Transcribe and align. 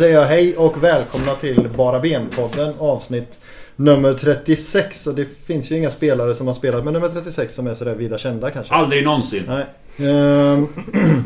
säger 0.00 0.14
jag 0.14 0.26
hej 0.26 0.56
och 0.56 0.84
välkomna 0.84 1.34
till 1.34 1.68
Bara 1.76 2.00
Ben-podden 2.00 2.72
avsnitt 2.78 3.40
nummer 3.76 4.14
36. 4.14 5.06
Och 5.06 5.14
det 5.14 5.24
finns 5.46 5.72
ju 5.72 5.76
inga 5.76 5.90
spelare 5.90 6.34
som 6.34 6.46
har 6.46 6.54
spelat 6.54 6.84
med 6.84 6.92
nummer 6.92 7.08
36 7.08 7.54
som 7.54 7.66
är 7.66 7.74
sådär 7.74 7.94
vida 7.94 8.18
kända 8.18 8.50
kanske. 8.50 8.74
Aldrig 8.74 9.04
någonsin. 9.04 9.42
Nej. 9.48 9.66
Ehm, 10.10 10.68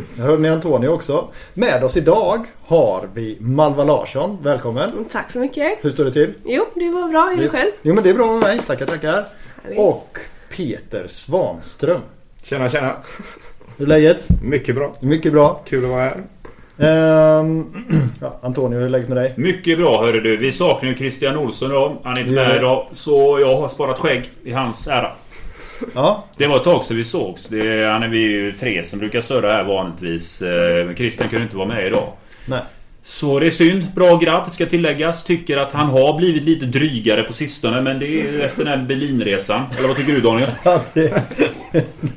Jag 0.16 0.24
hörde 0.24 0.42
ni 0.42 0.48
Antonio 0.48 0.88
också. 0.88 1.28
Med 1.54 1.84
oss 1.84 1.96
idag 1.96 2.46
har 2.66 3.08
vi 3.14 3.36
Malva 3.40 3.84
Larsson. 3.84 4.38
Välkommen. 4.42 5.04
Tack 5.12 5.30
så 5.30 5.38
mycket. 5.38 5.78
Hur 5.80 5.90
står 5.90 6.04
det 6.04 6.12
till? 6.12 6.34
Jo, 6.44 6.64
det 6.74 6.90
var 6.90 7.08
bra. 7.08 7.32
Är 7.38 7.42
du 7.42 7.48
själv? 7.48 7.70
Jo 7.82 7.94
men 7.94 8.04
det 8.04 8.10
är 8.10 8.14
bra 8.14 8.26
med 8.26 8.40
mig. 8.40 8.60
Tackar 8.66 8.86
tackar. 8.86 9.24
Härligt. 9.62 9.78
Och 9.78 10.18
Peter 10.56 11.08
Svanström. 11.08 12.00
Tjena 12.42 12.68
tjena! 12.68 12.96
Hur 13.76 13.86
är 13.86 13.88
läget? 13.88 14.28
Mycket 14.42 14.74
bra. 14.74 14.94
Mycket 15.00 15.32
bra. 15.32 15.60
Kul 15.64 15.84
att 15.84 15.90
vara 15.90 16.02
här. 16.02 16.24
Ehm, 16.78 17.66
ja, 18.20 18.38
Antonio, 18.42 18.78
hur 18.78 18.84
är 18.84 18.88
läget 18.88 19.08
med 19.08 19.16
dig? 19.16 19.34
Mycket 19.36 19.78
bra 19.78 20.04
hörru 20.04 20.20
du. 20.20 20.36
Vi 20.36 20.52
saknar 20.52 20.88
ju 20.90 20.96
Christian 20.96 21.36
Olsson 21.36 21.70
idag. 21.70 21.96
Han 22.04 22.12
är 22.16 22.20
inte 22.20 22.32
med 22.32 22.56
idag. 22.56 22.86
Så 22.92 23.38
jag 23.40 23.56
har 23.60 23.68
sparat 23.68 23.98
skägg 23.98 24.30
i 24.44 24.52
hans 24.52 24.88
ära. 24.88 25.10
Ja, 25.94 26.24
Det 26.36 26.46
var 26.46 26.56
ett 26.56 26.64
tag 26.64 26.84
sedan 26.84 26.96
vi 26.96 27.04
sågs. 27.04 27.48
Det 27.48 27.66
är, 27.82 27.88
han 27.90 28.02
är 28.02 28.08
vi 28.08 28.18
ju 28.18 28.52
tre 28.52 28.84
som 28.84 28.98
brukar 28.98 29.20
surra 29.20 29.50
här 29.50 29.64
vanligtvis. 29.64 30.42
Eh, 30.42 30.86
Men 30.86 30.96
Christian 30.96 31.28
kunde 31.28 31.42
inte 31.44 31.56
vara 31.56 31.68
med 31.68 31.86
idag. 31.86 32.08
nej. 32.46 32.60
Så 33.06 33.38
det 33.38 33.46
är 33.46 33.50
synd. 33.50 33.86
Bra 33.94 34.16
grabb 34.16 34.50
ska 34.52 34.66
tilläggas. 34.66 35.24
Tycker 35.24 35.56
att 35.56 35.72
han 35.72 35.86
har 35.86 36.18
blivit 36.18 36.44
lite 36.44 36.66
drygare 36.66 37.22
på 37.22 37.32
sistone. 37.32 37.82
Men 37.82 37.98
det 37.98 38.20
är 38.20 38.44
efter 38.44 38.64
den 38.64 38.78
här 38.78 38.86
Berlinresan. 38.86 39.62
Eller 39.78 39.88
vad 39.88 39.96
tycker 39.96 40.12
du 40.12 40.20
Daniel? 40.20 40.50
Ja, 40.64 40.80
det, 40.94 41.22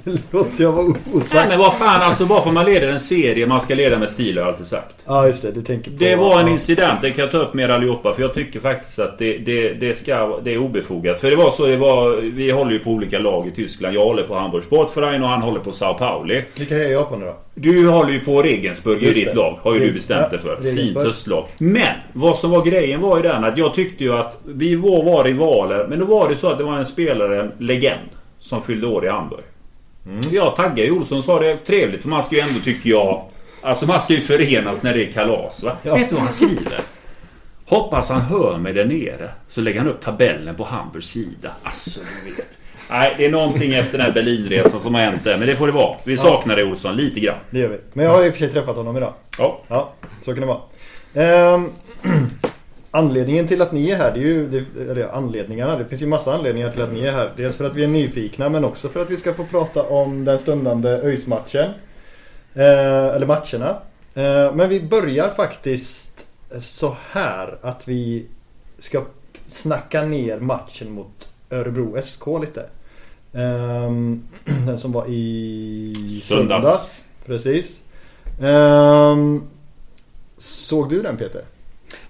det 0.03 0.21
låter 0.31 0.63
jag 0.63 0.71
vara 0.71 0.87
Nej 0.87 0.95
osagt. 1.13 1.49
men 1.49 1.59
vad 1.59 1.73
fan 1.73 2.01
alltså 2.01 2.25
bara 2.25 2.41
för 2.41 2.51
man 2.51 2.65
leder 2.65 2.87
en 2.87 2.99
serie 2.99 3.47
man 3.47 3.61
ska 3.61 3.75
leda 3.75 3.99
med 3.99 4.09
stil 4.09 4.37
har 4.37 4.45
jag 4.45 4.53
alltid 4.53 4.67
sagt. 4.67 4.95
Ja, 5.05 5.27
just 5.27 5.41
det. 5.41 5.51
Du 5.51 5.61
tänker 5.61 5.91
på... 5.91 5.97
Det 5.99 6.15
var 6.15 6.39
en 6.39 6.47
incident, 6.47 7.01
det 7.01 7.11
kan 7.11 7.21
jag 7.23 7.31
ta 7.31 7.37
upp 7.37 7.53
med 7.53 7.69
er 7.69 7.73
allihopa 7.73 8.13
för 8.13 8.21
jag 8.21 8.33
tycker 8.33 8.59
faktiskt 8.59 8.99
att 8.99 9.19
det, 9.19 9.37
det, 9.37 9.73
det, 9.73 9.97
ska, 9.97 10.39
det 10.43 10.53
är 10.53 10.57
obefogat. 10.57 11.19
För 11.19 11.29
det 11.29 11.35
var 11.35 11.51
så 11.51 11.65
det 11.65 11.77
var, 11.77 12.15
vi 12.21 12.51
håller 12.51 12.71
ju 12.71 12.79
på 12.79 12.89
olika 12.89 13.19
lag 13.19 13.47
i 13.47 13.51
Tyskland. 13.51 13.95
Jag 13.95 14.03
håller 14.03 14.23
på 14.23 14.35
Hamburg 14.35 14.63
Sportverein 14.63 15.23
och 15.23 15.29
han 15.29 15.41
håller 15.41 15.59
på 15.59 15.71
Sao 15.71 15.93
Pauli. 15.93 16.43
Vilka 16.55 16.75
är 16.75 17.17
nu 17.17 17.25
då? 17.25 17.35
Du 17.59 17.87
håller 17.87 18.11
ju 18.11 18.19
på 18.19 18.43
Regensburg 18.43 19.03
i 19.03 19.13
ditt 19.13 19.35
lag, 19.35 19.59
har 19.61 19.73
ju 19.73 19.79
du 19.79 19.91
bestämt 19.93 20.21
ja, 20.21 20.29
dig 20.29 20.39
för. 20.39 20.57
Fint 20.77 20.97
höstlag. 20.97 21.47
Men 21.57 21.95
vad 22.13 22.37
som 22.37 22.51
var 22.51 22.65
grejen 22.65 23.01
var 23.01 23.17
ju 23.17 23.23
den 23.23 23.43
att 23.43 23.57
jag 23.57 23.73
tyckte 23.73 24.03
ju 24.03 24.13
att 24.13 24.39
vi 24.45 24.75
var, 24.75 25.03
var 25.03 25.23
rivaler. 25.23 25.87
Men 25.89 25.99
då 25.99 26.05
var 26.05 26.29
det 26.29 26.35
så 26.35 26.51
att 26.51 26.57
det 26.57 26.63
var 26.63 26.77
en 26.77 26.85
spelare, 26.85 27.41
en 27.41 27.51
legend, 27.57 28.09
som 28.39 28.61
fyllde 28.61 28.87
år 28.87 29.05
i 29.05 29.09
Hamburg. 29.09 29.43
Mm. 30.05 30.21
Jag 30.31 30.55
taggade 30.55 30.81
ju 30.81 30.91
Olsson 30.91 31.17
och 31.17 31.23
sa 31.23 31.39
det 31.39 31.57
trevligt 31.57 32.01
för 32.01 32.09
man 32.09 32.23
ska 32.23 32.35
ju 32.35 32.41
ändå 32.41 32.59
tycker 32.59 32.89
jag 32.89 33.23
Alltså 33.61 33.85
man 33.85 34.01
ska 34.01 34.13
ju 34.13 34.19
förenas 34.19 34.83
när 34.83 34.93
det 34.93 35.07
är 35.07 35.11
kalas 35.11 35.63
va? 35.63 35.77
Ja. 35.83 35.95
Vet 35.95 36.09
du 36.09 36.15
vad 36.15 36.23
han 36.23 36.33
skriver? 36.33 36.81
Hoppas 37.65 38.09
han 38.09 38.21
hör 38.21 38.57
mig 38.57 38.73
där 38.73 38.85
nere. 38.85 39.31
Så 39.47 39.61
lägger 39.61 39.79
han 39.79 39.89
upp 39.89 40.01
tabellen 40.01 40.55
på 40.55 40.63
Hamburgs 40.63 41.07
sida. 41.07 41.51
Alltså 41.63 41.99
du 42.25 42.31
vet. 42.35 42.47
Nej, 42.89 43.15
det 43.17 43.25
är 43.25 43.31
någonting 43.31 43.73
efter 43.73 43.97
den 43.97 44.07
här 44.07 44.13
Berlinresan 44.13 44.79
som 44.79 44.93
har 44.93 45.01
hänt 45.01 45.23
där. 45.23 45.37
Men 45.37 45.47
det 45.47 45.55
får 45.55 45.67
det 45.67 45.73
vara. 45.73 45.95
Vi 46.03 46.17
saknar 46.17 46.55
dig 46.55 46.65
Olsson 46.65 46.95
lite 46.95 47.19
grann. 47.19 47.37
Det 47.49 47.59
gör 47.59 47.69
vi. 47.69 47.77
Men 47.93 48.05
jag 48.05 48.11
har 48.11 48.25
i 48.25 48.29
och 48.29 48.33
för 48.33 48.39
sig 48.39 48.49
träffat 48.49 48.75
honom 48.75 48.97
idag. 48.97 49.13
Ja. 49.37 49.61
Ja, 49.67 49.93
så 50.21 50.33
kan 50.33 50.41
det 50.41 50.47
vara. 50.47 50.61
Ehm, 51.17 51.69
anledningen 52.91 53.47
till 53.47 53.61
att 53.61 53.71
ni 53.71 53.89
är 53.89 53.95
här, 53.95 54.11
det 54.11 54.19
är 54.19 54.23
ju... 54.23 54.47
Det, 54.47 54.81
eller 54.91 55.07
anledningarna. 55.07 55.77
Det 55.77 55.85
finns 55.85 56.01
ju 56.01 56.07
massa 56.07 56.33
anledningar 56.33 56.71
till 56.71 56.81
att 56.81 56.93
ni 56.93 57.01
är 57.01 57.11
här. 57.11 57.31
Dels 57.37 57.57
för 57.57 57.65
att 57.65 57.73
vi 57.73 57.83
är 57.83 57.87
nyfikna 57.87 58.49
men 58.49 58.65
också 58.65 58.89
för 58.89 59.01
att 59.01 59.09
vi 59.09 59.17
ska 59.17 59.33
få 59.33 59.43
prata 59.43 59.83
om 59.83 60.25
den 60.25 60.39
stundande 60.39 60.89
ÖIS-matchen. 60.89 61.71
Eh, 62.53 63.15
eller 63.15 63.25
matcherna. 63.25 63.69
Eh, 64.13 64.55
men 64.55 64.69
vi 64.69 64.81
börjar 64.81 65.29
faktiskt 65.29 66.25
så 66.59 66.97
här 67.11 67.57
att 67.61 67.87
vi 67.87 68.25
ska 68.79 69.01
snacka 69.47 70.03
ner 70.03 70.39
matchen 70.39 70.91
mot 70.91 71.27
Örebro 71.49 72.01
SK 72.03 72.27
lite. 72.41 72.65
Ehm, 73.33 74.23
den 74.65 74.79
som 74.79 74.91
var 74.91 75.05
i 75.07 76.21
Söndags. 76.23 76.63
söndags. 76.63 77.05
Precis. 77.25 77.81
Ehm, 78.41 79.41
såg 80.47 80.89
du 80.89 81.01
den 81.01 81.17
Peter? 81.17 81.41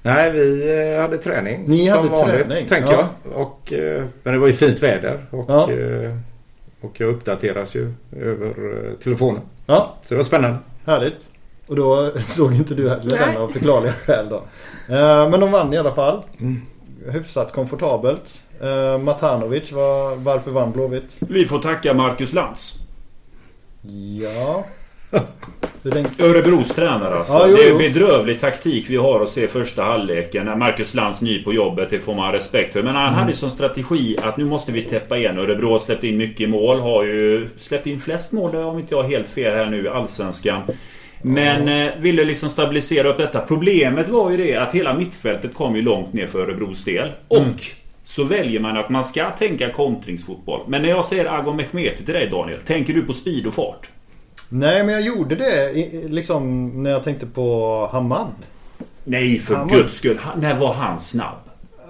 Nej, 0.02 0.32
vi 0.32 0.70
eh, 0.96 1.02
hade 1.02 1.18
träning. 1.18 1.64
Ni 1.68 1.88
som 1.88 1.98
hade 1.98 2.10
vanligt, 2.10 2.48
träning, 2.48 2.68
tänker 2.68 2.92
ja. 2.92 3.10
jag. 3.24 3.42
Och, 3.42 3.74
eh, 3.74 4.04
men 4.24 4.34
det 4.34 4.40
var 4.40 4.48
ju 4.48 4.54
fint 4.54 4.84
väder. 4.84 5.26
Och, 5.32 5.46
Ja. 5.50 5.72
eh, 5.72 6.18
och 6.82 7.00
jag 7.00 7.10
uppdateras 7.10 7.76
ju 7.76 7.94
över 8.20 8.54
telefonen. 9.04 9.42
Ja, 9.66 9.96
Så 10.04 10.14
det 10.14 10.16
var 10.16 10.24
spännande. 10.24 10.58
härligt. 10.86 11.30
Och 11.68 11.76
då 11.76 12.12
såg 12.28 12.54
inte 12.54 12.76
du 12.76 12.90
heller 12.90 13.18
den 13.18 13.38
av 13.38 13.48
förklarliga 13.50 13.94
skäl 13.94 14.26
då. 14.30 14.42
Men 15.30 15.40
de 15.40 15.52
vann 15.52 15.74
i 15.74 15.78
alla 15.78 15.92
fall. 15.92 16.24
Mm. 16.40 16.62
Hyfsat 17.12 17.54
komfortabelt. 17.54 18.42
Matanovic, 19.02 19.72
var, 19.72 20.16
varför 20.16 20.52
vann 20.52 20.72
Blåvitt? 20.72 21.18
Vi 21.20 21.46
får 21.46 21.60
tacka 21.60 21.94
Marcus 21.94 22.34
Lantz. 22.34 22.74
Ja. 24.22 24.66
Örebros 26.20 26.70
tränare 26.76 27.16
alltså. 27.16 27.34
Ja, 27.34 27.46
jo, 27.50 27.56
det 27.56 27.64
är 27.64 27.70
jo. 27.70 27.78
bedrövlig 27.78 28.40
taktik 28.40 28.90
vi 28.90 28.96
har 28.96 29.22
att 29.24 29.30
se 29.30 29.48
första 29.48 29.84
halvleken. 29.84 30.46
När 30.46 30.56
Marcus 30.56 30.94
Lantz 30.94 31.22
ny 31.22 31.44
på 31.44 31.54
jobbet, 31.54 31.90
det 31.90 32.00
får 32.00 32.16
man 32.16 32.32
respekt 32.32 32.74
för. 32.74 32.84
Men 32.84 32.96
han 32.96 33.08
Mm. 33.08 33.16
hade 33.20 33.36
som 33.36 33.50
strategi 33.50 34.18
att 34.24 34.38
nu 34.38 34.46
måste 34.46 34.72
vi 34.72 34.82
täppa 34.82 35.18
igen. 35.18 35.38
Örebro 35.40 35.72
har 35.72 35.80
släppt 35.80 36.04
in 36.04 36.18
mycket 36.18 36.50
mål. 36.50 36.80
Har 36.80 37.04
ju 37.04 37.48
släppt 37.60 37.88
in 37.88 38.00
flest 38.00 38.32
mål, 38.32 38.56
om 38.56 38.80
inte 38.80 38.96
jag 38.96 39.02
har 39.04 39.10
helt 39.10 39.28
fel 39.28 39.56
här 39.56 39.66
nu, 39.66 39.84
i 39.84 39.88
Allsvenskan. 39.88 40.62
Men 41.22 41.68
eh, 41.88 41.94
ville 42.00 42.24
liksom 42.26 42.50
stabilisera 42.50 43.08
upp 43.08 43.18
detta. 43.18 43.40
Problemet 43.42 44.10
var 44.10 44.32
ju 44.32 44.38
det 44.38 44.56
att 44.56 44.76
hela 44.76 44.94
mittfältet 44.94 45.54
kom 45.54 45.76
ju 45.76 45.82
långt 45.82 46.14
ner 46.14 46.26
för 46.28 46.40
Örebros 46.40 46.84
del. 46.84 47.12
Och 47.28 47.38
Mm. 47.38 47.54
så 48.04 48.24
väljer 48.24 48.60
man 48.60 48.78
att 48.78 48.90
man 48.90 49.04
ska 49.04 49.30
tänka 49.30 49.70
kontringsfotboll. 49.70 50.60
Men 50.68 50.82
när 50.82 50.90
jag 50.90 51.06
säger 51.06 51.26
Agon 51.40 51.56
Mehmeti 51.56 52.04
till 52.06 52.14
dig 52.14 52.28
Daniel, 52.28 52.60
tänker 52.62 52.94
du 52.94 53.02
på 53.02 53.14
speed 53.14 53.48
och 53.48 53.54
fart? 53.54 53.90
Nej 54.50 54.84
men 54.84 54.94
jag 54.94 55.02
gjorde 55.02 55.36
det 55.36 55.72
liksom 56.10 56.70
när 56.84 56.90
jag 56.92 57.04
tänkte 57.04 57.26
på 57.26 57.90
Hamad. 57.92 58.28
Nej, 59.04 59.40
för 59.40 59.56
Han 59.56 59.68
var- 59.68 59.78
guds 59.78 59.98
skull. 59.98 60.18
Han- 60.22 60.40
När 60.42 60.56
var 60.56 60.74
han 60.74 61.00
snabb? 61.00 61.36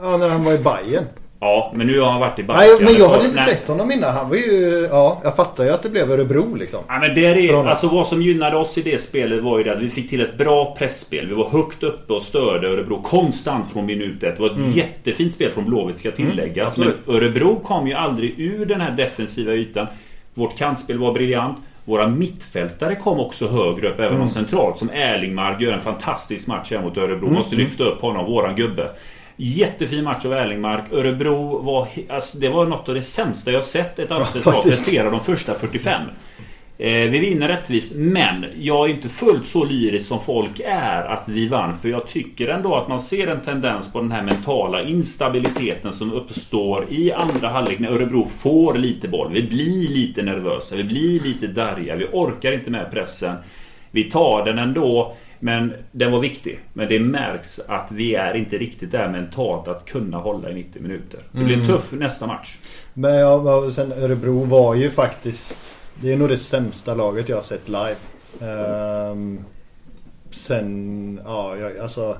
Ja, 0.01 0.17
när 0.17 0.29
han 0.29 0.43
var 0.43 0.53
i 0.53 0.57
Bayern. 0.57 1.03
Ja, 1.39 1.71
men 1.75 1.87
nu 1.87 1.99
har 1.99 2.11
han 2.11 2.19
varit 2.19 2.39
i 2.39 2.43
Nej, 2.43 2.57
Bayern. 2.57 2.83
men 2.85 2.93
jag 2.95 3.09
hade 3.09 3.25
inte 3.25 3.35
Nej. 3.35 3.45
sett 3.49 3.67
honom 3.67 3.91
innan. 3.91 4.13
Han 4.13 4.29
var 4.29 4.35
ju... 4.35 4.87
Ja, 4.91 5.21
jag 5.23 5.35
fattar 5.35 5.63
ju 5.63 5.69
att 5.69 5.83
det 5.83 5.89
blev 5.89 6.11
Örebro 6.11 6.55
liksom. 6.55 6.79
Ja, 6.87 6.99
men 6.99 7.15
där 7.15 7.33
För 7.33 7.39
är, 7.41 7.67
alltså 7.67 7.87
vad 7.87 8.07
som 8.07 8.21
gynnade 8.21 8.57
oss 8.57 8.77
i 8.77 8.81
det 8.81 9.01
spelet 9.01 9.43
var 9.43 9.57
ju 9.57 9.63
det 9.63 9.73
att 9.73 9.81
vi 9.81 9.89
fick 9.89 10.09
till 10.09 10.21
ett 10.21 10.37
bra 10.37 10.75
pressspel. 10.77 11.27
Vi 11.27 11.33
var 11.33 11.49
högt 11.49 11.83
uppe 11.83 12.13
och 12.13 12.23
störde 12.23 12.67
Örebro 12.67 13.01
konstant 13.01 13.71
från 13.71 13.85
minut 13.85 14.23
ett. 14.23 14.35
Det 14.35 14.41
var 14.41 14.49
ett 14.49 14.75
jättefint 14.75 15.33
spel 15.33 15.51
från 15.51 15.65
Blåvitt 15.65 15.97
ska 15.97 16.11
tilläggas. 16.11 16.77
men 16.77 16.87
Mm. 16.87 16.97
absolut. 16.99 17.23
Örebro 17.23 17.59
kom 17.59 17.87
ju 17.87 17.93
aldrig 17.93 18.39
ur 18.39 18.65
den 18.65 18.81
här 18.81 18.91
defensiva 18.91 19.53
ytan. 19.53 19.87
Vårt 20.33 20.57
kantspel 20.57 20.97
var 20.97 21.13
briljant. 21.13 21.57
Våra 21.87 22.07
mittfältare 22.07 22.95
kom 22.95 23.19
också 23.19 23.47
högre 23.47 23.89
upp, 23.89 23.99
även 23.99 24.09
Mm. 24.11 24.21
om 24.21 24.29
centralt. 24.29 24.77
Som 24.79 24.89
Erlingmark 24.89 25.61
gör 25.61 25.73
en 25.73 25.81
fantastisk 25.81 26.47
match 26.47 26.71
här 26.71 26.81
mot 26.81 26.97
Örebro. 26.97 27.27
Mm. 27.27 27.37
Måste 27.37 27.55
lyfta 27.55 27.83
upp 27.83 28.01
honom, 28.01 28.25
våran 28.25 28.55
gubbe. 28.55 28.89
Jättefin 29.35 30.03
match 30.03 30.25
av 30.25 30.33
Erlingmark. 30.33 30.83
Örebro 30.91 31.61
var... 31.61 31.87
Alltså, 32.09 32.37
det 32.37 32.49
var 32.49 32.65
något 32.65 32.89
av 32.89 32.95
det 32.95 33.01
sämsta 33.01 33.51
jag 33.51 33.65
sett 33.65 33.99
ett 33.99 34.09
lag 34.09 34.27
faktiskt. 34.27 34.63
prestera 34.63 35.09
de 35.09 35.19
första 35.19 35.53
45. 35.53 36.01
Eh, 36.79 37.09
vi 37.09 37.19
vinner 37.19 37.47
rättvist, 37.47 37.91
men 37.95 38.45
jag 38.59 38.89
är 38.89 38.93
inte 38.93 39.09
fullt 39.09 39.47
så 39.47 39.63
lyrisk 39.65 40.07
som 40.07 40.19
folk 40.21 40.59
är 40.65 41.03
att 41.03 41.29
vi 41.29 41.47
vann. 41.47 41.77
För 41.77 41.89
jag 41.89 42.07
tycker 42.07 42.47
ändå 42.47 42.75
att 42.75 42.87
man 42.87 43.01
ser 43.01 43.27
en 43.27 43.41
tendens 43.41 43.93
på 43.93 43.99
den 44.01 44.11
här 44.11 44.23
mentala 44.23 44.81
instabiliteten 44.83 45.93
som 45.93 46.13
uppstår 46.13 46.85
i 46.89 47.11
andra 47.11 47.49
halvlek 47.49 47.79
när 47.79 47.89
Örebro 47.91 48.25
får 48.25 48.73
lite 48.73 49.07
boll. 49.07 49.29
Vi 49.33 49.43
blir 49.43 49.87
lite 49.89 50.21
nervösa, 50.21 50.75
vi 50.75 50.83
blir 50.83 51.19
lite 51.19 51.47
darriga, 51.47 51.95
vi 51.95 52.05
orkar 52.11 52.51
inte 52.51 52.69
med 52.71 52.91
pressen. 52.91 53.35
Vi 53.91 54.03
tar 54.03 54.45
den 54.45 54.59
ändå, 54.59 55.15
men 55.39 55.73
den 55.91 56.11
var 56.11 56.19
viktig. 56.19 56.59
Men 56.73 56.87
det 56.87 56.99
märks 56.99 57.59
att 57.67 57.91
vi 57.91 58.15
är 58.15 58.33
inte 58.33 58.57
riktigt 58.57 58.91
där 58.91 59.09
mentalt 59.09 59.67
att 59.67 59.85
kunna 59.85 60.17
hålla 60.17 60.49
i 60.49 60.53
90 60.53 60.81
minuter. 60.81 61.19
Det 61.31 61.43
blir 61.43 61.55
Mm. 61.55 61.67
tuff 61.67 61.91
nästa 61.91 62.27
match. 62.27 62.57
Men 62.93 63.15
ja, 63.15 63.71
sen 63.71 63.91
Örebro 63.91 64.43
var 64.43 64.75
ju 64.75 64.91
faktiskt... 64.91 65.76
Det 66.01 66.13
är 66.13 66.17
nog 66.17 66.29
det 66.29 66.37
sämsta 66.37 66.93
laget 66.95 67.29
jag 67.29 67.37
har 67.37 67.43
sett 67.43 67.67
live. 67.67 67.95
Ehm, 68.41 69.39
sen... 70.31 71.19
Ja, 71.25 71.55
jag, 71.57 71.77
alltså... 71.77 72.17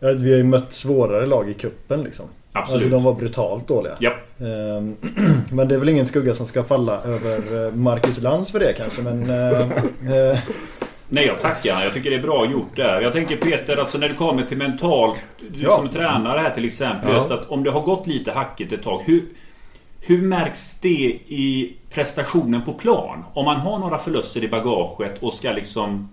ja, 0.00 0.08
Vi 0.12 0.30
har 0.30 0.38
ju 0.38 0.44
mött 0.44 0.72
svårare 0.72 1.26
lag 1.26 1.50
i 1.50 1.54
kuppen 1.54 2.02
liksom. 2.02 2.26
Absolut. 2.52 2.74
Alltså 2.82 2.88
de 2.96 3.04
var 3.04 3.12
brutalt 3.14 3.68
dåliga. 3.68 3.96
Ja. 3.98 4.12
Ehm, 4.40 4.96
men 5.52 5.68
det 5.68 5.74
är 5.74 5.78
väl 5.78 5.88
ingen 5.88 6.06
skugga 6.06 6.34
som 6.34 6.46
ska 6.46 6.64
falla 6.64 7.02
över 7.02 7.66
eh, 7.66 7.72
Marcus 7.74 8.20
Lantz 8.20 8.50
för 8.52 8.58
det 8.58 8.72
kanske 8.72 9.02
men... 9.02 9.30
eh, 9.30 10.38
Nej, 11.08 11.26
jag 11.26 11.40
tackar. 11.40 11.82
Jag 11.84 11.92
tycker 11.92 12.10
det 12.10 12.16
är 12.16 12.22
bra 12.22 12.46
gjort 12.50 12.76
där. 12.76 13.00
Jag 13.00 13.12
tänker 13.12 13.36
Peter, 13.36 13.76
alltså 13.76 13.98
när 13.98 14.08
det 14.08 14.14
kommer 14.14 14.42
till 14.44 14.56
mentalt. 14.58 15.18
Du 15.50 15.62
Ja. 15.62 15.76
som 15.76 15.88
tränare 15.88 16.38
här 16.38 16.50
till 16.50 16.64
exempel. 16.64 17.08
Ja. 17.10 17.14
Just 17.16 17.30
att 17.30 17.48
om 17.50 17.64
det 17.64 17.70
har 17.70 17.80
gått 17.80 18.06
lite 18.06 18.32
hackigt 18.32 18.72
ett 18.72 18.82
tag. 18.82 19.02
Hur, 19.06 19.22
hur 20.06 20.22
märks 20.22 20.80
det 20.80 21.18
i 21.28 21.76
prestationen 21.90 22.62
på 22.64 22.72
plan? 22.72 23.24
Om 23.34 23.44
man 23.44 23.56
har 23.56 23.78
några 23.78 23.98
förluster 23.98 24.44
i 24.44 24.48
bagaget 24.48 25.22
och 25.22 25.34
ska 25.34 25.52
liksom 25.52 26.08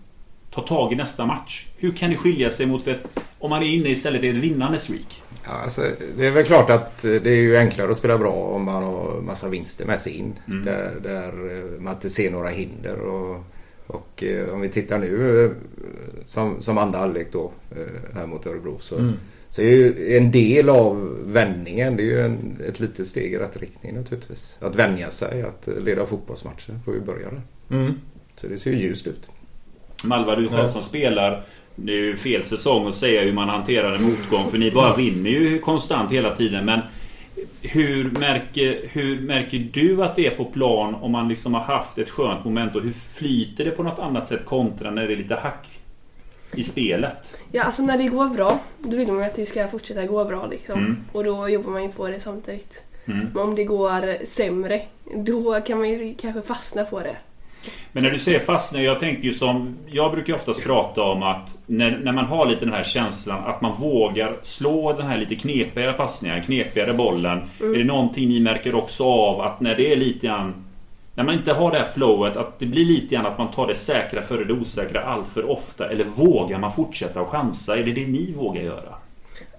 ta 0.52 0.62
tag 0.62 0.94
i 0.94 0.96
nästa 0.96 1.26
match? 1.26 1.68
Hur 1.78 1.92
kan 1.92 2.10
det 2.10 2.16
skilja 2.16 2.50
sig 2.50 2.66
mot 2.66 2.88
ett, 2.88 3.00
om 3.40 3.50
man 3.50 3.64
är 3.64 3.68
inne 3.68 3.90
istället 3.90 4.24
i 4.24 4.28
ett 4.28 4.36
vinnande 4.36 4.78
streak? 4.78 5.22
Ja, 5.46 5.52
alltså, 5.52 5.82
det 6.18 6.28
är 6.28 6.32
väl 6.32 6.46
klart 6.46 6.70
att 6.70 7.02
det 7.02 7.30
är 7.30 7.36
ju 7.36 7.58
enklare 7.58 7.92
att 7.92 7.98
spela 7.98 8.18
bra 8.18 8.32
om 8.32 8.64
man 8.64 8.84
har 8.84 9.22
massa 9.22 9.50
vinster 9.50 9.86
med 9.86 10.00
sig 10.00 10.14
in. 10.18 10.34
Mm. 10.48 10.66
Där, 10.66 10.96
där 11.04 11.28
eh, 11.28 11.82
man 11.82 11.94
inte 11.94 12.10
ser 12.10 12.32
några 12.32 12.50
hinder. 12.50 13.00
Och, 13.00 13.44
och 13.88 14.24
eh, 14.24 14.54
om 14.54 14.62
vi 14.62 14.70
tittar 14.70 15.00
nu 15.00 15.46
eh, 15.46 15.52
som, 16.26 16.62
som 16.62 16.78
andra 16.78 17.00
halvlek 17.00 17.28
då 17.32 17.52
här 18.14 18.26
mot 18.26 18.46
Örebro 18.46 18.78
så, 18.80 18.98
Mm. 18.98 19.14
Så 19.52 19.62
är 19.62 19.66
ju 19.66 20.18
en 20.18 20.32
del 20.32 20.70
av 20.70 21.18
vändningen 21.26 21.98
det 21.98 22.04
är 22.04 22.06
ju 22.06 22.22
en, 22.22 22.62
ett 22.68 22.80
litet 22.80 23.08
steg 23.08 23.34
i 23.34 23.38
rätt 23.38 23.58
riktning 23.58 23.96
naturligtvis. 23.96 24.58
Att 24.60 24.76
vänja 24.76 25.10
sig 25.10 25.42
att 25.42 25.70
leda 25.84 26.06
fotbollsmatcher 26.06 26.80
får 26.86 26.92
vi 26.92 27.00
börja 27.00 27.30
där. 27.30 27.42
Mm. 27.78 27.94
Så 28.36 28.48
det 28.48 28.58
ser 28.58 28.72
ju 28.72 28.78
ljust 28.78 29.08
ut. 29.08 29.30
Malva, 30.04 30.36
du 30.36 30.50
själv 30.50 30.72
som 30.72 30.84
spelar. 30.84 31.44
Det 31.76 31.92
är 31.92 31.98
ju 31.98 32.18
fel 32.18 32.44
säsong 32.44 32.88
att 32.88 32.96
säga 32.96 33.22
hur 33.22 33.34
man 33.34 33.50
hanterar 33.50 33.96
en 33.96 34.04
motgång. 34.04 34.52
För 34.52 34.58
ni 34.58 34.72
bara 34.72 34.96
vinner 34.96 35.30
ju 35.30 35.60
konstant 35.60 36.12
hela 36.12 36.36
tiden. 36.36 36.66
Men 36.66 36.80
hur 37.62 38.12
märker, 38.12 38.82
hur 38.90 39.22
märker 39.22 39.70
du 39.74 40.04
att 40.04 40.16
det 40.16 40.28
är 40.28 40.36
på 40.36 40.46
plan 40.46 40.96
om 40.96 41.12
man 41.12 41.28
liksom 41.28 41.54
har 41.54 41.62
haft 41.62 41.98
ett 41.98 42.10
skönt 42.10 42.46
moment? 42.46 42.76
Och 42.76 42.82
hur 42.82 42.92
flyter 42.92 43.66
det 43.66 43.72
på 43.72 43.84
något 43.84 44.00
annat 44.00 44.28
sätt 44.28 44.46
kontra 44.46 44.92
när 44.92 45.08
det 45.08 45.14
är 45.14 45.18
lite 45.18 45.36
hack 45.36 45.81
i 46.54 46.64
spelet? 46.64 47.38
Ja, 47.52 47.64
alltså 47.64 47.82
när 47.82 47.98
det 47.98 48.08
går 48.08 48.28
bra, 48.28 48.60
då 48.80 48.98
vill 48.98 49.08
man 49.08 49.18
ju 49.18 49.24
att 49.24 49.36
det 49.36 49.46
ska 49.46 49.68
fortsätta 49.68 50.06
gå 50.06 50.26
bra 50.26 50.48
liksom. 50.52 50.80
Mm. 50.80 50.98
Och 51.12 51.24
då 51.24 51.50
jobbar 51.50 51.72
man 51.72 51.84
ju 51.84 51.90
på 51.90 52.08
det 52.08 52.20
samtidigt. 52.20 52.84
Mm. 53.06 53.28
Men 53.34 53.44
om 53.44 53.56
det 53.56 53.64
går 53.64 54.26
sämre, 54.26 54.82
då 55.16 55.62
kan 55.62 55.78
man 55.78 55.90
ju 55.90 56.16
kanske 56.22 56.42
fastna 56.42 56.84
på 56.84 57.00
det. 57.00 57.16
Men 57.92 58.04
när 58.04 58.12
du 58.12 58.20
säger 58.20 58.40
fastna, 58.40 58.82
jag 58.82 59.00
tänker 59.00 59.24
ju 59.24 59.34
som... 59.34 59.78
Jag 59.88 60.12
brukar 60.12 60.34
oftast 60.34 60.64
prata 60.64 61.02
om 61.02 61.24
att 61.24 61.58
när, 61.66 62.00
när 62.04 62.12
man 62.12 62.26
har 62.26 62.50
lite 62.50 62.66
den 62.66 62.74
här 62.74 62.84
känslan 62.84 63.44
att 63.46 63.62
man 63.62 63.82
vågar 63.82 64.36
slå 64.44 64.94
den 64.94 65.08
här 65.08 65.18
lite 65.18 65.36
knepigare 65.36 65.94
passningen, 65.94 66.44
knepigare 66.44 66.94
bollen. 66.94 67.42
Är 67.60 67.78
det 67.78 67.84
någonting 67.84 68.30
ni 68.30 68.40
märker 68.40 68.76
också 68.76 69.04
av 69.04 69.42
att 69.42 69.62
när 69.62 69.76
det 69.76 69.92
är 69.94 69.96
lite 69.96 70.28
grann... 70.28 70.54
När 71.16 71.24
man 71.24 71.36
inte 71.36 71.54
har 71.54 71.72
det 71.72 71.78
här 71.78 71.88
flowet, 71.88 72.38
att 72.38 72.60
det 72.60 72.66
blir 72.66 72.86
lite 72.86 73.16
grann 73.16 73.26
att 73.26 73.38
man 73.38 73.52
tar 73.52 73.68
det 73.68 73.76
säkra 73.76 74.22
före 74.22 74.44
det 74.44 74.54
osäkra 74.54 75.02
allt 75.02 75.28
för 75.28 75.50
ofta. 75.50 75.90
Eller 75.90 76.06
vågar 76.06 76.60
man 76.60 76.74
fortsätta 76.74 77.22
och 77.22 77.30
chansa? 77.30 77.78
Är 77.78 77.84
det 77.84 77.92
det 77.92 78.08
ni 78.08 78.34
vågar 78.38 78.62
göra? 78.62 78.96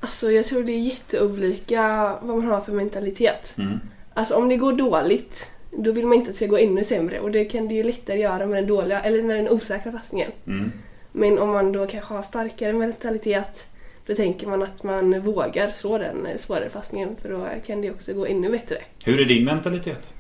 Alltså 0.00 0.31
jag 0.31 0.44
tror 0.44 0.62
det 0.62 0.72
är 0.72 0.78
jätteolika 0.78 2.12
vad 2.22 2.37
man 2.37 2.46
har 2.46 2.60
för 2.60 2.72
mentalitet. 2.72 3.54
Mm. 3.58 3.81
Alltså 4.14 4.34
om 4.34 4.49
det 4.49 4.56
går 4.56 4.72
dåligt, 4.72 5.50
då 5.70 5.93
vill 5.93 6.06
man 6.06 6.19
inte 6.19 6.28
att 6.28 6.34
det 6.34 6.37
ska 6.37 6.46
gå 6.46 6.58
ännu 6.58 6.84
sämre. 6.84 7.20
Och 7.20 7.31
det 7.31 7.44
kan 7.44 7.69
det 7.69 7.75
ju 7.75 7.82
lättare 7.82 8.19
göra 8.19 8.46
med 8.46 8.56
den 8.56 8.66
dåliga, 8.66 9.00
eller 9.00 9.22
med 9.22 9.37
den 9.37 9.49
osäkra 9.49 9.93
passningen. 9.93 10.31
Mm. 10.46 10.72
Men 11.12 11.38
om 11.38 11.50
man 11.50 11.72
då 11.72 11.87
kanske 11.87 12.14
har 12.14 12.22
starkare 12.22 12.72
mentalitet, 12.72 13.66
då 14.06 14.14
tänker 14.14 14.46
man 14.46 14.62
att 14.62 14.82
man 14.82 15.20
vågar 15.20 15.70
slå 15.70 15.99
den 15.99 16.28
svårare 16.38 16.69
passningen. 16.69 17.16
För 17.22 17.28
då 17.28 17.46
kan 17.66 17.81
det 17.81 17.90
också 17.90 18.12
gå 18.12 18.26
ännu 18.26 18.50
bättre. 18.50 18.76
Hur 19.04 19.20
är 19.20 19.25
din 19.25 19.44
mentalitet? 19.44 20.12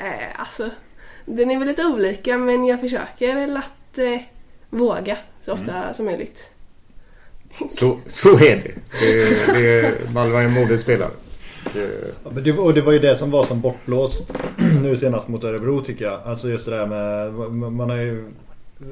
Eh, 0.00 0.40
alltså, 0.40 0.70
den 1.24 1.50
är 1.50 1.58
väl 1.58 1.68
lite 1.68 1.84
olika 1.84 2.38
men 2.38 2.66
jag 2.66 2.80
försöker 2.80 3.34
väl 3.34 3.56
att 3.56 3.98
eh, 3.98 4.20
våga 4.70 5.16
så 5.40 5.52
ofta 5.52 5.94
som 5.94 6.04
möjligt. 6.04 6.50
Så, 7.68 7.98
så 8.06 8.38
är 8.38 8.56
det. 8.56 8.74
det, 9.00 9.52
det 9.52 10.14
Malva 10.14 10.42
är 10.42 10.44
en 10.44 10.52
modig 10.52 10.80
spelare. 10.80 11.10
Det, 12.44 12.52
och 12.52 12.74
det 12.74 12.80
var 12.80 12.92
ju 12.92 12.98
det 12.98 13.16
som 13.16 13.30
var 13.30 13.44
som 13.44 13.60
bortblåst 13.60 14.34
nu 14.82 14.96
senast 14.96 15.28
mot 15.28 15.44
Örebro 15.44 15.80
tycker 15.80 16.04
jag. 16.04 16.20
Alltså 16.24 16.48
just 16.48 16.66
det 16.66 16.76
där 16.76 16.86
med, 16.86 17.32
man 17.72 17.90
har 17.90 17.96
ju 17.96 18.24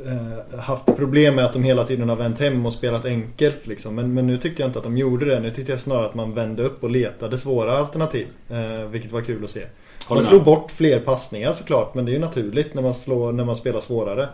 eh, 0.07 0.59
haft 0.61 0.97
problem 0.97 1.35
med 1.35 1.45
att 1.45 1.53
de 1.53 1.63
hela 1.63 1.85
tiden 1.85 2.09
har 2.09 2.17
vänt 2.17 2.41
hem 2.41 2.67
och 2.67 2.73
spelat 2.73 3.05
enkelt 3.05 3.67
liksom. 3.67 3.95
Men, 3.95 4.15
men 4.15 4.27
nu 4.27 4.39
tyckte 4.39 4.63
jag 4.63 4.69
inte 4.69 4.79
att 4.79 4.85
de 4.85 4.99
gjorde 4.99 5.25
det. 5.25 5.41
Nu 5.41 5.51
tyckte 5.51 5.73
jag 5.73 5.81
snarare 5.81 6.07
att 6.07 6.15
man 6.15 6.35
vände 6.35 6.63
upp 6.63 6.83
och 6.83 6.91
letade 6.91 7.39
svåra 7.39 7.79
alternativ. 7.79 8.27
Eh, 8.51 8.89
vilket 8.89 9.13
var 9.13 9.21
kul 9.21 9.45
att 9.45 9.51
se. 9.51 9.65
Man 10.11 10.23
slog 10.23 10.45
bort 10.45 10.71
fler 10.71 11.01
passningar 11.01 11.53
såklart 11.53 11.95
men 11.95 12.05
det 12.05 12.11
är 12.11 12.13
ju 12.13 12.19
naturligt 12.19 12.75
när 12.75 12.83
man, 12.83 12.95
slår, 12.95 13.33
när 13.33 13.45
man 13.45 13.57
spelar 13.57 13.81
svårare. 13.81 14.29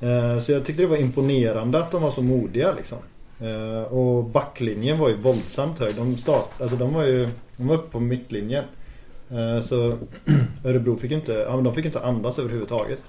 Eh, 0.00 0.38
så 0.38 0.52
jag 0.52 0.64
tyckte 0.64 0.82
det 0.82 0.88
var 0.88 0.96
imponerande 0.96 1.78
att 1.78 1.90
de 1.90 2.02
var 2.02 2.10
så 2.10 2.22
modiga 2.22 2.72
liksom. 2.76 2.98
Eh, 3.40 3.92
och 3.92 4.24
backlinjen 4.24 4.98
var 4.98 5.08
ju 5.08 5.14
våldsamt 5.14 5.78
hög. 5.78 5.94
De, 5.96 6.16
start, 6.16 6.50
alltså 6.60 6.76
de 6.76 6.94
var 6.94 7.04
ju 7.04 7.28
de 7.56 7.66
var 7.66 7.74
uppe 7.74 7.90
på 7.90 8.00
mittlinjen. 8.00 8.64
Eh, 9.30 9.60
så 9.60 9.98
Örebro 10.64 10.96
fick 10.96 11.12
inte, 11.12 11.32
ja, 11.32 11.56
de 11.56 11.74
fick 11.74 11.84
inte 11.84 12.00
andas 12.00 12.38
överhuvudtaget. 12.38 13.00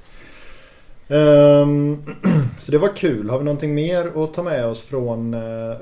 Ehm, 1.09 1.97
så 2.59 2.71
det 2.71 2.77
var 2.77 2.95
kul. 2.95 3.29
Har 3.29 3.37
vi 3.37 3.45
någonting 3.45 3.75
mer 3.75 4.23
att 4.23 4.33
ta 4.33 4.43
med 4.43 4.65
oss 4.65 4.81
från, 4.85 5.33
eh, 5.33 5.39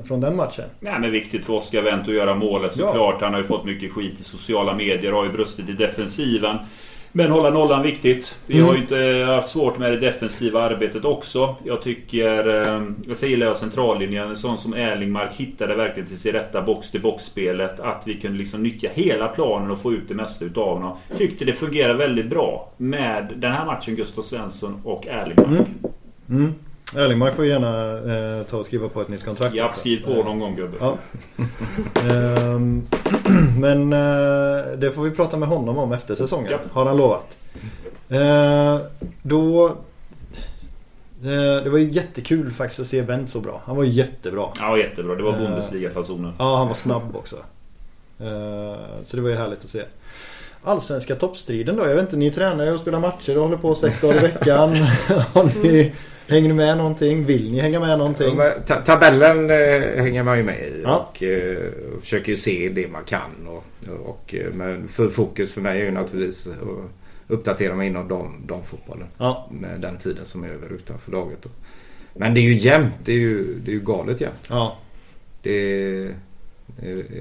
från 0.08 0.22
den 0.22 0.36
matchen? 0.36 0.66
Nej 0.80 1.00
men 1.00 1.12
viktigt 1.12 1.46
för 1.46 1.54
Oskar 1.54 1.82
Wendt 1.82 2.08
att 2.08 2.14
göra 2.14 2.36
målet 2.36 2.78
Ja. 2.78 2.86
såklart. 2.86 3.22
Han 3.22 3.32
har 3.34 3.42
ju 3.42 3.48
fått 3.48 3.66
mycket 3.66 3.92
skit 3.92 4.20
i 4.20 4.24
sociala 4.24 4.76
medier. 4.76 5.12
Har 5.12 5.24
ju 5.26 5.32
brustit 5.32 5.70
i 5.70 5.74
defensiven. 5.74 6.58
Men 7.16 7.32
hålla 7.32 7.50
nollan 7.50 7.84
viktigt. 7.84 8.36
Vi 8.48 8.54
Mm. 8.56 8.68
har 8.68 8.76
ju 8.76 8.82
inte 8.82 9.26
haft 9.28 9.50
svårt 9.50 9.78
med 9.78 9.92
det 9.92 9.98
defensiva 10.00 10.62
arbetet 10.62 11.06
också. 11.06 11.56
Jag 11.64 11.82
tycker... 11.82 12.48
eh, 12.62 12.82
Jag 13.08 13.18
säger 13.18 13.32
gillar 13.32 13.54
centrallinjen. 13.54 14.30
En 14.30 14.38
sån 14.38 14.58
som 14.58 14.74
Erlingmark 14.74 15.34
hittade 15.36 15.76
verkligen 15.76 16.10
till 16.10 16.20
sin 16.20 16.32
rätta 16.32 16.62
box-till-box-spelet. 16.62 17.80
Att 17.80 18.04
vi 18.06 18.14
kunde 18.14 18.38
liksom 18.38 18.64
nyttja 18.64 18.90
hela 18.94 19.28
planen 19.28 19.72
och 19.72 19.82
få 19.82 19.94
ut 19.94 20.08
det 20.08 20.14
mesta 20.16 20.46
utav 20.46 20.74
honom. 20.74 20.98
Tyckte 21.18 21.46
det 21.46 21.54
fungerar 21.54 21.94
väldigt 21.94 22.26
bra 22.30 22.70
med 22.78 23.34
den 23.36 23.52
här 23.52 23.66
matchen 23.66 23.96
Gustav 23.96 24.22
Svensson 24.22 24.82
och 24.84 25.08
Erlingmark. 25.08 25.68
Mm. 26.30 26.40
Mm. 26.42 26.54
Erlingmark 26.96 27.34
får 27.36 27.46
gärna 27.46 27.92
eh, 28.40 28.44
ta 28.44 28.58
och 28.58 28.66
skriva 28.66 28.90
på 28.90 29.02
ett 29.02 29.10
nytt 29.10 29.26
kontrakt. 29.26 29.56
Ja, 29.56 29.72
skriv 29.72 30.06
på 30.06 30.10
någon 30.24 30.40
gång 30.40 30.56
gubbe. 30.56 30.78
Ja. 30.80 30.98
Ehm, 32.12 32.88
men 33.60 33.94
eh, 33.94 34.78
det 34.78 34.92
får 34.92 35.04
vi 35.04 35.12
prata 35.12 35.38
med 35.38 35.50
honom 35.50 35.78
om 35.78 35.92
efter 35.92 36.16
säsongen. 36.16 36.52
Ja. 36.52 36.58
Har 36.72 36.86
han 36.86 36.98
lovat. 36.98 37.38
Eh, 38.10 38.80
då... 39.22 39.66
Eh, 41.24 41.64
det 41.64 41.70
var 41.70 41.78
ju 41.78 41.92
jättekul 41.92 42.52
faktiskt 42.52 42.80
att 42.80 42.88
se 42.88 43.02
Wendt 43.02 43.32
så 43.32 43.40
bra. 43.40 43.62
Han 43.66 43.76
var 43.76 43.84
jättebra. 43.84 44.48
Ja, 44.60 44.78
jättebra. 44.78 45.16
Det 45.16 45.24
var 45.24 45.34
Eh. 45.34 45.40
Bundesliga-fasonen. 45.40 46.34
Ja, 46.40 46.58
han 46.58 46.68
var 46.68 46.76
snabb 46.76 47.16
också. 47.16 47.36
Eh, 48.20 48.76
så 49.06 49.16
det 49.16 49.22
var 49.22 49.30
ju 49.30 49.36
härligt 49.36 49.64
att 49.64 49.70
se. 49.70 49.84
Allsvenska 50.64 51.16
toppstriden 51.16 51.76
då? 51.76 51.84
Jag 51.88 51.96
vet 51.96 52.02
inte, 52.02 52.16
ni 52.18 52.32
tränar 52.32 52.66
ju 52.66 52.74
och 52.74 52.80
spelar 52.80 53.00
matcher 53.00 53.38
och 53.38 53.44
håller 53.44 53.58
på 53.58 53.76
sex 53.76 54.02
dagar 54.02 54.16
i 54.16 54.20
veckan. 54.20 54.76
Har 55.34 55.64
ni, 55.64 55.94
hänger 56.28 56.48
ni 56.48 56.54
med 56.54 56.78
någonting? 56.78 57.26
Vill 57.26 57.52
ni 57.52 57.60
hänga 57.60 57.80
med 57.80 57.98
någonting? 57.98 58.38
Ja, 58.68 58.76
tabellen 58.86 59.50
eh, 59.50 60.04
hänger 60.04 60.24
man 60.24 60.38
ju 60.38 60.44
med 60.44 60.56
i 60.60 60.82
Ja. 60.84 61.10
och 61.12 61.24
eh, 61.24 61.58
försöker 62.02 62.32
ju 62.32 62.38
se 62.38 62.70
det 62.70 62.88
man 62.92 63.04
kan. 63.04 63.48
Och, 63.48 63.64
och, 64.06 64.36
eh, 64.36 64.54
men 64.54 64.88
full 64.88 65.10
fokus 65.12 65.54
för 65.54 65.62
mig 65.62 65.82
är 65.82 65.86
ju 65.86 65.92
naturligtvis 65.92 66.48
att 66.48 66.92
uppdatera 67.28 67.76
mig 67.76 67.88
inom 67.88 68.08
dam, 68.08 68.44
damfotbollen. 68.48 69.08
Ja, 69.18 69.50
Med 69.52 69.80
den 69.82 69.98
tiden 69.98 70.26
som 70.26 70.44
är 70.44 70.48
över 70.48 70.74
utanför 70.74 71.12
laget. 71.12 71.38
Då. 71.42 71.50
Men 72.14 72.34
det 72.34 72.40
är 72.40 72.44
ju 72.44 72.58
jämnt. 72.58 72.94
Det 73.04 73.12
är 73.12 73.18
ju, 73.18 73.44
det 73.66 73.72
är 73.72 73.74
ju 73.74 73.80
galet 73.80 74.22
jämnt. 74.22 74.46
ja. 74.50 74.78
Det 75.42 75.52
är, 75.52 76.14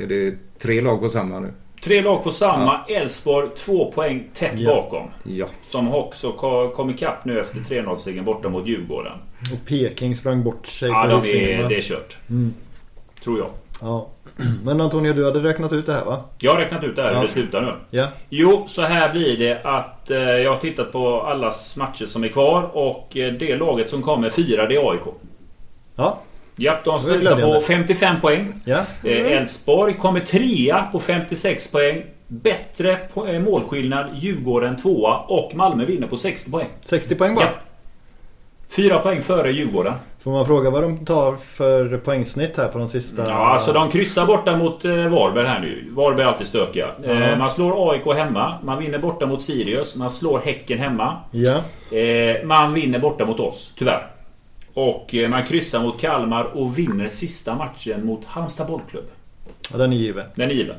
är 0.00 0.06
det 0.08 0.34
tre 0.58 0.80
lag 0.80 1.00
på 1.00 1.08
samma 1.08 1.40
nu? 1.40 1.48
Tre 1.84 2.02
lag 2.02 2.22
på 2.24 2.30
samma. 2.32 2.80
Elfsborg 2.88 3.48
två 3.56 3.92
poäng 3.92 4.24
tätt 4.34 4.58
Ja. 4.58 4.74
bakom. 4.74 5.10
Ja. 5.24 5.46
Som 5.70 5.94
också 5.94 6.32
ko- 6.32 6.68
kom 6.70 6.90
ikapp 6.90 7.24
nu 7.24 7.40
efter 7.40 7.58
3-0-segern 7.58 8.24
borta 8.24 8.48
mot 8.48 8.66
Djurgården. 8.66 9.12
Och 9.52 9.68
Peking 9.68 10.16
sprang 10.16 10.44
bort 10.44 10.66
sig 10.66 10.88
Ja, 10.88 11.06
de 11.06 11.18
isen, 11.18 11.40
är, 11.40 11.62
va? 11.62 11.68
det 11.68 11.76
är 11.76 11.80
kört. 11.80 12.16
Mm. 12.30 12.54
Tror 13.24 13.38
jag. 13.38 13.48
Ja. 13.80 14.06
Men 14.64 14.80
Antonio, 14.80 15.12
du 15.12 15.24
hade 15.24 15.40
räknat 15.40 15.72
ut 15.72 15.86
det 15.86 15.92
här 15.92 16.04
va? 16.04 16.24
Jag 16.38 16.52
har 16.52 16.58
räknat 16.58 16.84
ut 16.84 16.96
det 16.96 17.02
här 17.02 17.08
hur 17.10 17.16
Ja. 17.16 17.22
det 17.22 17.28
slutar 17.28 17.60
nu. 17.62 17.98
Ja. 17.98 18.06
Jo, 18.28 18.64
så 18.68 18.82
här 18.82 19.12
blir 19.12 19.38
det 19.38 19.60
att 19.64 20.10
eh, 20.10 20.18
jag 20.18 20.50
har 20.52 20.58
tittat 20.60 20.92
på 20.92 21.20
allas 21.22 21.76
matcher 21.76 22.06
som 22.06 22.24
är 22.24 22.28
kvar 22.28 22.62
och 22.76 23.16
eh, 23.16 23.32
det 23.32 23.56
laget 23.56 23.90
som 23.90 24.02
kommer 24.02 24.30
fyra 24.30 24.66
det 24.66 24.74
är 24.76 24.90
AIK. 24.90 25.00
Ja. 25.96 26.18
Japp, 26.56 26.84
de 26.84 27.00
slutar 27.00 27.40
på 27.40 27.60
55 27.60 28.20
poäng. 28.20 28.52
Ja. 28.64 28.80
Elfsborg 29.04 29.94
kommer 29.94 30.20
trea 30.20 30.84
på 30.92 31.00
56 31.00 31.72
poäng. 31.72 32.02
Bättre 32.28 32.98
eh, 33.28 33.40
målskillnad. 33.40 34.10
Djurgården 34.14 34.76
tvåa 34.76 35.18
och 35.18 35.54
Malmö 35.54 35.84
vinner 35.84 36.06
på 36.06 36.16
60 36.16 36.50
poäng. 36.50 36.68
60 36.84 37.14
poäng 37.14 37.34
bara. 37.34 37.44
Ja. 37.44 37.50
Fyra 38.76 38.98
poäng 38.98 39.22
före 39.22 39.50
Djurgården. 39.50 39.94
Får 40.20 40.30
man 40.30 40.46
fråga 40.46 40.70
vad 40.70 40.82
de 40.82 41.04
tar 41.04 41.36
för 41.36 41.98
poängsnitt 41.98 42.56
här 42.56 42.68
på 42.68 42.78
de 42.78 42.88
sista... 42.88 43.28
Ja, 43.28 43.52
alltså 43.52 43.72
de 43.72 43.90
kryssar 43.90 44.26
borta 44.26 44.56
mot 44.56 44.84
eh, 44.84 44.90
Varberg 44.90 45.46
här 45.46 45.60
nu. 45.60 45.88
Varberg 45.90 46.26
är 46.26 46.28
alltid 46.28 46.46
stökiga. 46.46 46.88
Ja. 47.04 47.36
man 47.38 47.50
slår 47.50 47.92
AIK 47.92 48.16
hemma. 48.16 48.58
Man 48.62 48.78
vinner 48.78 48.98
borta 48.98 49.26
mot 49.26 49.42
Sirius. 49.42 49.96
Man 49.96 50.10
slår 50.10 50.38
Häcken 50.38 50.78
hemma. 50.78 51.16
Ja. 51.30 51.60
Man 52.44 52.74
vinner 52.74 52.98
borta 52.98 53.24
mot 53.24 53.40
oss, 53.40 53.72
tyvärr. 53.78 54.11
Och 54.74 55.14
eh, 55.14 55.28
man 55.28 55.42
kryssar 55.42 55.80
mot 55.80 56.00
Kalmar 56.00 56.44
och 56.44 56.78
vinner 56.78 57.08
sista 57.08 57.54
matchen 57.54 58.06
mot 58.06 58.24
Halmstad 58.24 58.66
bollklubb. 58.66 59.04
ja, 59.72 59.78
den 59.78 59.92
är 59.92 59.96
given. 59.96 60.24
Den 60.34 60.50
är 60.50 60.54
given. 60.54 60.76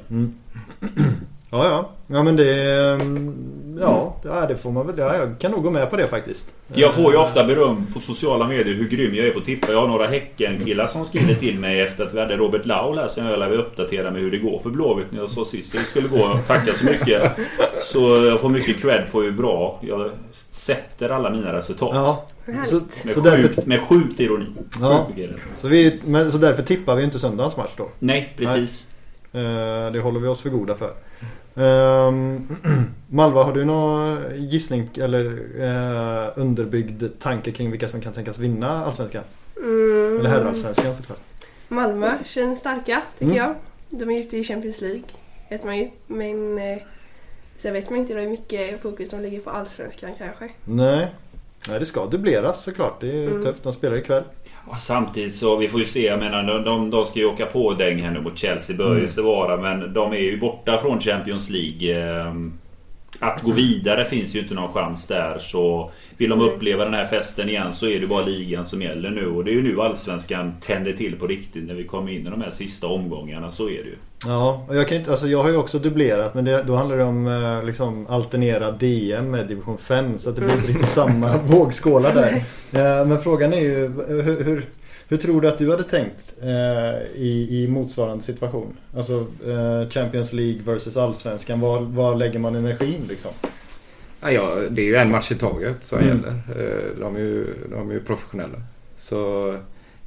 Ja, 1.51 1.65
ja. 1.65 1.89
Ja, 2.07 2.23
men 2.23 2.35
det... 2.35 2.79
mm, 2.91 3.53
Ja, 3.81 4.45
det 4.47 4.57
får 4.57 4.71
man 4.71 4.88
väl... 4.88 4.97
Ja, 4.97 5.15
jag 5.17 5.39
kan 5.39 5.51
nog 5.51 5.63
gå 5.63 5.69
med 5.69 5.89
på 5.89 5.95
det 5.97 6.07
faktiskt. 6.07 6.53
Jag 6.73 6.93
får 6.93 7.12
ju 7.12 7.17
ofta 7.17 7.43
beröm 7.43 7.88
på 7.93 8.00
sociala 8.00 8.47
medier 8.47 8.75
hur 8.75 8.89
grym 8.89 9.15
jag 9.15 9.27
är 9.27 9.31
på 9.31 9.39
att 9.39 9.45
tippa. 9.45 9.71
Jag 9.71 9.79
har 9.79 9.88
några 9.88 10.07
Häcken-killar 10.07 10.88
som 10.88 11.05
skriver 11.05 11.35
till 11.35 11.59
mig 11.59 11.81
efter 11.81 12.05
att 12.05 12.13
vi 12.13 12.19
hade 12.19 12.38
Robert 12.38 12.65
Lau 12.65 12.95
här 12.95 13.07
som 13.07 13.25
jag 13.25 13.50
vill 13.50 13.59
uppdatera 13.59 14.12
med 14.12 14.21
hur 14.21 14.31
det 14.31 14.38
går 14.38 14.59
för 14.59 14.69
Blåvitt 14.69 15.12
när 15.12 15.19
jag 15.19 15.29
sa 15.29 15.45
sist 15.45 15.71
det 15.71 15.77
skulle 15.79 16.07
gå. 16.07 16.39
Tacka 16.47 16.73
så 16.73 16.85
mycket. 16.85 17.31
Så 17.83 18.00
jag 18.25 18.41
får 18.41 18.50
mycket 18.50 18.81
cred 18.81 19.12
på 19.12 19.21
hur 19.21 19.31
bra 19.31 19.79
jag 19.81 20.12
sätter 20.51 21.09
alla 21.09 21.29
mina 21.29 21.53
resultat. 21.53 21.91
Ja. 21.93 22.25
Så, 22.45 22.51
Med, 22.51 22.67
så, 23.13 23.19
därför, 23.21 23.47
sjukt, 23.47 23.67
med 23.67 23.81
sjukt 23.81 24.19
ironi. 24.19 24.45
Ja. 24.81 25.05
Sjukt 25.07 25.19
ironi. 25.19 25.39
så, 25.62 25.67
vi, 25.67 26.00
men, 26.05 26.31
så 26.31 26.38
därför 26.38 26.63
tippar 26.63 26.95
vi 26.95 27.03
inte 27.03 27.19
söndagens 27.19 27.57
match 27.57 27.71
då. 27.77 27.89
Nej, 28.00 28.33
precis. 28.38 28.88
Eh, 29.33 29.91
det 29.91 30.00
håller 30.00 30.19
vi 30.19 30.27
oss 30.27 30.41
för 30.41 30.50
goda 30.50 30.75
för. 30.75 30.93
Ehm, 31.55 32.47
Malva, 33.09 33.43
har 33.43 33.53
du 33.53 33.65
någon 33.65 34.19
gissning 34.35 34.89
eller 34.95 35.25
eh, 35.59 36.31
underbyggd 36.35 37.03
tanke 37.19 37.51
kring 37.51 37.71
vilka 37.71 37.88
som 37.88 38.01
kan 38.01 38.13
tänkas 38.13 38.39
vinna 38.39 38.85
Allsvenskan? 38.85 39.23
Mm. 39.57 40.19
Eller 40.19 40.29
herrallsvenskan 40.29 40.95
såklart. 40.95 41.19
Malmö 41.67 42.12
känns 42.25 42.59
starka 42.59 43.01
tycker 43.19 43.31
Mm. 43.33 43.38
jag. 43.38 43.55
De 43.89 44.12
är 44.12 44.19
ute 44.19 44.38
i 44.38 44.43
Champions 44.43 44.81
League. 44.81 45.01
Vet 45.50 45.63
man 45.65 45.77
ju. 45.77 45.89
Men 46.07 46.57
eh, 46.59 46.77
sen 47.57 47.73
vet 47.73 47.89
man 47.89 48.00
inte 48.00 48.13
hur 48.13 48.29
mycket 48.29 48.81
fokus 48.81 49.09
de 49.09 49.21
lägger 49.21 49.39
på 49.39 49.50
Allsvenskan 49.50 50.09
kanske. 50.17 50.50
Nej. 50.65 51.07
Nej, 51.70 51.79
det 51.79 51.86
ska 51.86 52.05
dubbleras 52.05 52.63
såklart. 52.63 53.01
Det 53.01 53.24
är 53.24 53.27
Mm. 53.27 53.41
tufft. 53.43 53.63
De 53.63 53.74
spelar 53.74 53.96
ikväll. 53.98 54.24
Och 54.67 54.77
samtidigt 54.77 55.36
så, 55.36 55.55
vi 55.55 55.67
får 55.67 55.79
ju 55.79 55.86
se, 55.86 56.05
jag 56.05 56.20
menar 56.20 56.43
de, 56.43 56.63
de, 56.63 56.89
de 56.89 57.05
ska 57.05 57.20
ju 57.20 57.25
åka 57.25 57.46
på 57.46 57.74
däng 57.74 58.01
här 58.01 58.12
nu 58.12 58.22
mot 58.22 58.38
Chelsea 58.38 58.75
bör 58.77 58.93
ju 58.93 59.00
Mm. 59.00 59.12
så 59.12 59.22
vara 59.24 59.58
men 59.58 59.93
de 59.93 60.12
är 60.13 60.17
ju 60.17 60.39
borta 60.39 60.77
från 60.77 61.00
Champions 61.00 61.50
League. 61.50 62.24
Att 63.20 63.41
gå 63.41 63.51
vidare 63.51 64.05
finns 64.05 64.36
ju 64.36 64.39
inte 64.39 64.53
någon 64.53 64.74
chans 64.74 65.08
där 65.08 65.38
så 65.39 65.91
Vill 66.17 66.29
de 66.29 66.41
uppleva 66.41 66.86
den 66.86 66.93
här 66.93 67.05
festen 67.05 67.50
igen 67.50 67.74
så 67.74 67.88
är 67.88 68.00
det 68.00 68.08
bara 68.08 68.25
ligan 68.25 68.65
som 68.65 68.82
gäller 68.82 69.10
nu 69.10 69.27
och 69.27 69.46
det 69.46 69.51
är 69.51 69.53
ju 69.53 69.63
nu 69.63 69.82
Allsvenskan 69.82 70.53
tänder 70.65 70.93
till 70.93 71.15
på 71.15 71.27
riktigt 71.27 71.63
när 71.63 71.74
vi 71.74 71.84
kommer 71.84 72.12
in 72.12 72.27
i 72.27 72.29
de 72.29 72.41
här 72.41 72.51
sista 72.51 72.88
omgångarna 72.88 73.51
så 73.51 73.63
är 73.63 73.84
det 73.84 73.89
ju. 73.89 73.96
Ja, 74.25 74.65
och 74.67 74.75
jag 74.75 74.88
kan 74.88 74.98
inte, 74.98 75.12
alltså 75.12 75.27
jag 75.27 75.43
har 75.43 75.50
ju 75.50 75.58
också 75.58 75.79
dubblerat 75.79 76.34
men 76.34 76.46
det, 76.46 76.63
då 76.63 76.75
handlar 76.75 76.98
det 76.98 77.03
om 77.03 77.27
eh, 77.27 77.65
liksom 77.65 78.08
alternera 78.10 78.72
DM 78.72 79.32
med 79.32 79.48
division 79.48 79.77
5 79.77 80.20
så 80.20 80.29
att 80.29 80.36
det 80.36 80.41
blir 80.41 80.53
inte 80.53 80.67
riktigt 80.67 80.89
samma 80.89 81.38
vågskålar 81.46 82.13
där. 82.13 82.36
Eh, 82.72 83.05
men 83.08 83.22
frågan 83.22 83.53
är 83.53 83.62
ju 83.62 83.91
hur, 84.08 84.43
hur, 84.43 84.65
hur 85.13 85.17
tror 85.17 85.41
du 85.41 85.48
att 85.48 85.58
du 85.58 85.72
hade 85.72 85.84
tänkt 85.84 86.34
eh, 86.41 87.22
i, 87.22 87.48
i 87.63 87.67
motsvarande 87.67 88.24
situation? 88.24 88.77
Alltså 88.96 89.13
eh, 89.48 89.89
Champions 89.89 90.34
League 90.34 90.62
versus 90.65 90.98
Allsvenskan. 90.98 91.60
Var, 91.60 91.82
var 91.82 92.15
lägger 92.15 92.39
man 92.39 92.55
energin 92.55 93.01
liksom? 93.10 93.32
Ja, 94.22 94.32
ja, 94.32 94.50
det 94.70 94.82
är 94.82 94.86
ju 94.86 94.96
en 94.96 95.12
match 95.12 95.32
i 95.32 95.36
taget 95.36 95.84
som 95.84 96.00
Mm. 96.00 96.10
gäller. 96.10 96.29
Eh, 96.29 97.00
De 97.00 97.15
är, 97.15 97.20
ju, 97.20 97.48
de 97.72 97.89
är 97.89 97.93
ju 97.93 98.00
professionella. 98.00 98.62
Så 98.98 99.50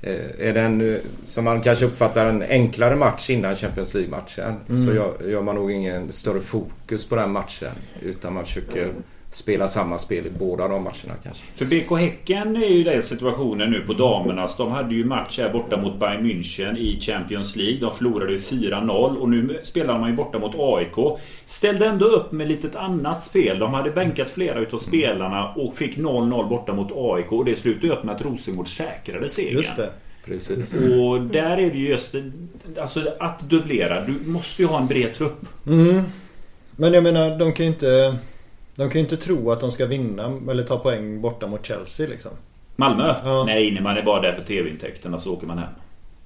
eh, 0.02 0.30
är 0.48 0.54
det 0.54 0.60
en, 0.60 0.98
som 1.28 1.44
man 1.44 1.60
kanske 1.60 1.84
uppfattar 1.84 2.26
en 2.26 2.42
enklare 2.42 2.96
match 2.96 3.30
innan 3.30 3.56
Champions 3.56 3.94
League-matchen 3.94 4.54
Mm. 4.68 4.86
så 4.86 4.92
gör, 4.94 5.12
gör 5.30 5.42
man 5.42 5.54
nog 5.54 5.70
ingen 5.72 6.12
större 6.12 6.40
fokus 6.40 7.08
på 7.08 7.16
den 7.16 7.30
matchen. 7.30 7.72
Utan 8.02 8.32
man 8.34 8.44
försöker 8.44 8.88
spela 9.30 9.68
samma 9.68 9.98
spel 9.98 10.26
i 10.26 10.30
båda 10.38 10.68
de 10.68 10.82
matcherna 10.82 11.14
kanske. 11.22 11.44
För 11.54 11.64
BK 11.64 11.98
Häcken 11.98 12.56
är 12.56 12.68
ju 12.68 12.84
den 12.84 13.02
situationen 13.02 13.70
nu 13.70 13.80
på 13.80 13.92
damernas. 13.92 14.56
De 14.56 14.70
hade 14.70 14.94
ju 14.94 15.04
match 15.04 15.38
här 15.38 15.52
borta 15.52 15.76
mot 15.76 15.98
Bayern 15.98 16.26
München 16.26 16.76
i 16.76 17.00
Champions 17.00 17.56
League. 17.56 17.80
De 17.80 17.94
förlorade 17.94 18.32
ju 18.32 18.38
4-0 18.38 19.16
och 19.16 19.28
nu 19.28 19.60
spelar 19.62 19.98
man 19.98 20.10
ju 20.10 20.16
borta 20.16 20.38
mot 20.38 20.54
AIK. 20.58 21.20
Ställde 21.46 21.86
ändå 21.86 22.06
upp 22.06 22.32
med 22.32 22.48
lite 22.48 22.66
ett 22.66 22.76
annat 22.76 23.24
spel. 23.24 23.58
De 23.58 23.74
hade 23.74 23.90
bänkat 23.90 24.30
flera 24.30 24.60
utav 24.60 24.78
spelarna 24.78 25.48
och 25.48 25.76
fick 25.76 25.96
0-0 25.96 26.48
borta 26.48 26.72
mot 26.72 26.92
AIK. 26.94 27.32
Och 27.32 27.44
det 27.44 27.56
slutade 27.56 27.86
ju 27.86 27.92
upp 27.92 28.04
med 28.04 28.14
att 28.14 28.22
Rosengård 28.22 28.68
säkrade 28.68 29.28
segern. 29.28 29.56
Just 29.56 29.76
det. 29.76 29.90
Precis. 30.24 30.74
Och 30.74 31.20
där 31.20 31.56
är 31.56 31.70
det 31.70 31.78
ju 31.78 31.88
just 31.88 32.14
Alltså 32.80 33.00
att 33.18 33.40
dubblera. 33.40 34.04
Du 34.04 34.30
måste 34.30 34.62
ju 34.62 34.68
ha 34.68 34.80
en 34.80 34.86
bred 34.86 35.14
trupp. 35.14 35.46
Mm. 35.66 36.02
Men 36.76 36.92
jag 36.92 37.02
menar 37.02 37.38
de 37.38 37.52
kan 37.52 37.66
ju 37.66 37.72
inte 37.72 38.16
De 38.76 38.90
kan 38.90 38.98
ju 38.98 39.00
inte 39.00 39.16
tro 39.16 39.50
att 39.50 39.60
de 39.60 39.70
ska 39.72 39.86
vinna 39.86 40.38
eller 40.50 40.62
ta 40.62 40.78
poäng 40.78 41.20
borta 41.20 41.46
mot 41.46 41.66
Chelsea 41.66 42.08
liksom. 42.08 42.30
Malmö? 42.76 43.14
Ja. 43.24 43.44
Nej, 43.44 43.70
när 43.72 43.80
man 43.80 43.96
är 43.96 44.02
bara 44.02 44.20
där 44.22 44.32
för 44.32 44.44
TV-intäkterna 44.44 45.18
så 45.18 45.32
åker 45.32 45.46
man 45.46 45.58
hem. 45.58 45.68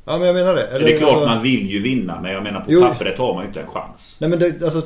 Ja 0.05 0.19
men 0.19 0.27
jag 0.27 0.35
menar 0.37 0.55
det. 0.55 0.67
Eller, 0.67 0.87
det 0.87 0.95
är 0.95 0.99
klart 0.99 1.11
alltså- 1.13 1.29
man 1.29 1.43
vill 1.43 1.71
ju 1.71 1.83
vinna 1.83 2.21
men 2.21 2.33
jag 2.33 2.43
menar 2.43 2.61
på 2.61 2.67
Jo. 2.73 2.81
pappret 2.83 3.19
har 3.19 3.35
man 3.35 3.43
ju 3.43 3.49
inte 3.49 3.61
en 3.61 3.67
chans. 3.67 4.17
Nej 4.19 4.31
men 4.31 4.39
det, 4.39 4.63
alltså 4.63 4.83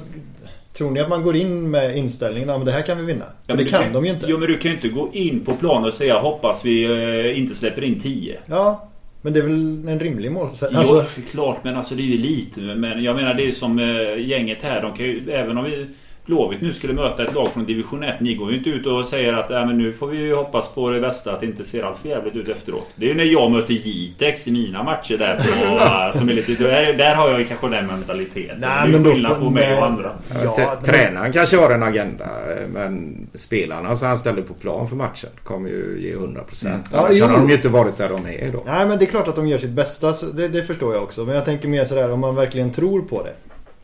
Tror 0.73 0.90
ni 0.90 1.00
att 1.00 1.09
man 1.09 1.23
går 1.23 1.37
in 1.37 1.71
med 1.71 1.97
inställningen 1.97 2.50
att 2.50 2.64
det 2.66 2.73
här 2.73 2.83
kan 2.83 2.99
vi 2.99 3.04
vinna? 3.04 3.25
Ja, 3.25 3.30
men 3.47 3.56
det 3.56 3.64
du 3.64 3.68
kan 3.71 3.92
de 3.92 4.04
ju 4.04 4.11
inte. 4.11 4.26
Jo 4.28 4.38
men 4.38 4.49
du 4.49 4.59
kan 4.59 4.71
ju 4.71 4.76
inte 4.76 4.88
gå 4.88 5.09
in 5.12 5.40
på 5.44 5.54
plan 5.54 5.85
och 5.85 5.94
säga 5.94 6.18
hoppas 6.18 6.64
vi 6.64 6.85
eh, 6.85 7.38
inte 7.38 7.54
släpper 7.54 7.85
in 7.85 8.00
10. 8.00 8.38
Ja, 8.47 8.88
men 9.23 9.33
det 9.33 9.38
är 9.40 9.42
väl 9.42 9.88
en 9.88 10.00
rimlig 10.00 10.33
målsättning. 10.33 10.80
Jo, 10.87 10.97
Alltså, 10.97 11.21
det 11.21 11.26
är 11.26 11.30
klart 11.30 11.64
men 11.64 11.76
alltså 11.76 11.94
det 11.94 12.02
är 12.02 12.06
ju 12.06 12.18
lite. 12.18 12.61
Men 12.61 13.02
jag 13.04 13.16
menar 13.16 13.35
det 13.35 13.42
är 13.42 13.47
ju 13.47 13.54
som 13.54 13.78
eh, 13.78 14.26
gänget 14.28 14.62
här. 14.62 14.83
De 14.83 14.92
kan 14.97 15.06
ju, 15.06 15.30
även 15.30 15.59
om 15.59 15.64
vi 15.64 15.87
Blåvitt 16.26 16.60
nu 16.62 16.72
skulle 16.72 16.92
möta 16.92 17.24
ett 17.24 17.34
lag 17.34 17.52
från 17.52 17.64
division 17.64 18.02
1. 18.02 18.20
Ni 18.20 18.34
går 18.34 18.50
ju 18.50 18.58
inte 18.58 18.70
ut 18.70 18.86
och 18.86 19.06
säger 19.06 19.32
att 19.32 19.50
äh, 19.50 19.66
men 19.66 19.78
nu 19.78 19.92
får 19.92 20.06
vi 20.06 20.18
ju 20.18 20.34
hoppas 20.34 20.68
på 20.68 20.90
det 20.90 21.00
bästa. 21.00 21.32
Att 21.32 21.40
det 21.40 21.46
inte 21.46 21.64
ser 21.64 21.82
allt 21.82 21.98
för 21.98 22.08
jävligt 22.08 22.36
ut 22.36 22.48
efteråt. 22.48 22.88
Det 22.96 23.06
är 23.06 23.08
ju 23.08 23.16
när 23.16 23.24
jag 23.24 23.50
möter 23.50 23.74
Jitex 23.74 24.48
i 24.48 24.52
mina 24.52 24.82
matcher 24.82 25.18
där. 25.18 25.36
På, 25.36 26.18
som 26.18 26.28
är 26.28 26.32
lite, 26.32 26.64
där, 26.64 26.92
där 26.92 27.14
har 27.14 27.30
jag 27.30 27.38
ju 27.38 27.44
kanske 27.44 27.68
den 27.68 27.86
mentaliteten. 27.86 28.56
Nej, 28.60 28.90
det 28.90 28.98
är 28.98 28.98
då 28.98 29.10
skillnad 29.10 29.40
på 29.40 29.50
mig 29.50 29.76
och 29.78 29.86
andra. 29.86 30.10
Ja, 30.44 30.76
Tränaren 30.84 31.32
kanske 31.32 31.56
har 31.56 31.70
en 31.70 31.82
agenda 31.82 32.26
men 32.72 33.26
spelarna 33.34 33.96
som 33.96 34.08
han 34.08 34.18
ställer 34.18 34.42
på 34.42 34.54
plan 34.54 34.88
för 34.88 34.96
matchen 34.96 35.30
kommer 35.42 35.68
ju 35.68 35.96
ge 36.00 36.14
100%. 36.14 36.66
Mm. 36.66 36.80
Ja, 36.92 36.98
Annars 36.98 37.20
hade 37.20 37.32
de 37.32 37.48
ju 37.48 37.54
inte 37.54 37.68
varit 37.68 37.98
där 37.98 38.08
de 38.08 38.26
är 38.26 38.48
idag. 38.48 38.62
Nej 38.66 38.86
men 38.86 38.98
det 38.98 39.04
är 39.04 39.06
klart 39.06 39.28
att 39.28 39.36
de 39.36 39.48
gör 39.48 39.58
sitt 39.58 39.70
bästa. 39.70 40.12
så 40.12 40.26
Det, 40.26 40.48
det 40.48 40.62
förstår 40.62 40.94
jag 40.94 41.02
också. 41.02 41.24
Men 41.24 41.34
jag 41.34 41.44
tänker 41.44 41.68
mer 41.68 41.84
sådär 41.84 42.12
om 42.12 42.20
man 42.20 42.34
verkligen 42.34 42.72
tror 42.72 43.02
på 43.02 43.22
det. 43.22 43.32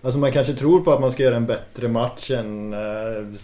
Alltså 0.03 0.19
man 0.21 0.33
kanske 0.33 0.53
tror 0.55 0.81
på 0.81 0.93
att 0.93 1.01
man 1.01 1.13
ska 1.13 1.23
göra 1.23 1.37
en 1.37 1.47
bättre 1.47 1.89
match 1.89 2.31
än 2.31 2.73
eh, 2.73 2.79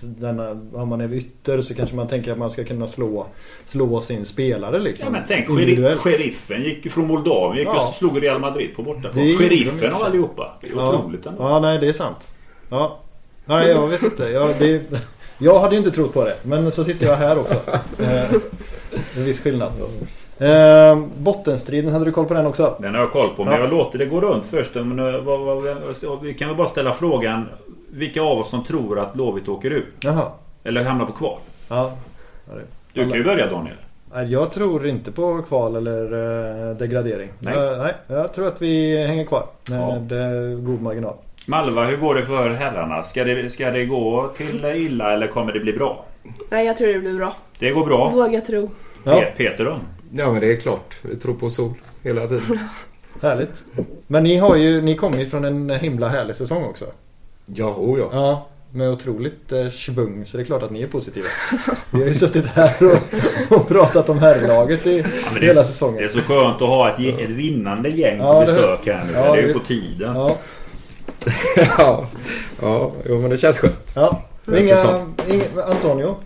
denna, 0.03 0.51
om 0.73 0.89
man 0.89 1.01
är 1.01 1.13
ytter 1.15 1.61
så 1.63 1.75
kanske 1.75 1.97
man 1.97 2.09
tänker 2.09 2.33
att 2.33 2.39
man 2.39 2.51
ska 2.51 2.65
kunna 2.65 2.87
slå, 2.87 3.27
slå 3.67 4.01
sin 4.01 4.25
spelare 4.25 4.79
liksom. 4.79 5.07
Ja 5.07 5.11
men 5.13 5.23
tänk 5.29 5.47
sheriff, 5.49 5.99
sheriffen 5.99 6.63
gick 6.63 6.93
från 6.93 7.07
Moldavien 7.07 7.59
gick 7.59 7.69
Ja. 7.69 7.89
och 7.89 7.95
slog 7.95 8.23
Real 8.23 8.39
Madrid 8.41 8.71
på 8.77 8.83
bortaplan. 8.83 9.13
Sheriffen 9.39 9.93
av 9.93 10.03
allihopa. 10.03 10.53
Det 10.61 10.67
är 10.67 10.71
Ja. 10.77 10.99
otroligt 10.99 11.27
ändå. 11.27 11.43
Ja, 11.43 11.61
nej 11.61 11.79
det 11.79 11.89
är 11.89 11.93
sant. 11.93 12.33
Ja. 12.71 12.99
Nej, 13.45 13.69
jag 13.69 13.89
vet 13.89 14.03
inte. 14.03 14.25
Jag, 14.29 14.55
det, 14.59 14.83
jag 15.39 15.61
hade 15.61 15.75
ju 15.75 15.79
inte 15.79 15.91
trott 15.91 16.15
på 16.15 16.25
det. 16.25 16.37
Men 16.43 16.71
så 16.73 16.85
sitter 16.85 17.07
jag 17.07 17.17
här 17.17 17.39
också. 17.39 17.55
Eh, 17.99 18.33
en 19.17 19.25
viss 19.25 19.41
skillnad. 19.41 19.73
Eh, 20.39 20.99
bottenstriden, 21.19 21.93
hade 21.93 22.05
du 22.05 22.13
koll 22.13 22.25
på 22.27 22.35
den 22.35 22.47
också? 22.47 22.77
Den 22.79 22.95
har 22.95 23.01
jag 23.01 23.11
koll 23.13 23.29
på 23.37 23.45
men 23.45 23.53
Ja. 23.55 23.61
jag 23.61 23.71
låter 23.71 23.99
det 23.99 24.07
gå 24.07 24.21
runt 24.21 24.47
först. 24.47 24.75
Men, 24.75 24.99
eh, 25.15 25.21
vad, 25.21 25.41
vad, 25.41 25.63
vi 26.23 26.35
kan 26.35 26.49
väl 26.49 26.57
bara 26.57 26.67
ställa 26.67 26.93
frågan. 26.93 27.49
Vilka 27.91 28.23
av 28.23 28.39
oss 28.39 28.51
som 28.51 28.65
tror 28.65 28.99
att 28.99 29.15
Blåvitt 29.15 29.49
åker 29.49 29.71
ut? 29.71 29.87
Jaha. 30.01 30.23
Eller 30.65 30.85
hamnar 30.85 31.07
på 31.07 31.13
kval? 31.13 31.39
Ja. 31.69 31.93
Du 32.93 33.01
kan 33.11 33.19
ju 33.19 33.25
börja 33.25 33.51
Daniel. 33.51 33.77
Nej, 34.15 34.33
Jag 34.33 34.53
tror 34.53 34.87
inte 34.87 35.13
på 35.13 35.43
kval 35.49 35.77
eller 35.77 36.03
eh, 36.71 36.77
degradering. 36.77 37.29
Nej. 37.39 37.55
Eh, 37.73 37.79
nej, 37.79 37.93
jag 38.07 38.33
tror 38.33 38.47
att 38.49 38.63
vi 38.63 39.07
hänger 39.07 39.25
kvar 39.25 39.47
med 39.71 40.13
eh, 40.13 40.59
god 40.59 40.83
marginal. 40.83 41.15
Malva, 41.47 41.85
hur 41.85 41.97
går 41.97 42.15
det 42.15 42.23
för 42.23 42.51
herrarna? 42.51 43.03
Ska 43.03 43.25
det, 43.25 43.51
ska 43.51 43.71
det 43.71 43.85
gå 43.85 44.31
till 44.37 44.65
illa 44.65 45.13
eller 45.13 45.27
kommer 45.27 45.53
det 45.53 45.61
bli 45.61 45.73
bra? 45.73 46.05
Nej, 46.51 46.67
jag 46.67 46.77
tror 46.79 46.89
det 46.93 46.99
blir 46.99 47.15
bra. 47.19 47.33
Det 47.59 47.71
går 47.71 47.87
bra. 47.87 48.11
Våga 48.11 48.41
tro. 48.41 48.71
Ja, 49.05 49.13
Pe- 49.13 49.37
Peter 49.37 49.65
då? 49.65 49.77
Ja 50.13 50.33
men 50.33 50.41
det 50.41 50.53
är 50.53 50.57
klart. 50.57 50.95
Vi 51.03 51.17
tror 51.17 51.35
på 51.35 51.51
sol 51.51 51.73
hela 52.03 52.27
tiden. 52.27 52.59
härligt. 53.23 53.65
Men 54.07 54.23
ni 54.23 54.37
har 54.37 54.57
ju, 54.57 54.83
ni 54.83 54.95
kommer 54.97 55.19
ju 55.19 55.27
från 55.29 55.45
en 55.45 55.71
himla 55.71 56.09
härlig 56.09 56.37
säsong 56.37 56.65
också. 56.65 56.85
Ja, 57.47 57.75
oh 57.79 57.99
ja. 57.99 58.09
Ja, 58.13 58.47
med 58.73 58.91
otroligt 58.91 59.53
eh, 59.53 59.69
svung 59.69 60.27
så 60.27 60.37
det 60.37 60.43
är 60.43 60.45
klart 60.45 60.63
att 60.63 60.71
ni 60.71 60.83
är 60.83 60.87
positiva. 60.87 61.27
Vi 61.91 62.01
har 62.01 62.07
ju 62.09 62.15
suttit 62.15 62.47
här 62.47 62.75
och, 62.81 63.57
och 63.57 63.69
pratat 63.69 64.09
om 64.09 64.19
herrlaget 64.19 64.87
i 64.87 64.99
är 64.99 65.41
hela 65.41 65.63
så- 65.63 65.69
säsongen. 65.69 65.97
Det 65.99 66.05
är 66.05 66.09
så 66.09 66.21
skönt 66.21 66.63
att 66.63 66.69
ha 66.69 66.91
ett, 66.91 67.21
ett 67.21 67.31
vinnande 67.31 67.89
gäng 67.89 68.19
Ja, 68.19 68.41
på 68.41 68.47
besök 68.47 68.87
här 68.87 69.05
nu. 69.07 69.13
ja, 69.15 69.33
det 69.35 69.43
är 69.43 69.47
ju 69.47 69.53
på 69.53 69.59
tiden. 69.61 70.15
Ja, 70.17 70.37
ja. 71.79 72.07
ja, 72.63 72.93
jo 73.09 73.19
men 73.21 73.31
det 73.31 73.39
känns 73.39 73.59
skönt. 73.59 73.91
ja. 73.95 74.23
Är 74.47 74.57
Inga, 74.63 75.05
inga, 75.35 75.63
Antonio? 75.65 76.17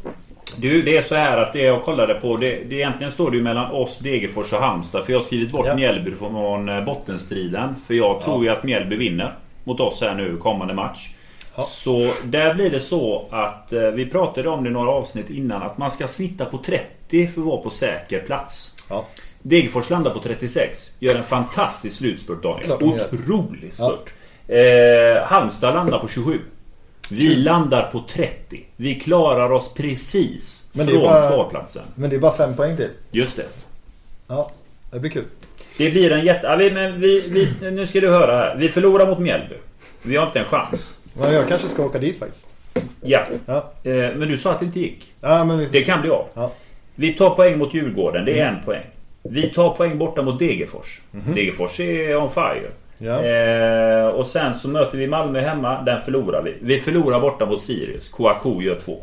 Du, 0.57 0.83
det 0.83 0.97
är 0.97 1.03
så 1.03 1.15
här 1.15 1.39
att 1.39 1.53
det 1.53 1.63
jag 1.63 1.83
kollade 1.83 2.15
på 2.15 2.37
det, 2.37 2.65
det 2.69 2.75
egentligen 2.75 3.13
står 3.13 3.31
det 3.31 3.37
ju 3.37 3.43
mellan 3.43 3.71
oss, 3.71 3.99
Degerfors 3.99 4.53
och 4.53 4.59
Halmstad. 4.59 5.05
För 5.05 5.13
jag 5.13 5.19
har 5.19 5.25
skrivit 5.25 5.53
bort 5.53 5.67
Ja. 5.67 5.75
Mjällby 5.75 6.15
från 6.15 6.85
bottenstriden. 6.85 7.75
För 7.87 7.95
jag 7.95 8.23
tror 8.23 8.45
ju 8.45 8.51
att 8.51 8.65
Mjällby 8.65 8.97
vinner 8.97 9.35
mot 9.65 9.81
oss 9.81 10.01
här 10.01 10.15
nu 10.15 10.37
kommande 10.37 10.75
match. 10.75 11.11
Ja. 11.57 11.63
Så 11.63 12.13
där 12.25 12.55
blir 12.55 12.71
det 12.71 12.81
så 12.81 13.29
att 13.31 13.73
eh, 13.73 13.81
vi 13.83 14.07
pratade 14.07 14.49
om 14.49 14.65
det 14.65 14.71
i 14.71 14.73
några 14.73 14.91
avsnitt 14.91 15.31
innan 15.31 15.63
att 15.63 15.79
man 15.79 15.91
ska 15.91 16.09
snitta 16.09 16.45
på 16.45 16.59
30 16.59 17.27
för 17.27 17.41
att 17.41 17.47
vara 17.47 17.63
på 17.63 17.71
säker 17.71 18.21
plats. 18.21 18.73
Ja. 18.91 19.07
Degerfors 19.43 19.91
landar 19.91 20.11
på 20.11 20.21
36. 20.21 20.91
Gör 20.99 21.15
en 21.15 21.25
fantastisk 21.25 21.97
slutspurt 21.97 22.43
Daniel. 22.43 22.73
Otrolig 22.73 23.75
spurt. 23.75 24.13
Eh, 24.49 25.23
Halmstad 25.23 25.75
landar 25.75 25.99
på 25.99 26.09
27. 26.09 26.41
Vi 27.11 27.37
landar 27.37 27.91
på 27.93 28.05
30. 28.09 28.61
Vi 28.77 28.95
klarar 28.95 29.53
oss 29.53 29.75
precis 29.75 30.65
Men 30.73 30.87
från 30.87 31.01
kvalplatsen. 31.03 31.83
Men 31.95 32.11
det 32.11 32.17
är 32.17 32.21
bara 32.21 32.37
fem 32.37 32.57
poäng 32.57 32.77
till. 32.77 32.89
Just 33.11 33.37
det. 33.37 33.47
Ja, 34.29 34.51
det 34.91 34.99
blir 35.01 35.11
kul. 35.11 35.25
Det 35.79 35.91
blir 35.91 36.13
en 36.13 36.25
jätte... 36.25 36.47
Ja, 36.47 36.57
vi, 36.57 36.71
men 36.71 37.01
vi, 37.01 37.21
vi, 37.61 37.71
nu 37.71 37.87
ska 37.87 38.01
du 38.01 38.11
höra 38.11 38.37
här. 38.37 38.57
Vi 38.57 38.69
förlorar 38.69 39.07
mot 39.07 39.19
Mjällby. 39.19 39.55
Vi 40.03 40.17
har 40.17 40.27
inte 40.27 40.39
en 40.39 40.45
chans. 40.45 40.95
Men 41.15 41.33
jag 41.35 41.49
kanske 41.49 41.69
ska 41.69 41.85
åka 41.85 41.99
dit 41.99 42.19
faktiskt. 42.19 42.47
Ja. 43.01 43.27
Ja, 43.47 43.73
Eh, 43.83 43.93
men 43.93 44.21
du 44.29 44.39
sa 44.39 44.53
att 44.53 44.59
det 44.61 44.65
inte 44.67 44.81
gick. 44.81 45.13
ja 45.21 45.45
men 45.45 45.59
vi 45.59 45.67
Det 45.67 45.83
kan 45.83 46.01
bli 46.01 46.11
av. 46.11 46.27
Ja. 46.35 46.53
Vi 46.95 47.13
tar 47.13 47.31
poäng 47.31 47.59
mot 47.59 47.75
Djurgården. 47.75 48.25
Det 48.25 48.41
är 48.41 48.47
en 48.47 48.65
poäng. 48.65 48.85
Vi 49.23 49.43
tar 49.51 49.75
poäng 49.75 49.99
borta 49.99 50.23
mot 50.23 50.39
Degerfors. 50.39 51.01
Degerfors 51.35 51.81
är 51.81 52.17
on 52.17 52.31
fire. 52.31 52.71
Ja. 53.03 53.25
Eh, 53.25 54.07
och 54.07 54.27
sen 54.27 54.55
så 54.55 54.69
möter 54.69 54.99
vi 54.99 55.07
Malmö 55.07 55.41
hemma. 55.41 55.83
Den 55.83 56.01
förlorar 56.01 56.43
vi. 56.43 56.55
Vi 56.61 56.81
förlorar 56.81 57.21
borta 57.21 57.47
mot 57.47 57.63
Sirius. 57.63 58.09
Kouakou 58.09 58.63
gör 58.63 58.81
två. 58.81 59.03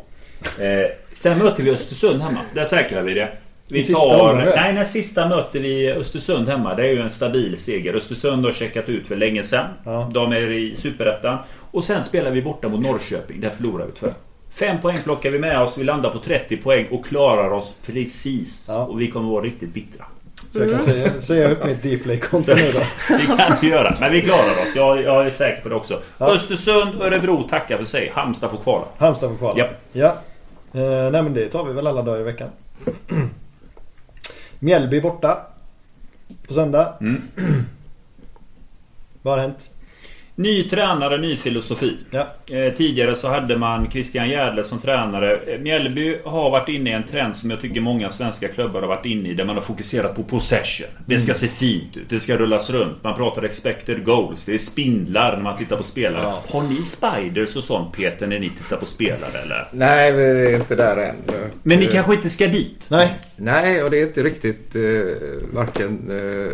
Eh, 0.58 0.90
sen 1.12 1.38
möter 1.38 1.62
vi 1.62 1.70
Östersund 1.70 2.22
hemma. 2.22 2.38
Där 2.54 2.64
säkrar 2.64 3.02
vi 3.02 3.14
det. 3.14 3.28
Vi 3.70 3.82
tar... 3.82 4.52
Nej, 4.56 4.72
när 4.72 4.84
sista 4.84 5.28
möter 5.28 5.60
vi 5.60 5.92
Östersund 5.92 6.48
hemma. 6.48 6.74
Det 6.74 6.82
är 6.82 6.92
ju 6.92 7.00
en 7.00 7.10
stabil 7.10 7.58
seger. 7.58 7.94
Östersund 7.94 8.44
har 8.44 8.52
checkat 8.52 8.88
ut 8.88 9.08
för 9.08 9.16
länge 9.16 9.42
sedan. 9.42 9.66
Ja. 9.84 10.10
De 10.14 10.32
är 10.32 10.50
i 10.50 10.76
Superettan. 10.76 11.38
Och 11.70 11.84
sen 11.84 12.04
spelar 12.04 12.30
vi 12.30 12.42
borta 12.42 12.68
mot 12.68 12.80
Norrköping. 12.80 13.40
Där 13.40 13.50
förlorar 13.50 13.86
vi 13.86 13.92
tyvärr. 13.92 14.14
Fem 14.50 14.80
poäng 14.80 14.98
plockar 15.04 15.30
vi 15.30 15.38
med 15.38 15.60
oss. 15.60 15.78
Vi 15.78 15.84
landar 15.84 16.10
på 16.10 16.18
30 16.18 16.56
poäng 16.56 16.86
och 16.90 17.04
klarar 17.06 17.50
oss 17.50 17.74
precis. 17.86 18.66
Ja. 18.68 18.84
Och 18.84 19.00
vi 19.00 19.10
kommer 19.10 19.30
vara 19.30 19.44
riktigt 19.44 19.74
bittra. 19.74 20.04
Så 20.50 20.58
jag 20.58 20.70
kan 20.70 20.80
säga, 20.80 21.20
säga 21.20 21.50
upp 21.50 21.64
mitt 21.64 21.82
Dplay-konto 21.82 22.54
nu 22.54 22.72
då. 22.72 22.80
Det 23.16 23.36
kan 23.36 23.56
vi 23.60 23.68
göra. 23.68 23.96
Men 24.00 24.12
vi 24.12 24.22
klarar 24.22 24.50
oss. 24.50 24.74
Jag, 24.74 25.02
jag 25.02 25.26
är 25.26 25.30
säker 25.30 25.62
på 25.62 25.68
det 25.68 25.74
också. 25.74 26.00
Ja. 26.18 26.34
Östersund, 26.34 27.02
Örebro 27.02 27.48
tackar 27.48 27.78
för 27.78 27.84
sig. 27.84 28.12
Halmstad 28.14 28.50
får 28.50 28.58
kvala. 28.58 28.84
Halmstad 28.98 29.30
får 29.30 29.36
kvala. 29.36 29.58
Ja. 29.58 29.68
ja. 29.92 30.14
Eh, 30.80 31.10
nej 31.10 31.22
men 31.22 31.34
det 31.34 31.48
tar 31.48 31.64
vi 31.64 31.72
väl 31.72 31.86
alla 31.86 32.02
dagar 32.02 32.20
i 32.20 32.22
veckan. 32.22 32.48
Mjällby 34.58 35.00
borta. 35.00 35.38
På 36.48 36.54
söndag. 36.54 36.92
Mm. 37.00 37.22
Vad 39.22 39.34
har 39.34 39.40
hänt? 39.40 39.70
Ny 40.38 40.62
tränare, 40.62 41.18
ny 41.18 41.36
filosofi. 41.36 41.96
Ja. 42.10 42.26
Eh, 42.46 42.74
tidigare 42.74 43.14
så 43.14 43.28
hade 43.28 43.56
man 43.56 43.90
Christian 43.90 44.28
Järdle 44.28 44.64
som 44.64 44.78
tränare. 44.78 45.36
Eh, 45.36 45.60
Mjällby 45.60 46.18
har 46.24 46.50
varit 46.50 46.68
inne 46.68 46.90
i 46.90 46.92
en 46.92 47.02
trend 47.02 47.36
som 47.36 47.50
jag 47.50 47.60
tycker 47.60 47.80
många 47.80 48.10
svenska 48.10 48.48
klubbar 48.48 48.80
har 48.80 48.88
varit 48.88 49.04
inne 49.06 49.28
i. 49.28 49.34
Där 49.34 49.44
man 49.44 49.54
har 49.54 49.62
fokuserat 49.62 50.16
på 50.16 50.22
possession. 50.22 50.86
Det 51.06 51.20
ska 51.20 51.34
se 51.34 51.46
fint 51.46 51.96
ut. 51.96 52.08
Det 52.08 52.20
ska 52.20 52.36
rullas 52.36 52.70
runt. 52.70 53.02
Man 53.02 53.16
pratar 53.16 53.42
expected 53.42 54.04
goals. 54.04 54.44
Det 54.44 54.54
är 54.54 54.58
spindlar 54.58 55.36
när 55.36 55.42
man 55.42 55.58
tittar 55.58 55.76
på 55.76 55.84
spelare. 55.84 56.22
Ja. 56.22 56.42
Har 56.48 56.62
ni 56.62 56.82
spiders 56.82 57.56
och 57.56 57.64
sånt 57.64 57.96
Peter 57.96 58.26
när 58.26 58.38
ni 58.38 58.50
tittar 58.50 58.76
på 58.76 58.86
spelare 58.86 59.38
eller? 59.44 59.64
Nej, 59.72 60.12
vi 60.12 60.22
är 60.22 60.56
inte 60.56 60.76
där 60.76 60.96
än. 60.96 61.16
Men 61.62 61.78
ni 61.78 61.86
kanske 61.86 62.14
inte 62.14 62.30
ska 62.30 62.46
dit? 62.46 62.86
Nej. 62.90 63.14
Nej, 63.36 63.82
och 63.82 63.90
det 63.90 64.00
är 64.00 64.06
inte 64.06 64.22
riktigt 64.22 64.76
eh, 64.76 64.82
varken 65.52 66.10
eh, 66.10 66.52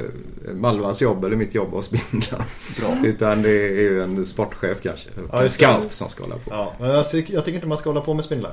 Malvas 0.55 1.03
jobb 1.03 1.25
eller 1.25 1.37
mitt 1.37 1.55
jobb 1.55 1.75
att 1.75 1.85
spindla. 1.85 2.39
Bra. 2.81 2.97
Utan 3.05 3.43
det 3.43 3.51
är 3.51 3.81
ju 3.83 4.03
en 4.03 4.27
sportchef 4.27 4.79
kanske. 4.83 5.09
Ja, 5.33 5.42
en 5.42 5.49
scout 5.51 5.90
som 5.92 6.09
ska 6.09 6.23
hålla 6.25 6.37
på. 6.37 6.51
Ja, 6.51 6.73
men 6.81 6.90
jag, 6.90 7.11
tycker- 7.11 7.35
jag 7.35 7.45
tycker 7.45 7.55
inte 7.57 7.66
man 7.68 7.79
ska 7.79 7.90
hålla 7.90 8.01
på 8.01 8.14
med 8.14 8.25
spindlar. 8.25 8.53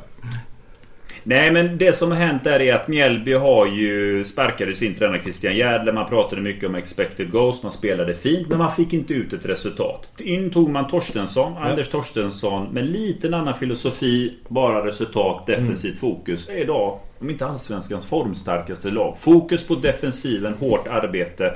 Nej 1.24 1.52
men 1.52 1.78
det 1.78 1.96
som 1.96 2.12
har 2.12 2.18
hänt 2.18 2.44
där 2.44 2.62
är 2.62 2.74
att 2.76 2.88
Mjällby 2.88 3.34
har 3.34 3.68
ju 3.68 4.26
sparkade 4.26 4.76
sin 4.76 4.96
tränare 4.96 5.22
Christian 5.22 5.58
Järdle. 5.58 5.92
Man 5.92 6.10
pratade 6.10 6.42
mycket 6.42 6.70
om 6.70 6.76
expected 6.76 7.32
goals. 7.32 7.63
Man 7.63 7.72
spelade 7.72 8.13
fint 8.13 8.48
men 8.50 8.58
man 8.58 8.72
fick 8.72 8.94
inte 8.94 9.13
ut 9.13 9.34
ett 9.34 9.46
resultat. 9.46 10.08
In 10.18 10.52
tog 10.52 10.70
man 10.70 10.88
Torstensson, 10.88 11.58
Anders 11.58 11.89
Torstensson 11.89 12.68
med 12.74 12.86
liten 12.86 13.34
annan 13.34 13.54
filosofi. 13.54 14.34
Bara 14.48 14.86
resultat, 14.88 15.48
defensivt 15.48 16.00
fokus. 16.00 16.50
Är 16.50 16.58
idag, 16.58 17.00
om 17.22 17.30
inte 17.30 17.46
allsvenskans 17.46 18.06
formstarkaste 18.06 18.92
lag. 18.92 19.18
Fokus 19.20 19.68
på 19.68 19.76
defensiven, 19.76 20.54
hårt 20.54 20.88
arbete. 20.88 21.54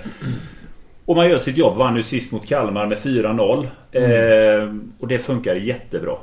Och 1.06 1.16
man 1.16 1.30
gör 1.30 1.40
sitt 1.40 1.58
jobb. 1.58 1.78
Vann 1.78 1.94
nu 1.94 2.04
sist 2.04 2.32
mot 2.32 2.48
Kalmar 2.48 2.88
med 2.88 2.98
4-0. 2.98 3.68
Eh, 3.92 4.76
och 5.00 5.08
det 5.08 5.20
funkar 5.20 5.56
jättebra. 5.56 6.16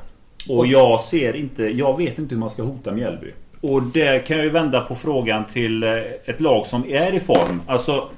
Och 0.49 0.67
jag 0.67 1.01
ser 1.01 1.37
inte, 1.37 1.65
jag 1.65 1.99
vet 1.99 2.19
inte 2.19 2.35
hur 2.35 2.41
man 2.41 2.51
ska 2.51 2.63
hota 2.63 2.93
Mjällby. 2.93 3.33
Och 3.61 3.83
där 3.83 4.19
kan 4.19 4.37
jag 4.37 4.47
ju 4.47 4.51
vända 4.53 4.81
på 4.81 4.95
frågan 4.95 5.45
till 5.47 5.83
eh, 5.83 5.91
ett 6.25 6.41
lag 6.41 6.67
som 6.67 6.91
är 6.91 7.15
i 7.15 7.21
form. 7.21 7.63
Alltså 7.67 8.09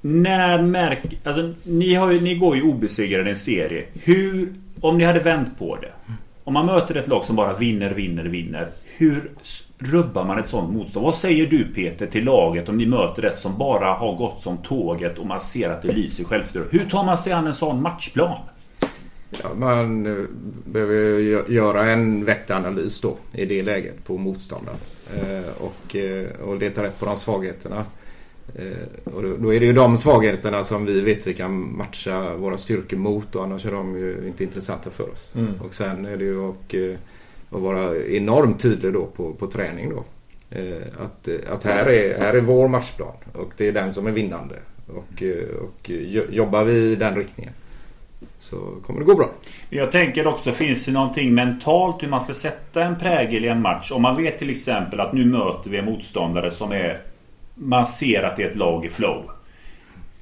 när 0.00 0.62
märk... 0.62 0.98
Alltså 1.24 1.52
ni, 1.62 1.94
har 1.94 2.12
ju, 2.12 2.20
ni 2.20 2.34
går 2.34 2.56
ju 2.56 2.62
obesegrade 2.62 3.28
i 3.28 3.32
en 3.32 3.38
serie. 3.38 3.84
Hur... 4.04 4.52
Om 4.80 4.98
ni 4.98 5.04
hade 5.04 5.20
vänt 5.20 5.58
på 5.58 5.76
det. 5.76 5.92
Om 6.44 6.54
man 6.54 6.66
möter 6.66 6.94
ett 6.94 7.08
lag 7.08 7.24
som 7.24 7.36
bara 7.36 7.54
vinner, 7.54 7.90
vinner, 7.90 8.24
vinner. 8.24 8.68
Hur 8.96 9.30
rubbar 9.86 10.24
man 10.24 10.38
ett 10.38 10.48
sånt 10.48 10.72
motstånd? 10.72 11.04
Vad 11.04 11.14
säger 11.14 11.46
du 11.46 11.64
Peter 11.64 12.06
till 12.06 12.24
laget 12.24 12.68
om 12.68 12.76
ni 12.76 12.86
möter 12.86 13.22
ett 13.22 13.38
som 13.38 13.58
bara 13.58 13.94
har 13.94 14.16
gått 14.16 14.42
som 14.42 14.56
tåget 14.56 15.18
och 15.18 15.26
man 15.26 15.40
ser 15.40 15.70
att 15.70 15.82
det 15.82 15.92
lyser 15.92 16.24
självförtroende? 16.24 16.78
Hur 16.78 16.90
tar 16.90 17.04
man 17.04 17.18
sig 17.18 17.32
an 17.32 17.46
en 17.46 17.54
sån 17.54 17.82
matchplan? 17.82 18.38
Ja, 19.42 19.54
man 19.54 20.06
eh, 20.06 20.24
behöver 20.64 21.20
göra 21.50 21.84
en 21.84 22.24
vettig 22.24 22.54
analys 22.54 23.00
då 23.00 23.16
i 23.32 23.46
det 23.46 23.62
läget 23.62 24.04
på 24.04 24.18
motståndaren. 24.18 24.78
Eh, 25.14 25.50
och, 25.58 25.96
eh, 25.96 26.26
och 26.40 26.56
leta 26.56 26.82
rätt 26.82 26.98
på 26.98 27.06
de 27.06 27.16
svagheterna. 27.16 27.84
Och 29.04 29.22
då, 29.22 29.54
är 29.54 29.60
det 29.60 29.66
ju 29.66 29.72
de 29.72 29.96
svagheterna 29.96 30.64
som 30.64 30.84
vi 30.84 31.00
vet 31.00 31.26
vi 31.26 31.34
kan 31.34 31.76
matcha 31.76 32.36
våra 32.36 32.56
styrkor 32.56 32.96
mot 32.96 33.36
och 33.36 33.44
annars 33.44 33.66
är 33.66 33.72
de 33.72 33.98
ju 33.98 34.24
inte 34.26 34.44
intressanta 34.44 34.90
för 34.90 35.12
oss. 35.12 35.32
Mm. 35.34 35.54
Och 35.60 35.74
sen 35.74 36.06
är 36.06 36.16
det 36.16 36.24
ju 36.24 36.48
att, 36.48 36.74
och 37.52 37.58
att 37.58 37.64
vara 37.64 37.96
enormt 37.96 38.62
tydlig 38.62 38.92
då 38.92 39.06
på, 39.06 39.34
på 39.34 39.46
träning 39.46 39.90
då. 39.90 40.04
Eh, 40.50 40.82
att, 41.04 41.28
att 41.50 41.64
här, 41.64 41.86
är, 41.86 42.18
här 42.18 42.34
är 42.34 42.40
vår 42.40 42.68
matchplan 42.68 43.16
och 43.32 43.52
det 43.56 43.68
är 43.68 43.72
den 43.72 43.92
som 43.92 44.06
är 44.06 44.10
vinnande. 44.10 44.54
Och, 44.86 45.22
eh, 45.22 45.56
och 45.62 45.90
jobbar 46.30 46.64
vi 46.64 46.92
i 46.92 46.96
den 46.96 47.16
riktningen 47.16 47.52
så 48.38 48.56
kommer 48.86 49.00
det 49.00 49.06
gå 49.06 49.14
bra. 49.14 49.30
Jag 49.70 49.92
tänker 49.92 50.26
också, 50.26 50.52
finns 50.52 50.84
det 50.84 50.92
någonting 50.92 51.34
mentalt 51.34 52.02
hur 52.02 52.08
man 52.08 52.20
ska 52.20 52.34
sätta 52.34 52.84
en 52.84 52.98
prägel 52.98 53.44
i 53.44 53.48
en 53.48 53.62
match? 53.62 53.92
Om 53.92 54.02
man 54.02 54.22
vet 54.22 54.38
till 54.38 54.50
exempel 54.50 55.00
att 55.00 55.12
nu 55.12 55.24
möter 55.24 55.70
vi 55.70 55.78
en 55.78 55.84
motståndare 55.84 56.50
som 56.50 56.72
är... 56.72 57.02
Man 57.54 57.86
ser 57.86 58.22
att 58.22 58.36
det 58.36 58.42
är 58.42 58.50
ett 58.50 58.56
lag 58.56 58.84
i 58.84 58.88
flow. 58.88 59.30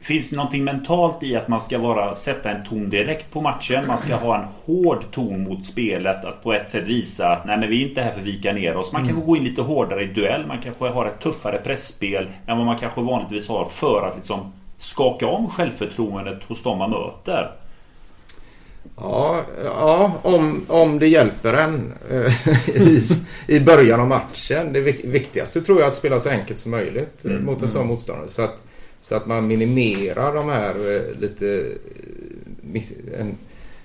Finns 0.02 0.30
det 0.30 0.36
någonting 0.36 0.64
mentalt 0.64 1.22
i 1.22 1.36
att 1.36 1.48
man 1.48 1.60
ska 1.60 1.78
vara, 1.78 2.16
sätta 2.16 2.50
en 2.50 2.64
ton 2.64 2.90
direkt 2.90 3.30
på 3.32 3.40
matchen? 3.40 3.86
Man 3.86 3.98
ska 3.98 4.14
ha 4.16 4.38
en 4.38 4.44
hård 4.64 5.04
ton 5.10 5.44
mot 5.44 5.66
spelet. 5.66 6.24
Att 6.24 6.42
på 6.42 6.52
ett 6.52 6.68
sätt 6.68 6.86
visa 6.86 7.28
att 7.28 7.46
nej 7.46 7.58
men 7.58 7.68
vi 7.70 7.82
är 7.84 7.88
inte 7.88 8.02
här 8.02 8.10
för 8.12 8.20
att 8.20 8.26
vika 8.26 8.52
ner 8.52 8.76
oss. 8.76 8.92
Man 8.92 9.04
kanske 9.06 9.26
går 9.26 9.36
in 9.36 9.44
lite 9.44 9.62
hårdare 9.62 10.02
i 10.02 10.06
duell. 10.06 10.46
Man 10.46 10.58
kanske 10.62 10.88
har 10.88 11.06
ett 11.06 11.20
tuffare 11.20 11.58
pressspel 11.58 12.28
än 12.46 12.56
vad 12.56 12.66
man 12.66 12.78
kanske 12.78 13.00
vanligtvis 13.00 13.48
har 13.48 13.64
för 13.64 14.06
att 14.08 14.16
liksom 14.16 14.52
skaka 14.78 15.26
om 15.26 15.50
självförtroendet 15.50 16.44
hos 16.44 16.62
de 16.62 16.78
man 16.78 16.90
möter. 16.90 17.50
Ja, 18.96 19.42
ja 19.64 20.12
om, 20.22 20.64
om 20.68 20.98
det 20.98 21.06
hjälper 21.08 21.54
en 21.54 21.92
eh, 22.10 22.48
i, 22.68 23.00
i 23.46 23.60
början 23.60 24.00
av 24.00 24.08
matchen. 24.08 24.72
Det 24.72 24.80
vik- 24.80 25.04
viktigaste 25.04 25.60
tror 25.60 25.78
jag 25.78 25.84
är 25.84 25.88
att 25.88 25.96
spela 25.96 26.20
så 26.20 26.28
enkelt 26.30 26.58
som 26.58 26.70
möjligt 26.70 27.24
Mm, 27.24 27.44
mot 27.44 27.62
en 27.62 27.68
sån 27.68 27.86
motståndare. 27.86 28.28
Så 28.28 28.42
att, 28.42 28.62
så 29.00 29.14
att 29.16 29.26
man 29.26 29.46
minimerar 29.46 30.34
de 30.34 30.48
här 30.48 30.74
eh, 30.96 31.20
lite... 31.20 31.76
eh, 33.12 33.20
En, 33.20 33.34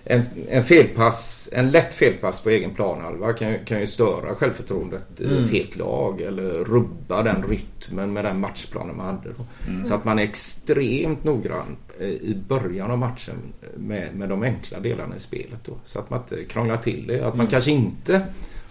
en, 0.08 0.24
en 0.50 0.64
felpass, 0.64 1.50
en 1.52 1.72
lätt 1.72 1.94
felpass 1.94 2.42
på 2.42 2.50
egen 2.50 2.76
planhalva 2.76 3.34
kan, 3.34 3.56
kan 3.66 3.80
ju 3.80 3.88
störa 3.88 4.36
självförtroendet 4.36 5.06
i 5.22 5.24
Mm. 5.26 5.44
ett 5.44 5.52
helt 5.52 5.76
lag 5.76 6.22
eller 6.22 6.50
rubba 6.64 7.24
den 7.24 7.44
rytmen 7.50 8.14
med 8.14 8.26
den 8.26 8.40
matchplanen 8.40 8.98
man 8.98 9.06
hade. 9.06 9.30
Då. 9.38 9.46
Så 9.88 9.94
att 9.94 10.06
man 10.06 10.20
är 10.20 10.24
extremt 10.24 11.24
noggrann 11.24 11.78
eh, 12.00 12.08
i 12.08 12.38
början 12.48 12.92
av 12.92 12.98
matchen 12.98 13.36
med, 13.78 14.16
med 14.16 14.30
de 14.30 14.44
enkla 14.44 14.80
delarna 14.80 15.16
i 15.16 15.20
spelet. 15.20 15.60
Då. 15.66 15.74
Så 15.86 16.00
att 16.00 16.10
man 16.10 16.20
inte 16.20 16.44
krånglar 16.46 16.78
till 16.78 17.08
det. 17.08 17.28
Att 17.28 17.36
man 17.36 17.48
kanske 17.48 17.72
inte 17.72 18.22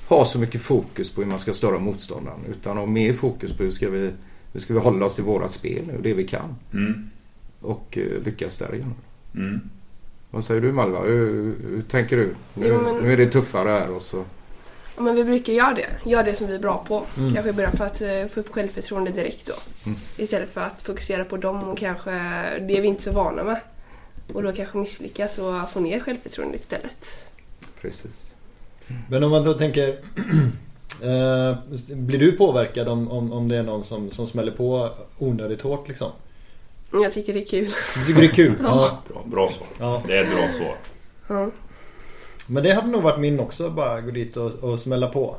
har 0.06 0.24
så 0.24 0.38
mycket 0.40 0.60
fokus 0.60 1.10
på 1.14 1.20
hur 1.20 1.28
man 1.28 1.38
ska 1.38 1.52
störa 1.52 1.78
motståndaren 1.78 2.38
utan 2.50 2.76
har 2.76 2.86
mer 2.86 3.12
fokus 3.12 3.52
på 3.56 3.62
hur 3.62 3.70
ska 3.70 3.90
vi, 3.90 4.10
hur 4.54 4.60
ska 4.60 4.74
vi 4.74 4.80
hålla 4.80 5.06
oss 5.06 5.14
till 5.14 5.24
vårat 5.24 5.52
spel 5.52 5.82
nu, 5.86 6.00
det 6.02 6.14
vi 6.14 6.24
kan. 6.28 6.56
Mm. 6.72 7.10
Och 7.60 7.98
eh, 7.98 8.22
lyckas 8.24 8.58
därigenom. 8.58 8.94
Mm. 9.34 9.60
Vad 10.30 10.44
säger 10.44 10.60
du 10.60 10.72
Malva? 10.72 11.00
Hur, 11.02 11.54
hur 11.70 11.82
tänker 11.82 12.16
du? 12.16 12.34
Nu, 12.54 12.66
Jo, 12.68 12.80
men- 12.82 12.96
nu 12.96 13.12
är 13.12 13.16
det 13.16 13.26
tuffare 13.26 13.68
här 13.70 13.90
och 13.90 14.02
så... 14.02 14.24
Ja, 14.96 15.02
men 15.02 15.14
vi 15.14 15.24
brukar 15.24 15.52
göra 15.52 15.74
det. 15.74 16.10
Göra 16.10 16.22
det 16.22 16.34
som 16.34 16.46
vi 16.46 16.54
är 16.54 16.58
bra 16.58 16.84
på. 16.88 17.06
Mm. 17.18 17.34
Kanske 17.34 17.52
börja 17.52 17.70
för 17.70 17.84
att 17.86 18.00
eh, 18.02 18.26
få 18.26 18.40
upp 18.40 18.48
självförtroende 18.52 19.10
direkt 19.10 19.46
då. 19.46 19.54
Mm. 19.86 19.98
Istället 20.16 20.50
för 20.50 20.60
att 20.60 20.82
fokusera 20.82 21.24
på 21.24 21.36
dem 21.36 21.64
och 21.64 21.78
kanske 21.78 22.10
det 22.58 22.80
vi 22.80 22.88
inte 22.88 23.00
är 23.00 23.12
så 23.12 23.18
vana 23.18 23.44
med. 23.44 23.60
Och 24.32 24.42
då 24.42 24.52
kanske 24.52 24.78
misslyckas 24.78 25.38
och 25.38 25.70
få 25.70 25.80
ner 25.80 26.00
självförtroendet 26.00 26.60
istället. 26.60 27.06
Precis. 27.80 28.34
Men 29.08 29.22
om 29.24 29.30
man 29.30 29.44
då 29.44 29.54
tänker 29.54 29.98
eh, 31.02 31.56
Blir 31.96 32.18
du 32.18 32.32
påverkad 32.32 32.88
om, 32.88 33.10
om, 33.10 33.32
om 33.32 33.48
det 33.48 33.56
är 33.56 33.62
någon 33.62 33.82
som, 33.82 34.10
som 34.10 34.26
smäller 34.26 34.52
på 34.52 34.90
onödigt 35.18 35.62
hårt 35.62 35.88
liksom? 35.88 36.10
Men 36.90 37.02
Jag 37.02 37.12
tycker 37.12 37.34
det 37.34 37.40
är 37.40 37.46
kul. 37.46 37.70
Du 37.96 38.04
tycker 38.06 38.20
det 38.20 38.26
är 38.26 38.30
kul? 38.30 38.54
Ja. 38.62 38.98
Bra, 39.08 39.22
bra 39.26 39.50
svar. 39.50 39.68
ja. 39.78 40.02
Det 40.06 40.16
är 40.16 40.22
ett 40.22 40.30
bra 40.30 40.48
svar. 40.48 40.76
Ja. 41.28 41.50
Men 42.46 42.62
det 42.62 42.72
hade 42.72 42.88
nog 42.88 43.02
varit 43.02 43.20
min 43.20 43.40
också. 43.40 43.70
Bara 43.70 44.00
gå 44.00 44.10
dit 44.10 44.36
och, 44.36 44.54
och 44.54 44.78
smälla 44.78 45.08
på. 45.08 45.36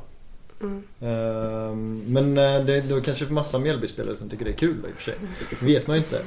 Mm. 0.61 0.83
Ehm, 0.99 2.03
men 2.07 2.37
eh, 2.37 2.65
det, 2.65 2.81
det 2.81 2.95
är 2.95 3.01
kanske 3.01 3.25
massa 3.25 3.59
Mjällbyspelare 3.59 4.15
som 4.15 4.29
tycker 4.29 4.45
det 4.45 4.51
är 4.51 4.55
kul 4.55 4.77
i 4.89 4.93
och 4.93 4.97
för 4.97 5.03
sig. 5.03 5.15
Det 5.59 5.65
vet 5.65 5.87
man 5.87 5.95
ju 5.95 6.03
inte. 6.03 6.21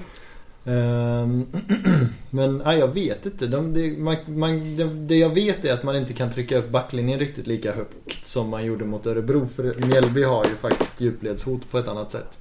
Ehm, 0.69 1.47
men 2.31 2.59
nej, 2.59 2.79
jag 2.79 2.95
vet 2.95 3.27
inte. 3.27 3.47
De, 3.47 3.75
det, 3.75 3.99
man, 3.99 4.17
man, 4.27 4.77
det, 4.77 4.85
det 4.85 5.17
jag 5.17 5.35
vet 5.35 5.65
är 5.65 5.73
att 5.73 5.83
man 5.83 5.97
inte 5.97 6.13
kan 6.13 6.31
trycka 6.31 6.59
upp 6.59 6.71
backlinjen 6.71 7.19
riktigt 7.19 7.47
lika 7.47 7.73
högt 7.73 8.27
som 8.27 8.49
man 8.49 8.65
gjorde 8.65 8.85
mot 8.85 9.07
Örebro. 9.07 9.47
För 9.57 9.87
Mjällby 9.87 10.23
har 10.23 10.45
ju 10.45 10.55
faktiskt 10.55 11.01
djupledshot 11.01 11.71
på 11.71 11.79
ett 11.79 11.89
annat 11.89 12.13
sätt. 12.13 12.39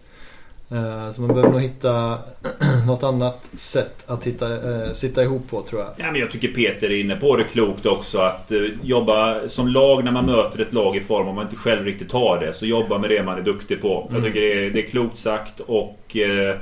Ehm, 0.71 1.13
så 1.13 1.21
man 1.21 1.27
behöver 1.27 1.49
nog 1.51 1.61
hitta 1.61 2.19
något 2.87 3.03
annat 3.03 3.49
sätt 3.55 4.03
att 4.07 4.27
hitta, 4.27 4.71
eh, 4.71 4.93
sitta 4.93 5.23
ihop 5.23 5.49
på 5.49 5.61
tror 5.61 5.81
jag. 5.81 5.89
Ja, 5.97 6.11
men 6.11 6.21
jag 6.21 6.31
tycker 6.31 6.47
Peter 6.47 6.89
är 6.89 6.99
inne 6.99 7.15
på 7.15 7.35
det 7.35 7.43
klokt 7.43 7.85
också. 7.85 8.17
Att 8.17 8.51
eh, 8.51 8.61
jobba 8.83 9.49
som 9.49 9.67
lag 9.67 10.03
när 10.03 10.11
man 10.11 10.25
möter 10.25 10.61
ett 10.61 10.73
lag 10.73 10.95
i 10.97 11.01
form 11.01 11.27
om 11.27 11.35
man 11.35 11.45
inte 11.45 11.57
själv 11.57 11.85
riktigt 11.85 12.11
har 12.11 12.39
det. 12.39 12.53
Så 12.53 12.65
jobba 12.65 12.97
med 12.97 13.09
det 13.09 13.23
man 13.23 13.37
är 13.37 13.41
duktig 13.41 13.81
på. 13.81 14.09
Jag 14.13 14.23
tycker 14.23 14.41
det 14.41 14.53
är, 14.53 14.69
det 14.69 14.85
är 14.85 14.89
klokt 14.89 15.17
sagt. 15.17 15.59
Och 15.59 16.17
eh, 16.17 16.55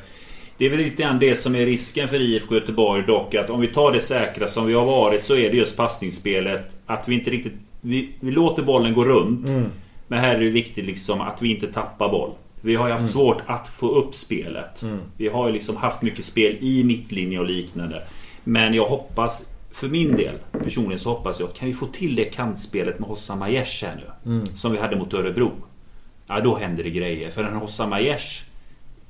det 0.58 0.66
är 0.66 0.70
väl 0.70 0.80
lite 0.80 1.02
grann 1.04 1.20
det 1.20 1.36
som 1.36 1.56
är 1.56 1.66
risken 1.66 2.08
för 2.08 2.22
IFK 2.22 2.56
Göteborg 2.56 3.04
dock. 3.08 3.36
Att 3.36 3.50
om 3.50 3.62
vi 3.62 3.68
tar 3.68 3.92
det 3.92 4.00
säkra 4.00 4.48
som 4.48 4.66
vi 4.68 4.74
har 4.74 4.86
varit 4.86 5.24
så 5.26 5.36
är 5.36 5.50
det 5.52 5.58
just 5.58 5.78
passningsspelet. 5.78 6.76
Att 6.86 7.08
vi 7.08 7.16
inte 7.16 7.30
riktigt... 7.30 7.54
Vi, 7.82 8.10
vi 8.20 8.32
låter 8.32 8.64
bollen 8.64 8.94
gå 8.94 9.06
runt. 9.06 9.48
Mm. 9.48 9.66
Men 10.08 10.20
här 10.20 10.36
är 10.36 10.40
det 10.40 10.50
viktigt 10.50 10.86
liksom 10.86 11.22
att 11.22 11.42
vi 11.42 11.52
inte 11.56 11.68
tappar 11.68 12.10
boll. 12.10 12.32
Vi 12.62 12.76
har 12.76 12.88
ju 12.88 12.92
haft 12.92 13.02
Mm. 13.02 13.12
svårt 13.14 13.42
att 13.46 13.68
få 13.68 13.88
upp 13.90 14.16
spelet. 14.16 14.84
Vi 15.18 15.28
har 15.28 15.48
ju 15.48 15.54
liksom 15.54 15.76
haft 15.76 16.02
mycket 16.02 16.26
spel 16.26 16.58
i 16.60 16.84
mittlinje 16.84 17.40
och 17.40 17.46
liknande. 17.46 18.02
Men 18.44 18.74
jag 18.74 18.86
hoppas, 18.86 19.48
för 19.74 19.88
min 19.88 20.16
del 20.16 20.36
personligen 20.64 21.00
så 21.00 21.10
hoppas 21.10 21.40
jag 21.40 21.50
att 21.50 21.60
kan 21.60 21.68
vi 21.68 21.74
få 21.74 21.86
till 21.86 22.16
det 22.16 22.26
kantspelet 22.26 23.00
med 23.00 23.10
Hossam 23.10 23.42
Aiesh 23.42 23.86
här 23.86 23.96
nu. 24.26 24.32
Mm. 24.32 24.48
Som 24.56 24.72
vi 24.72 24.78
hade 24.78 24.96
mot 24.96 25.14
Örebro. 25.14 25.52
Ja, 26.28 26.40
då 26.40 26.56
händer 26.56 26.84
det 26.84 26.90
grejer. 26.90 27.32
För 27.32 27.44
en 27.44 27.56
Hossam 27.56 27.94
Aiesh 27.94 28.45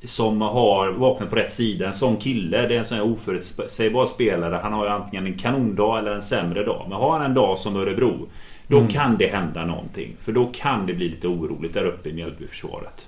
som 0.05 0.41
har 0.41 0.91
vaknat 0.91 1.29
på 1.29 1.35
rätt 1.35 1.53
sida. 1.53 1.87
En 1.87 1.93
sån 1.93 2.17
kille, 2.17 2.67
det 2.67 2.75
är 2.75 2.79
en 2.79 2.85
sån 2.85 2.97
här 2.97 3.05
oförutsägbar 3.05 4.05
spelare. 4.05 4.59
Han 4.63 4.73
har 4.73 4.85
ju 4.85 4.91
antingen 4.91 5.25
en 5.25 5.37
kanondag 5.37 5.99
eller 5.99 6.11
en 6.11 6.21
sämre 6.21 6.63
dag. 6.63 6.85
Men 6.89 6.97
har 6.97 7.11
han 7.11 7.21
en 7.25 7.33
dag 7.33 7.59
som 7.59 7.75
Örebro. 7.75 8.27
Då 8.67 8.77
Mm. 8.77 8.89
kan 8.89 9.17
det 9.17 9.27
hända 9.27 9.65
någonting. 9.65 10.15
För 10.23 10.31
då 10.31 10.49
kan 10.53 10.85
det 10.85 10.93
bli 10.93 11.09
lite 11.09 11.27
oroligt 11.27 11.73
där 11.73 11.85
uppe 11.85 12.09
i 12.09 12.13
Mjällbyförsvaret. 12.13 13.05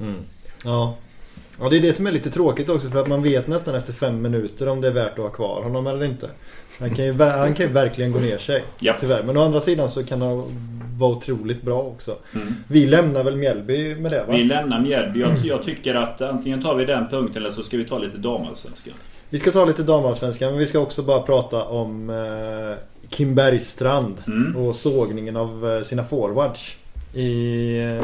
Ja. 0.66 0.96
Ja, 1.60 1.70
det 1.70 1.78
är 1.78 1.82
det 1.82 1.94
som 1.94 2.08
är 2.08 2.12
lite 2.12 2.30
tråkigt 2.32 2.70
också 2.70 2.90
för 2.90 3.00
att 3.02 3.08
man 3.08 3.24
vet 3.24 3.48
nästan 3.48 3.76
efter 3.76 3.94
fem 3.94 4.22
minuter 4.22 4.68
om 4.70 4.82
det 4.82 4.88
är 4.88 4.92
värt 4.92 5.12
att 5.12 5.18
ha 5.26 5.30
kvar 5.30 5.64
honom 5.64 5.88
eller 5.88 6.06
inte. 6.06 6.30
Han 6.80 6.96
kan 6.96 7.06
ju, 7.06 7.14
han 7.22 7.54
kan 7.54 7.66
ju 7.68 7.72
verkligen 7.74 8.12
gå 8.12 8.20
ner 8.20 8.38
sig. 8.38 8.64
Ja. 8.80 8.94
Tyvärr. 9.00 9.24
Men 9.24 9.38
å 9.38 9.42
andra 9.44 9.60
sidan 9.60 9.90
så 9.90 10.04
kan 10.06 10.22
han 10.22 10.44
vara 10.98 11.12
otroligt 11.12 11.62
bra 11.62 11.82
också. 11.82 12.16
Mm. 12.36 12.56
Vi 12.68 12.86
lämnar 12.86 13.24
väl 13.24 13.36
Mjällby 13.38 13.96
med 13.96 14.12
det 14.12 14.24
va? 14.28 14.34
Vi 14.34 14.44
lämnar 14.44 14.80
Mjällby. 14.80 15.20
Jag, 15.20 15.32
jag 15.44 15.64
tycker 15.64 15.96
att 15.96 16.22
antingen 16.22 16.62
tar 16.64 16.76
vi 16.76 16.86
den 16.86 17.08
punkten 17.10 17.42
eller 17.42 17.52
så 17.54 17.64
ska 17.64 17.78
vi 17.78 17.86
ta 17.86 17.98
lite 18.00 18.18
damallsvenskan. 18.18 18.94
Vi 19.30 19.40
ska 19.40 19.52
ta 19.52 19.66
lite 19.66 19.84
damallsvenskan 19.84 20.50
men 20.50 20.60
vi 20.60 20.66
ska 20.66 20.80
också 20.80 21.02
bara 21.04 21.22
prata 21.22 21.64
om 21.64 22.10
eh, 22.10 22.84
Kim 23.10 23.36
Bergstrand 23.36 24.16
Mm. 24.28 24.56
och 24.56 24.76
sågningen 24.76 25.36
av 25.38 25.72
eh, 25.76 25.82
sina 25.82 26.04
forwards. 26.04 26.76
I 27.14 27.78
eh, 27.80 28.04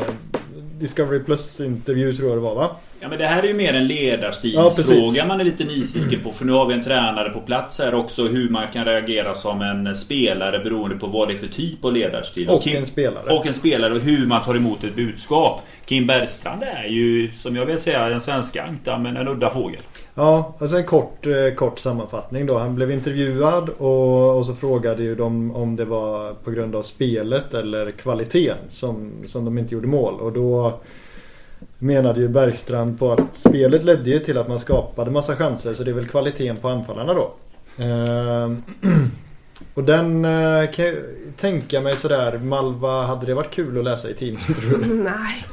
Discovery 0.80 1.20
Plus 1.20 1.60
intervju 1.60 2.14
tror 2.14 2.30
jag 2.30 2.38
det 2.38 2.42
var 2.42 2.56
va? 2.56 2.70
Ja 3.04 3.10
men 3.10 3.18
det 3.18 3.26
här 3.28 3.44
är 3.44 3.48
ju 3.48 3.54
mer 3.54 3.74
en 3.74 3.82
Ja, 3.88 3.96
ledarstilsfråga 3.96 4.70
precis. 4.70 5.26
man 5.28 5.40
är 5.40 5.44
lite 5.44 5.64
nyfiken 5.64 6.20
på. 6.24 6.32
För 6.32 6.46
nu 6.46 6.52
har 6.52 6.66
vi 6.66 6.74
en 6.74 6.84
tränare 6.84 7.30
på 7.30 7.40
plats 7.42 7.80
här 7.80 7.96
också. 7.96 8.24
Hur 8.28 8.50
man 8.50 8.64
kan 8.74 8.86
reagera 8.86 9.34
som 9.34 9.62
en 9.62 9.96
spelare 9.96 10.60
beroende 10.60 10.96
på 10.96 11.08
vad 11.08 11.28
det 11.28 11.34
är 11.34 11.38
för 11.38 11.48
typ 11.48 11.86
av 11.86 11.94
ledarstil. 11.94 12.50
Och 12.50 12.62
Kim- 12.64 12.78
en 12.78 12.86
spelare. 12.86 13.34
Och 13.38 13.48
en 13.48 13.54
spelare 13.54 13.94
och 13.94 14.00
hur 14.00 14.28
man 14.28 14.44
tar 14.44 14.56
emot 14.56 14.84
ett 14.84 14.96
budskap. 14.96 15.62
Kim 15.86 16.08
Bergstrand 16.08 16.64
är 16.64 16.84
ju, 16.84 17.32
som 17.36 17.56
jag 17.56 17.66
vill 17.66 17.80
säga, 17.80 18.10
den 18.10 18.22
svenska 18.22 18.64
ankdammen, 18.64 19.14
men 19.14 19.22
en 19.28 19.28
udda 19.34 19.50
fågel. 19.50 19.82
Ja, 20.16 20.56
alltså 20.60 20.78
en 20.78 20.84
kort, 20.86 21.26
eh, 21.26 21.56
kort 21.56 21.80
sammanfattning 21.80 22.46
då. 22.46 22.58
Han 22.58 22.76
blev 22.76 22.92
intervjuad 22.92 23.70
och, 23.70 24.38
och 24.38 24.46
så 24.46 24.56
frågade 24.56 25.04
ju 25.04 25.16
de 25.16 25.56
om 25.56 25.76
det 25.76 25.86
var 25.86 26.34
på 26.34 26.52
grund 26.52 26.76
av 26.76 26.82
spelet 26.82 27.54
eller 27.54 27.92
kvaliteten 27.92 28.58
som, 28.70 29.12
som 29.26 29.46
de 29.46 29.58
inte 29.58 29.74
gjorde 29.76 29.88
mål. 29.88 30.20
Och 30.20 30.32
då 30.34 30.80
menade 31.80 32.20
ju 32.22 32.28
Bergstrand 32.28 33.00
på 33.00 33.12
att 33.12 33.20
spelet 33.36 33.84
ledde 33.84 34.10
ju 34.10 34.20
till 34.20 34.38
att 34.38 34.48
man 34.48 34.60
skapade 34.60 35.12
massa 35.12 35.36
chanser 35.36 35.74
så 35.74 35.84
det 35.84 35.92
är 35.92 35.96
väl 35.96 36.08
kvaliteten 36.08 36.58
på 36.58 36.70
anfallarna 36.70 37.14
då. 37.14 37.34
Ehm, 37.84 38.64
och 39.74 39.84
den 39.84 40.26
eh, 40.26 40.72
kan 40.72 40.86
jag 40.86 40.96
tänka 41.38 41.82
mig 41.82 41.98
sådär, 41.98 42.38
Malva, 42.38 43.06
hade 43.06 43.26
det 43.26 43.34
varit 43.34 43.52
kul 43.52 43.78
att 43.78 43.84
läsa 43.84 44.10
i 44.10 44.14
tidningen 44.14 44.54
tror 44.54 44.78
du? 44.78 44.94
Nej. 45.04 45.46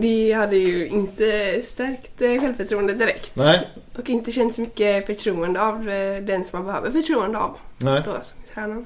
Det 0.00 0.32
hade 0.32 0.56
ju 0.56 0.88
inte 0.88 1.60
stärkt 1.64 2.22
eh, 2.22 2.40
självförtroendet 2.40 2.98
direkt. 2.98 3.36
Nej, 3.36 3.68
Och 3.98 4.10
inte 4.10 4.32
känt 4.32 4.54
så 4.54 4.60
mycket 4.60 5.06
förtroende 5.06 5.60
av 5.62 5.88
eh, 5.88 6.22
den 6.22 6.44
som 6.44 6.58
man 6.58 6.66
behöver 6.66 6.90
förtroende 6.90 7.38
av. 7.38 7.56
nej. 7.78 8.02
Då 8.04 8.12
som 8.22 8.42
tränare. 8.54 8.84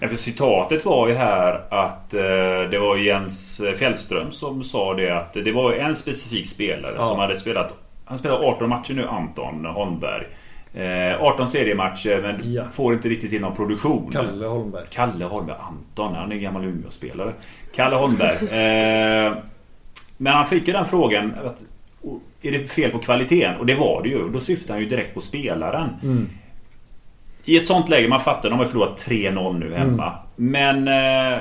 Ja, 0.00 0.08
för 0.08 0.16
citatet 0.16 0.84
var 0.84 1.08
ju 1.08 1.14
här 1.14 1.60
att 1.70 2.14
eh, 2.14 2.20
det 2.70 2.78
var 2.78 2.96
Jens 2.96 3.60
Fjällström 3.78 4.30
som 4.30 4.64
sa 4.64 4.94
det 4.94 5.10
att 5.10 5.32
det 5.32 5.52
var 5.52 5.72
en 5.72 5.94
specifik 5.96 6.48
spelare 6.48 6.92
Ja. 6.96 7.02
som 7.08 7.18
hade 7.18 7.36
spelat 7.36 7.74
Han 8.04 8.18
spelar 8.18 8.36
18 8.36 8.68
matcher 8.68 8.94
nu, 8.94 9.06
Anton 9.08 9.64
Holmberg. 9.64 10.26
Eh, 10.74 11.22
18 11.22 11.48
seriematcher 11.48 12.22
men 12.22 12.52
Ja. 12.52 12.64
får 12.72 12.94
inte 12.94 13.08
riktigt 13.08 13.32
in 13.32 13.42
någon 13.42 13.56
produktion. 13.56 14.10
Kalle 14.12 14.46
Holmberg. 14.46 14.84
Kalle 14.90 15.24
Holmberg. 15.24 15.56
Anton, 15.60 16.14
han 16.14 16.32
är 16.32 16.36
gammal 16.36 16.64
Umeå-spelare. 16.64 17.32
Kalle 17.74 17.96
Holmberg. 17.96 18.36
Eh, 19.26 19.32
men 20.16 20.32
han 20.32 20.46
fick 20.46 20.66
ju 20.66 20.72
den 20.72 20.84
frågan. 20.84 21.34
Att, 21.44 21.62
är 22.42 22.52
det 22.52 22.68
fel 22.70 22.90
på 22.90 22.98
kvaliteten? 22.98 23.56
Och 23.56 23.66
det 23.66 23.74
var 23.74 24.02
det 24.02 24.08
ju. 24.08 24.28
Då 24.28 24.40
syftar 24.40 24.74
han 24.74 24.82
ju 24.82 24.88
direkt 24.88 25.14
på 25.14 25.20
spelaren. 25.20 25.88
Mm. 26.02 26.28
I 27.46 27.56
ett 27.56 27.66
sånt 27.66 27.88
läge, 27.88 28.08
man 28.08 28.20
fattar, 28.20 28.50
de 28.50 28.58
har 28.58 28.66
förlorat 28.66 29.04
3-0 29.06 29.58
nu 29.58 29.74
hemma. 29.74 30.12
Men... 30.36 30.88
Eh, 30.88 31.38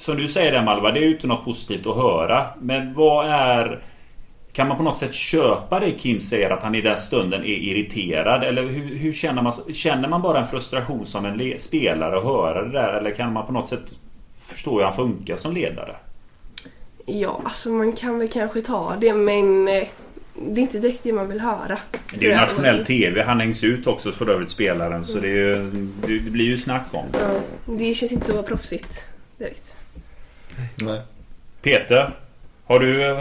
som 0.00 0.16
du 0.16 0.28
säger 0.28 0.52
där 0.52 0.62
Malva, 0.62 0.90
det 0.90 1.00
är 1.00 1.04
ju 1.04 1.14
inte 1.14 1.26
något 1.26 1.44
positivt 1.44 1.86
att 1.86 1.96
höra. 1.96 2.46
Men 2.60 2.94
vad 2.94 3.26
är... 3.28 3.82
Kan 4.52 4.68
man 4.68 4.76
på 4.76 4.82
något 4.82 4.98
sätt 4.98 5.14
köpa 5.14 5.80
det 5.80 5.90
Kim 5.90 6.20
säger 6.20 6.50
att 6.50 6.62
han 6.62 6.74
i 6.74 6.80
den 6.80 6.96
stunden 6.96 7.40
är 7.40 7.46
irriterad? 7.46 8.44
Eller 8.44 8.62
hur, 8.62 8.96
hur 8.96 9.12
känner 9.12 9.42
man? 9.42 9.52
Känner 9.72 10.08
man 10.08 10.22
bara 10.22 10.38
en 10.38 10.46
frustration 10.46 11.06
som 11.06 11.24
en 11.24 11.54
spelare 11.58 12.16
och 12.16 12.22
höra 12.22 12.64
det 12.64 12.72
där? 12.72 12.92
Eller 12.92 13.10
kan 13.10 13.32
man 13.32 13.46
på 13.46 13.52
något 13.52 13.68
sätt 13.68 13.84
förstå 14.40 14.76
hur 14.76 14.84
han 14.84 14.92
funkar 14.92 15.36
som 15.36 15.54
ledare? 15.54 15.96
Ja, 17.06 17.40
alltså 17.44 17.68
man 17.68 17.92
kan 17.92 18.18
väl 18.18 18.28
kanske 18.28 18.62
ta 18.62 18.92
det 19.00 19.14
men 19.14 19.68
eh, 19.68 19.88
det 20.34 20.60
är 20.60 20.62
inte 20.62 20.78
direkt 20.78 21.00
det 21.02 21.12
man 21.12 21.28
vill 21.28 21.40
höra. 21.40 21.78
Det 22.14 22.26
är 22.26 22.30
ju 22.30 22.36
nationell 22.36 22.86
TV. 22.86 23.22
Han 23.22 23.40
hängs 23.40 23.64
ut 23.64 23.86
också 23.86 24.12
för 24.12 24.30
övrigt 24.30 24.50
spelaren. 24.50 25.04
Så 25.04 25.18
det, 25.18 25.28
är 25.28 25.32
ju, 25.32 25.70
det, 26.06 26.30
blir 26.30 26.44
ju 26.44 26.58
snack 26.58 26.86
om 26.90 27.06
det. 27.12 27.18
Ja, 27.18 27.40
det 27.78 27.94
känns 27.94 28.12
inte 28.12 28.26
så 28.26 28.42
proffsigt 28.42 29.04
direkt. 29.38 29.74
Nej. 30.74 31.00
Peter, 31.62 32.16
har 32.64 32.80
du... 32.80 33.16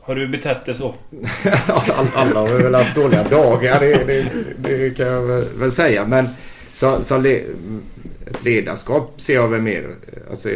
Har 0.00 0.14
du 0.14 0.28
betett 0.28 0.64
dig 0.64 0.74
så? 0.74 0.94
All, 1.66 2.06
alla 2.14 2.40
har 2.40 2.48
väl 2.48 2.74
haft 2.74 2.94
dåliga 2.94 3.22
dagar, 3.22 3.80
det, 3.80 4.04
det, 4.06 4.26
det 4.56 4.90
kan 4.96 5.06
jag 5.06 5.22
väl- 5.22 5.72
säga. 5.72 6.04
Men 6.06 6.26
som, 6.72 7.02
som 7.02 7.22
le, 7.22 7.42
ett 8.26 8.44
ledarskap 8.44 9.20
ser 9.20 9.34
jag 9.34 9.48
väl 9.48 9.60
mer, 9.60 9.94
alltså 10.30 10.48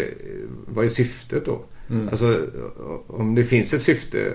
vad 0.66 0.84
är 0.84 0.88
syftet 0.88 1.44
då? 1.44 1.60
Mm. 1.90 2.08
Alltså 2.08 2.46
om 3.06 3.34
det 3.34 3.44
finns 3.44 3.74
ett 3.74 3.82
syfte 3.82 4.34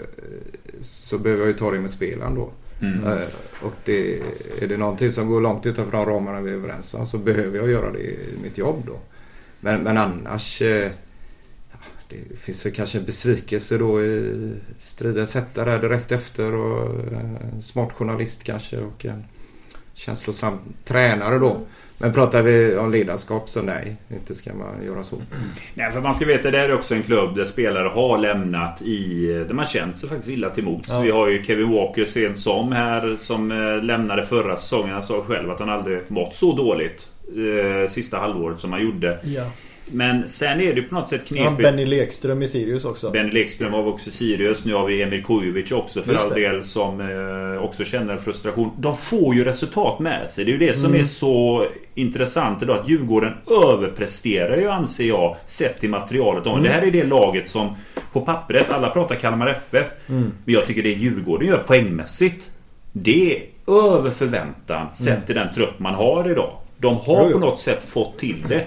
så 0.82 1.18
behöver 1.18 1.42
jag 1.42 1.52
ju 1.52 1.58
ta 1.58 1.72
det 1.72 1.80
med 1.80 1.92
spelaren 1.92 2.36
då. 2.36 2.52
Mm. 2.82 3.04
Eh, 3.04 3.24
Och 3.62 3.74
det, 3.86 4.20
är 4.62 4.68
det 4.68 4.78
någonting 4.78 5.12
som 5.12 5.28
går 5.28 5.42
långt 5.42 5.66
utanför 5.66 5.92
de 5.92 6.06
ramarna 6.06 6.42
vi 6.42 6.52
är 6.52 6.56
överens 6.56 6.94
om 6.94 7.06
så 7.06 7.18
behöver 7.18 7.58
jag 7.58 7.70
göra 7.70 7.92
det 7.92 8.00
i 8.00 8.38
mitt 8.44 8.58
jobb 8.58 8.84
då. 8.88 9.00
Men, 9.60 9.82
men 9.84 9.98
annars 9.98 10.62
ja, 10.62 11.78
det 12.10 12.38
finns 12.38 12.66
väl 12.66 12.74
kanske 12.74 12.98
en 12.98 13.06
besvikelse 13.06 13.78
då 13.78 14.04
i 14.04 14.52
stridens 14.80 15.36
hetta 15.36 15.66
där 15.66 15.82
direkt 15.82 16.12
efter 16.12 16.54
och 16.54 17.04
en 17.14 17.62
smart 17.62 17.92
journalist 17.92 18.44
kanske 18.44 18.78
och 18.78 19.06
en 19.06 19.24
känslosam 19.94 20.58
tränare 20.86 21.40
då. 21.40 21.62
Men 22.04 22.14
pratar 22.14 22.42
vi 22.42 22.78
om 22.78 22.92
ledarskap 22.92 23.50
så 23.50 23.62
nej, 23.62 23.96
inte 24.12 24.36
ska 24.36 24.54
man 24.54 24.86
göra 24.86 25.04
så. 25.04 25.16
Nej, 25.74 25.92
för 25.92 26.02
man 26.02 26.16
ska 26.16 26.26
veta 26.26 26.52
det 26.52 26.60
är 26.60 26.74
också 26.74 26.96
en 26.96 27.04
klubb 27.04 27.36
där 27.36 27.46
spelare 27.46 27.88
har 27.88 28.18
lämnat 28.18 28.82
i... 28.82 29.28
Där 29.48 29.54
man 29.54 29.66
känt 29.66 29.98
sig 29.98 30.10
faktiskt 30.10 30.30
illa 30.30 30.50
till 30.50 30.64
mots. 30.64 30.90
Ja. 30.90 31.00
Vi 31.00 31.12
har 31.12 31.28
ju 31.28 31.44
Kevin 31.44 31.72
Walker 31.72 32.06
sent 32.06 32.38
som 32.38 32.72
här 32.72 33.18
som 33.20 33.52
eh, 33.52 33.84
lämnade 33.84 34.26
förra 34.26 34.58
säsongen. 34.58 34.94
Han 34.94 35.04
sa 35.04 35.24
själv 35.24 35.52
att 35.52 35.60
han 35.60 35.70
aldrig 35.70 36.00
mått 36.08 36.36
så 36.36 36.56
dåligt 36.56 37.08
eh, 37.28 37.90
sista 37.90 38.18
halvåret 38.18 38.60
som 38.60 38.72
han 38.72 38.84
gjorde. 38.84 39.20
Ja. 39.24 39.46
Men 39.92 40.30
sen 40.30 40.62
är 40.62 40.74
det 40.74 40.82
på 40.82 40.96
något 40.96 41.10
sätt 41.10 41.22
Ja, 41.28 41.36
knepigt. 41.36 41.58
Benny 41.58 41.86
Lekström 41.86 42.42
i 42.44 42.48
Sirius 42.48 42.86
också. 42.86 43.12
Benny 43.12 43.32
Lekström 43.32 43.72
var 43.72 43.88
också 43.88 44.12
Sirius. 44.12 44.66
Nu 44.66 44.74
har 44.74 44.86
vi 44.86 45.02
Emil 45.04 45.24
Kujovic 45.24 45.72
också 45.72 46.04
för 46.04 46.16
all 46.16 46.30
del 46.30 46.66
som 46.66 47.02
eh, 47.02 47.64
också 47.64 47.84
känner 47.84 48.18
frustration. 48.18 48.72
De 48.78 48.98
får 48.98 49.36
ju 49.36 49.44
resultat 49.46 50.00
med 50.00 50.32
sig. 50.32 50.46
Det 50.46 50.52
är 50.52 50.54
ju 50.54 50.68
det 50.68 50.74
som 50.78 50.90
Mm. 50.90 51.02
är 51.02 51.06
så 51.06 51.66
intressant 51.96 52.64
idag. 52.64 52.80
Att 52.80 52.90
Djurgården 52.90 53.34
överpresterar 53.74 54.58
ju 54.58 54.70
anser 54.70 55.04
jag 55.04 55.36
sett 55.46 55.80
till 55.80 55.90
materialet. 55.90 56.46
Mm. 56.46 56.64
Det 56.64 56.70
här 56.70 56.82
är 56.82 56.92
det 56.92 57.04
laget 57.04 57.50
som 57.50 57.76
på 58.14 58.22
pappret, 58.22 58.70
alla 58.70 58.90
pratar 58.90 59.16
Kalmar 59.16 59.48
FF. 59.48 59.88
Mm. 60.10 60.32
Men 60.46 60.54
jag 60.54 60.66
tycker 60.68 60.84
det 60.84 60.90
Djurgården 60.90 61.48
gör 61.48 61.58
poängmässigt. 61.58 62.50
Det 62.92 63.36
är 63.36 63.42
över 63.74 64.10
förväntan 64.12 64.88
sett 64.96 65.26
till 65.26 65.36
den 65.36 65.54
trupp 65.54 65.80
man 65.80 65.94
har 65.94 66.32
idag. 66.32 66.58
De 66.78 66.98
har 66.98 67.20
Mm. 67.22 67.34
På 67.34 67.40
något 67.40 67.60
sätt 67.60 67.84
fått 67.84 68.18
till 68.20 68.44
det 68.50 68.64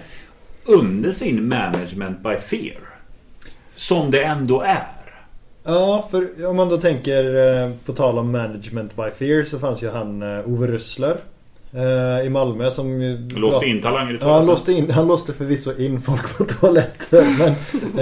under 0.67 1.13
sin 1.13 1.49
management 1.49 2.23
by 2.23 2.37
fear. 2.37 2.77
Som 3.77 4.11
det 4.11 4.23
ändå 4.25 4.61
är. 4.61 4.87
Ja, 5.65 6.09
för 6.11 6.47
om 6.47 6.57
man 6.57 6.69
då 6.69 6.77
tänker 6.77 7.37
eh, 7.65 7.71
på 7.85 7.93
tal 7.93 8.19
om 8.19 8.33
management 8.33 8.97
by 8.97 9.11
fear 9.19 9.45
så 9.45 9.59
fanns 9.59 9.83
ju 9.83 9.91
han 9.91 10.23
eh, 10.23 10.49
Ove 10.49 10.67
Rössler 10.67 11.17
eh, 11.75 12.27
i 12.27 12.31
Malmö 12.31 12.71
som 12.71 13.03
ju... 13.03 13.29
Låste 13.29 13.67
in 13.67 13.83
talanger 13.83 14.15
i 14.15 14.19
Ja, 14.21 14.33
han 14.33 14.47
toaletten. 14.47 14.47
låste, 14.47 14.73
in, 14.73 14.91
han 14.91 15.07
låste 15.09 15.33
förvisso 15.33 15.79
in 15.79 16.03
folk 16.03 16.37
på 16.39 16.45
toaletter 16.45 17.25
men, 17.39 17.49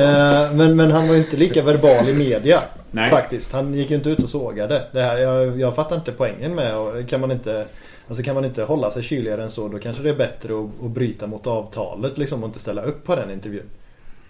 eh, 0.03 0.53
men, 0.55 0.77
men 0.77 0.90
han 0.90 1.09
var 1.09 1.14
inte 1.14 1.37
lika 1.37 1.62
verbal 1.62 2.09
i 2.09 2.12
media 2.14 2.61
Nej. 2.90 3.11
Faktiskt, 3.11 3.53
han 3.53 3.74
gick 3.74 3.90
ju 3.90 3.96
inte 3.96 4.11
ut 4.11 4.22
och 4.22 4.29
sågade 4.29 4.83
det 4.92 5.00
här, 5.03 5.18
jag, 5.18 5.61
jag 5.61 5.74
fattar 5.74 5.96
inte 5.96 6.12
poängen 6.12 6.55
med 6.55 6.77
och 6.77 7.09
kan 7.09 7.20
man 7.20 7.31
inte 7.31 7.64
Alltså 8.09 8.23
kan 8.23 8.35
man 8.35 8.45
inte 8.45 8.62
hålla 8.62 8.90
sig 8.90 9.03
kyligare 9.03 9.43
än 9.43 9.51
så 9.51 9.69
då 9.69 9.79
kanske 9.79 10.03
det 10.03 10.09
är 10.09 10.14
bättre 10.17 10.55
att, 10.61 10.85
att 10.85 10.90
bryta 10.90 11.27
mot 11.27 11.47
avtalet 11.47 12.19
liksom 12.19 12.43
och 12.43 12.47
inte 12.47 12.59
ställa 12.59 12.83
upp 12.83 13.05
på 13.05 13.17
den 13.17 13.31
intervjun. 13.31 13.71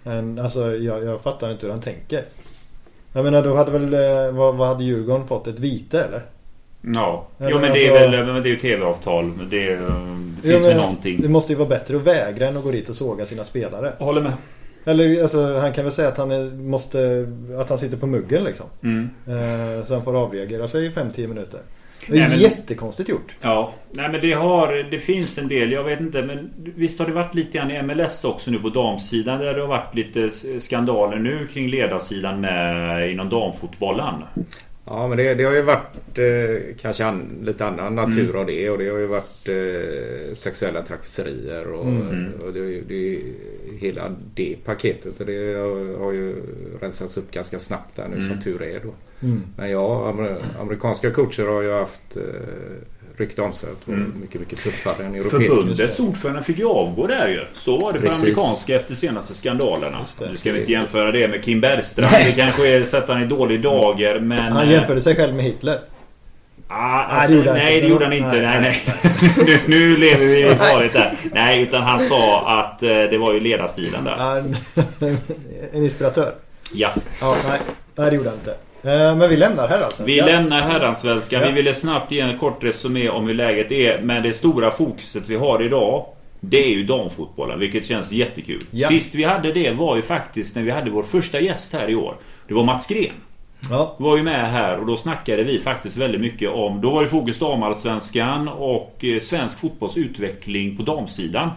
Men 0.03 0.39
alltså 0.39 0.75
jag, 0.75 1.03
jag 1.03 1.21
fattar 1.21 1.51
inte 1.51 1.65
hur 1.65 1.71
han 1.71 1.81
tänker. 1.81 2.23
Jag 3.13 3.23
menar 3.23 3.43
då 3.43 3.55
hade 3.55 3.71
väl, 3.71 3.93
eh, 3.93 4.31
vad, 4.31 4.55
vad 4.55 4.67
hade 4.67 4.83
Djurgården 4.83 5.27
fått? 5.27 5.47
Ett 5.47 5.59
vite 5.59 6.03
eller? 6.03 6.21
Ja, 6.81 7.27
jo 7.37 7.59
men 7.59 7.61
det 7.61 7.85
är 7.85 7.91
alltså- 7.91 8.17
väl 8.17 8.25
men 8.25 8.43
det 8.43 8.49
är 8.49 8.51
ju 8.51 8.59
tv-avtal. 8.59 9.49
Det, 9.49 9.67
är, 9.67 9.77
det 9.77 10.41
finns 10.41 10.55
väl 10.55 10.61
men 10.61 10.77
någonting. 10.77 11.21
Det 11.21 11.29
måste 11.29 11.53
ju 11.53 11.57
vara 11.57 11.69
bättre 11.69 11.97
att 11.97 12.03
vägra 12.03 12.47
än 12.47 12.57
att 12.57 12.63
gå 12.63 12.71
dit 12.71 12.89
och 12.89 12.95
såga 12.95 13.25
sina 13.25 13.43
spelare. 13.43 13.93
Jag 13.97 14.05
håller 14.05 14.21
med. 14.21 14.33
Eller 14.85 15.21
alltså, 15.21 15.57
han 15.57 15.73
kan 15.73 15.83
väl 15.83 15.93
säga 15.93 16.07
att 16.07 16.17
han 16.17 16.31
är, 16.31 16.51
måste, 16.51 17.27
att 17.59 17.69
han 17.69 17.77
sitter 17.77 17.97
på 17.97 18.07
muggen 18.07 18.43
liksom. 18.43 18.65
Mm. 18.83 19.09
Eh, 19.27 19.85
så 19.85 19.93
han 19.93 20.03
får 20.03 20.15
avreagera 20.15 20.67
sig 20.67 20.85
i 20.85 20.89
5-10 20.89 21.27
minuter. 21.27 21.59
Det 22.07 22.13
Nej, 22.13 22.21
är 22.23 22.29
men- 22.29 22.39
jättekonstigt 22.39 23.09
gjort. 23.09 23.35
Ja, 23.41 23.73
nej 23.91 24.09
men 24.11 24.21
det 24.21 24.33
har 24.33 24.87
Det 24.91 24.99
finns 24.99 25.37
en 25.37 25.47
del, 25.47 25.71
jag 25.71 25.83
vet 25.83 25.99
inte 25.99 26.21
men 26.21 26.49
Visst 26.75 26.99
har 26.99 27.05
det 27.07 27.13
varit 27.13 27.35
lite 27.35 27.57
grann 27.57 27.71
i 27.71 27.81
MLS 27.83 28.23
också 28.25 28.51
nu 28.51 28.59
på 28.59 28.69
damsidan 28.69 29.39
där 29.39 29.53
det 29.53 29.61
har 29.61 29.67
varit 29.67 29.95
lite 29.95 30.29
skandaler 30.59 31.17
nu 31.19 31.47
kring 31.53 31.67
ledarsidan 31.69 32.41
med 32.41 33.11
inom 33.11 33.29
damfotbollen. 33.29 34.13
Ja, 34.87 35.07
men 35.07 35.17
det, 35.17 35.33
det 35.33 35.43
har 35.43 35.53
ju 35.53 35.61
varit 35.61 36.17
eh, 36.17 36.75
kanske 36.81 37.05
an, 37.05 37.41
lite 37.43 37.65
annan 37.65 37.95
natur 37.95 38.35
av 38.39 38.45
det 38.45 38.69
och 38.69 38.77
det 38.77 38.89
har 38.89 38.97
ju 38.97 39.07
varit 39.07 39.49
eh, 39.49 40.33
sexuella 40.33 40.81
trakasserier 40.81 41.67
och, 41.71 41.85
Mm. 41.85 42.31
och 42.45 42.53
det, 42.53 42.81
det 42.81 43.19
hela 43.79 44.11
det 44.35 44.55
paketet 44.65 45.19
och 45.19 45.25
det 45.25 45.53
har, 45.57 45.99
har 45.99 46.11
ju 46.11 46.35
rensats 46.81 47.17
upp 47.17 47.31
ganska 47.31 47.59
snabbt 47.59 47.95
där 47.95 48.07
nu 48.07 48.15
Mm. 48.15 48.29
som 48.29 48.41
tur 48.41 48.61
är 48.61 48.79
då. 48.79 48.93
Mm. 49.25 49.43
Men 49.57 49.71
ja, 49.71 50.09
amer, 50.09 50.35
amerikanska 50.61 51.11
coacher 51.11 51.47
har 51.47 51.61
ju 51.61 51.71
haft 51.73 52.15
eh, 52.17 52.21
rykte 53.17 53.41
om 53.41 53.53
sig 53.53 53.69
att 53.71 53.87
vara 53.87 53.97
Mm. 53.97 54.13
mycket, 54.21 54.39
mycket 54.41 54.59
tuffare 54.63 55.05
än 55.05 55.15
europeiska. 55.15 55.55
Förbundets 55.55 55.99
ordförande 55.99 56.43
fick 56.43 56.59
ju 56.59 56.65
avgå 56.67 57.07
där 57.07 57.27
ju. 57.27 57.41
Så 57.53 57.77
var 57.77 57.93
det 57.93 57.99
för 57.99 58.07
Precis. 58.07 58.21
amerikanska 58.23 58.75
efter 58.75 58.95
senaste 58.95 59.33
skandalerna. 59.33 60.05
Det. 60.19 60.29
Nu 60.31 60.37
ska 60.37 60.51
vi 60.51 60.59
inte 60.59 60.71
jämföra 60.71 61.11
det 61.11 61.27
med 61.27 61.43
Kim 61.43 61.61
Bergström. 61.61 62.09
Det 62.25 62.31
kanske 62.31 62.67
är 62.67 62.85
sätta 62.85 63.13
han 63.13 63.23
i 63.23 63.27
dålig 63.27 63.61
dager 63.61 64.19
men... 64.19 64.39
Han 64.53 64.63
eh, 64.67 64.71
jämförde 64.71 65.01
sig 65.01 65.15
själv 65.15 65.35
med 65.35 65.45
Hitler. 65.45 65.79
Ah, 66.67 66.97
Nej, 66.97 67.05
alltså, 67.09 67.31
det 67.31 67.37
gjorde 67.37 67.49
han 67.49 67.57
nej, 67.59 67.73
inte. 67.75 67.85
det 67.87 67.91
gjorde 67.91 68.05
han 68.05 68.13
inte. 68.13 68.41
Nej, 68.41 68.61
Nej, 68.61 68.81
nej. 69.15 69.31
nu, 69.45 69.59
nu 69.67 69.97
lever 69.97 70.25
vi 70.25 70.51
i 70.51 70.55
farligt 70.55 70.93
där. 70.93 71.17
Nej, 71.33 71.61
utan 71.61 71.83
han 71.83 72.01
sa 72.01 72.49
att 72.59 72.83
eh, 72.83 72.89
det 72.89 73.17
var 73.17 73.33
ju 73.33 73.39
ledarstilen 73.39 74.03
där. 74.03 74.43
En 75.73 75.83
inspiratör. 75.83 76.31
Ja. 76.73 76.89
Ja, 77.21 77.35
nej. 77.49 77.59
nej, 77.95 78.09
det 78.09 78.15
gjorde 78.15 78.29
han 78.29 78.37
inte. 78.37 78.55
Eh, 78.85 79.15
men 79.15 79.29
vi 79.29 79.37
lämnar 79.37 79.67
här 79.67 79.81
alltså. 79.81 80.03
Vi 80.03 80.21
lämnar 80.21 80.61
herransvenskan. 80.61 81.41
Ja. 81.41 81.47
Vi 81.47 81.53
ville 81.53 81.75
snabbt 81.75 82.11
ge 82.11 82.19
en 82.19 82.37
kort 82.37 82.63
resumé 82.63 83.09
om 83.09 83.27
hur 83.27 83.33
läget 83.33 83.71
är. 83.71 84.01
Men 84.01 84.23
det 84.23 84.33
stora 84.33 84.71
fokuset 84.71 85.23
vi 85.29 85.35
har 85.35 85.63
idag 85.63 86.05
det 86.49 86.65
är 86.65 86.69
ju 86.69 86.83
damfotbollen, 86.83 87.59
vilket 87.59 87.85
känns 87.85 88.11
jättekul. 88.11 88.61
Ja. 88.71 88.87
Sist 88.87 89.15
vi 89.15 89.23
hade 89.23 89.51
det 89.51 89.71
var 89.71 89.95
ju 89.95 90.01
faktiskt 90.01 90.55
när 90.55 90.63
vi 90.63 90.71
hade 90.71 90.89
vår 90.89 91.03
första 91.03 91.39
gäst 91.39 91.73
här 91.73 91.89
i 91.89 91.95
år. 91.95 92.15
Det 92.47 92.53
var 92.53 92.63
Mats 92.63 92.87
Gren. 92.87 93.13
Ja, 93.69 93.95
var 93.97 94.17
ju 94.17 94.23
med 94.23 94.51
här 94.51 94.79
och 94.79 94.85
då 94.85 94.97
snackade 94.97 95.43
vi 95.43 95.59
faktiskt 95.59 95.97
väldigt 95.97 96.21
mycket 96.21 96.49
om... 96.49 96.81
Då 96.81 96.91
var 96.91 97.03
det 97.03 97.09
fokus 97.09 97.39
damallsvenskan 97.39 98.47
och 98.47 99.05
eh, 99.05 99.19
svensk 99.19 99.59
fotbolls 99.59 99.97
utveckling 99.97 100.77
på 100.77 100.83
damsidan. 100.83 101.49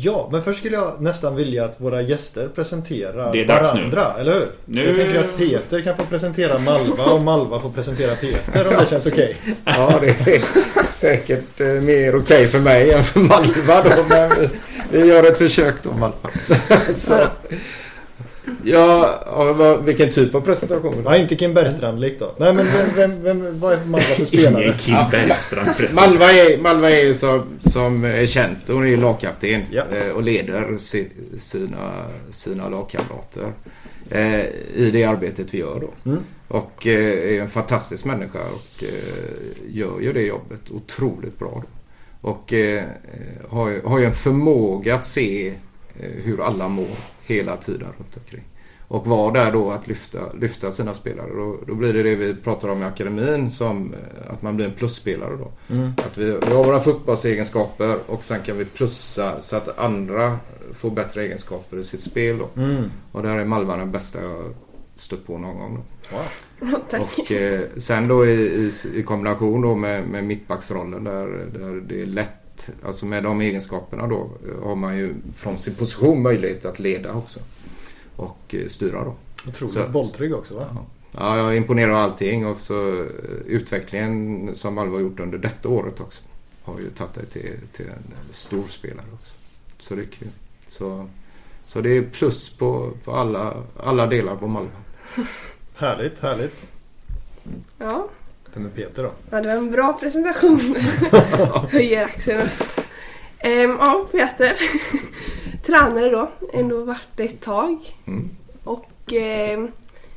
Ja, 0.00 0.28
men 0.32 0.42
först 0.42 0.58
skulle 0.58 0.74
jag 0.76 0.94
nästan 1.00 1.36
vilja 1.36 1.64
att 1.64 1.80
våra 1.80 2.02
gäster 2.02 2.48
presenterar 2.54 3.32
Det 3.32 3.40
är 3.40 3.44
dags 3.44 3.74
nu. 3.74 3.80
varandra, 3.80 4.12
eller 4.20 4.32
hur? 4.34 4.48
Nu- 4.64 4.86
Jag 4.86 4.96
tänker 4.96 5.18
att 5.18 5.36
Peter 5.38 5.80
kan 5.80 5.96
få 5.96 6.04
presentera 6.04 6.58
Malva 6.58 7.04
och 7.04 7.20
Malva 7.20 7.60
får 7.60 7.70
presentera 7.70 8.14
Peter 8.16 8.68
om 8.68 8.74
det 8.80 8.90
känns 8.90 9.06
okej. 9.06 9.36
Ja, 9.64 9.98
det 10.00 10.08
är 10.08 10.42
säkert 10.92 11.60
eh, 11.60 11.66
mer 11.66 12.16
okej 12.16 12.46
för 12.46 12.58
mig 12.58 12.92
än 12.92 13.04
för 13.04 13.20
Malva 13.20 13.82
då. 13.82 14.04
Men 14.08 14.30
vi, 14.40 14.48
vi 14.98 15.06
gör 15.06 15.24
ett 15.24 15.38
försök 15.38 15.74
då 15.82 15.90
Malva. 15.92 16.30
Så. 16.94 17.26
Ja, 18.64 19.54
vad- 19.58 19.84
vilken 19.84 20.10
typ 20.10 20.34
av 20.34 20.40
presentation? 20.40 21.02
Ja, 21.04 21.16
inte 21.16 21.36
Kim 21.36 21.54
Bergstrand-lik 21.54 22.18
då. 22.18 22.34
Nej, 22.38 22.52
men 22.54 22.66
vem, 22.66 22.88
vem, 22.96 23.22
vem, 23.22 23.60
vad 23.60 23.72
är 23.72 23.84
Malva 23.84 23.98
för 24.06 24.24
spelare? 24.24 24.62
Ingen 24.64 24.78
Kim. 24.78 24.94
Bergstrand. 25.10 25.68
Malva 25.94 26.32
är, 26.32 26.62
Malva 26.62 26.90
är 26.90 27.04
ju 27.04 27.14
som, 27.14 27.42
som 27.60 28.04
är 28.04 28.26
känt. 28.26 28.58
Hon 28.66 28.84
är 28.84 28.88
ju 28.88 28.96
lagkapten 28.96 29.62
Ja. 29.70 29.82
eh, 29.92 30.10
och 30.12 30.22
leder 30.22 30.78
si, 30.78 31.08
sina, 31.38 31.92
sina 32.30 32.68
lagkamrater 32.68 33.52
eh, 34.10 34.40
i 34.74 34.90
det 34.92 35.04
arbetet 35.04 35.46
vi 35.54 35.58
gör 35.58 35.80
då. 35.80 36.10
Mm. 36.10 36.22
Och 36.48 36.86
eh, 36.86 37.34
är 37.36 37.40
en 37.40 37.48
fantastisk 37.50 38.04
människa 38.04 38.38
och 38.38 38.84
eh, 38.84 39.68
gör 39.68 40.00
ju 40.00 40.12
det 40.12 40.22
jobbet 40.22 40.70
otroligt 40.70 41.38
bra. 41.38 41.62
Då. 42.22 42.28
Och 42.30 42.52
eh, 42.52 42.84
har, 43.48 43.68
ju- 43.68 43.82
har 43.84 43.98
ju 43.98 44.04
en 44.04 44.12
förmåga 44.12 44.94
att 44.94 45.06
se 45.06 45.48
eh, 46.00 46.10
hur 46.24 46.40
alla 46.46 46.68
mår 46.68 46.86
hela 47.28 47.56
tiden 47.56 47.88
runt 47.98 48.16
omkring. 48.16 48.44
Och 48.88 49.06
vara 49.06 49.32
där 49.32 49.52
då 49.52 49.70
att 49.70 49.86
lyfta, 49.86 50.32
lyfta 50.40 50.72
sina 50.72 50.94
spelare. 50.94 51.28
Då, 51.34 51.56
då 51.66 51.74
blir 51.74 51.92
det 51.92 52.02
det 52.02 52.14
vi 52.14 52.34
pratar 52.34 52.68
om 52.68 52.82
i 52.82 52.84
akademin 52.84 53.50
som 53.50 53.94
eh, 53.94 54.32
att 54.32 54.42
man 54.42 54.56
blir 54.56 54.66
en 54.66 54.72
plusspelare 54.72 55.36
då. 55.36 55.74
Mm. 55.74 55.92
Att 55.96 56.18
vi, 56.18 56.24
vi 56.24 56.54
har 56.54 56.64
våra 56.64 56.80
fotbollsegenskaper 56.80 57.98
och 58.06 58.24
sen 58.24 58.40
kan 58.42 58.58
vi 58.58 58.64
plussa 58.64 59.42
så 59.42 59.56
att 59.56 59.78
andra 59.78 60.38
får 60.74 60.90
bättre 60.90 61.22
egenskaper 61.22 61.76
i 61.76 61.84
sitt 61.84 62.00
spel 62.00 62.38
då. 62.38 62.62
Mm. 62.62 62.90
Och 63.12 63.22
där 63.22 63.38
är 63.38 63.44
Malva 63.44 63.76
den 63.76 63.92
bästa 63.92 64.22
jag 64.22 64.54
stött 64.96 65.26
på 65.26 65.38
någon 65.38 65.58
gång. 65.58 65.84
Då. 66.10 66.16
Wow. 66.16 67.00
Och 67.00 67.32
eh, 67.32 67.60
sen 67.76 68.08
då 68.08 68.26
i, 68.26 68.32
i, 68.32 68.72
i 68.94 69.02
kombination 69.02 69.60
då 69.60 69.74
med, 69.74 70.08
med 70.08 70.24
mittbacksrollen 70.24 71.04
där, 71.04 71.26
där 71.26 71.80
det 71.88 72.02
är 72.02 72.06
lätt, 72.06 72.47
alltså 72.84 73.06
med 73.06 73.22
de 73.22 73.40
egenskaperna 73.40 74.06
då 74.06 74.30
har 74.62 74.74
man 74.76 74.96
ju 74.98 75.14
från 75.34 75.58
sin 75.58 75.74
position 75.74 76.22
möjlighet 76.22 76.64
att 76.64 76.78
leda 76.78 77.12
också. 77.12 77.40
Och 78.16 78.38
eh, 78.54 78.66
styra 78.68 79.04
då. 79.04 79.14
Otroligt 79.48 79.74
Så- 79.74 79.88
bolltrygg 79.88 80.34
också 80.34 80.54
va? 80.54 80.76
Ja, 81.12 81.36
jag 81.38 81.52
är 81.52 81.56
imponerad 81.56 81.90
av 81.94 81.96
allting 82.02 82.46
och 82.46 82.58
så 82.58 82.88
eh, 83.00 83.06
utvecklingen 83.46 84.50
som 84.54 84.74
Malva 84.74 84.94
har 84.96 85.00
gjort 85.00 85.20
under 85.20 85.38
detta 85.38 85.68
året 85.68 86.00
också. 86.00 86.22
Har 86.62 86.78
ju 86.78 86.90
tagit 86.90 87.14
dig 87.14 87.26
till, 87.26 87.52
till 87.72 87.86
en 87.86 88.14
stor 88.32 88.64
spelare 88.68 89.06
också. 89.14 89.34
Så 89.78 89.94
det 89.94 90.02
är 90.02 90.06
kul. 90.06 90.28
Så, 90.68 91.08
så 91.66 91.80
det 91.80 91.90
är 91.96 92.02
plus 92.02 92.48
på, 92.50 92.90
på 93.04 93.12
alla, 93.12 93.54
alla 93.76 94.06
delar 94.06 94.36
på 94.36 94.46
Malva. 94.46 94.70
Härligt, 95.74 96.20
härligt. 96.20 96.68
Ja. 97.78 98.08
Vem 98.54 98.66
är 98.66 98.70
Peter 98.70 99.02
då? 99.02 99.10
ja, 99.30 99.40
det 99.40 99.48
var 99.48 99.54
en 99.54 99.70
bra 99.70 99.92
presentation. 99.92 100.60
Höjer 101.70 102.04
axeln. 102.04 102.48
Ehm, 103.38 103.76
ja, 103.80 104.06
Peter. 104.12 104.56
Tränare 105.66 106.10
då. 106.10 106.28
Ändå 106.52 106.82
varit 106.82 107.16
det 107.16 107.24
ett 107.24 107.40
tag. 107.40 107.78
Mm. 108.06 108.30
Och 108.64 109.12
eh, 109.12 109.64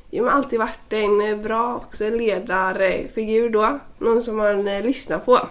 jag 0.09 0.23
har 0.23 0.31
alltid 0.31 0.59
varit 0.59 0.93
en 0.93 1.41
bra 1.41 1.75
också 1.75 2.09
ledarfigur 2.09 3.49
då. 3.49 3.79
Någon 3.97 4.23
som 4.23 4.37
man 4.37 4.67
eh, 4.67 4.83
lyssnar 4.83 5.19
på. 5.19 5.47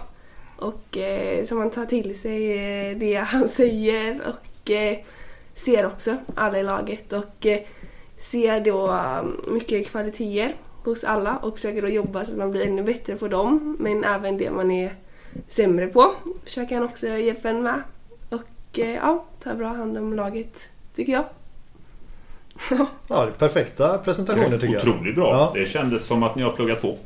Och 0.57 0.97
eh, 0.97 1.45
som 1.45 1.57
man 1.57 1.69
tar 1.69 1.85
till 1.85 2.19
sig 2.19 2.51
eh, 2.51 2.97
det 2.97 3.15
han 3.15 3.49
säger 3.49 4.21
och 4.27 4.71
eh, 4.71 4.97
ser 5.55 5.85
också 5.85 6.15
alla 6.35 6.59
i 6.59 6.63
laget. 6.63 7.13
Och 7.13 7.45
eh, 7.45 7.59
ser 8.19 8.59
då 8.59 8.87
eh, 8.87 9.23
mycket 9.47 9.87
kvaliteter 9.87 10.55
hos 10.83 11.03
alla 11.03 11.35
och 11.37 11.55
försöker 11.55 11.81
då 11.81 11.87
jobba 11.87 12.25
så 12.25 12.31
att 12.31 12.37
man 12.37 12.51
blir 12.51 12.65
ännu 12.67 12.83
bättre 12.83 13.15
på 13.15 13.27
dem. 13.27 13.75
Men 13.79 14.03
även 14.03 14.37
det 14.37 14.51
man 14.51 14.71
är 14.71 14.93
sämre 15.47 15.87
på 15.87 16.11
försöker 16.45 16.75
han 16.75 16.83
också 16.85 17.07
hjälpa 17.07 17.49
en 17.49 17.63
med. 17.63 17.81
Och 18.29 18.79
eh, 18.79 18.89
ja, 18.95 19.25
tar 19.43 19.53
bra 19.53 19.67
hand 19.67 19.97
om 19.97 20.13
laget 20.13 20.69
tycker 20.95 21.13
jag. 21.13 21.23
Ja, 23.07 23.27
perfekta 23.37 23.97
presentationer 23.97 24.57
tycker 24.57 24.73
jag. 24.73 24.87
Otroligt 24.87 25.15
bra. 25.15 25.29
Ja. 25.33 25.51
Det 25.59 25.65
kändes 25.65 26.05
som 26.05 26.23
att 26.23 26.35
ni 26.35 26.43
har 26.43 26.51
pluggat 26.51 26.81
på. 26.81 26.97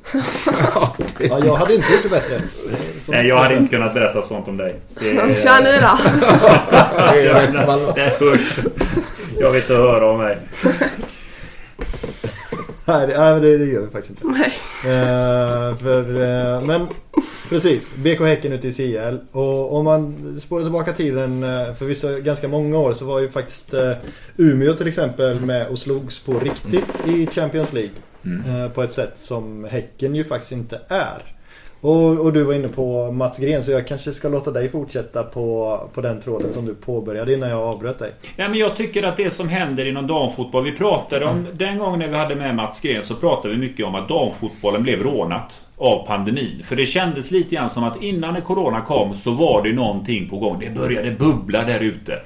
Ja, 1.19 1.39
jag 1.45 1.55
hade 1.55 1.75
inte 1.75 1.93
gjort 1.93 2.03
det 2.03 2.09
bättre. 2.09 2.39
Så- 3.05 3.11
Nej, 3.11 3.27
jag 3.27 3.37
hade 3.37 3.55
inte 3.55 3.75
kunnat 3.75 3.93
berätta 3.93 4.21
sånt 4.21 4.47
om 4.47 4.57
dig. 4.57 4.75
Det, 4.99 5.43
Kör 5.43 5.63
nu 5.63 5.71
då! 5.71 5.97
Det 7.95 8.19
hörs. 8.19 8.59
Jag 9.39 9.51
vill 9.51 9.61
inte 9.61 9.73
höra 9.73 10.05
om 10.11 10.17
mig. 10.17 10.37
Nej, 12.85 13.07
det, 13.07 13.39
det, 13.39 13.57
det 13.57 13.65
gör 13.65 13.81
vi 13.81 13.91
faktiskt 13.91 14.09
inte. 14.09 14.27
Nej. 14.27 14.53
Eh, 14.85 15.75
för, 15.77 16.21
eh, 16.21 16.61
men 16.61 16.87
precis, 17.49 17.95
BK 17.95 18.19
Häcken 18.19 18.51
ute 18.51 18.67
i 18.67 18.73
CL. 18.73 19.17
Och 19.31 19.75
om 19.75 19.85
man 19.85 20.15
spårar 20.41 20.63
tillbaka 20.63 20.93
tiden 20.93 21.43
eh, 21.43 21.73
för 21.73 21.85
vissa 21.85 22.19
ganska 22.19 22.47
många 22.47 22.77
år 22.77 22.93
så 22.93 23.05
var 23.05 23.19
ju 23.19 23.29
faktiskt 23.29 23.73
eh, 23.73 23.91
Umeå 24.37 24.73
till 24.73 24.87
exempel 24.87 25.39
med 25.39 25.67
och 25.67 25.79
slogs 25.79 26.25
på 26.25 26.39
riktigt 26.39 27.07
i 27.07 27.27
Champions 27.27 27.73
League. 27.73 27.91
Mm. 28.25 28.61
Eh, 28.61 28.69
på 28.69 28.83
ett 28.83 28.93
sätt 28.93 29.13
som 29.15 29.63
Häcken 29.63 30.15
ju 30.15 30.23
faktiskt 30.23 30.51
inte 30.51 30.79
är. 30.87 31.34
Och, 31.85 32.19
och 32.19 32.33
du 32.33 32.43
var 32.43 32.53
inne 32.53 32.67
på 32.67 33.11
Mats 33.11 33.37
Gren 33.37 33.63
så 33.63 33.71
jag 33.71 33.87
kanske 33.87 34.13
ska 34.13 34.29
låta 34.29 34.51
dig 34.51 34.69
fortsätta 34.69 35.23
på, 35.23 35.79
på 35.93 36.01
den 36.01 36.21
tråden 36.21 36.53
som 36.53 36.65
du 36.65 36.75
påbörjade 36.75 37.33
innan 37.33 37.49
jag 37.49 37.59
avbröt 37.59 37.99
dig. 37.99 38.11
Ja, 38.35 38.49
men 38.49 38.59
jag 38.59 38.75
tycker 38.75 39.03
att 39.03 39.17
det 39.17 39.33
som 39.33 39.49
händer 39.49 39.85
inom 39.85 40.07
damfotboll. 40.07 40.63
Vi 40.63 40.71
pratade 40.71 41.25
om 41.25 41.47
den 41.53 41.77
gången 41.77 41.99
när 41.99 42.07
vi 42.07 42.17
hade 42.17 42.35
med 42.35 42.55
Mats 42.55 42.81
Gren 42.81 43.03
så 43.03 43.15
pratade 43.15 43.53
vi 43.53 43.59
mycket 43.59 43.85
om 43.85 43.95
att 43.95 44.07
damfotbollen 44.07 44.83
blev 44.83 45.03
rånat 45.03 45.65
av 45.77 46.05
pandemin. 46.07 46.61
För 46.63 46.75
det 46.75 46.85
kändes 46.85 47.31
lite 47.31 47.55
grann 47.55 47.69
som 47.69 47.83
att 47.83 48.03
innan 48.03 48.41
Corona 48.41 48.81
kom 48.81 49.15
så 49.15 49.31
var 49.31 49.63
det 49.63 49.73
någonting 49.73 50.29
på 50.29 50.37
gång. 50.37 50.59
Det 50.59 50.79
började 50.79 51.11
bubbla 51.11 51.63
där 51.63 51.79
ute. 51.79 52.19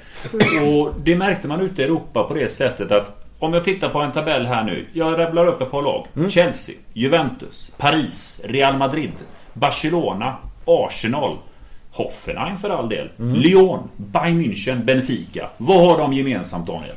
Och 0.72 0.93
det 1.04 1.15
märkte 1.15 1.48
man 1.48 1.62
ute 1.62 1.82
i 1.82 1.86
Europa 1.86 2.24
på 2.24 2.34
det 2.34 2.52
sättet 2.52 2.91
att 2.91 3.26
om 3.39 3.54
jag 3.54 3.63
tittar 3.63 3.89
på 3.89 4.00
en 4.00 4.12
tabell 4.12 4.45
här 4.45 4.63
nu. 4.63 4.86
Jag 4.93 5.19
rabblar 5.19 5.45
upp 5.45 5.62
ett 5.62 5.72
par 5.72 5.82
lag. 5.82 6.06
Chelsea, 6.30 6.76
Juventus, 6.93 7.72
Paris, 7.78 8.41
Real 8.43 8.78
Madrid, 8.78 9.12
Barcelona, 9.60 10.38
Arsenal. 10.65 11.38
Hoffenheim 11.91 12.58
för 12.58 12.69
all 12.69 12.89
del. 12.89 13.10
Lyon, 13.17 13.89
Bayern 13.98 14.41
München, 14.41 14.84
Benfica. 14.86 15.50
Vad 15.58 15.82
har 15.82 15.98
de 15.98 16.13
gemensamt 16.13 16.67
Daniel? 16.67 16.95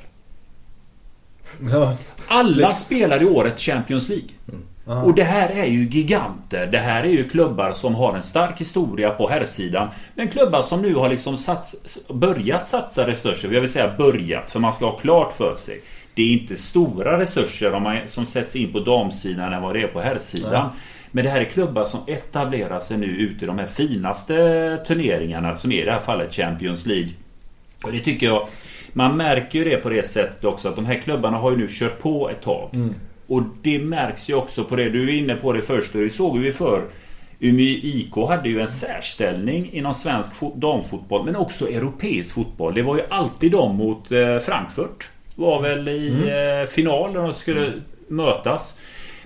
Ja, 1.70 1.96
Alla 2.28 2.74
spelar 2.74 3.22
i 3.22 3.24
året 3.24 3.60
Champions 3.60 4.08
League. 4.08 4.28
Aha. 4.86 5.02
Och 5.02 5.14
det 5.14 5.24
här 5.24 5.48
är 5.48 5.64
ju 5.64 5.88
giganter. 5.88 6.66
Det 6.66 6.78
här 6.78 7.02
är 7.02 7.08
ju 7.08 7.28
klubbar 7.28 7.72
som 7.72 7.94
har 7.94 8.16
en 8.16 8.22
stark 8.22 8.60
historia 8.60 9.10
på 9.10 9.28
herrsidan. 9.28 9.88
Men 10.14 10.28
klubbar 10.28 10.62
som 10.62 10.82
nu 10.82 10.94
har 10.94 11.08
liksom 11.08 11.36
sats, 11.36 11.98
börjat 12.08 12.68
satsa 12.68 13.06
resurser. 13.06 13.52
Jag 13.52 13.60
vill 13.60 13.70
säga 13.70 13.94
börjat, 13.98 14.50
för 14.50 14.60
man 14.60 14.72
ska 14.72 14.86
ha 14.86 14.98
klart 14.98 15.32
för 15.32 15.56
sig. 15.56 15.82
Det 16.14 16.22
är 16.22 16.32
inte 16.32 16.56
stora 16.56 17.18
resurser 17.18 17.74
om 17.74 17.82
man, 17.82 17.98
som 18.06 18.26
sätts 18.26 18.56
in 18.56 18.72
på 18.72 18.80
damsidan 18.80 19.52
än 19.52 19.62
vad 19.62 19.74
det 19.74 19.82
är 19.82 19.88
på 19.88 20.00
herrsidan. 20.00 20.70
Men 21.12 21.24
det 21.24 21.30
här 21.30 21.40
är 21.40 21.44
klubbar 21.44 21.84
som 21.84 22.00
etablerar 22.06 22.80
sig 22.80 22.96
nu 22.96 23.06
ute 23.06 23.44
i 23.44 23.46
de 23.48 23.58
här 23.58 23.66
finaste 23.66 24.34
turneringarna 24.86 25.56
som 25.56 25.72
är 25.72 25.82
i 25.82 25.84
det 25.84 25.92
här 25.92 26.00
fallet 26.00 26.34
Champions 26.34 26.86
League. 26.86 27.08
Och 27.84 27.92
det 27.92 28.00
tycker 28.00 28.26
jag 28.26 28.48
Man 28.92 29.16
märker 29.16 29.58
ju 29.58 29.64
det 29.64 29.76
på 29.76 29.88
det 29.88 30.08
sättet 30.08 30.44
också 30.44 30.68
att 30.68 30.76
de 30.76 30.86
här 30.86 31.00
klubbarna 31.02 31.36
har 31.38 31.50
ju 31.50 31.56
nu 31.56 31.66
kört 31.70 31.98
på 31.98 32.30
ett 32.30 32.42
tag. 32.42 32.70
Och 33.26 33.42
det 33.62 33.78
märks 33.78 34.28
ju 34.30 34.34
också 34.34 34.64
på 34.64 34.76
det. 34.76 34.90
Du 34.90 35.08
är 35.10 35.18
inne 35.18 35.34
på 35.34 35.52
det 35.52 35.62
först 35.62 35.94
och 35.94 36.00
det 36.00 36.10
såg 36.10 36.38
vi 36.38 36.52
för 36.52 36.82
Umeå 37.40 37.64
IK 37.82 38.14
hade 38.28 38.48
ju 38.48 38.60
en 38.60 38.68
särställning 38.68 39.70
inom 39.72 39.94
svensk 39.94 40.32
fo- 40.34 40.58
damfotboll 40.58 41.24
men 41.24 41.36
också 41.36 41.68
europeisk 41.68 42.34
fotboll. 42.34 42.74
Det 42.74 42.82
var 42.82 42.96
ju 42.96 43.02
alltid 43.08 43.52
de 43.52 43.76
mot 43.76 44.12
eh, 44.12 44.38
Frankfurt. 44.38 45.08
Var 45.36 45.62
väl 45.62 45.88
i 45.88 46.08
eh, 46.08 46.68
final 46.70 47.12
när 47.12 47.22
de 47.22 47.32
skulle 47.32 47.72
mötas. 48.08 48.78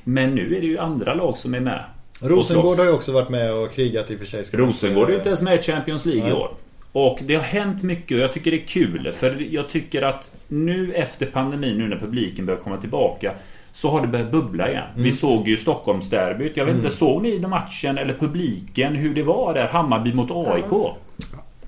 Men 0.08 0.34
nu 0.34 0.56
är 0.56 0.60
det 0.60 0.66
ju 0.66 0.78
andra 0.78 1.14
lag 1.14 1.36
som 1.36 1.54
är 1.54 1.60
med. 1.60 1.84
Rosengård 2.20 2.78
har 2.78 2.84
ju 2.84 2.90
också 2.90 3.12
varit 3.12 3.28
med 3.28 3.52
och 3.52 3.72
krigat 3.72 4.10
i 4.10 4.14
och 4.14 4.18
för 4.18 4.26
sig. 4.26 4.44
Rosengård 4.52 5.08
är 5.08 5.10
ju 5.10 5.16
inte 5.16 5.28
ens 5.28 5.42
med 5.42 5.60
i 5.60 5.62
Champions 5.62 6.04
League 6.04 6.22
i 6.22 6.24
Nej. 6.24 6.32
år. 6.32 6.50
Och 6.92 7.18
det 7.22 7.34
har 7.34 7.42
hänt 7.42 7.82
mycket 7.82 8.16
och 8.16 8.22
jag 8.22 8.32
tycker 8.32 8.50
det 8.50 8.56
är 8.56 8.66
kul. 8.66 9.12
För 9.12 9.46
jag 9.50 9.68
tycker 9.68 10.02
att 10.02 10.30
nu 10.48 10.92
efter 10.94 11.26
pandemin, 11.26 11.78
nu 11.78 11.88
när 11.88 11.96
publiken 11.96 12.46
börjar 12.46 12.60
komma 12.60 12.76
tillbaka. 12.76 13.32
Så 13.72 13.88
har 13.88 14.00
det 14.00 14.06
börjat 14.06 14.30
bubbla 14.30 14.70
igen. 14.70 14.84
Mm. 14.92 15.04
Vi 15.04 15.12
såg 15.12 15.48
ju 15.48 15.56
Stockholmsderbyt. 15.56 16.56
Jag 16.56 16.64
vet 16.64 16.76
inte, 16.76 16.90
såg 16.90 17.22
ni 17.22 17.38
den 17.38 17.50
matchen 17.50 17.98
eller 17.98 18.14
publiken 18.14 18.94
hur 18.94 19.14
det 19.14 19.22
var 19.22 19.54
där? 19.54 19.66
Hammarby 19.66 20.12
mot 20.12 20.30
AIK. 20.30 20.64
Ja, 20.70 20.96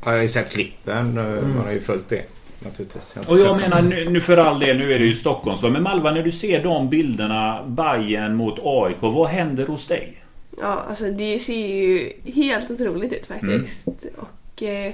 jag 0.05 0.13
har 0.13 0.23
ju 0.23 0.29
sett 0.29 0.53
klippen. 0.53 1.15
Man 1.15 1.65
har 1.65 1.73
ju 1.73 1.81
följt 1.81 2.09
det. 2.09 2.23
Naturligtvis. 2.59 3.17
inte 3.17 3.31
Och 3.31 3.39
jag 3.39 3.57
menar 3.57 3.83
nu, 3.83 4.11
nu 4.11 4.21
för 4.21 4.37
all 4.37 4.61
del, 4.61 4.77
nu 4.77 4.93
är 4.93 4.99
det 4.99 5.05
ju 5.05 5.15
Stockholmslag. 5.15 5.73
Men 5.73 5.83
Malva, 5.83 6.11
när 6.11 6.23
du 6.23 6.33
ser 6.33 6.63
de 6.63 6.89
bilderna, 6.89 7.65
Bayern 7.67 8.37
mot 8.37 8.59
AIK. 8.63 8.97
Vad 9.01 9.29
händer 9.29 9.67
hos 9.67 9.87
dig? 9.87 10.23
Ja, 10.61 10.85
alltså 10.89 11.05
det 11.05 11.39
ser 11.39 11.67
ju 11.67 12.13
helt 12.25 12.71
otroligt 12.71 13.13
ut 13.13 13.27
faktiskt. 13.27 13.89
Och 14.17 14.63
eh, 14.63 14.93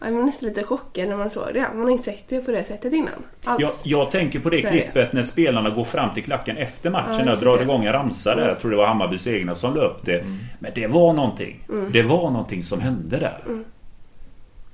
jag 0.00 0.12
var 0.12 0.22
nästan 0.22 0.48
lite 0.48 0.64
chockad 0.64 1.08
när 1.08 1.16
man 1.16 1.30
såg 1.30 1.54
det. 1.54 1.66
Man 1.74 1.82
har 1.82 1.90
inte 1.90 2.04
sett 2.04 2.28
det 2.28 2.40
på 2.40 2.50
det 2.50 2.64
sättet 2.64 2.92
innan. 2.92 3.14
Alls. 3.44 3.60
Jag, 3.60 4.02
jag 4.02 4.10
tänker 4.10 4.40
på 4.40 4.50
det 4.50 4.62
det. 4.62 4.68
klippet 4.68 5.12
när 5.12 5.22
spelarna 5.22 5.70
går 5.70 5.84
fram 5.84 6.14
till 6.14 6.22
klacken 6.22 6.56
efter 6.56 6.90
matchen. 6.90 7.26
Ja, 7.26 7.26
jag 7.26 7.38
drar 7.38 7.62
igång 7.62 7.84
en 7.84 7.92
ramsa 7.92 8.34
där. 8.34 8.48
Jag 8.48 8.60
tror 8.60 8.70
det 8.70 8.76
var 8.76 8.86
Hammarbys 8.86 9.26
egna 9.26 9.54
som 9.54 9.74
la 9.74 9.82
upp 9.82 10.04
det. 10.04 10.24
Men 10.58 10.72
det 10.74 10.86
var 10.86 11.12
någonting. 11.12 11.64
Det 11.92 12.02
var 12.02 12.30
någonting 12.30 12.64
som 12.64 12.80
hände 12.80 13.18
där. 13.18 13.38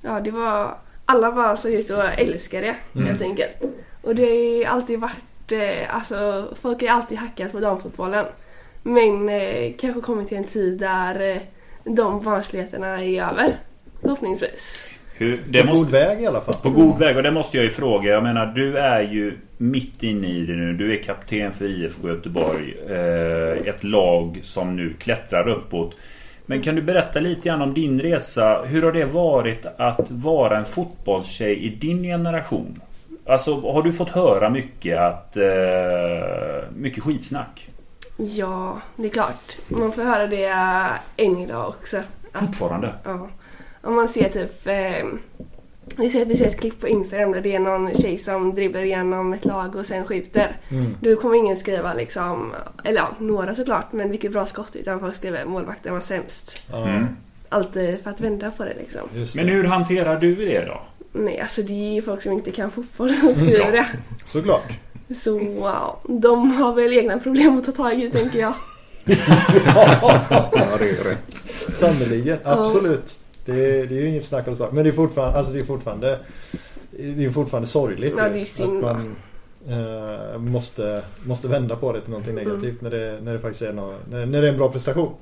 Ja, 0.02 0.20
det 0.20 0.30
var... 0.30 0.74
Alla 1.06 1.32
bara 1.32 1.56
såg 1.56 1.72
ut 1.72 1.90
att 1.90 2.18
älska 2.18 2.60
det 2.60 2.76
helt 2.94 3.22
enkelt. 3.22 3.52
Och 4.02 4.14
det 4.14 4.24
har 4.24 4.34
ju 4.34 4.64
alltid 4.64 5.00
varit... 5.00 5.52
Eh, 5.52 5.94
alltså, 5.96 6.48
folk 6.60 6.82
har 6.82 6.88
alltid 6.88 7.18
hackat 7.18 7.52
på 7.52 7.60
damfotbollen. 7.60 8.26
Men 8.82 9.28
eh, 9.28 9.72
kanske 9.78 10.00
kommit 10.00 10.28
till 10.28 10.36
en 10.36 10.44
tid 10.44 10.78
där 10.78 11.30
eh, 11.30 11.42
de 11.84 12.22
barnsligheterna 12.22 13.02
är 13.04 13.22
över. 13.22 13.56
Förhoppningsvis. 14.02 14.86
Hur, 15.14 15.40
det 15.48 15.62
På 15.62 15.66
god 15.66 15.78
måste, 15.78 15.92
väg 15.92 16.22
i 16.22 16.26
alla 16.26 16.40
fall. 16.40 16.54
på 16.62 16.70
god 16.70 16.98
väg. 16.98 17.16
Och 17.16 17.22
det 17.22 17.30
måste 17.30 17.56
jag 17.56 17.64
ju 17.64 17.70
fråga. 17.70 18.10
Jag 18.10 18.22
menar, 18.22 18.46
du 18.46 18.78
är 18.78 19.00
ju 19.00 19.38
mitt 19.56 20.02
inne 20.02 20.28
i 20.28 20.46
det 20.46 20.52
nu. 20.52 20.72
Du 20.72 20.92
är 20.98 21.02
kapten 21.02 21.52
för 21.52 21.64
IFK 21.64 22.08
Göteborg. 22.08 22.76
Eh, 22.88 23.68
ett 23.68 23.84
lag 23.84 24.40
som 24.42 24.76
nu 24.76 24.94
klättrar 24.98 25.48
uppåt. 25.48 25.96
Men 26.46 26.62
kan 26.62 26.74
du 26.74 26.82
berätta 26.82 27.20
lite 27.20 27.48
grann 27.48 27.62
om 27.62 27.74
din 27.74 28.00
resa? 28.00 28.62
Hur 28.64 28.82
har 28.82 28.92
det 28.92 29.04
varit 29.04 29.66
att 29.76 30.10
vara 30.10 30.58
en 30.58 30.64
fotbollstjej 30.64 31.56
i 31.56 31.68
din 31.68 32.02
generation? 32.02 32.80
Alltså, 33.26 33.60
har 33.60 33.82
du 33.82 33.92
fått 33.92 34.08
höra 34.10 34.50
mycket 34.50 34.98
att... 34.98 35.36
Eh, 35.36 36.70
mycket 36.76 37.02
skitsnack? 37.04 37.68
Ja, 38.16 38.80
det 38.96 39.06
är 39.06 39.10
klart. 39.10 39.56
Man 39.68 39.92
får 39.92 40.02
höra 40.02 40.26
det 40.26 40.46
än 41.16 41.38
idag 41.38 41.68
också. 41.68 41.96
Att, 42.32 42.46
Fortfarande? 42.46 42.92
ja, 43.04 43.28
om 43.82 43.94
man 43.94 44.08
ser 44.08 44.28
typ... 44.28 44.66
Eh, 44.66 45.06
vi 45.96 46.10
ser, 46.10 46.24
vi 46.24 46.36
ser 46.36 46.46
ett 46.46 46.60
klipp 46.60 46.80
på 46.80 46.88
Instagram 46.88 47.32
där 47.32 47.40
det 47.40 47.54
är 47.54 47.58
någon 47.58 47.94
tjej 47.94 48.18
som 48.18 48.54
dribblar 48.54 48.80
igenom 48.80 49.32
ett 49.32 49.44
lag 49.44 49.76
och 49.76 49.86
sen 49.86 50.04
skjuter. 50.04 50.56
Då 51.00 51.16
kommer 51.16 51.36
ingen 51.36 51.56
skriva 51.56 51.94
liksom, 51.94 52.52
eller 52.84 52.96
ja, 53.00 53.08
några 53.18 53.54
såklart, 53.54 53.92
men 53.92 54.10
vilket 54.10 54.32
bra 54.32 54.46
skott. 54.46 54.76
Utan 54.76 55.00
folk 55.00 55.14
skriver 55.14 55.44
målvakten 55.44 55.92
var 55.92 56.00
sämst. 56.00 56.62
Ja, 56.72 56.88
Mm. 56.88 57.06
Alltid 57.48 58.00
för 58.02 58.10
att 58.10 58.20
vända 58.20 58.50
på 58.50 58.64
det 58.64 58.74
liksom. 58.78 59.00
just 59.14 59.36
Men 59.36 59.46
det. 59.46 59.52
hur 59.52 59.64
hanterar 59.64 60.20
du 60.20 60.34
det 60.34 60.64
då? 60.64 60.80
Nej, 61.12 61.40
alltså 61.40 61.62
det 61.62 61.72
är 61.72 61.94
ju 61.94 62.02
folk 62.02 62.22
som 62.22 62.32
inte 62.32 62.50
kan 62.50 62.70
fotboll 62.70 63.14
som 63.14 63.34
skriver 63.34 63.72
det. 63.72 63.86
Såklart. 64.24 64.72
Så 65.22 65.38
wow, 65.38 65.96
de 66.20 66.50
har 66.50 66.74
väl 66.74 66.92
egna 66.92 67.18
problem 67.18 67.58
att 67.58 67.64
ta 67.64 67.72
tag 67.72 68.02
i 68.02 68.10
tänker 68.10 68.38
jag. 68.38 68.52
Ja, 69.66 70.24
det 70.78 70.90
är 70.90 71.04
rätt. 71.04 71.76
Sannerligen, 71.76 72.38
absolut. 72.44 73.18
Det 73.46 73.52
är, 73.52 73.86
det 73.86 73.94
är 73.94 74.00
ju 74.00 74.08
inget 74.08 74.24
snack 74.24 74.48
om 74.48 74.56
sak. 74.56 74.72
Men 74.72 74.84
det 74.84 74.90
är 74.90 74.92
fortfarande, 74.92 75.38
alltså 75.38 75.52
det 75.52 75.60
är 75.60 75.64
fortfarande, 75.64 76.18
det 76.90 77.24
är 77.24 77.30
fortfarande 77.30 77.66
sorgligt. 77.66 78.14
Ja, 78.18 78.28
det 78.28 78.40
är 78.40 78.44
synd, 78.44 78.84
Att 78.84 78.96
man 78.96 79.16
eh, 79.68 80.38
måste, 80.38 81.02
måste 81.24 81.48
vända 81.48 81.76
på 81.76 81.92
det 81.92 82.00
till 82.00 82.10
någonting 82.10 82.34
negativt 82.34 82.80
när, 82.80 82.90
det, 82.90 83.18
när 83.22 83.32
det 83.32 83.38
faktiskt 83.38 83.62
är, 83.62 83.72
något, 83.72 83.94
när, 84.10 84.26
när 84.26 84.40
det 84.40 84.48
är 84.48 84.52
en 84.52 84.58
bra 84.58 84.72
prestation. 84.72 85.14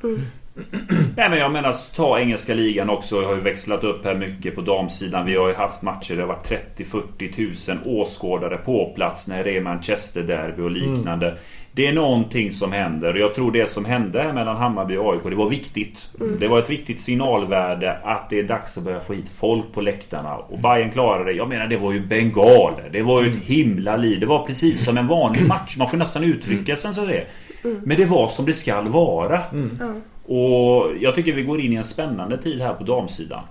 Nej 1.16 1.30
men 1.30 1.38
jag 1.38 1.52
menar 1.52 1.74
ta 1.96 2.18
engelska 2.18 2.54
ligan 2.54 2.90
också. 2.90 3.22
Jag 3.22 3.28
har 3.28 3.34
ju 3.34 3.40
växlat 3.40 3.84
upp 3.84 4.04
här 4.04 4.14
mycket 4.14 4.54
på 4.54 4.60
damsidan. 4.60 5.26
Vi 5.26 5.36
har 5.36 5.48
ju 5.48 5.54
haft 5.54 5.82
matcher 5.82 6.10
där 6.10 6.16
det 6.16 6.22
har 6.22 6.28
varit 6.28 6.50
30-40 6.78 7.34
tusen 7.34 7.78
åskådare 7.84 8.56
på 8.56 8.92
plats 8.94 9.26
när 9.26 9.44
det 9.44 9.56
är 9.56 9.60
Manchester 9.60 10.22
Derby 10.22 10.62
och 10.62 10.70
liknande. 10.70 11.36
Det 11.72 11.86
är 11.86 11.92
någonting 11.92 12.52
som 12.52 12.72
händer 12.72 13.12
och 13.12 13.18
jag 13.18 13.34
tror 13.34 13.52
det 13.52 13.70
som 13.70 13.84
hände 13.84 14.32
mellan 14.32 14.56
Hammarby 14.56 14.96
och 14.96 15.12
AIK 15.12 15.22
det 15.24 15.34
var 15.34 15.48
viktigt. 15.48 16.08
Det 16.38 16.48
var 16.48 16.58
ett 16.58 16.70
viktigt 16.70 17.00
signalvärde 17.00 17.98
att 18.04 18.30
det 18.30 18.38
är 18.38 18.42
dags 18.42 18.78
att 18.78 18.84
börja 18.84 19.00
få 19.00 19.12
hit 19.12 19.28
folk 19.28 19.72
på 19.72 19.80
läktarna. 19.80 20.34
Och 20.36 20.58
Bayern 20.58 20.90
klarade 20.90 21.24
det. 21.24 21.32
Jag 21.32 21.48
menar 21.48 21.66
det 21.66 21.76
var 21.76 21.92
ju 21.92 22.06
bengaler. 22.06 22.88
Det 22.92 23.02
var 23.02 23.22
ju 23.22 23.30
ett 23.30 23.36
himla 23.36 23.96
liv. 23.96 24.20
Det 24.20 24.26
var 24.26 24.46
precis 24.46 24.84
som 24.84 24.98
en 24.98 25.06
vanlig 25.06 25.46
match. 25.46 25.76
Man 25.76 25.90
får 25.90 25.96
nästan 25.96 26.24
uttrycka 26.24 26.76
sig 26.76 26.94
som 26.94 27.06
det. 27.06 27.26
Men 27.62 27.96
det 27.96 28.04
var 28.04 28.28
som 28.28 28.46
det 28.46 28.54
skall 28.54 28.88
vara. 28.88 29.40
Ja. 29.80 29.94
Och 30.26 30.92
jag 31.00 31.14
tycker 31.14 31.32
vi 31.32 31.42
går 31.42 31.60
in 31.60 31.72
i 31.72 31.76
en 31.76 31.84
spännande 31.84 32.38
tid 32.42 32.60
här 32.60 32.74
på 32.74 32.84
damsidan. 32.84 33.42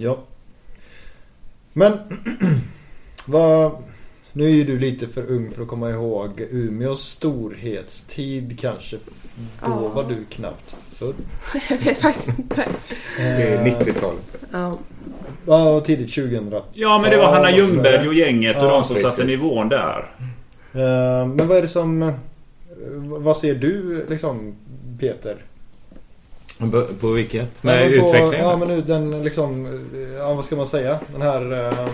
Ja. 0.00 0.18
Men 1.72 1.92
vad, 3.26 3.72
Nu 4.32 4.44
är 4.44 4.50
ju 4.50 4.64
du 4.64 4.78
lite 4.78 5.06
för 5.06 5.30
ung 5.30 5.50
för 5.50 5.62
att 5.62 5.68
komma 5.68 5.90
ihåg 5.90 6.40
Umeås 6.50 7.02
storhetstid 7.08 8.58
kanske. 8.60 8.96
Då 8.96 9.06
Ja. 9.62 9.88
var 9.88 10.04
du 10.04 10.24
knappt 10.30 10.76
född. 10.82 11.14
Jag 11.70 11.78
vet 11.78 12.00
faktiskt 12.00 12.28
inte. 12.38 12.68
Det 13.16 13.22
är 13.22 13.66
Eh, 13.66 13.78
90-talet. 13.80 14.36
Ja. 14.52 14.78
Ja, 15.46 15.80
tidigt 15.80 16.14
2000. 16.14 16.52
Ja 16.72 16.98
men 17.02 17.10
det 17.10 17.16
var 17.16 17.32
Hanna 17.32 17.50
Ljungberg 17.56 18.08
och 18.08 18.14
gänget 18.14 18.56
och 18.56 18.62
Ja, 18.62 18.70
de 18.70 18.84
som 18.84 18.96
satte 18.96 19.22
precis. 19.22 19.40
nivån 19.42 19.68
där. 19.68 20.04
Eh, 20.72 21.26
Men 21.26 21.48
vad 21.48 21.56
är 21.56 21.62
det 21.62 21.68
som... 21.68 22.02
eh, 22.02 22.14
Vad 22.98 23.36
ser 23.36 23.54
du 23.54 24.06
liksom 24.08 24.54
Peter? 25.00 25.36
På, 27.00 27.08
vilket? 27.10 27.40
Ja, 27.40 27.48
Med 27.62 28.00
på- 28.00 28.06
utvecklingen? 28.08 28.46
Ja 28.48 28.56
men 28.56 28.68
nu 28.68 28.80
den 28.80 29.22
liksom... 29.24 29.66
eh, 29.66 30.00
Ja 30.18 30.34
vad 30.34 30.44
ska 30.44 30.56
man 30.56 30.66
säga? 30.66 30.98
Den 31.12 31.22
här... 31.22 31.68
eh, 31.68 31.88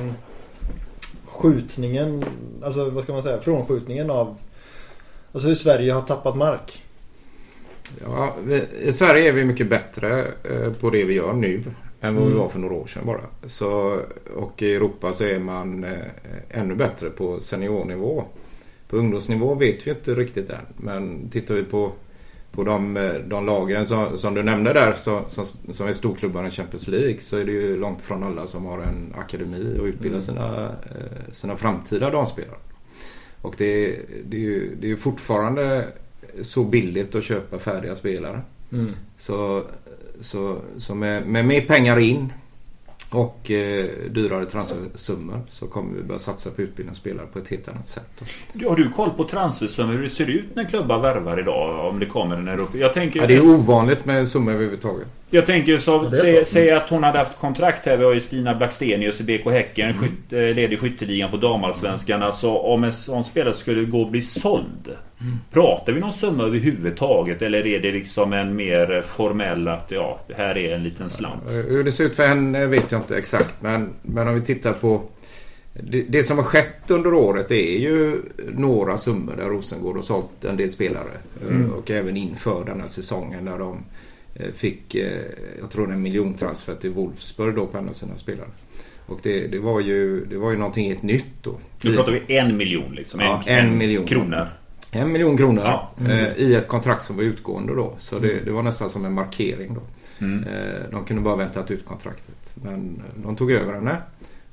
skjutningen. 1.24 2.24
Alltså 2.62 2.90
vad 2.90 3.02
ska 3.04 3.12
man 3.12 3.22
säga? 3.22 3.40
Frånskjutningen 3.40 4.10
av... 4.10 4.36
Alltså 5.32 5.48
hur 5.48 5.54
Sverige 5.54 5.92
har 5.92 6.02
tappat 6.02 6.36
mark. 6.36 6.82
Ja, 8.04 8.34
vi, 8.44 8.62
I 8.82 8.92
Sverige 8.92 9.28
är 9.28 9.32
vi 9.32 9.44
mycket 9.44 9.68
bättre 9.70 10.26
eh, 10.44 10.72
på 10.80 10.90
det 10.90 11.04
vi 11.04 11.14
gör 11.14 11.32
nu 11.32 11.62
än 12.00 12.14
vad 12.14 12.24
vi 12.24 12.30
Mm. 12.30 12.38
var 12.42 12.48
för 12.48 12.58
några 12.58 12.74
år 12.74 12.86
sedan 12.86 13.02
bara. 13.06 13.20
Så, 13.46 14.00
och 14.36 14.62
i 14.62 14.74
Europa 14.74 15.12
så 15.12 15.24
är 15.24 15.38
man 15.38 15.84
eh, 15.84 15.90
ännu 16.50 16.74
bättre 16.74 17.10
på 17.10 17.40
seniornivå. 17.40 18.24
På 18.88 18.96
ungdomsnivå 18.96 19.54
vet 19.54 19.86
vi 19.86 19.90
inte 19.90 20.14
riktigt 20.14 20.50
än. 20.50 20.56
Men 20.76 21.28
tittar 21.30 21.54
vi 21.54 21.62
på, 21.64 21.92
på 22.52 22.64
de, 22.64 22.96
eh, 22.96 23.12
de 23.12 23.46
lagen 23.46 23.86
som, 23.86 24.18
som 24.18 24.34
du 24.34 24.42
nämnde 24.42 24.72
där 24.72 24.94
så, 24.94 25.22
som, 25.28 25.44
som 25.70 25.88
är 25.88 25.92
storklubbarna 25.92 26.48
i 26.48 26.50
Champions 26.50 26.88
League 26.88 27.20
så 27.20 27.36
är 27.36 27.44
det 27.44 27.52
ju 27.52 27.76
långt 27.76 28.00
ifrån 28.00 28.22
alla 28.24 28.46
som 28.46 28.64
har 28.66 28.78
en 28.78 29.14
akademi 29.18 29.78
och 29.80 29.84
utbildar 29.84 30.10
Mm. 30.10 30.20
sina, 30.20 30.68
eh, 30.68 31.32
sina 31.32 31.56
framtida 31.56 32.10
damspelare. 32.10 32.58
Och 33.42 33.54
det, 33.58 33.98
det, 34.24 34.36
är 34.36 34.40
ju, 34.40 34.76
det 34.80 34.90
är 34.90 34.96
fortfarande 34.96 35.86
så 36.42 36.64
billigt 36.64 37.14
att 37.14 37.24
köpa 37.24 37.58
färdiga 37.58 37.94
spelare. 37.96 38.40
Mm. 38.72 38.90
Så, 39.18 39.64
så, 40.20 40.58
så 40.76 40.94
med, 40.94 41.26
med 41.26 41.44
mer 41.46 41.60
pengar 41.60 41.98
in 41.98 42.32
och 43.12 43.50
eh, 43.50 43.86
dyrare 44.10 44.46
transfersummor 44.46 45.40
så 45.48 45.66
kommer 45.66 45.96
vi 45.96 46.02
börja 46.02 46.18
satsa 46.18 46.50
på 46.50 46.62
utbildning 46.62 46.90
av 46.90 46.94
spelare 46.94 47.26
på 47.32 47.38
ett 47.38 47.48
helt 47.48 47.68
annat 47.68 47.88
sätt. 47.88 48.22
Då. 48.52 48.68
Har 48.68 48.76
du 48.76 48.90
koll 48.90 49.10
på 49.10 49.24
transfersummor 49.24 49.92
hur 49.92 50.02
det 50.02 50.10
ser 50.10 50.26
ut 50.26 50.56
när 50.56 50.64
klubbar 50.64 50.98
värvar 50.98 51.40
idag? 51.40 51.88
Om 51.88 51.98
det 51.98 52.06
kommer 52.06 52.36
en 52.36 52.48
Europa? 52.48 52.78
Jag 52.78 52.94
tänker... 52.94 53.20
Ja, 53.20 53.26
det 53.26 53.36
är 53.36 53.46
ovanligt 53.46 54.04
med 54.04 54.28
summor 54.28 54.52
överhuvudtaget. 54.52 55.08
Jag 55.30 55.46
tänker 55.46 55.78
så, 55.78 56.10
säg, 56.10 56.44
säg 56.44 56.70
att 56.70 56.90
hon 56.90 57.02
hade 57.02 57.18
haft 57.18 57.38
kontrakt 57.38 57.86
här. 57.86 57.96
Vi 57.96 58.04
har 58.04 58.14
ju 58.14 58.20
Stina 58.20 58.54
Blackstenius 58.54 59.20
i 59.20 59.24
BK 59.24 59.50
Häcken. 59.50 59.90
Mm. 59.90 60.00
Skytt, 60.00 60.32
eh, 60.32 60.38
leder 60.38 60.76
skytteligan 60.76 61.30
på 61.30 61.36
damallsvenskan. 61.36 62.22
Alltså 62.22 62.50
om 62.50 62.84
en 62.84 62.92
sån 62.92 63.24
spelare 63.24 63.54
skulle 63.54 63.84
gå 63.84 64.02
och 64.02 64.10
bli 64.10 64.22
såld. 64.22 64.96
Mm. 65.20 65.38
Pratar 65.52 65.92
vi 65.92 66.00
någon 66.00 66.12
summa 66.12 66.44
överhuvudtaget? 66.44 67.42
Eller 67.42 67.66
är 67.66 67.80
det 67.80 67.92
liksom 67.92 68.32
en 68.32 68.56
mer 68.56 69.02
formell 69.02 69.68
att 69.68 69.90
ja, 69.90 70.20
här 70.36 70.58
är 70.58 70.74
en 70.74 70.84
liten 70.84 71.10
slant? 71.10 71.42
Hur 71.68 71.84
det 71.84 71.92
ser 71.92 72.04
ut 72.04 72.16
för 72.16 72.26
henne 72.26 72.66
vet 72.66 72.92
jag 72.92 73.00
inte 73.00 73.16
exakt. 73.16 73.54
Men, 73.60 73.92
men 74.02 74.28
om 74.28 74.34
vi 74.34 74.40
tittar 74.40 74.72
på 74.72 75.02
det, 75.72 76.02
det 76.02 76.22
som 76.22 76.38
har 76.38 76.44
skett 76.44 76.90
under 76.90 77.14
året 77.14 77.50
är 77.50 77.78
ju 77.78 78.22
några 78.52 78.98
summor 78.98 79.36
där 79.36 79.44
Rosengård 79.44 79.96
har 79.96 80.02
sålt 80.02 80.44
en 80.44 80.56
del 80.56 80.70
spelare. 80.70 81.10
Mm. 81.48 81.72
Och 81.72 81.90
även 81.90 82.16
inför 82.16 82.64
den 82.64 82.80
här 82.80 82.88
säsongen 82.88 83.44
där 83.44 83.58
de 83.58 83.84
fick, 84.54 84.94
eh, 84.94 85.22
jag 85.60 85.70
tror 85.70 85.92
en 85.92 86.02
miljontransfer 86.02 86.74
till 86.74 86.90
Wolfsburg 86.90 87.54
då 87.54 87.66
på 87.66 87.78
en 87.78 87.88
av 87.88 87.92
sina 87.92 88.16
spelare. 88.16 88.48
Och 89.06 89.20
det, 89.22 89.46
det, 89.46 89.58
var 89.58 89.80
ju, 89.80 90.24
det 90.24 90.36
var 90.38 90.50
ju 90.50 90.56
någonting 90.56 90.88
helt 90.88 91.02
nytt 91.02 91.34
då. 91.42 91.54
Nu 91.84 91.96
pratar 91.96 92.12
vi 92.12 92.36
en 92.36 92.56
miljon 92.56 92.94
liksom. 92.94 93.20
Ja, 93.20 93.42
en 93.46 93.78
miljon. 93.78 94.06
kronor. 94.06 94.46
En 94.92 95.12
miljon 95.12 95.36
kronor 95.36 95.64
Ja. 95.64 95.90
eh, 96.08 96.32
i 96.36 96.54
ett 96.54 96.68
kontrakt 96.68 97.04
som 97.04 97.16
var 97.16 97.22
utgående 97.22 97.74
då. 97.74 97.94
Så 97.98 98.18
det, 98.18 98.44
det 98.44 98.50
var 98.50 98.62
nästan 98.62 98.90
som 98.90 99.04
en 99.04 99.12
markering 99.12 99.74
då. 99.74 99.80
Mm. 100.24 100.44
Eh, 100.44 100.80
De 100.90 101.04
kunde 101.04 101.22
bara 101.22 101.36
väntat 101.36 101.70
ut 101.70 101.84
kontraktet. 101.84 102.54
Men 102.62 103.02
de 103.22 103.36
tog 103.36 103.52
över 103.52 103.72
henne 103.74 103.96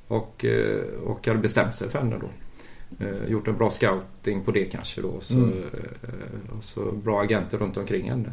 och, 0.08 0.46
eh, 0.46 0.82
och 1.06 1.28
hade 1.28 1.40
bestämt 1.40 1.76
sig 1.76 1.90
för 1.90 2.00
henne 2.00 2.16
då. 2.22 2.30
Eh, 3.06 3.32
Gjort 3.32 3.48
en 3.48 3.58
bra 3.58 3.70
scouting 3.70 4.42
på 4.44 4.52
det 4.52 4.66
kanske 4.66 5.02
då. 5.02 5.22
Så, 5.22 5.34
Mm. 5.34 5.50
eh, 5.50 6.58
och 6.58 6.64
så 6.64 6.92
bra 6.92 7.22
agenter 7.22 7.58
runt 7.58 7.78
omkring 7.78 8.10
henne. 8.10 8.32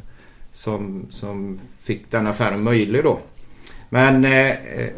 Som, 0.55 1.07
som 1.11 1.61
fick 1.81 2.11
den 2.11 2.27
affären 2.27 2.63
möjlig 2.63 3.05
då. 3.05 3.19
Men 3.89 4.25
eh, 4.25 4.51
eh, 4.51 4.89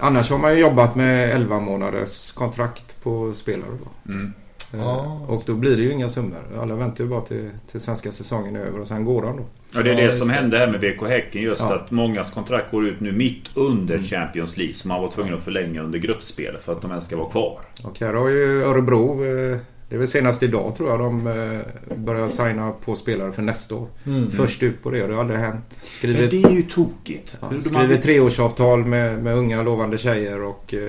annars 0.00 0.30
har 0.30 0.38
man 0.38 0.54
ju 0.54 0.60
jobbat 0.60 0.94
med 0.96 1.30
11 1.30 1.60
månaders 1.60 2.32
kontrakt 2.32 3.02
på 3.02 3.34
spelare 3.34 3.70
då. 3.84 4.12
Mm. 4.12 4.32
Eh, 4.74 4.86
Ah. 4.86 5.20
Och 5.28 5.42
då 5.46 5.54
blir 5.54 5.76
det 5.76 5.82
ju 5.82 5.92
inga 5.92 6.08
summor. 6.08 6.42
Alla 6.60 6.74
väntar 6.74 7.04
ju 7.04 7.10
bara 7.10 7.20
till, 7.20 7.50
till 7.70 7.80
svenska 7.80 8.12
säsongen 8.12 8.56
är 8.56 8.60
över 8.60 8.80
och 8.80 8.86
sen 8.88 9.04
går 9.04 9.22
de 9.22 9.36
då. 9.36 9.42
Och 9.78 9.84
det 9.84 9.90
är 9.90 9.98
Ja, 10.00 10.06
det 10.06 10.12
som 10.12 10.30
hände 10.30 10.58
här 10.58 10.66
med 10.66 10.80
BK 10.80 11.02
Häcken. 11.08 11.42
Just 11.42 11.60
Ja. 11.60 11.74
att 11.74 11.90
mångas 11.90 12.30
kontrakt 12.30 12.70
går 12.70 12.86
ut 12.86 13.00
nu 13.00 13.12
mitt 13.12 13.42
under 13.54 13.98
Champions 13.98 14.56
League. 14.56 14.74
Så 14.74 14.88
man 14.88 15.02
var 15.02 15.10
tvungen 15.10 15.34
att 15.34 15.42
förlänga 15.42 15.82
under 15.82 15.98
gruppspelet 15.98 16.62
för 16.64 16.72
att 16.72 16.82
de 16.82 16.90
ens 16.90 17.06
ska 17.06 17.16
vara 17.16 17.30
kvar. 17.30 17.60
Och 17.84 18.00
här 18.00 18.12
har 18.14 18.28
ju 18.28 18.62
Örebro, 18.62 19.24
eh, 19.24 19.58
det 19.88 19.94
är 19.94 19.98
väl 19.98 20.08
senast 20.08 20.42
idag 20.42 20.76
tror 20.76 20.90
jag 20.90 20.98
de 20.98 21.26
eh, 21.26 21.96
börjar 21.96 22.28
signa 22.28 22.72
på 22.84 22.96
spelare 22.96 23.32
för 23.32 23.42
nästa 23.42 23.74
år. 23.74 23.86
Mm. 24.06 24.30
Först 24.30 24.62
ut 24.62 24.82
på 24.82 24.90
det, 24.90 25.06
det 25.06 25.12
har 25.14 25.20
aldrig 25.20 25.38
hänt. 25.40 25.64
Men 25.70 25.78
Skriver, 25.80 26.26
det 26.26 26.42
är 26.42 26.50
ju 26.52 26.62
tokigt. 26.62 27.36
ja, 27.40 27.60
skriver 27.60 27.96
treårsavtal 27.96 28.84
med, 28.84 29.22
med 29.22 29.34
unga 29.36 29.62
lovande 29.62 29.98
tjejer 29.98 30.42
och 30.44 30.74
eh, 30.74 30.80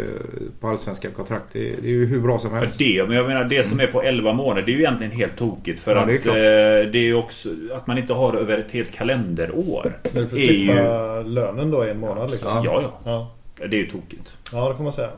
på 0.59 0.67
allsvenska 0.67 1.09
kontrakt. 1.09 1.45
Det, 1.53 1.59
det 1.59 1.87
är 1.87 1.91
ju 1.91 2.05
hur 2.05 2.19
bra 2.19 2.39
som 2.39 2.53
Ja, 2.53 2.59
helst. 2.59 2.77
det, 2.79 3.05
men 3.07 3.17
jag 3.17 3.27
menar 3.27 3.43
det 3.43 3.63
som 3.63 3.79
är 3.79 3.87
på 3.87 4.01
11 4.03 4.33
månader 4.33 4.61
det 4.61 4.71
är 4.71 4.73
ju 4.73 4.79
egentligen 4.79 5.11
helt 5.11 5.37
tokigt 5.37 5.81
för 5.81 5.95
Ja, 5.95 6.01
att 6.01 6.07
det 6.07 6.25
är 6.25 6.33
det 6.33 6.47
är, 6.47 6.85
det 6.85 6.97
är 6.97 7.03
ju 7.03 7.15
också 7.15 7.49
att 7.75 7.87
man 7.87 7.97
inte 7.97 8.13
har 8.13 8.33
över 8.33 8.57
ett 8.57 8.71
helt 8.71 8.91
kalenderår. 8.91 9.99
Men 10.03 10.11
för 10.13 10.21
att 10.21 10.33
är 10.33 10.37
ju- 10.53 10.65
slippa 10.67 11.21
lönen 11.21 11.71
då 11.71 11.85
i 11.85 11.89
en 11.89 11.99
månad 11.99 12.31
liksom. 12.31 12.49
Ja. 12.49 12.61
Ja, 12.65 12.81
ja. 13.03 13.31
Ja. 13.59 13.67
Det 13.69 13.75
är 13.75 13.79
ju 13.81 13.89
tokigt. 13.89 14.29
ja, 14.51 14.69
det 14.69 14.75
får 14.75 14.83
man 14.83 14.93
säga. 14.93 15.09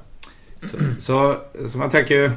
Så, 0.62 0.78
så, 1.00 1.36
så 1.68 1.78
man 1.78 1.90
tänker 1.90 2.24
eh, 2.26 2.32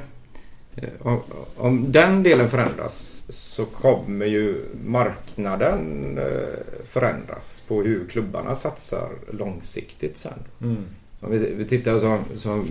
om, 1.02 1.20
om 1.56 1.92
den 1.92 2.22
delen 2.22 2.48
förändras 2.48 3.22
så 3.28 3.64
kommer 3.64 4.26
ju 4.26 4.64
marknaden 4.84 6.18
eh, 6.18 6.84
förändras 6.84 7.62
på 7.68 7.82
hur 7.82 8.06
klubbarna 8.06 8.54
satsar 8.54 9.08
långsiktigt 9.30 10.16
sen. 10.16 10.38
Mm. 10.60 10.84
Om 11.20 11.30
vi, 11.30 11.38
vi 11.38 11.64
tittar 11.64 11.98
som, 11.98 12.18
som 12.36 12.66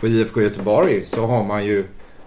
på 0.00 0.08
IFK 0.08 0.42
Göteborg 0.42 1.04
så 1.04 1.26
har 1.26 1.44
man 1.44 1.66
ju 1.66 1.84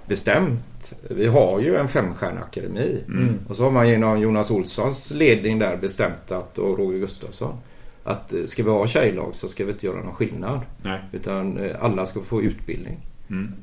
bestämt. 0.08 0.94
Vi 1.10 1.28
har 1.28 1.60
ju 1.60 1.76
en 1.76 1.88
femstjärnig 1.88 2.42
akademi. 2.42 3.04
Mm. 3.08 3.40
Och 3.50 3.56
så 3.56 3.64
har 3.64 3.72
man 3.72 3.90
genom 3.90 4.20
Jonas 4.20 4.52
Olssons 4.52 5.12
ledning 5.12 5.60
där 5.60 5.78
bestämt 5.78 6.32
att, 6.32 6.58
och 6.58 6.78
Roger 6.78 7.00
Gustafsson. 7.00 7.58
Att 8.04 8.34
eh, 8.34 8.46
ska 8.46 8.64
vi 8.64 8.70
ha 8.70 8.88
tjejlag 8.88 9.36
så 9.36 9.48
ska 9.48 9.66
vi 9.66 9.72
inte 9.72 9.86
göra 9.86 10.04
någon 10.04 10.16
skillnad. 10.16 10.62
Nej. 10.84 11.02
Utan 11.12 11.58
eh, 11.58 11.76
alla 11.80 12.06
ska 12.06 12.22
få 12.22 12.42
utbildning. 12.42 12.98
Mm. 13.30 13.54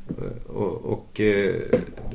Och, 0.47 0.85
och 0.85 1.21
eh, 1.21 1.55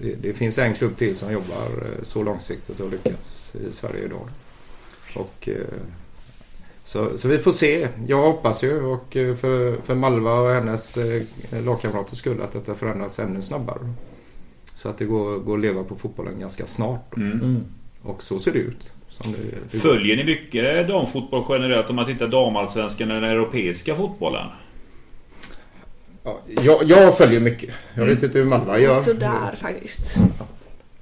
det, 0.02 0.16
det 0.22 0.34
finns 0.34 0.58
en 0.58 0.74
klubb 0.74 0.98
till 0.98 1.16
som 1.16 1.32
jobbar 1.32 1.66
eh, 1.66 2.04
så 2.04 2.24
långsiktigt 2.24 2.80
och 2.80 2.92
lyckats 2.92 3.56
i 3.56 3.74
Sverige 3.74 4.06
idag. 4.06 4.30
Och, 5.16 5.50
eh, 5.50 5.66
så, 6.84 7.18
så 7.18 7.28
vi 7.28 7.38
får 7.38 7.52
se. 7.52 7.88
Jag 8.08 8.22
hoppas 8.22 8.64
ju 8.64 8.82
och 8.82 9.08
för, 9.14 9.82
för 9.82 9.96
Malva 9.96 10.34
och 10.34 10.54
hennes 10.54 10.98
lagkamraters 11.66 12.18
skull 12.18 12.42
att 12.42 12.54
detta 12.54 12.76
förändras 12.76 13.20
ännu 13.20 13.42
snabbare. 13.42 13.94
Så 14.76 14.90
att 14.90 14.98
det 14.98 15.06
går, 15.06 15.40
går 15.40 15.58
att 15.58 15.62
leva 15.62 15.84
på 15.84 15.96
fotbollen 15.96 16.40
ganska 16.40 16.66
snart. 16.66 17.18
Mm. 17.18 17.32
Mm. 17.32 17.64
Och 18.02 18.24
så 18.24 18.40
ser 18.40 18.54
det 18.54 18.60
ut. 18.60 18.92
Som 19.10 19.32
det, 19.32 19.38
det 19.72 19.78
Följer 19.78 20.16
ni 20.16 20.24
mycket 20.24 20.88
damfotboll 20.88 21.46
generellt 21.50 21.90
om 21.90 21.96
man 21.96 22.06
tittar 22.06 22.28
damallsvenskan 22.28 23.12
eller 23.12 23.22
den 23.22 23.30
europeiska 23.30 23.96
fotbollen? 23.96 24.48
Ja, 26.24 26.40
jag, 26.64 26.84
jag 26.86 27.18
följer 27.18 27.40
mycket. 27.40 27.70
Jag 27.94 28.04
Mm. 28.04 28.16
vet 28.16 28.24
inte 28.24 28.38
hur 28.40 28.46
Malva 28.46 28.80
gör. 28.80 28.94
Sådär 28.94 29.56
faktiskt. 29.62 30.18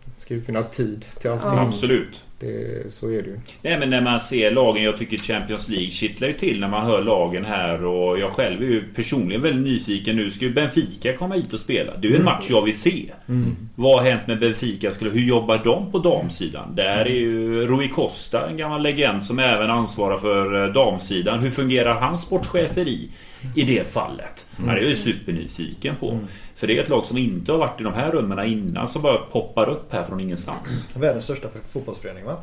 Det 0.05 0.21
ska 0.21 0.33
ju 0.33 0.41
finnas 0.41 0.71
tid 0.71 1.05
till 1.21 1.29
allting. 1.29 1.49
Ja. 1.49 1.61
Absolut. 1.61 2.23
Det, 2.39 2.91
så 2.93 3.07
är 3.07 3.21
det 3.21 3.29
ju. 3.29 3.39
Nej 3.61 3.79
men 3.79 3.89
när 3.89 4.01
man 4.01 4.19
ser 4.19 4.51
lagen, 4.51 4.83
jag 4.83 4.97
tycker 4.97 5.17
Champions 5.17 5.69
League 5.69 5.89
kittlar 5.89 6.27
ju 6.27 6.33
till 6.33 6.59
när 6.59 6.67
man 6.67 6.85
hör 6.85 7.01
lagen 7.01 7.45
här 7.45 7.85
och 7.85 8.19
jag 8.19 8.31
själv 8.31 8.61
är 8.61 8.65
ju 8.65 8.83
personligen 8.95 9.41
väldigt 9.41 9.63
nyfiken 9.65 10.15
nu. 10.15 10.31
Ska 10.31 10.45
ju 10.45 10.53
Benfica 10.53 11.13
komma 11.17 11.35
hit 11.35 11.53
och 11.53 11.59
spela? 11.59 11.97
Det 11.97 12.07
är 12.07 12.11
ju 12.11 12.17
en 12.17 12.23
match 12.23 12.45
jag 12.49 12.61
vill 12.61 12.77
se. 12.79 13.05
Mm. 13.29 13.55
Vad 13.75 13.99
har 14.03 14.09
hänt 14.09 14.27
med 14.27 14.39
Benfica? 14.39 14.91
Hur 14.99 15.21
jobbar 15.27 15.61
de 15.63 15.91
på 15.91 15.99
damsidan? 15.99 16.75
Där 16.75 16.97
är 17.05 17.05
ju 17.05 17.67
Rui 17.67 17.87
Costa, 17.87 18.49
en 18.49 18.57
gammal 18.57 18.81
legend 18.83 19.23
som 19.23 19.39
även 19.39 19.69
ansvarar 19.69 20.17
för 20.17 20.65
eh, 20.67 20.73
damsidan. 20.73 21.39
Hur 21.39 21.49
fungerar 21.49 21.93
hans 22.01 22.21
sportcheferi 22.21 23.09
i 23.55 23.63
det 23.63 23.89
fallet? 23.89 24.47
Ja, 24.67 24.73
det 24.73 24.79
är 24.79 24.89
jag 24.89 24.97
supernyfiken 24.97 25.95
på. 25.95 26.19
För 26.55 26.67
det 26.67 26.77
är 26.77 26.83
ett 26.83 26.89
lag 26.89 27.05
som 27.05 27.17
inte 27.17 27.51
har 27.51 27.59
varit 27.59 27.81
i 27.81 27.83
de 27.83 27.93
här 27.93 28.11
rummen 28.11 28.45
innan 28.47 28.87
som 28.87 29.01
bara 29.01 29.17
poppar 29.17 29.69
upp 29.69 29.93
här 29.93 30.03
från 30.03 30.19
ingenstans. 30.19 30.89
Världens 30.93 31.23
största 31.23 31.47
fotbollsförening 31.71 32.25
va? 32.25 32.35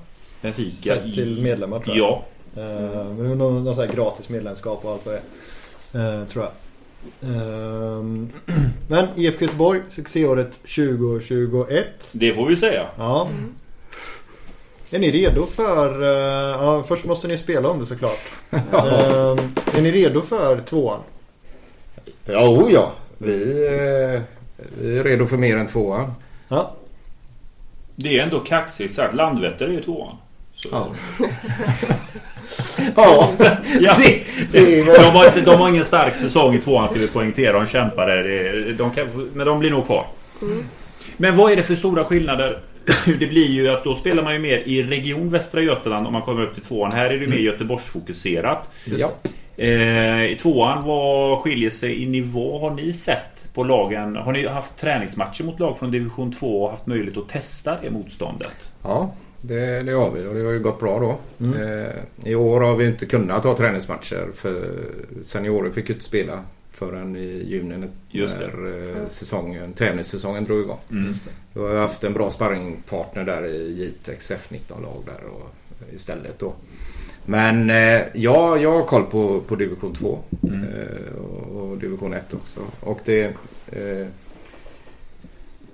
Benfica 0.42 0.94
Sett 0.94 1.14
till 1.14 1.42
medlemmar 1.42 1.78
tror 1.80 1.96
jag. 1.96 2.22
Ja. 2.54 2.62
Eh, 2.62 3.08
men 3.08 3.18
det 3.18 3.30
är 3.30 3.34
någon, 3.34 3.64
någon 3.64 3.74
sån 3.74 3.86
här 3.86 3.92
gratis 3.92 4.28
medlemskap 4.28 4.84
och 4.84 4.92
allt 4.92 5.06
vad 5.06 5.14
det 5.14 5.20
är. 5.98 6.20
Eh, 6.20 6.26
tror 6.26 6.44
jag. 6.44 6.52
Ehm, 7.22 8.28
Men 8.88 9.08
IFK 9.16 9.44
Göteborg, 9.44 9.80
succéåret 9.90 10.52
2021. 10.52 11.86
Det 12.12 12.34
får 12.34 12.46
vi 12.46 12.56
säga. 12.56 12.86
Ja. 12.98 13.28
Är 14.94 14.98
ni 14.98 15.10
redo 15.10 15.46
för... 15.46 16.02
eh, 16.02 16.62
Ja, 16.64 16.82
först 16.88 17.04
måste 17.04 17.28
ni 17.28 17.38
spela 17.38 17.68
om 17.68 17.78
det 17.80 17.86
såklart. 17.86 18.20
Ehm, 18.50 19.38
Är 19.74 19.80
ni 19.82 19.90
redo 19.92 20.22
för 20.22 20.60
tvåan? 20.60 21.00
Ja, 22.24 22.48
oh 22.48 22.72
ja. 22.72 22.92
Vi, 23.18 23.32
eh, 23.66 24.20
vi 24.80 24.98
är 24.98 25.04
redo 25.04 25.26
för 25.26 25.36
mer 25.36 25.56
än 25.56 25.66
tvåan. 25.66 26.12
Ja. 26.48 26.74
Det 27.96 28.18
är 28.18 28.22
ändå 28.22 28.40
kaxigt 28.40 28.94
sagt. 28.94 29.14
Landvetter 29.14 29.64
är 29.64 29.70
ju 29.72 29.82
tvåan. 29.82 30.16
Så. 30.54 30.68
Ja. 30.72 30.88
ja, 32.96 33.30
Ja. 33.80 33.94
De 34.52 34.82
var... 34.82 35.10
har, 35.10 35.26
inte, 35.26 35.40
de 35.40 35.60
har 35.60 35.68
ingen 35.68 35.84
stark 35.84 36.14
säsong 36.14 36.54
i 36.54 36.58
tvåan 36.58 36.88
ska 36.88 36.98
vi 36.98 37.08
poängtera. 37.08 37.52
De 37.52 37.66
kämpar 37.66 38.06
där. 38.06 38.22
Det- 38.24 38.72
De 38.72 38.90
kan, 38.90 39.30
men 39.34 39.46
de 39.46 39.58
blir 39.58 39.70
nog 39.70 39.86
kvar. 39.86 40.06
Men 41.16 41.36
vad 41.36 41.52
är 41.52 41.56
det 41.56 41.62
för 41.62 41.74
stora 41.74 42.04
skillnader? 42.04 42.58
Det 43.18 43.26
blir 43.26 43.46
ju 43.46 43.68
att 43.68 43.84
då 43.84 43.94
spelar 43.94 44.22
man 44.22 44.32
ju 44.32 44.38
mer 44.38 44.58
i 44.58 44.82
Region 44.82 45.30
Västra 45.30 45.60
Götaland 45.60 46.06
om 46.06 46.12
man 46.12 46.22
kommer 46.22 46.42
upp 46.42 46.54
till 46.54 46.62
tvåan. 46.62 46.92
Här 46.92 47.10
är 47.10 47.18
det 47.18 47.26
mer 47.26 47.36
Göteborgsfokuserat. 47.36 48.70
Ja. 48.84 49.10
Eh, 49.56 50.24
I 50.24 50.36
tvåan, 50.40 50.84
vad 50.84 51.38
skiljer 51.38 51.70
sig 51.70 52.02
i 52.02 52.06
nivå? 52.06 52.58
Har 52.58 52.70
ni 52.70 52.92
sett 52.92 53.54
på 53.54 53.64
lagen? 53.64 54.16
Har 54.16 54.32
ni 54.32 54.46
haft 54.46 54.76
träningsmatcher 54.76 55.44
mot 55.44 55.60
lag 55.60 55.78
från 55.78 55.90
division 55.90 56.32
2 56.32 56.62
och 56.62 56.70
haft 56.70 56.86
möjlighet 56.86 57.16
att 57.16 57.28
testa 57.28 57.76
det 57.82 57.90
motståndet? 57.90 58.70
Ja, 58.82 59.14
det, 59.40 59.82
det 59.82 59.92
har 59.92 60.10
vi 60.10 60.26
och 60.26 60.34
det 60.34 60.44
har 60.44 60.52
ju 60.52 60.60
gått 60.60 60.80
bra 60.80 60.98
då. 60.98 61.18
Eh, 61.46 62.30
I 62.30 62.34
år 62.34 62.60
har 62.60 62.76
vi 62.76 62.86
inte 62.86 63.06
kunnat 63.06 63.44
ha 63.44 63.56
träningsmatcher 63.56 64.28
för 64.34 64.74
seniorer 65.22 65.70
fick 65.70 65.88
ju 65.88 65.94
inte 65.94 66.06
spela 66.06 66.44
förrän 66.74 67.16
i 67.16 67.42
juni 67.46 67.76
när 67.76 67.88
Just 68.10 68.38
det. 68.38 68.44
eh, 68.44 69.08
säsongen, 69.08 69.72
tävlingssäsongen 69.72 70.44
drog 70.44 70.60
igång. 70.60 70.78
Mm. 70.90 71.12
Vi 71.52 71.60
har 71.60 71.70
ju 71.70 71.76
haft 71.78 72.04
en 72.04 72.12
bra 72.12 72.30
sparringpartner 72.30 73.24
där 73.24 73.46
i 73.46 73.72
Jitex 73.72 74.30
F19-lag 74.30 75.02
där 75.06 75.24
och, 75.30 75.50
istället 75.94 76.38
då. 76.38 76.52
Men 77.26 77.70
eh, 77.70 78.00
ja, 78.12 78.56
jag 78.58 78.72
har 78.72 78.82
koll 78.84 79.04
på, 79.04 79.40
på 79.40 79.54
division 79.56 79.94
2 79.94 80.18
Mm. 80.42 80.62
eh, 80.62 81.22
och, 81.24 81.62
och 81.70 81.78
division 81.78 82.12
1 82.14 82.34
också. 82.34 82.60
Och 82.80 83.00
det... 83.04 83.24
Eh, 83.66 84.06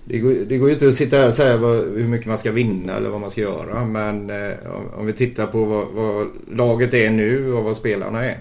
det 0.04 0.18
går, 0.18 0.30
det 0.48 0.58
går 0.58 0.68
ju 0.68 0.74
inte 0.74 0.88
att 0.88 0.94
sitta 0.94 1.16
här 1.16 1.26
och 1.26 1.34
säga 1.34 1.56
vad, 1.56 1.76
hur 1.76 2.08
mycket 2.08 2.26
man 2.26 2.38
ska 2.38 2.52
vinna 2.52 2.96
eller 2.96 3.10
vad 3.10 3.20
man 3.20 3.30
ska 3.30 3.40
göra. 3.40 3.84
Men 3.84 4.30
eh, 4.30 4.52
om, 4.74 4.88
om 5.00 5.06
vi 5.06 5.12
tittar 5.12 5.46
på 5.46 5.64
vad, 5.64 5.86
vad 5.88 6.28
laget 6.52 6.94
är 6.94 7.10
nu 7.10 7.52
och 7.52 7.64
vad 7.64 7.76
spelarna 7.76 8.24
är. 8.24 8.38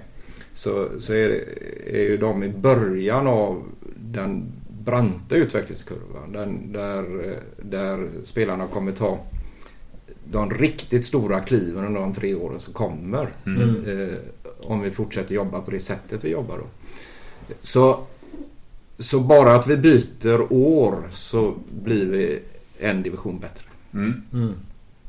Så, 0.60 0.88
så 1.00 1.14
är, 1.14 1.30
det, 1.30 1.44
är 2.00 2.10
ju 2.10 2.18
de 2.18 2.44
i 2.44 2.50
början 2.50 3.28
av 3.28 3.64
den 3.96 4.52
branta 4.86 5.36
utvecklingskurvan. 5.36 6.32
Den, 6.32 6.74
där, 6.74 7.36
där 7.58 8.08
spelarna 8.24 8.68
kommer 8.68 8.92
ta 8.92 9.20
de 10.32 10.50
riktigt 10.50 11.06
stora 11.06 11.40
kliven 11.40 11.86
under 11.86 12.02
de 12.02 12.14
tre 12.14 12.36
åren 12.36 12.60
som 12.60 12.74
kommer. 12.74 13.30
Mm. 13.46 13.86
Eh, 13.86 14.18
om 14.62 14.82
vi 14.82 14.92
fortsätter 14.92 15.36
jobba 15.36 15.62
på 15.62 15.72
det 15.72 15.80
sättet 15.80 16.24
vi 16.24 16.30
jobbar 16.30 16.58
då. 16.58 16.66
Så, 17.62 18.00
så 18.98 19.20
bara 19.20 19.56
att 19.56 19.68
vi 19.68 19.78
byter 19.78 20.54
år 20.54 20.96
så 21.12 21.54
blir 21.84 22.06
vi 22.06 22.40
en 22.80 23.04
division 23.04 23.40
bättre. 23.40 23.66
Mm. 23.94 24.22
Mm. 24.34 24.54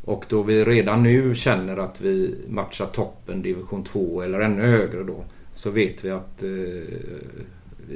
Och 0.05 0.25
då 0.29 0.43
vi 0.43 0.65
redan 0.65 1.03
nu 1.03 1.35
känner 1.35 1.77
att 1.77 2.01
vi 2.01 2.35
matchar 2.49 2.87
toppen 2.87 3.43
division 3.43 3.85
2 3.85 4.23
eller 4.23 4.41
ännu 4.41 4.67
högre 4.67 5.03
då 5.03 5.25
så 5.61 5.71
vet 5.71 6.05
vi 6.05 6.11
att 6.11 6.43
eh, 6.43 6.49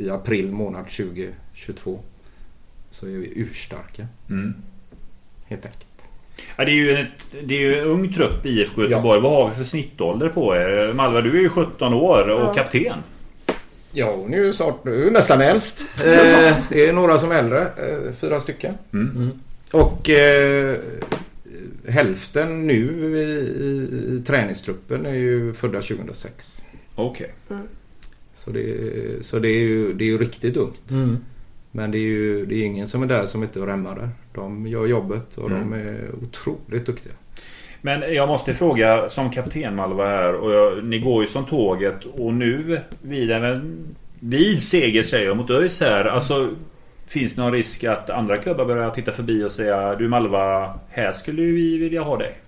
i 0.00 0.10
april 0.10 0.52
månad 0.52 0.84
2022 0.84 2.00
så 2.90 3.06
är 3.06 3.10
vi 3.10 3.32
urstarka 3.36 4.06
Mm. 4.30 4.54
helt 5.46 5.64
enkelt. 5.66 5.86
Ja, 6.56 6.64
det, 6.64 6.70
är 6.70 6.74
ju 6.74 6.92
ett, 6.92 7.08
det 7.48 7.54
är 7.54 7.58
ju 7.60 7.78
en 7.78 7.84
ung 7.86 8.12
trupp 8.12 8.46
i 8.46 8.48
IFK 8.60 8.82
Göteborg. 8.82 9.20
Vad 9.20 9.32
har 9.32 9.48
vi 9.48 9.54
för 9.54 9.64
snittålder 9.64 10.28
på 10.28 10.56
er? 10.56 10.92
Malva, 10.92 11.20
du 11.20 11.36
är 11.36 11.40
ju 11.42 11.48
17 11.48 11.94
år 11.94 12.28
och 12.28 12.40
Ja. 12.40 12.54
kapten. 12.54 12.98
Ja, 13.92 14.16
hon 14.16 14.34
är 14.34 14.38
ju 14.38 14.52
snart 14.52 14.86
är 14.86 15.10
nästan 15.10 15.40
äldst. 15.40 15.80
Eh, 15.96 16.56
det 16.68 16.88
är 16.88 16.92
några 16.92 17.18
som 17.18 17.30
är 17.32 17.34
äldre, 17.34 17.60
eh, 17.60 18.12
fyra 18.20 18.40
stycken. 18.40 18.74
Mm. 18.92 19.30
Och 19.72 20.10
eh, 20.10 20.76
hälften 21.88 22.66
nu 22.66 23.16
i, 23.18 23.22
i, 23.64 24.16
i 24.16 24.22
träningstruppen 24.26 25.06
är 25.06 25.14
ju 25.14 25.52
födda 25.54 25.80
2006. 25.80 26.64
Okej. 26.94 27.34
Så, 28.34 28.50
det, 28.50 29.24
så 29.24 29.38
det, 29.38 29.48
är 29.48 29.60
ju, 29.60 29.92
det 29.92 30.04
är 30.04 30.06
ju 30.06 30.18
riktigt 30.18 30.56
ungt. 30.56 30.90
Mm. 30.90 31.18
Men 31.70 31.90
det 31.90 31.98
är 31.98 32.02
ju 32.02 32.46
det 32.46 32.54
är 32.54 32.64
ingen 32.64 32.86
som 32.86 33.02
är 33.02 33.06
där 33.06 33.26
som 33.26 33.42
inte 33.42 33.60
är 33.60 33.66
där. 33.66 34.08
De 34.34 34.66
gör 34.66 34.86
jobbet 34.86 35.36
och 35.36 35.50
de 35.50 35.72
är 35.72 36.10
otroligt 36.22 36.86
duktiga. 36.86 37.12
Men 37.80 38.14
jag 38.14 38.28
måste 38.28 38.54
fråga 38.54 39.10
som 39.10 39.30
kapten 39.30 39.76
Malva 39.76 40.06
här 40.06 40.34
och 40.34 40.52
jag, 40.52 40.84
ni 40.84 40.98
går 40.98 41.22
ju 41.22 41.28
som 41.28 41.44
tåget 41.44 42.04
och 42.04 42.34
nu 42.34 42.80
vid 43.02 43.30
en 43.30 43.76
vid 44.20 44.62
seger 44.62 45.02
säger 45.02 45.26
jag 45.26 45.36
mot 45.36 45.50
ÖIS 45.50 45.80
här. 45.80 46.04
Alltså 46.04 46.50
Finns 47.06 47.34
det 47.34 47.42
någon 47.42 47.52
risk 47.52 47.84
att 47.84 48.10
andra 48.10 48.36
klubbar 48.36 48.64
börjar 48.64 48.90
titta 48.90 49.12
förbi 49.12 49.44
och 49.44 49.52
säga 49.52 49.94
Du 49.94 50.08
Malva, 50.08 50.74
här 50.90 51.12
skulle 51.12 51.42
vi 51.42 51.78
vilja 51.78 52.02
ha 52.02 52.16
dig? 52.16 52.38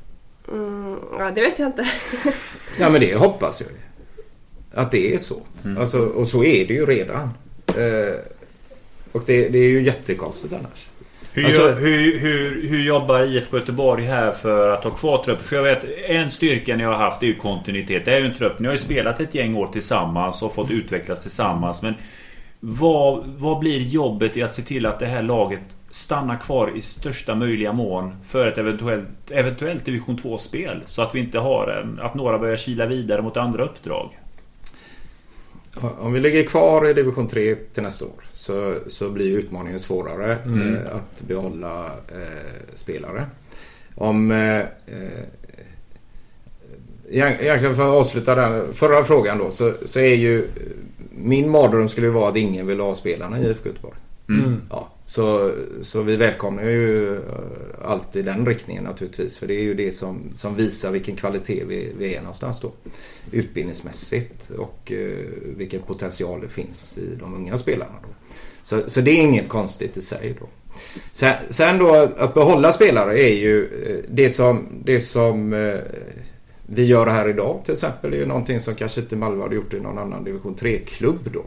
Mm, 0.53 0.97
ja, 1.19 1.31
det 1.31 1.41
vet 1.41 1.59
jag 1.59 1.69
inte. 1.69 1.87
Ja 2.81 2.91
men 2.91 3.01
det 3.01 3.15
hoppas 3.15 3.61
jag 3.61 3.71
ju. 3.71 3.77
Att 4.77 4.91
det 4.91 5.15
är 5.15 5.19
så. 5.19 5.37
Alltså, 5.79 5.99
och 5.99 6.29
så 6.29 6.45
är 6.45 6.67
det 6.67 6.75
ju 6.75 6.87
redan. 6.87 7.31
Eh, 7.67 8.15
och 9.13 9.23
det, 9.27 9.49
det 9.49 9.59
är 9.59 9.69
ju 9.69 9.83
jättekonstigt 9.83 10.55
annars. 10.55 10.87
Hur, 11.33 11.45
Alltså- 11.45 11.71
hur, 11.73 12.19
hur, 12.19 12.69
hur 12.69 12.83
jobbar 12.83 13.23
IFK 13.23 13.57
Göteborg 13.57 14.05
här 14.05 14.33
för 14.33 14.71
att 14.75 14.85
ha 14.85 14.91
kvar 14.91 15.25
truppen? 15.25 15.45
För 15.45 15.57
jag 15.57 15.63
vet, 15.63 15.85
en 16.09 16.31
styrka 16.31 16.77
ni 16.77 16.85
har 16.85 16.95
haft 16.95 17.23
är 17.23 17.27
ju 17.27 17.35
kontinuitet. 17.35 18.05
Det 18.05 18.15
är 18.15 18.21
ju 18.21 18.27
en 18.27 18.35
trupp. 18.35 18.59
Ni 18.59 18.67
har 18.67 18.73
ju 18.73 18.79
spelat 18.81 19.21
ett 19.21 19.35
gäng 19.35 19.57
år 19.57 19.67
tillsammans 19.67 20.43
och 20.43 20.55
fått 20.55 20.71
utvecklas 20.71 21.23
tillsammans. 21.23 21.83
Men 21.83 21.95
vad, 22.61 23.25
vad 23.27 23.59
blir 23.59 23.81
jobbet 23.81 24.37
i 24.37 24.43
att 24.43 24.55
se 24.55 24.63
till 24.63 24.87
att 24.87 24.99
det 24.99 25.07
här 25.07 25.23
laget 25.23 25.61
stannar 25.91 26.37
kvar 26.37 26.73
i 26.77 26.81
största 26.81 27.35
möjliga 27.35 27.73
mån 27.73 28.17
för 28.29 28.47
ett 28.47 28.59
eventuellt, 28.59 29.31
eventuellt 29.31 29.85
division 29.85 30.19
2-spel? 30.19 30.83
Så 30.87 31.03
att 31.03 31.15
vi 31.15 31.21
inte 31.21 31.39
har 31.39 31.69
en, 31.83 32.01
att 32.01 32.15
några 32.15 32.39
börjar 32.39 32.57
kila 32.57 32.87
vidare 32.87 33.23
mot 33.23 33.37
andra 33.37 33.65
uppdrag. 33.65 34.19
Om 35.99 36.13
vi 36.13 36.21
ligger 36.21 36.43
kvar 36.45 36.89
i 36.89 36.93
division 36.93 37.29
3 37.29 37.55
till 37.55 37.83
nästa 37.83 38.05
år 38.05 38.11
så, 38.35 38.75
så 38.87 39.11
blir 39.11 39.39
utmaningen 39.39 39.81
svårare 39.81 40.33
eh, 40.33 40.97
att 40.97 41.21
behålla 41.29 41.87
eh, 41.87 42.65
spelare. 42.75 43.27
Om... 43.95 44.31
Eh, 44.31 44.63
egent- 47.11 47.41
egentligen 47.41 47.77
för 47.77 47.83
att 47.83 48.01
avsluta 48.01 48.35
den 48.35 48.75
förra 48.75 49.03
frågan 49.05 49.39
då 49.39 49.51
så, 49.51 49.73
så 49.87 50.01
är 50.01 50.15
ju... 50.15 50.39
eh, 50.39 50.45
Min 51.19 51.51
mardröm 51.51 51.89
skulle 51.89 52.09
vara 52.09 52.29
att 52.29 52.37
ingen 52.37 52.67
vill 52.67 52.81
ha 52.81 52.95
spelarna 52.95 53.41
i 53.41 53.47
IFK 53.51 53.69
Göteborg. 53.69 53.97
Mm. 54.29 54.61
Ja, 54.71 54.89
så, 55.07 55.53
så 55.83 56.03
vi 56.03 56.17
välkomnar 56.17 56.63
ju 56.63 57.17
alltid 57.17 57.29
allt 57.85 58.17
i 58.17 58.23
den 58.23 58.47
riktningen 58.47 58.85
naturligtvis. 58.85 59.37
För 59.37 59.47
det 59.47 59.55
är 59.55 59.63
ju 59.63 59.75
det 59.75 59.91
som, 59.91 60.21
som 60.37 60.55
visar 60.57 60.91
vilken 60.93 61.17
kvalitet 61.17 61.65
vi, 61.69 61.93
vi 61.99 62.15
är 62.15 62.21
någonstans 62.21 62.61
då. 62.61 62.73
Utbildningsmässigt 63.33 64.51
och 64.51 64.93
eh, 64.93 65.09
vilken 65.57 65.83
potential 65.83 66.41
det 66.41 66.49
finns 66.49 66.99
i 66.99 67.17
de 67.21 67.35
unga 67.35 67.57
spelarna. 67.59 67.95
Då. 68.03 68.09
Så, 68.63 68.91
så 68.91 69.01
det 69.01 69.11
är 69.11 69.23
inget 69.23 69.49
konstigt 69.49 69.97
i 69.97 70.01
sig 70.03 70.37
då. 70.41 70.47
Sen, 71.13 71.35
sen 71.49 71.79
då 71.79 71.95
att- 71.95 72.35
behålla 72.35 72.73
spelare 72.73 73.19
är 73.19 73.35
ju 73.35 73.65
eh, 73.87 74.05
det 74.11 74.31
som, 74.31 74.67
det 74.85 75.01
som 75.01 75.53
eh, 75.53 75.79
vi 76.67 76.85
gör 76.85 77.07
här 77.07 77.29
idag 77.29 77.61
till 77.65 77.73
exempel 77.73 78.13
är 78.13 78.17
ju 78.17 78.27
någonting 78.27 78.61
som 78.61 78.75
kanske 78.75 79.01
inte 79.01 79.17
Malmö 79.17 79.43
hade 79.43 79.55
gjort 79.55 79.75
i 79.75 79.81
någon 79.81 79.99
annan 79.99 80.25
division 80.25 80.55
3-klubb 80.57 81.31
då. 81.33 81.45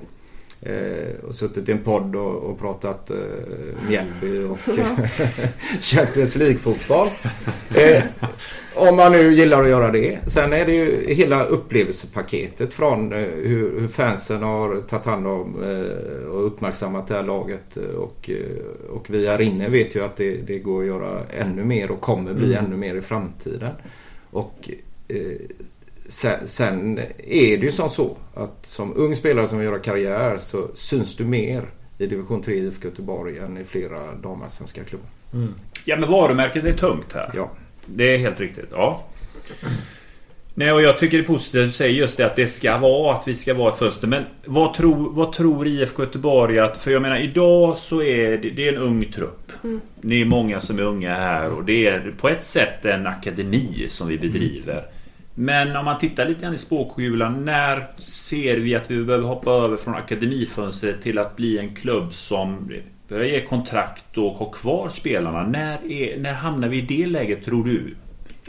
Eh, 0.61 1.25
och 1.27 1.35
suttit 1.35 1.69
i 1.69 1.71
en 1.71 1.83
podd 1.83 2.15
och, 2.15 2.35
och 2.35 2.59
pratat 2.59 3.11
eh, 3.11 3.17
Mjällby 3.89 4.43
och 4.43 4.59
Champions 5.81 6.35
League-fotboll. 6.35 7.07
Eh, 7.75 8.03
om 8.75 8.95
man 8.95 9.11
nu 9.11 9.33
gillar 9.33 9.63
att 9.63 9.69
göra 9.69 9.91
det. 9.91 10.19
Sen 10.27 10.53
är 10.53 10.65
det 10.65 10.73
ju 10.73 11.13
hela 11.13 11.43
upplevelsepaketet 11.43 12.73
från 12.73 13.13
eh, 13.13 13.19
hur, 13.19 13.79
hur 13.79 13.87
fansen 13.87 14.43
har 14.43 14.81
tagit 14.81 15.05
hand 15.05 15.27
om 15.27 15.63
eh, 15.63 16.27
och 16.29 16.47
uppmärksammat 16.47 17.07
det 17.07 17.13
här 17.13 17.23
laget. 17.23 17.77
eh, 17.77 17.83
Och, 17.83 18.29
eh, 18.29 18.89
och 18.91 19.05
vi 19.09 19.27
här 19.27 19.41
inne 19.41 19.69
vet 19.69 19.95
ju 19.95 20.03
att 20.03 20.15
det, 20.15 20.35
det 20.47 20.59
går 20.59 20.81
att 20.81 20.87
göra 20.87 21.21
ännu 21.33 21.63
mer 21.63 21.91
och 21.91 22.01
kommer 22.01 22.33
bli 22.33 22.53
ännu 22.53 22.77
mer 22.77 22.95
i 22.95 23.01
framtiden. 23.01 23.71
Och 24.31 24.69
sen, 26.09 26.47
sen 26.47 26.97
är 27.17 27.57
det 27.57 27.65
ju 27.65 27.71
som 27.71 27.89
så 27.89 28.17
att 28.33 28.65
som 28.65 28.93
ung 28.95 29.15
spelare 29.15 29.47
som 29.47 29.57
vill 29.57 29.67
göra 29.67 29.79
karriär 29.79 30.37
så 30.37 30.67
syns 30.73 31.15
du 31.15 31.25
mer 31.25 31.63
i 31.97 32.07
division 32.07 32.41
3 32.41 32.55
IFK 32.55 32.87
Göteborg 32.87 33.37
än 33.37 33.57
i 33.57 33.63
flera 33.63 34.15
damallsvenska 34.15 34.83
klubbar. 34.83 35.07
Mm. 35.33 35.53
Ja 35.85 35.97
men 35.97 36.11
varumärket 36.11 36.65
är 36.65 36.73
tungt 36.73 37.13
här. 37.13 37.31
Ja. 37.35 37.51
Det 37.85 38.13
är 38.13 38.17
helt 38.17 38.39
riktigt. 38.39 38.69
Ja. 38.71 39.03
Nej, 40.53 40.73
och 40.73 40.81
jag 40.81 40.99
tycker 40.99 41.17
det 41.17 41.23
är 41.23 41.27
positivt 41.27 41.61
att 41.61 41.67
du 41.67 41.71
säger 41.71 41.93
just 41.93 42.17
det 42.17 42.25
att 42.25 42.35
det 42.35 42.47
ska 42.47 42.77
vara 42.77 43.15
att 43.15 43.27
vi 43.27 43.35
ska 43.35 43.53
vara 43.53 43.73
ett 43.73 43.79
fönster. 43.79 44.07
Men 44.07 44.23
vad 44.45 44.73
tror, 44.73 45.13
vad 45.13 45.33
tror 45.33 45.67
IFK 45.67 46.03
Göteborg 46.03 46.59
att... 46.59 46.77
För 46.77 46.91
jag 46.91 47.01
menar 47.01 47.17
idag 47.17 47.77
så 47.77 48.01
är 48.01 48.37
det, 48.37 48.49
det 48.49 48.67
är 48.67 48.73
en 48.73 48.81
ung 48.81 49.05
trupp. 49.05 49.51
Mm. 49.63 49.81
Det 50.01 50.21
är 50.21 50.25
många 50.25 50.59
som 50.59 50.79
är 50.79 50.83
unga 50.83 51.15
här 51.15 51.51
och 51.51 51.63
det 51.63 51.87
är 51.87 52.13
på 52.19 52.29
ett 52.29 52.45
sätt 52.45 52.85
en 52.85 53.07
akademi 53.07 53.85
som 53.89 54.07
vi 54.07 54.17
bedriver. 54.17 54.81
Men 55.41 55.75
om 55.75 55.85
man 55.85 55.99
tittar 55.99 56.25
lite 56.25 56.41
grann 56.41 56.53
i 56.53 56.57
spåkulan. 56.57 57.45
När 57.45 57.87
ser 57.97 58.57
vi 58.57 58.75
att 58.75 58.91
vi 58.91 59.03
behöver 59.03 59.27
hoppa 59.27 59.51
över 59.51 59.77
från 59.77 59.95
akademifönstret 59.95 61.01
till 61.01 61.17
att 61.17 61.35
bli 61.35 61.57
en 61.57 61.75
klubb 61.75 62.13
som 62.13 62.71
börjar 63.07 63.25
ge 63.25 63.45
kontrakt 63.45 64.17
och 64.17 64.31
ha 64.31 64.51
kvar 64.51 64.89
spelarna? 64.89 65.47
När, 65.47 65.91
är, 65.91 66.19
när 66.19 66.33
hamnar 66.33 66.67
vi 66.67 66.77
i 66.77 66.81
det 66.81 67.05
läget 67.05 67.45
tror 67.45 67.65
du? 67.65 67.95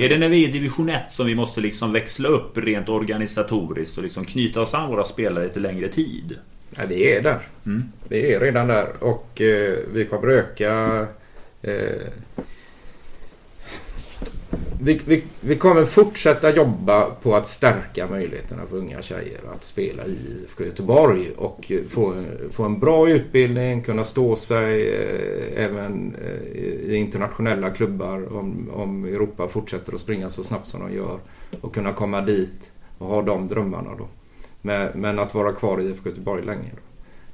Är 0.04 0.08
det 0.08 0.18
när 0.18 0.28
vi 0.28 0.44
är 0.44 0.48
i 0.48 0.52
division 0.52 0.88
1 0.88 1.02
som 1.08 1.26
vi 1.26 1.34
måste 1.34 1.60
liksom 1.60 1.92
växla 1.92 2.28
upp 2.28 2.58
rent 2.58 2.88
organisatoriskt 2.88 3.96
och 3.96 4.02
liksom 4.02 4.24
knyta 4.24 4.60
oss 4.60 4.74
an 4.74 4.90
våra 4.90 5.04
spelare 5.04 5.44
lite 5.44 5.60
längre 5.60 5.88
tid? 5.88 6.36
Ja, 6.76 6.82
vi 6.88 7.12
är 7.12 7.22
där. 7.22 7.38
Mm. 7.66 7.84
Vi 8.08 8.34
är 8.34 8.40
redan 8.40 8.66
där 8.66 8.86
och 9.00 9.40
eh, 9.40 9.74
vi 9.92 10.04
kommer 10.04 10.28
öka 10.28 11.06
eh, 11.62 12.08
vi, 14.82 15.00
vi, 15.04 15.24
vi, 15.40 15.56
kommer 15.56 15.84
fortsätta 15.84 16.54
jobba 16.54 17.10
på 17.22 17.36
att 17.36 17.46
stärka 17.46 18.06
möjligheterna 18.06 18.66
för 18.66 18.76
unga 18.76 19.02
tjejer 19.02 19.40
att 19.54 19.64
spela 19.64 20.04
i 20.06 20.10
IFK 20.10 20.64
Göteborg 20.64 21.30
och 21.36 21.72
få, 21.88 22.24
få 22.50 22.64
en 22.64 22.78
bra 22.78 23.08
utbildning, 23.08 23.82
kunna 23.82 24.04
stå 24.04 24.36
sig 24.36 24.94
eh, 24.94 25.64
även 25.64 26.14
eh, 26.24 26.60
i 26.90 26.96
internationella 26.96 27.70
klubbar 27.70 28.36
om, 28.36 28.70
om 28.72 29.04
Europa 29.04 29.48
fortsätter 29.48 29.94
att 29.94 30.00
springa 30.00 30.30
så 30.30 30.44
snabbt 30.44 30.66
som 30.66 30.80
de 30.80 30.94
gör 30.94 31.18
och 31.60 31.74
kunna 31.74 31.92
komma 31.92 32.20
dit 32.20 32.72
och 32.98 33.06
ha 33.06 33.22
de 33.22 33.48
drömmarna 33.48 33.90
då. 33.98 34.08
Men, 34.62 34.90
men 34.94 35.18
att 35.18 35.34
vara 35.34 35.52
kvar 35.52 35.80
i 35.80 35.84
IFK 35.84 36.08
Göteborg 36.08 36.44
länge. 36.44 36.70
Då. 36.72 36.82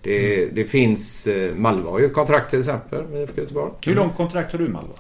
Det, 0.03 0.43
mm. 0.43 0.55
det 0.55 0.65
finns, 0.65 1.27
eh, 1.27 1.55
Malva 1.55 1.91
har 1.91 1.99
ju 1.99 2.05
ett 2.05 2.15
kontrakt 2.15 2.51
till 2.51 2.59
exempel 2.59 3.07
med 3.07 3.23
IFK 3.23 3.41
Göteborg. 3.41 3.73
Hur 3.87 3.95
långt 3.95 4.17
kontrakt 4.17 4.53
har 4.53 4.59
du 4.59 4.69
Malva? 4.69 4.95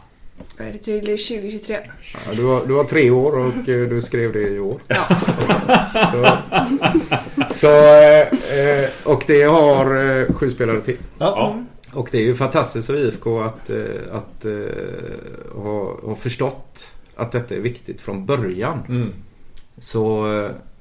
Är 0.58 0.72
det 0.72 0.78
till 0.78 1.00
2023? 1.00 1.78
Ja, 2.26 2.34
du, 2.36 2.44
har, 2.44 2.66
du 2.66 2.74
har 2.74 2.84
tre 2.84 3.10
år 3.10 3.38
och 3.38 3.68
eh, 3.68 3.88
du 3.88 4.00
skrev 4.00 4.32
det 4.32 4.48
i 4.48 4.58
år. 4.58 4.80
Ja. 4.88 5.06
så, 6.12 6.26
så, 7.54 7.76
eh, 8.54 8.88
och 9.04 9.24
det 9.26 9.42
har 9.42 10.10
eh, 10.20 10.32
sju 10.32 10.50
spelare 10.50 10.80
till. 10.80 10.96
Ja. 11.18 11.62
Och 11.92 12.08
det 12.12 12.18
är 12.18 12.22
ju 12.22 12.34
fantastiskt 12.34 12.86
för 12.86 12.96
IFK 12.96 13.40
att, 13.40 13.70
att 14.12 14.46
ha, 15.54 16.00
ha 16.02 16.16
förstått 16.16 16.92
att 17.16 17.32
detta 17.32 17.54
är 17.54 17.60
viktigt 17.60 18.00
från 18.00 18.26
början. 18.26 18.78
Mm. 18.88 19.12
Så, 19.78 20.26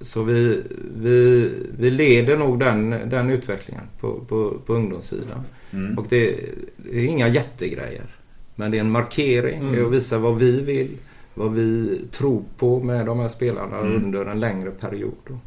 så 0.01 0.23
vi, 0.23 0.61
vi, 0.97 1.51
vi 1.77 1.89
leder 1.89 2.37
nog 2.37 2.59
den, 2.59 2.89
den 2.89 3.29
utvecklingen 3.29 3.83
på, 3.99 4.19
på, 4.27 4.53
på 4.65 4.73
ungdomssidan. 4.73 5.43
Mm. 5.71 5.97
Och 5.97 6.05
det, 6.09 6.35
det 6.77 6.99
är 6.99 7.05
inga 7.05 7.27
jättegrejer. 7.27 8.14
Men 8.55 8.71
det 8.71 8.77
är 8.77 8.81
en 8.81 8.91
markering 8.91 9.59
mm. 9.59 9.85
att 9.85 9.91
visa 9.91 10.17
vad 10.17 10.37
vi 10.37 10.61
vill, 10.61 10.97
vad 11.33 11.53
vi 11.53 11.99
tror 12.11 12.43
på 12.57 12.79
med 12.79 13.05
de 13.05 13.19
här 13.19 13.27
spelarna 13.27 13.77
mm. 13.77 13.95
under 13.95 14.25
en 14.25 14.39
längre 14.39 14.71
period. 14.71 15.39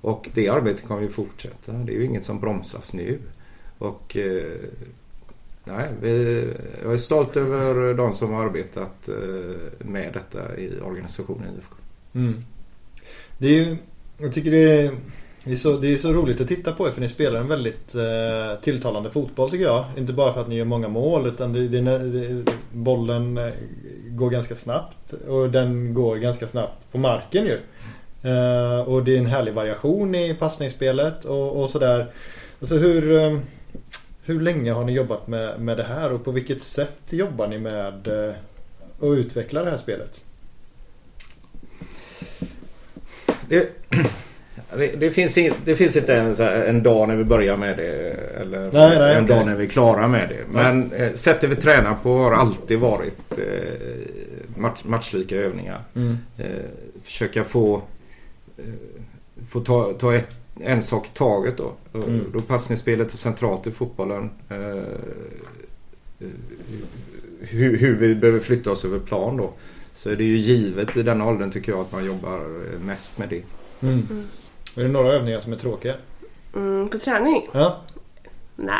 Och 0.00 0.30
det 0.34 0.48
arbetet 0.48 0.86
kommer 0.86 1.00
vi 1.00 1.08
fortsätta. 1.08 1.72
Det 1.72 1.92
är 1.92 1.96
ju 1.96 2.04
inget 2.04 2.24
som 2.24 2.40
bromsas 2.40 2.94
nu. 2.94 3.18
Och 3.78 4.16
eh, 4.16 4.52
nej, 5.64 5.88
vi, 6.00 6.44
jag 6.82 6.92
är 6.92 6.96
stolt 6.96 7.36
över 7.36 7.94
de 7.94 8.14
som 8.14 8.32
har 8.32 8.44
arbetat 8.44 9.08
eh, 9.08 9.86
med 9.86 10.12
detta 10.12 10.56
i 10.56 10.80
organisationen 10.80 11.54
IFK. 11.58 11.74
Mm. 12.14 12.44
Det 13.38 13.46
är 13.46 13.64
ju, 13.64 13.76
jag 14.18 14.32
tycker 14.32 14.50
det 14.50 14.82
är 14.82 14.90
det 15.46 15.52
är, 15.52 15.56
så, 15.56 15.76
det 15.76 15.92
är 15.92 15.96
så 15.96 16.12
roligt 16.12 16.40
att 16.40 16.48
titta 16.48 16.72
på 16.72 16.88
er 16.88 16.90
för 16.90 17.00
ni 17.00 17.08
spelar 17.08 17.40
en 17.40 17.48
väldigt 17.48 17.94
eh, 17.94 18.60
tilltalande 18.62 19.10
fotboll 19.10 19.50
tycker 19.50 19.64
jag. 19.64 19.84
Inte 19.96 20.12
bara 20.12 20.32
för 20.32 20.40
att 20.40 20.48
ni 20.48 20.54
gör 20.54 20.64
många 20.64 20.88
mål 20.88 21.26
utan 21.26 21.52
det, 21.52 21.68
det, 21.68 21.80
det, 21.80 22.52
bollen 22.72 23.38
eh, 23.38 23.52
går 24.08 24.30
ganska 24.30 24.56
snabbt 24.56 25.12
och 25.28 25.50
den 25.50 25.94
går 25.94 26.16
ganska 26.16 26.48
snabbt 26.48 26.92
på 26.92 26.98
marken 26.98 27.44
ju. 27.44 27.58
Eh, 28.30 28.80
och 28.80 29.04
det 29.04 29.14
är 29.14 29.18
en 29.18 29.26
härlig 29.26 29.54
variation 29.54 30.14
i 30.14 30.34
passningsspelet 30.34 31.24
och, 31.24 31.62
och 31.62 31.70
sådär. 31.70 32.06
Alltså 32.60 32.76
hur, 32.76 33.12
eh, 33.12 33.38
hur 34.22 34.40
länge 34.40 34.72
har 34.72 34.84
ni 34.84 34.92
jobbat 34.92 35.26
med, 35.26 35.60
med 35.60 35.76
det 35.76 35.84
här 35.84 36.12
och 36.12 36.24
på 36.24 36.30
vilket 36.30 36.62
sätt 36.62 37.00
jobbar 37.10 37.46
ni 37.46 37.58
med 37.58 38.08
eh, 38.08 38.34
att 39.00 39.18
utveckla 39.18 39.64
det 39.64 39.70
här 39.70 39.76
spelet? 39.76 40.24
Det, 43.48 43.70
det, 44.74 45.10
finns, 45.10 45.38
det 45.64 45.76
finns 45.76 45.96
inte 45.96 46.16
en, 46.16 46.34
en 46.40 46.82
dag 46.82 47.08
när 47.08 47.16
vi 47.16 47.24
börjar 47.24 47.56
med 47.56 47.76
det. 47.76 48.16
Eller 48.40 48.58
nej, 48.72 48.98
nej, 48.98 49.14
en 49.14 49.24
okay. 49.24 49.36
dag 49.36 49.46
när 49.46 49.56
vi 49.56 49.64
är 49.64 49.68
klara 49.68 50.08
med 50.08 50.28
det. 50.28 50.44
Men 50.50 50.92
eh, 50.92 51.12
sättet 51.12 51.50
vi 51.50 51.56
tränar 51.56 51.94
på 52.02 52.18
har 52.18 52.32
alltid 52.32 52.78
varit 52.78 53.38
eh, 53.38 54.56
match, 54.56 54.80
matchlika 54.84 55.36
övningar. 55.36 55.84
Mm. 55.94 56.18
Eh, 56.38 56.46
försöka 57.02 57.44
få, 57.44 57.82
eh, 58.56 58.64
få 59.48 59.60
ta, 59.60 59.92
ta 59.92 60.14
ett, 60.14 60.30
en 60.60 60.82
sak 60.82 61.06
i 61.06 61.10
taget 61.16 61.56
då. 61.56 61.72
Mm. 61.94 62.24
Då 62.32 62.40
passningsspelet 62.40 63.12
är 63.12 63.16
centralt 63.16 63.66
i 63.66 63.70
fotbollen. 63.70 64.30
Hur, 67.40 67.76
hur, 67.76 67.96
vi 67.96 68.14
behöver 68.14 68.40
flytta 68.40 68.70
oss 68.70 68.84
över 68.84 68.98
plan 68.98 69.36
då. 69.36 69.52
Så 69.94 70.10
är 70.10 70.16
det 70.16 70.24
ju 70.24 70.36
givet 70.36 70.96
i 70.96 71.02
den 71.02 71.22
åldern 71.22 71.50
tycker 71.50 71.72
jag 71.72 71.80
att 71.80 71.92
man 71.92 72.04
jobbar 72.04 72.40
mest 72.80 73.18
med 73.18 73.28
det. 73.28 73.42
Mm. 73.80 74.02
Är 74.76 74.82
det 74.82 74.88
några 74.88 75.12
övningar 75.12 75.40
som 75.40 75.52
är 75.52 75.56
tråkiga? 75.56 75.94
Mm, 76.54 76.88
på 76.88 76.98
träning? 76.98 77.48
Ja. 77.52 77.80
Nej. 78.56 78.74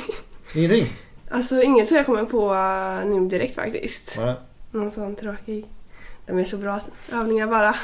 Ingenting? 0.54 0.86
Alltså 1.30 1.62
inget 1.62 1.88
som 1.88 1.96
jag 1.96 2.06
kommer 2.06 2.24
på 2.24 2.54
uh, 2.54 3.20
nu 3.20 3.28
direkt 3.28 3.54
faktiskt. 3.54 4.18
Nej. 4.18 4.34
Någon 4.70 4.90
sån 4.90 5.16
tråkig. 5.16 5.64
De 6.26 6.38
är 6.38 6.44
så 6.44 6.56
bra 6.56 6.80
övningar 7.12 7.46
bara. 7.46 7.74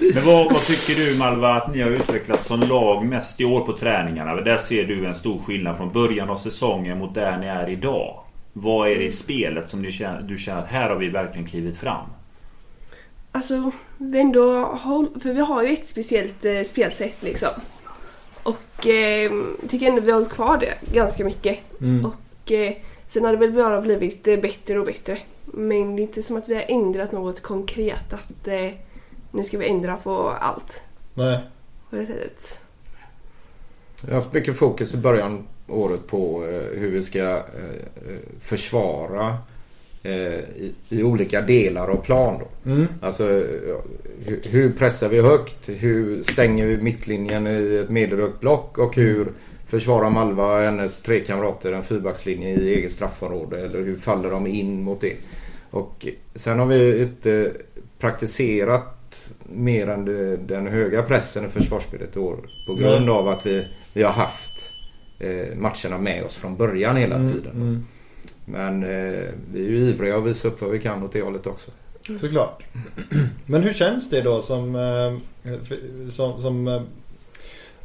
Men 0.14 0.24
vad, 0.24 0.52
vad, 0.52 0.60
tycker 0.60 1.04
du 1.04 1.18
Malva 1.18 1.54
att 1.54 1.74
ni 1.74 1.82
har 1.82 1.90
utvecklats 1.90 2.46
som 2.46 2.60
lag 2.60 3.04
mest 3.04 3.40
i 3.40 3.44
år 3.44 3.60
på 3.60 3.72
träningarna? 3.72 4.34
Där 4.34 4.58
ser 4.58 4.84
du 4.84 5.06
en 5.06 5.14
stor 5.14 5.38
skillnad 5.38 5.76
från 5.76 5.92
början 5.92 6.30
av 6.30 6.36
säsongen 6.36 6.98
mot 6.98 7.14
där 7.14 7.38
ni 7.38 7.46
är 7.46 7.68
idag. 7.68 8.24
Vad 8.52 8.88
är 8.88 8.98
det 8.98 9.04
i 9.04 9.10
spelet 9.10 9.70
som 9.70 9.82
du 9.82 9.92
känner, 9.92 10.22
du 10.22 10.38
känner 10.38 10.60
att 10.60 10.68
här 10.68 10.90
har 10.90 10.96
vi 10.96 11.08
verkligen 11.08 11.48
klivit 11.48 11.76
fram? 11.76 12.06
Alltså, 13.38 13.70
vi 13.98 14.20
ändå 14.20 14.64
håll, 14.64 15.08
för 15.20 15.32
vi 15.32 15.40
har 15.40 15.62
ju 15.62 15.72
ett 15.72 15.86
speciellt 15.86 16.44
eh, 16.44 16.62
spelsätt 16.62 17.22
liksom. 17.22 17.48
Och 18.42 18.86
eh, 18.86 19.32
tycker 19.68 19.86
ändå 19.86 20.00
vi 20.00 20.10
har 20.10 20.18
hållit 20.18 20.32
kvar 20.32 20.58
det 20.58 20.92
ganska 20.92 21.24
mycket. 21.24 21.58
Mm. 21.80 22.04
Och 22.04 22.52
eh, 22.52 22.72
sen 23.06 23.24
har 23.24 23.32
det 23.32 23.38
väl 23.38 23.52
bara 23.52 23.80
blivit 23.80 24.28
eh, 24.28 24.36
bättre 24.36 24.78
och 24.78 24.86
bättre. 24.86 25.18
Men 25.44 25.96
det 25.96 26.02
är 26.02 26.04
inte 26.04 26.22
som 26.22 26.36
att 26.36 26.48
vi 26.48 26.54
har 26.54 26.64
ändrat 26.68 27.12
något 27.12 27.42
konkret 27.42 28.12
att 28.12 28.48
eh, 28.48 28.70
nu 29.30 29.44
ska 29.44 29.58
vi 29.58 29.68
ändra 29.68 29.96
på 29.96 30.30
allt. 30.30 30.82
Nej. 31.14 31.38
På 31.90 31.96
det 31.96 32.06
sättet. 32.06 32.58
Jag 34.00 34.08
har 34.08 34.14
haft 34.14 34.32
mycket 34.32 34.56
fokus 34.56 34.94
i 34.94 34.96
början 34.96 35.46
av 35.68 35.78
året 35.78 36.06
på 36.06 36.44
eh, 36.44 36.80
hur 36.80 36.90
vi 36.90 37.02
ska 37.02 37.36
eh, 37.36 37.42
försvara 38.40 39.38
i, 40.08 40.72
i, 40.88 41.02
olika 41.02 41.40
delar 41.40 41.88
av 41.88 41.96
plan. 41.96 42.40
Då. 42.40 42.70
Mm. 42.70 42.86
Alltså 43.02 43.24
hur, 44.26 44.40
hur, 44.50 44.72
pressar 44.72 45.08
vi 45.08 45.20
högt? 45.20 45.68
Hur 45.68 46.22
stänger 46.22 46.66
vi 46.66 46.76
mittlinjen 46.76 47.46
i 47.46 47.76
ett 47.76 47.90
medelhögt 47.90 48.40
block? 48.40 48.78
Och 48.78 48.96
hur 48.96 49.28
försvarar 49.66 50.10
Malva 50.10 50.56
och 50.56 50.62
hennes 50.62 51.02
tre 51.02 51.20
kamrater 51.20 51.72
en 51.72 51.82
fyrbackslinje 51.82 52.48
i 52.48 52.74
eget 52.74 52.92
straffområde? 52.92 53.64
Eller 53.64 53.78
hur 53.78 53.96
faller 53.96 54.30
de 54.30 54.46
in 54.46 54.82
mot 54.82 55.00
det? 55.00 55.16
Och 55.70 56.06
sen 56.34 56.58
har 56.58 56.66
vi 56.66 57.02
inte 57.02 57.52
praktiserat 57.98 58.94
mer 59.52 59.88
än 59.88 60.04
det, 60.04 60.36
den 60.36 60.66
höga 60.66 61.02
pressen 61.02 61.44
i 61.44 61.48
försvarsspelet 61.48 62.16
i 62.16 62.18
år. 62.18 62.36
På 62.68 62.74
grund 62.74 63.02
mm. 63.02 63.14
av 63.14 63.28
att 63.28 63.46
vi, 63.46 63.66
vi 63.92 64.02
har 64.02 64.12
haft 64.12 64.70
eh, 65.18 65.56
matcherna 65.56 65.98
med 65.98 66.24
oss 66.24 66.36
från 66.36 66.56
början 66.56 66.96
hela 66.96 67.16
mm, 67.16 67.32
tiden. 67.32 67.86
Mm. 68.48 68.80
Men 68.80 68.82
eh, 68.82 69.24
vi 69.52 69.66
är 69.66 69.70
ju 69.70 69.78
ivriga 69.78 70.16
att 70.16 70.24
visa 70.24 70.48
upp 70.48 70.60
vad 70.60 70.70
vi 70.70 70.78
kan 70.78 71.02
åt 71.02 71.12
det 71.12 71.22
hållet 71.22 71.46
också. 71.46 71.70
Såklart. 72.20 72.62
Men 73.46 73.62
hur 73.62 73.72
känns 73.72 74.10
det 74.10 74.20
då 74.20 74.42
som, 74.42 74.74
eh, 74.74 75.60
som, 76.10 76.42
som 76.42 76.68
eh, 76.68 76.82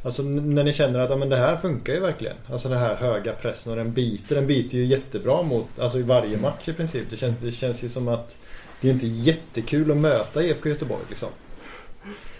Alltså 0.04 0.22
när 0.22 0.64
ni 0.64 0.72
känner 0.72 0.98
att 0.98 1.10
ja, 1.10 1.16
men 1.16 1.28
det 1.28 1.36
här 1.36 1.56
funkar 1.56 1.92
ju 1.92 2.00
verkligen. 2.00 2.36
Alltså 2.50 2.68
den 2.68 2.78
här 2.78 2.94
höga 2.94 3.32
pressen 3.32 3.72
och 3.72 3.78
den 3.78 3.92
biter. 3.92 4.34
Den 4.34 4.46
biter 4.46 4.78
ju 4.78 4.84
jättebra 4.84 5.42
mot, 5.42 5.78
alltså 5.78 5.98
i 5.98 6.02
varje 6.02 6.36
match 6.36 6.68
i 6.68 6.72
princip. 6.72 7.10
Det 7.10 7.16
känns, 7.16 7.36
det 7.40 7.50
känns 7.50 7.84
ju 7.84 7.88
som 7.88 8.08
att 8.08 8.36
det 8.80 8.88
är 8.88 8.92
inte 8.92 9.06
jättekul 9.06 9.90
att 9.90 9.96
möta 9.96 10.42
IFK 10.42 10.68
Göteborg 10.68 11.02
liksom. 11.08 11.28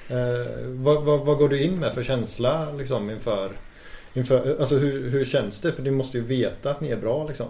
Eh, 0.08 0.16
vad, 0.66 1.04
vad, 1.04 1.20
vad, 1.20 1.38
går 1.38 1.48
du 1.48 1.62
in 1.62 1.78
med 1.78 1.94
för 1.94 2.02
känsla 2.02 2.72
liksom 2.72 3.10
inför, 3.10 3.50
inför 4.14 4.60
alltså 4.60 4.78
hur, 4.78 5.10
hur 5.10 5.24
känns 5.24 5.60
det? 5.60 5.72
För 5.72 5.82
ni 5.82 5.90
måste 5.90 6.18
ju 6.18 6.24
veta 6.24 6.70
att 6.70 6.80
ni 6.80 6.88
är 6.88 6.96
bra 6.96 7.28
liksom. 7.28 7.46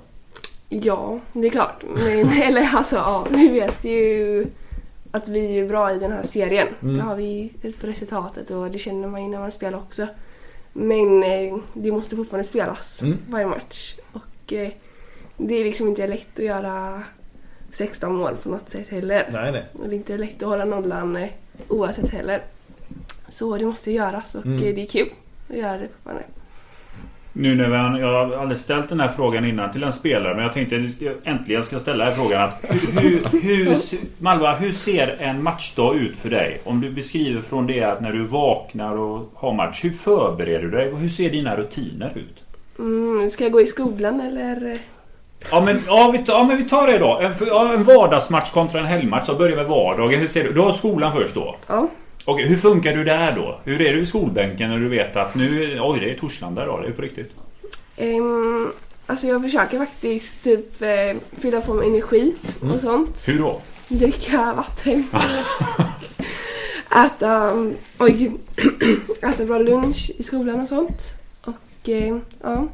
Ja, 0.82 1.18
det 1.32 1.46
är 1.46 1.50
klart. 1.50 1.84
Men, 1.94 2.28
eller 2.42 2.76
alltså, 2.76 2.96
ja, 2.96 3.26
vi 3.30 3.48
vet 3.48 3.84
ju 3.84 4.46
att 5.10 5.28
vi 5.28 5.58
är 5.58 5.68
bra 5.68 5.92
i 5.92 5.98
den 5.98 6.12
här 6.12 6.22
serien. 6.22 6.68
Mm. 6.82 6.96
Det 6.96 7.02
har 7.02 7.16
vi 7.16 7.52
på 7.80 7.86
resultatet 7.86 8.50
och 8.50 8.70
det 8.70 8.78
känner 8.78 9.08
man 9.08 9.22
ju 9.22 9.28
när 9.28 9.38
man 9.38 9.52
spelar 9.52 9.78
också. 9.78 10.06
Men 10.72 11.22
eh, 11.22 11.56
det 11.74 11.92
måste 11.92 12.16
fortfarande 12.16 12.48
spelas 12.48 13.02
Mm. 13.02 13.18
varje 13.28 13.46
match. 13.46 13.94
Och 14.12 14.52
eh, 14.52 14.70
det 15.36 15.54
är 15.54 15.64
liksom 15.64 15.88
inte 15.88 16.06
lätt 16.06 16.38
att 16.38 16.44
göra 16.44 17.02
16 17.72 18.14
mål 18.16 18.36
på 18.42 18.48
något 18.48 18.68
sätt 18.70 18.88
heller. 18.88 19.28
Nej, 19.32 19.52
nej. 19.52 19.64
Och 19.72 19.88
det 19.88 19.94
är 19.94 19.96
inte 19.96 20.16
lätt 20.18 20.42
att 20.42 20.48
hålla 20.48 20.64
nollan 20.64 21.16
eh, 21.16 21.28
oavsett 21.68 22.10
heller. 22.10 22.42
Så 23.28 23.56
det 23.58 23.66
måste 23.66 23.92
göras 23.92 24.34
och 24.34 24.46
Mm. 24.46 24.60
det 24.74 24.82
är 24.82 24.86
kul 24.86 25.08
att 25.50 25.56
göra 25.56 25.76
det 25.78 25.88
fortfarande. 25.88 26.24
Nu 27.36 27.54
när 27.54 27.68
vi, 27.68 28.00
jag 28.00 28.26
har 28.26 28.36
aldrig 28.36 28.58
ställt 28.58 28.88
den 28.88 29.00
här 29.00 29.08
frågan 29.08 29.44
innan 29.44 29.72
till 29.72 29.82
en 29.82 29.92
spelare 29.92 30.34
men 30.34 30.44
jag 30.44 30.52
tänkte 30.52 30.76
att 30.76 31.00
jag 31.00 31.14
äntligen 31.24 31.64
ska 31.64 31.78
ställa 31.78 32.04
den 32.04 32.12
här 32.12 32.20
frågan. 32.20 32.42
Att 32.42 32.64
hur, 33.02 33.28
hur, 33.42 33.78
Malva, 34.18 34.54
hur 34.54 34.72
ser 34.72 35.16
en 35.18 35.42
matchdag 35.42 35.96
ut 35.96 36.18
för 36.18 36.30
dig? 36.30 36.60
Om 36.64 36.80
du 36.80 36.90
beskriver 36.90 37.40
från 37.40 37.66
det 37.66 37.82
att 37.82 38.00
när 38.00 38.12
du 38.12 38.24
vaknar 38.24 38.96
och 38.96 39.32
har 39.34 39.52
match. 39.52 39.84
Hur 39.84 39.90
förbereder 39.90 40.62
du 40.62 40.70
dig? 40.70 40.92
Och 40.92 40.98
hur 40.98 41.08
ser 41.08 41.30
dina 41.30 41.56
rutiner 41.56 42.12
ut? 42.14 42.44
Mm, 42.78 43.30
ska 43.30 43.44
jag 43.44 43.52
gå 43.52 43.60
i 43.60 43.66
skolan 43.66 44.20
eller? 44.20 44.78
Ja 45.50 45.62
men, 45.66 45.80
ja, 45.86 46.10
vi, 46.12 46.24
ja, 46.26 46.44
men 46.44 46.56
vi 46.56 46.64
tar 46.64 46.86
det 46.86 46.98
då. 46.98 47.18
En, 47.18 47.32
en 47.74 47.84
vardagsmatch 47.84 48.50
kontra 48.50 48.80
en 48.80 48.86
helgmatch. 48.86 49.26
Så 49.26 49.34
börjar 49.34 49.56
med 49.56 49.66
vardagen. 49.66 50.20
Hur 50.20 50.28
ser 50.28 50.44
du? 50.44 50.52
Du 50.52 50.60
har 50.60 50.72
skolan 50.72 51.12
först 51.12 51.34
då. 51.34 51.56
Ja. 51.66 51.88
Okej, 52.24 52.46
hur 52.46 52.56
funkar 52.56 52.96
du 52.96 53.04
där 53.04 53.36
då? 53.36 53.60
Hur 53.64 53.80
är 53.80 53.92
du 53.92 54.00
i 54.00 54.06
skolbänken 54.06 54.70
när 54.70 54.78
du 54.78 54.88
vet 54.88 55.16
att 55.16 55.34
nu... 55.34 55.78
Oj, 55.80 56.00
det 56.00 56.10
är 56.10 56.18
Torslanda 56.18 56.62
idag. 56.62 56.82
Det 56.82 56.88
är 56.88 56.92
på 56.92 57.02
riktigt. 57.02 57.30
Ehm, 57.96 58.72
alltså 59.06 59.26
jag 59.26 59.42
försöker 59.42 59.78
faktiskt 59.78 60.44
typ 60.44 60.82
eh, 60.82 61.16
fylla 61.38 61.60
på 61.60 61.74
med 61.74 61.86
energi 61.86 62.34
och 62.74 62.80
sånt. 62.80 63.24
Hur 63.28 63.38
då? 63.38 63.60
Dricka 63.88 64.54
vatten. 64.56 65.06
äta, 67.06 67.50
um, 67.50 67.76
oj, 67.98 68.32
äta 69.22 69.44
bra 69.44 69.58
lunch 69.58 70.10
i 70.18 70.22
skolan 70.22 70.60
och 70.60 70.68
sånt. 70.68 71.02
Och 71.44 71.88
eh, 71.88 72.18
ja, 72.42 72.68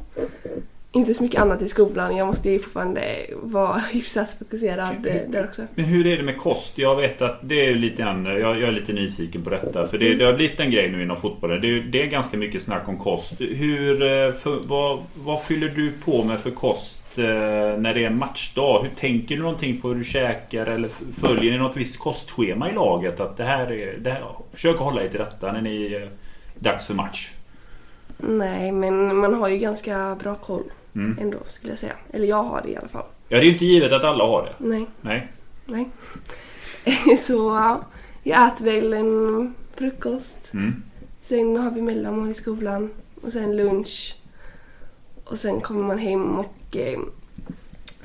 inte 0.93 1.13
så 1.13 1.23
mycket 1.23 1.41
annat 1.41 1.61
i 1.61 1.67
skolan. 1.67 2.17
Jag 2.17 2.27
måste 2.27 2.49
ju 2.49 2.59
fortfarande 2.59 3.25
vara 3.33 3.77
hyfsat 3.91 4.29
fokuserad 4.39 5.07
eh, 5.07 5.15
där 5.27 5.43
också. 5.43 5.61
Men 5.75 5.85
hur 5.85 6.07
är 6.07 6.17
det 6.17 6.23
med 6.23 6.37
kost? 6.37 6.77
Jag 6.77 6.95
vet 6.95 7.21
att 7.21 7.39
det 7.41 7.65
är 7.65 7.75
lite 7.75 8.01
grann, 8.01 8.25
jag, 8.25 8.39
jag 8.39 8.61
är 8.61 8.71
lite 8.71 8.93
nyfiken 8.93 9.41
på 9.43 9.49
detta. 9.49 9.87
För 9.87 9.97
det, 9.97 10.13
det 10.15 10.25
har 10.25 10.33
blivit 10.33 10.59
en 10.59 10.71
grej 10.71 10.91
nu 10.91 11.01
inom 11.03 11.17
fotbollen. 11.17 11.61
Det, 11.61 11.67
är- 11.67 11.81
det 11.81 12.01
är 12.01 12.05
ganska 12.07 12.37
mycket 12.37 12.61
snack 12.61 12.87
om 12.87 12.97
kost. 12.97 13.41
Hur, 13.41 14.01
eh, 14.03 14.33
för, 14.33 14.59
vad, 14.67 14.99
vad 15.13 15.43
fyller 15.43 15.69
du 15.69 15.91
på 16.05 16.23
med 16.23 16.39
för 16.39 16.51
kost 16.51 17.03
eh, 17.19 17.25
när 17.77 17.93
det 17.93 18.05
är 18.05 18.09
matchdag? 18.09 18.79
Hur 18.83 18.89
tänker 18.89 19.35
du 19.35 19.41
någonting 19.41 19.81
på 19.81 19.87
hur 19.87 19.95
du 19.95 20.03
käkar? 20.03 20.65
Eller 20.65 20.89
följer 21.19 21.51
ni 21.51 21.57
något 21.57 21.77
visst 21.77 21.99
kostschema 21.99 22.69
i 22.69 22.73
laget? 22.73 23.19
Att 23.19 23.37
det 23.37 23.43
här 23.43 23.71
är... 23.71 23.97
Det 23.99 24.11
här, 24.11 24.23
försök 24.53 24.75
att 24.75 24.81
hålla 24.81 25.03
er 25.03 25.09
till 25.09 25.19
detta 25.19 25.51
när 25.51 25.61
ni 25.61 25.93
är 25.93 26.09
dags 26.59 26.87
för 26.87 26.93
match. 26.93 27.31
Nej, 28.17 28.71
men 28.71 29.15
man 29.15 29.33
har 29.33 29.47
ju 29.49 29.57
ganska 29.57 30.17
bra 30.23 30.35
koll 30.35 30.63
Mm. 30.95 31.17
ändå 31.21 31.37
skulle 31.49 31.71
jag 31.71 31.79
säga. 31.79 31.95
Eller 32.13 32.27
jag 32.27 32.43
har 32.43 32.61
det 32.61 32.69
i 32.69 32.77
alla 32.77 32.87
fall. 32.87 33.05
Ja, 33.27 33.37
det 33.37 33.43
är 33.43 33.45
ju 33.45 33.53
inte 33.53 33.65
givet 33.65 33.93
att 33.93 34.03
alla 34.03 34.25
har 34.25 34.43
det. 34.43 34.53
Nej. 34.57 34.85
Nej. 35.01 35.31
Nej. 35.65 35.89
Så 37.19 37.33
ja, 37.33 37.85
jag 38.23 38.47
äter 38.47 38.65
väl 38.65 38.93
en 38.93 39.53
frukost. 39.75 40.53
Mm. 40.53 40.83
Sen 41.21 41.57
har 41.57 41.71
vi 41.71 41.81
mellanmål 41.81 42.29
i 42.29 42.33
skolan. 42.33 42.89
Och 43.21 43.33
sen 43.33 43.57
lunch. 43.57 44.15
Och 45.23 45.39
sen 45.39 45.61
kommer 45.61 45.83
man 45.83 45.97
hem 45.97 46.39
och 46.39 46.77
eh, 46.77 46.99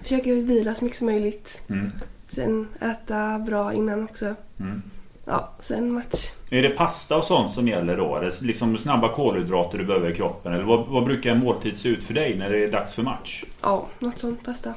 försöker 0.03 0.35
vila 0.35 0.75
så 0.75 0.85
mycket 0.85 0.99
som 0.99 1.07
möjligt. 1.07 1.63
Mm. 1.69 1.91
Sen 2.29 2.69
äta 2.81 3.39
bra 3.39 3.73
innan 3.73 4.05
också. 4.05 4.35
Mm. 4.61 4.83
Ja, 5.25 5.53
sen 5.61 5.93
match. 5.93 6.31
Är 6.51 6.63
det 6.63 6.69
pasta 6.71 7.17
och 7.17 7.25
sånt 7.25 7.53
som 7.53 7.69
gäller 7.69 7.97
då? 7.97 8.17
Är 8.17 8.21
det 8.21 8.43
liksom 8.43 8.79
snabba 8.79 9.09
kolhydrater 9.15 9.79
du 9.79 9.85
behöver 9.85 10.11
i 10.11 10.15
kroppen? 10.15 10.53
Eller 10.55 10.65
vad, 10.65 10.87
vad 10.87 11.05
brukar 11.05 11.31
en 11.31 11.39
måltid 11.39 11.79
se 11.79 11.89
ut 11.89 12.05
för 12.05 12.15
dig 12.15 12.37
när 12.39 12.51
det 12.51 12.65
är 12.65 12.73
dags 12.73 12.95
för 12.95 13.03
match? 13.03 13.45
Ja, 13.63 13.87
något 13.99 14.19
sånt 14.19 14.45
pasta. 14.45 14.75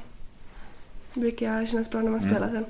Brukar 1.14 1.66
kännas 1.66 1.90
bra 1.90 2.02
när 2.02 2.10
man 2.12 2.20
Mm. 2.20 2.32
spelar 2.36 2.50
sen. 2.52 2.66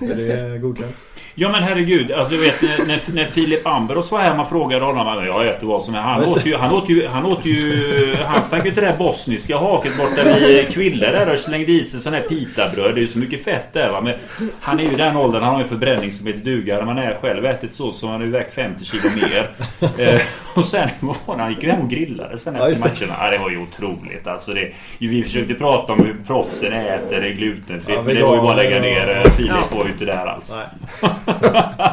Är 0.00 0.48
det 0.52 0.58
godkänt? 0.58 0.96
Ja 1.34 1.52
men 1.52 1.62
herregud, 1.62 2.12
alltså 2.12 2.34
du 2.34 2.40
vet 2.40 2.62
när, 2.62 3.14
när, 3.14 3.24
Filip 3.24 3.66
Amberos 3.66 4.12
var 4.12 4.18
här 4.18 4.36
man 4.36 4.46
frågade 4.46 4.84
honom 4.84 5.16
"Men 5.16 5.26
Jag 5.26 5.46
äter 5.48 5.66
vad 5.66 5.82
som 5.84 5.94
är. 5.94 5.98
Han 5.98 6.22
åt 6.24 6.46
ju, 6.46 6.56
han 6.56 6.72
åt 6.72 6.88
ju, 6.90 7.06
han 7.06 7.26
åt 7.26 7.46
ju, 7.46 8.16
han 8.26 8.44
stack 8.44 8.64
ju 8.64 8.70
till 8.70 8.82
det 8.82 8.88
där 8.88 8.96
bosniska 8.96 9.58
haket 9.58 9.96
borta 9.98 10.22
vid 10.38 10.68
Kville 10.68 11.10
där 11.10 11.32
och 11.32 11.38
slängde 11.38 11.72
i 11.72 11.84
sig 11.84 12.00
sån 12.00 12.12
här 12.12 12.20
pitabröd. 12.20 12.94
Det 12.94 12.98
är 12.98 13.02
ju 13.02 13.08
så 13.08 13.18
mycket 13.18 13.44
fett 13.44 13.72
där 13.72 13.90
va. 13.90 14.00
Men 14.00 14.14
han 14.60 14.80
är 14.80 14.84
ju 14.84 14.96
den 14.96 15.16
åldern, 15.16 15.42
han 15.42 15.54
har 15.54 15.62
ju 15.62 15.68
förbränning 15.68 16.12
som 16.12 16.26
heter 16.26 16.40
duga. 16.40 16.76
När 16.76 16.84
man 16.84 16.98
är 16.98 17.14
själv 17.14 17.46
ätit 17.46 17.74
så 17.74 17.92
så 17.92 18.06
han 18.06 18.16
har 18.20 18.26
ju 18.26 18.32
vägt 18.32 18.54
50 18.54 18.84
kilo 18.84 19.02
mer. 19.16 19.50
eh, 20.14 20.20
och 20.56 20.64
sen, 20.64 20.88
vad 21.00 21.16
var 21.26 21.36
det? 21.36 21.42
Han 21.42 21.50
gick 21.52 21.62
ju 21.62 21.70
hem 21.70 21.80
och 21.80 21.90
grillade 21.90 22.38
sen 22.38 22.54
Ja, 22.54 22.68
efter 22.68 22.88
det. 22.88 23.06
matcherna. 23.06 23.24
Ja, 23.24 23.30
det 23.30 23.38
var 23.38 23.50
ju 23.50 23.58
otroligt 23.62 24.26
alltså. 24.26 24.52
Det, 24.52 24.72
vi 24.98 25.22
försökte 25.22 25.54
prata 25.54 25.92
om 25.92 25.98
hur 26.04 26.16
proffsen 26.26 26.72
äter, 26.72 27.20
det 27.20 27.26
är 27.28 27.32
glutenfritt. 27.32 27.96
Ja, 27.96 28.02
men 28.02 28.14
det 28.16 28.22
var 28.22 28.34
ju 28.34 28.40
bara 28.40 28.50
att 28.50 28.56
lägga 28.56 28.80
ner. 28.80 29.22
Eh, 29.48 29.54
Filip 29.54 29.64
Ja. 29.70 29.76
var 29.76 29.84
ju 29.84 29.92
inte 29.92 30.04
där 30.04 30.26
alls. 30.26 30.56
Nej. 30.56 31.10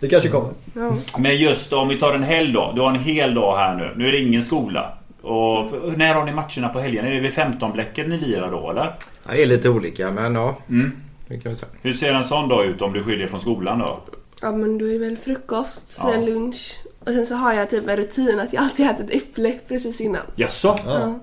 det 0.00 0.08
kanske 0.08 0.28
kommer. 0.28 0.50
Ja. 0.74 0.96
Men 1.18 1.36
just 1.36 1.72
om 1.72 1.88
vi 1.88 1.98
tar 1.98 2.12
en 2.14 2.22
hel 2.22 2.52
dag. 2.52 2.74
Du 2.74 2.80
har 2.80 2.88
en 2.88 3.00
hel 3.00 3.34
dag 3.34 3.56
här 3.56 3.74
nu. 3.74 3.92
Nu 3.96 4.08
är 4.08 4.12
det 4.12 4.20
ingen 4.20 4.42
skola. 4.42 4.92
Och 5.22 5.72
när 5.98 6.14
har 6.14 6.24
ni 6.24 6.32
matcherna 6.32 6.68
på 6.68 6.80
helgen? 6.80 7.06
Är 7.06 7.10
det 7.10 7.20
vid 7.20 7.32
15-bläcket 7.32 8.08
ni 8.08 8.16
lirar 8.16 8.50
då 8.50 8.70
eller? 8.70 8.84
Ja, 9.26 9.32
det 9.32 9.42
är 9.42 9.46
lite 9.46 9.68
olika 9.68 10.10
men 10.10 10.34
ja, 10.34 10.56
Mm. 10.68 10.92
det 11.28 11.38
kan 11.40 11.50
vi 11.52 11.56
säga. 11.56 11.70
Hur 11.82 11.92
ser 11.92 12.14
en 12.14 12.24
sån 12.24 12.48
dag 12.48 12.64
ut 12.66 12.82
om 12.82 12.92
du 12.92 13.02
skiljer 13.04 13.26
från 13.26 13.40
skolan 13.40 13.78
då? 13.78 14.00
ja, 14.42 14.52
men 14.52 14.78
då 14.78 14.88
är 14.88 14.92
det 14.92 14.98
väl 14.98 15.16
frukost, 15.18 15.94
Ja. 15.98 16.10
sen 16.12 16.24
lunch. 16.24 16.76
Och 17.00 17.12
sen 17.12 17.26
så 17.26 17.34
har 17.34 17.52
jag 17.52 17.70
typ 17.70 17.88
en 17.88 17.96
rutin 17.96 18.40
att 18.40 18.52
jag 18.52 18.62
alltid 18.64 18.86
äter 18.86 19.04
ett 19.04 19.14
äpple 19.14 19.52
precis 19.68 20.00
innan. 20.00 20.22
Jaså? 20.36 20.76
Ja. 20.86 21.00
Ja. 21.00 21.18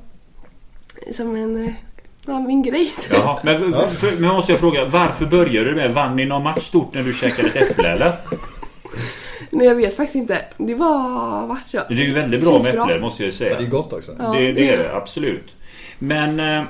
Som 1.14 1.36
en... 1.36 1.76
Ja, 2.26 2.40
min 2.40 2.64
grej. 2.64 2.92
Jaha. 3.12 3.40
Men, 3.44 3.72
Ja. 3.74 3.88
för, 3.88 4.22
men 4.22 4.30
måste 4.30 4.52
jag 4.52 4.60
fråga, 4.60 4.86
varför 4.86 5.26
började 5.26 5.70
du 5.70 5.76
med? 5.76 5.94
Vann 5.94 6.16
ni 6.16 6.26
någon 6.26 6.44
match 6.44 6.62
stort 6.64 6.94
när 6.94 7.04
du 7.04 7.14
käkade 7.14 7.48
ett 7.48 7.56
äpple 7.72 7.90
eller? 7.90 8.12
Nej, 9.50 9.68
jag 9.68 9.76
vet 9.76 9.96
faktiskt 9.96 10.16
inte. 10.16 10.46
Det 10.58 10.76
var 10.76 11.48
vart 11.48 11.68
så. 11.68 11.82
Det 11.90 11.94
är 11.94 11.98
ju 12.08 12.14
väldigt 12.14 12.42
bra 12.44 12.64
med 12.64 12.74
bra. 12.74 12.84
äpple 12.90 13.00
måste 13.02 13.24
jag 13.24 13.28
ju 13.28 13.32
Ja, 13.34 13.38
säga. 13.38 13.58
det 13.60 13.66
är 13.66 13.70
gott 13.70 13.94
också. 13.94 14.16
Ja. 14.20 14.32
Det, 14.38 14.52
det 14.52 14.70
är 14.74 14.78
det 14.78 14.96
absolut. 14.96 15.46
Men 16.00 16.40
eh, 16.40 16.64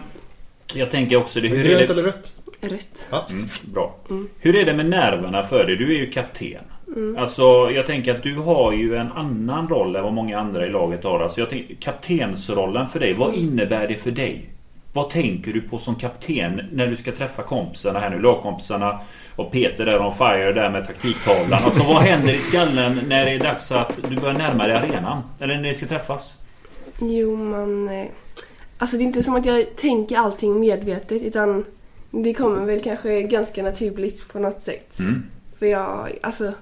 jag 0.74 0.92
tänker 0.92 1.18
också... 1.18 1.42
Det, 1.42 1.48
hur 1.48 1.60
är 1.60 1.64
Grönt 1.64 1.88
det, 1.88 1.94
eller 1.94 2.04
rött? 2.04 2.34
Rött. 2.62 3.32
Mm, 3.32 3.46
bra. 3.74 3.96
Mm. 4.10 4.30
Hur 4.40 4.56
är 4.56 4.66
det 4.66 4.74
med 4.74 4.86
nerverna 4.86 5.44
för 5.44 5.64
dig? 5.64 5.76
Du 5.76 5.96
är 5.96 6.00
ju 6.00 6.10
kapten. 6.12 6.62
Mm. 6.88 7.18
Alltså 7.18 7.44
jag 7.72 7.86
tänker 7.86 8.16
att 8.16 8.24
du 8.24 8.36
har 8.36 8.74
ju 8.74 8.96
en 8.96 9.12
annan 9.12 9.68
roll 9.68 9.96
än 9.96 10.04
vad 10.04 10.14
många 10.14 10.40
andra 10.40 10.66
i 10.66 10.70
laget 10.70 11.04
har. 11.04 11.20
Alltså 11.20 11.40
jag 11.40 11.50
tänker, 11.50 11.76
kaptensrollen 11.76 12.88
för 12.88 13.00
dig, 13.00 13.14
vad 13.14 13.34
innebär 13.36 13.88
det 13.88 13.96
för 13.96 14.12
dig? 14.12 14.50
Vad 14.96 15.10
tänker 15.10 15.54
du 15.54 15.62
på 15.62 15.80
som 15.80 15.96
kapten 15.96 16.62
när 16.72 16.88
du 16.88 16.96
ska 16.96 17.12
träffa 17.12 17.44
kompisarna 17.44 18.00
här 18.00 18.10
nu? 18.10 18.20
Lagkompisarna 18.22 19.00
och 19.36 19.52
Peter 19.52 19.86
där 19.86 20.00
on 20.02 20.14
fire 20.14 20.54
där 20.54 20.70
med 20.70 20.88
taktiktavlan. 20.88 21.64
Alltså 21.64 21.84
vad 21.84 22.02
händer 22.02 22.34
i 22.34 22.40
skallen 22.40 23.00
när 23.08 23.26
det 23.26 23.32
är 23.32 23.40
dags 23.40 23.72
att 23.72 23.92
du 24.10 24.16
börjar 24.16 24.34
närma 24.38 24.68
dig 24.68 24.76
arenan? 24.76 25.22
Eller 25.40 25.56
när 25.56 25.62
ni 25.62 25.74
ska 25.74 25.86
träffas? 25.86 26.38
Jo, 27.00 27.36
man... 27.36 27.90
eh, 27.90 28.06
Alltså 28.78 28.98
det 28.98 29.04
är 29.04 29.06
inte 29.06 29.24
som 29.24 29.36
att 29.36 29.46
jag 29.46 29.76
tänker 29.76 30.18
allting 30.18 30.60
medvetet 30.60 31.22
utan 31.22 31.66
det 32.12 32.34
kommer 32.34 32.66
väl 32.66 32.82
kanske 32.82 33.22
ganska 33.22 33.64
naturligt 33.64 34.28
på 34.28 34.40
något 34.40 34.62
sätt. 34.62 35.00
Mm. 35.00 35.24
För 35.60 35.66
jag, 35.66 36.12
alltså... 36.24 36.54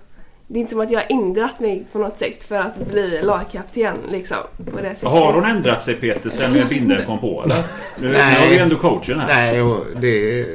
Det 0.47 0.59
är 0.59 0.61
inte 0.61 0.71
som 0.71 0.81
att 0.81 0.91
jag 0.91 0.99
har 0.99 1.07
ändrat 1.09 1.59
mig 1.59 1.85
på 1.91 1.99
något 1.99 2.19
sätt 2.19 2.43
för 2.43 2.55
att 2.55 2.91
bli 2.91 3.21
lagkapten 3.23 3.95
liksom. 4.11 4.37
På 4.71 4.77
det 4.81 4.89
sättet. 4.89 5.09
Har 5.09 5.33
hon 5.33 5.45
ändrat 5.45 5.83
sig 5.83 5.95
Peter 5.95 6.29
sen 6.29 6.67
Binden 6.69 7.05
kom 7.05 7.19
på 7.19 7.43
eller? 7.43 7.55
Nu, 7.99 8.07
nu 8.07 8.11
Nej. 8.13 8.41
har 8.41 8.47
vi 8.47 8.57
ändå 8.57 8.75
coachen 8.75 9.19
här. 9.19 9.27
Nej, 9.27 9.61
och 9.61 9.85
det, 9.95 10.45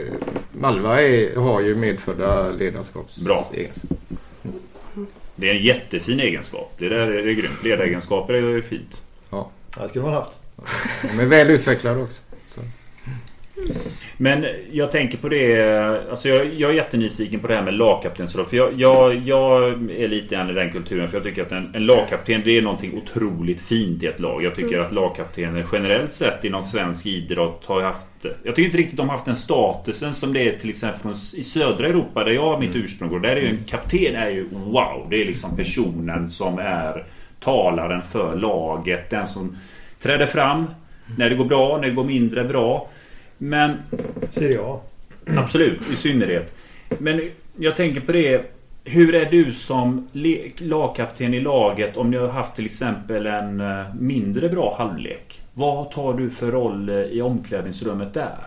Malva 0.53 1.01
är, 1.01 1.36
har 1.36 1.61
ju 1.61 1.74
medfödda 1.74 2.51
ledarskaps... 2.51 3.16
Bra. 3.16 3.45
Det 5.36 5.51
är 5.51 5.55
en 5.55 5.62
jättefin 5.62 6.20
egenskap. 6.20 6.72
Det 6.78 6.89
där 6.89 6.97
är, 7.09 7.22
det 7.22 7.30
är 7.30 7.34
grymt. 7.34 7.64
Ledaregenskaper 7.64 8.34
är 8.34 8.41
ju 8.41 8.62
fint. 8.62 9.03
Ja, 9.30 9.51
Ja, 9.76 9.82
det 9.82 9.89
skulle 9.89 10.05
man 10.05 10.14
haft. 10.14 10.41
de 11.03 11.20
är 11.20 11.26
väl 11.26 11.51
utvecklade 11.51 12.03
också. 12.03 12.22
Men 14.16 14.46
jag 14.72 14.92
tänker 14.92 15.18
på 15.18 15.28
det. 15.28 16.11
Alltså 16.11 16.28
jag, 16.28 16.54
jag 16.54 16.70
är 16.70 16.74
jättenyfiken 16.74 17.40
på 17.40 17.46
det 17.46 17.54
här 17.54 17.62
med 17.62 17.74
lagkaptensroll. 17.74 18.46
För 18.46 18.56
jag, 18.56 18.74
jag, 18.74 19.14
jag 19.14 19.68
är 19.90 20.09
lite 20.09 20.34
grann 20.34 20.50
i 20.50 20.52
den 20.52 20.72
kulturen. 20.72 21.09
För 21.09 21.16
jag 21.16 21.24
tycker 21.24 21.42
att 21.42 21.52
en, 21.52 21.74
en 21.74 21.86
lagkapten 21.86 22.42
det 22.44 22.59
är 22.59 22.62
någonting 22.62 23.02
otroligt 23.02 23.61
fint 23.61 24.02
i 24.02 24.06
ett 24.06 24.20
lag. 24.20 24.44
Jag 24.44 24.54
tycker 24.54 24.80
att 24.80 24.92
lagkaptener 24.92 25.64
generellt 25.72 26.12
sett 26.12 26.44
inom 26.44 26.64
svensk 26.64 27.06
idrott 27.06 27.64
har 27.66 27.82
haft... 27.82 28.06
Jag 28.22 28.54
tycker 28.54 28.62
inte 28.62 28.78
riktigt 28.78 28.96
de 28.96 29.09
har 29.09 29.16
haft 29.16 29.26
den 29.26 29.36
statusen 29.36 30.14
som 30.14 30.32
det 30.32 30.48
är 30.48 30.59
till 30.59 30.70
exempel 30.70 31.00
från, 31.00 31.12
i 31.12 31.44
södra 31.44 31.86
Europa 31.86 32.24
där 32.24 32.30
jag 32.30 32.42
har 32.42 32.61
mitt 32.61 32.76
ursprung. 32.76 33.11
Och 33.11 33.20
där 33.20 33.36
är 33.36 33.40
ju 33.40 33.48
en 33.48 33.64
kapten 33.66 34.16
är 34.16 34.30
ju 34.30 34.48
wow. 34.50 35.06
Det 35.11 35.22
är 35.22 35.24
liksom 35.24 35.56
personen 35.56 36.30
som 36.30 36.59
är 36.59 37.04
talaren 37.40 38.02
för 38.02 38.36
laget. 38.36 39.11
Den 39.11 39.26
som 39.26 39.56
träder 40.02 40.26
fram 40.26 40.66
när 41.16 41.30
det 41.30 41.36
går 41.36 41.44
bra, 41.44 41.78
när 41.80 41.88
det 41.88 41.94
går 41.94 42.04
mindre 42.04 42.44
bra. 42.44 42.88
Men 43.39 43.76
Serie 44.30 44.61
A. 44.61 44.80
Absolut, 45.36 45.91
i 45.93 45.97
synnerhet. 45.97 46.55
Men 46.99 47.30
jag 47.57 47.76
tänker 47.76 48.01
på 48.01 48.12
det. 48.12 48.55
Hur 48.84 49.14
är 49.14 49.30
du 49.30 49.55
som 49.55 50.09
lagkapten 50.59 51.34
i 51.34 51.41
laget 51.41 51.97
om 51.97 52.11
ni 52.11 52.16
har 52.16 52.28
haft 52.28 52.57
till 52.57 52.66
exempel 52.66 53.26
en 53.26 53.61
eh, 53.61 53.95
mindre 53.95 54.49
bra 54.49 54.76
halvlek? 54.78 55.43
Vad 55.55 55.91
tar 55.91 56.14
du 56.14 56.30
för 56.30 56.53
roll 56.53 56.89
eh, 56.89 56.97
i 56.97 57.22
omklädningsrummet 57.22 58.14
där? 58.14 58.39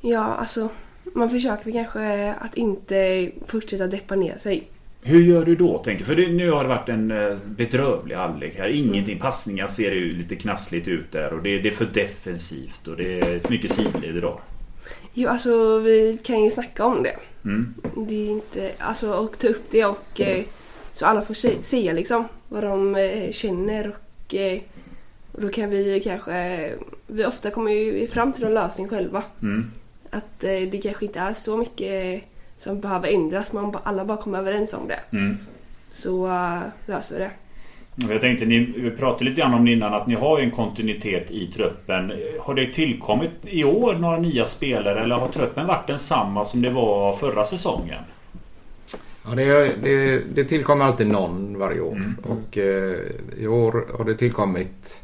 Ja, 0.00 0.24
alltså 0.24 0.68
man 1.02 1.30
försöker 1.30 1.72
kanske 1.72 2.34
att 2.34 2.54
inte 2.54 3.30
fortsätta 3.46 3.86
deppa 3.86 4.14
ner 4.14 4.38
sig. 4.38 4.68
Hur 5.06 5.22
gör 5.22 5.44
du 5.44 5.54
då? 5.54 5.78
Tänker? 5.78 6.04
För 6.04 6.14
det, 6.14 6.28
nu 6.28 6.50
har 6.50 6.62
det 6.62 6.68
varit 6.68 6.88
en 6.88 7.10
eh, 7.10 7.36
bedrövlig 7.46 8.14
halvlek 8.14 8.58
här. 8.58 8.68
Ingenting. 8.68 9.18
Passningar 9.18 9.68
ser 9.68 9.92
ju 9.92 10.12
lite 10.12 10.36
knassligt 10.36 10.88
ut 10.88 11.12
där 11.12 11.32
och 11.32 11.42
det, 11.42 11.58
det 11.58 11.68
är 11.68 11.72
för 11.72 11.84
defensivt 11.84 12.88
och 12.88 12.96
det 12.96 13.20
är 13.20 13.50
mycket 13.50 13.72
sidled 13.72 14.16
idag. 14.16 14.40
Jo, 15.14 15.28
alltså 15.28 15.78
vi 15.78 16.18
kan 16.24 16.44
ju 16.44 16.50
snacka 16.50 16.84
om 16.84 17.02
det. 17.02 17.16
Mm. 17.44 17.74
Det 18.08 18.14
är 18.14 18.30
inte, 18.30 18.72
alltså 18.78 19.12
och 19.12 19.38
ta 19.38 19.48
upp 19.48 19.64
det 19.70 19.84
och 19.84 20.20
eh, 20.20 20.44
så 20.92 21.06
alla 21.06 21.22
får 21.22 21.34
se, 21.34 21.62
se 21.62 21.92
liksom 21.92 22.24
vad 22.48 22.64
de 22.64 22.94
eh, 22.94 23.32
känner 23.32 23.88
och, 23.88 24.34
eh, 24.34 24.60
och 25.32 25.40
då 25.40 25.48
kan 25.48 25.70
vi 25.70 26.00
kanske, 26.00 26.72
vi 27.06 27.24
ofta 27.24 27.50
kommer 27.50 27.72
ju 27.72 28.06
fram 28.06 28.32
till 28.32 28.44
en 28.44 28.54
lösning 28.54 28.88
själva. 28.88 29.22
Mm. 29.42 29.70
Att 30.10 30.44
eh, 30.44 30.60
det 30.70 30.80
kanske 30.82 31.06
inte 31.06 31.20
är 31.20 31.34
så 31.34 31.56
mycket 31.56 32.24
som 32.56 32.80
behöver 32.80 33.08
ändras, 33.08 33.52
man 33.52 33.76
alla 33.84 34.04
bara 34.04 34.16
kommer 34.16 34.38
överens 34.38 34.74
om 34.74 34.88
det. 34.88 35.00
Mm. 35.16 35.38
Så 35.90 36.26
uh, 36.26 36.60
löser 36.86 37.18
vi 37.18 37.24
det. 37.24 37.30
Jag 38.12 38.20
tänkte, 38.20 38.44
ni, 38.44 38.58
vi 38.58 38.90
pratade 38.90 39.24
lite 39.24 39.40
grann 39.40 39.54
om 39.54 39.64
det 39.64 39.72
innan 39.72 39.94
att 39.94 40.06
ni 40.06 40.14
har 40.14 40.38
en 40.38 40.50
kontinuitet 40.50 41.30
i 41.30 41.46
truppen. 41.46 42.12
Har 42.40 42.54
det 42.54 42.72
tillkommit 42.72 43.30
i 43.42 43.64
år 43.64 43.94
några 43.94 44.18
nya 44.18 44.46
spelare 44.46 45.00
eller 45.00 45.16
har 45.16 45.28
truppen 45.28 45.66
varit 45.66 45.86
densamma 45.86 46.44
som 46.44 46.62
det 46.62 46.70
var 46.70 47.16
förra 47.16 47.44
säsongen? 47.44 48.02
Ja, 49.24 49.34
det, 49.34 49.72
det, 49.82 50.22
det 50.34 50.44
tillkommer 50.44 50.84
alltid 50.84 51.06
någon 51.06 51.58
varje 51.58 51.80
år. 51.80 51.96
Mm. 51.96 52.14
Och 52.22 52.58
eh, 52.58 52.96
i 53.38 53.46
år 53.46 53.86
har 53.98 54.04
det 54.04 54.14
tillkommit 54.14 55.03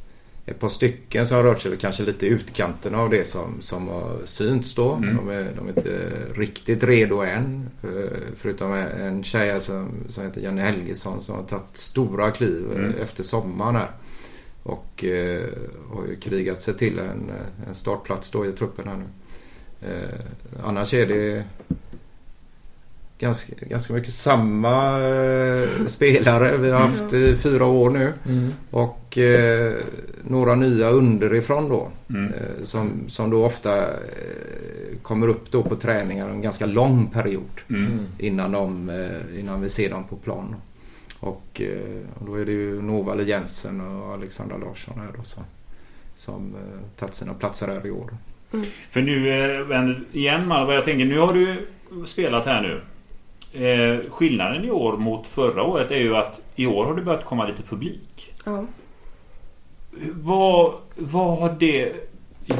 ett 0.51 0.61
par 0.61 0.69
stycken 0.69 1.27
som 1.27 1.37
har 1.37 1.45
rört 1.45 1.61
sig 1.61 1.77
kanske 1.77 2.03
lite 2.03 2.27
i 2.27 2.29
utkanten 2.29 2.95
av 2.95 3.11
det 3.11 3.25
som, 3.25 3.57
som 3.61 3.89
har 3.89 4.19
synts 4.25 4.75
då. 4.75 4.93
Mm. 4.93 5.17
De, 5.17 5.29
är, 5.29 5.53
de 5.57 5.67
är 5.67 5.69
inte 5.69 6.13
riktigt 6.35 6.85
redo 6.85 7.21
än. 7.21 7.71
Eh, 7.83 8.19
förutom 8.37 8.73
en 8.73 9.25
tjej 9.25 9.61
som, 9.61 9.89
som 10.09 10.25
heter 10.25 10.41
Jenny 10.41 10.63
Helgesson 10.63 11.21
som 11.21 11.35
har 11.35 11.43
tagit 11.43 11.77
stora 11.77 12.31
kliv 12.31 12.73
eh, 12.73 12.79
mm. 12.79 12.95
efter 13.03 13.23
sommaren 13.23 13.75
här. 13.75 13.91
Och 14.63 15.05
eh, 15.05 15.43
har 15.91 16.07
ju 16.07 16.17
krigat 16.17 16.63
sig 16.63 16.75
till 16.75 16.99
en, 16.99 17.31
en 17.69 17.75
startplats 17.75 18.31
då 18.31 18.47
i 18.47 18.53
truppen 18.53 18.89
här 18.89 18.97
nu. 18.97 19.07
Eh, 19.89 20.21
annars 20.65 20.95
är 20.95 21.07
det 21.07 21.45
ganska, 23.21 23.53
ganska 23.61 23.93
mycket 23.93 24.15
samma 24.15 25.01
eh, 25.01 25.87
spelare 25.87 26.57
vi 26.57 26.71
har 26.71 26.81
haft 26.81 27.13
i 27.13 27.37
fyra 27.37 27.67
år 27.67 27.91
nu. 27.91 28.13
Mm. 28.27 28.53
Och 28.71 29.19
eh, 29.19 29.75
några 30.29 30.55
nya 30.55 30.89
underifrån 30.89 31.69
då. 31.69 31.89
Mm. 32.11 32.33
Eh, 32.33 32.65
som, 32.65 32.91
som 33.09 33.31
då 33.31 33.45
ofta 33.45 33.79
eh, 33.79 34.99
kommer 35.03 35.29
upp 35.29 35.51
då 35.51 35.63
på 35.63 35.77
träningar 35.77 36.29
en 36.29 36.43
ganska 36.43 36.67
lång 36.67 37.07
period. 37.07 37.61
Mm. 37.71 38.07
Innan, 38.19 38.53
de, 38.53 38.89
eh, 38.89 39.41
innan 39.41 39.61
vi 39.61 39.69
ser 39.69 39.91
dem 39.91 40.05
på 40.05 40.17
plan. 40.17 40.57
Och, 41.21 41.61
eh, 41.61 42.19
och 42.19 42.27
då 42.27 42.35
är 42.35 42.45
det 42.45 42.53
ju 42.53 42.83
Novale 42.83 43.23
Jensen 43.23 43.81
och 43.81 44.15
Alexandra 44.15 44.57
Larsson 44.57 44.99
här 44.99 45.11
då 45.17 45.23
som, 45.23 45.45
som 46.17 46.55
tagit 46.97 47.15
sina 47.15 47.35
platser 47.35 47.69
här 47.69 47.87
i 47.87 47.91
år. 47.91 48.11
Mm. 48.53 48.67
För 48.91 49.03
nu, 49.03 50.07
igen 50.13 50.47
Malva, 50.47 50.75
jag 50.75 50.85
tänker 50.85 51.05
nu 51.05 51.19
har 51.19 51.33
du 51.33 51.67
spelat 52.07 52.47
här 52.47 52.63
nu 52.63 52.81
Eh, 53.53 54.11
skillnaden 54.11 54.65
i 54.65 54.71
år 54.71 54.97
mot 54.97 55.27
förra 55.27 55.63
året 55.63 55.91
är 55.91 55.99
ju 55.99 56.17
att 56.17 56.41
i 56.57 56.67
år 56.67 56.85
har 56.85 56.95
det 56.95 57.03
börjat 57.03 57.25
komma 57.25 57.47
lite 57.47 57.63
publik. 57.63 58.35
Ja. 58.45 58.65
Vad, 60.13 60.75
vad 60.97 61.39
har 61.39 61.57
det 61.59 61.93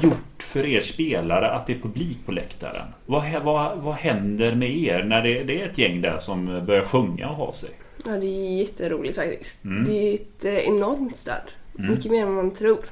gjort 0.03 0.43
för 0.43 0.67
er 0.67 0.81
spelare 0.81 1.51
att 1.51 1.67
det 1.67 1.73
är 1.73 1.79
publik 1.79 2.19
på 2.27 2.33
läktaren? 2.33 2.87
Vad, 3.07 3.43
vad, 3.43 3.79
vad 3.79 3.95
händer 3.95 4.55
med 4.55 4.77
er 4.77 5.05
när 5.05 5.23
det, 5.23 5.43
det, 5.43 5.63
är 5.63 5.69
ett 5.69 5.79
gäng 5.79 6.01
där 6.01 6.19
som 6.19 6.67
börjar 6.67 6.85
sjunga 6.85 7.29
och 7.29 7.37
ha 7.37 7.53
sig? 7.53 7.71
Ja, 8.05 8.11
det 8.11 8.27
är 8.27 8.59
jätteroligt 8.59 9.17
faktiskt. 9.17 9.65
Mm. 9.65 9.85
Det 9.85 9.93
är 9.93 10.15
ett 10.15 10.45
eh, 10.45 10.59
enormt 10.59 11.17
stöd. 11.17 11.43
Mm. 11.79 11.91
Mycket 11.91 12.13
mer 12.13 12.23
än 12.23 12.35
man 12.35 12.51
tror. 12.51 12.85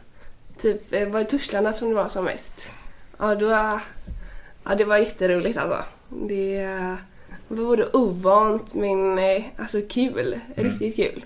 Typ, 0.61 0.93
eh, 0.93 1.09
var 1.09 1.21
det 1.21 1.27
Torslanda 1.27 1.73
som 1.73 1.89
det 1.89 1.95
var 1.95 2.09
som 2.09 2.25
mest? 2.25 2.73
Ja, 3.19 3.35
då, 3.35 3.47
ja, 4.65 4.75
det 4.79 4.85
var 4.85 4.99
jätteroligt 4.99 5.59
alltså. 5.59 5.85
Det, 6.09 6.67
var 6.67 6.97
både 7.49 7.89
ovant 7.93 8.75
men 8.75 9.19
eh, 9.19 9.43
alltså 9.57 9.79
kul. 9.89 10.41
Mm. 10.57 10.71
Riktigt 10.71 10.97
kul. 10.97 11.25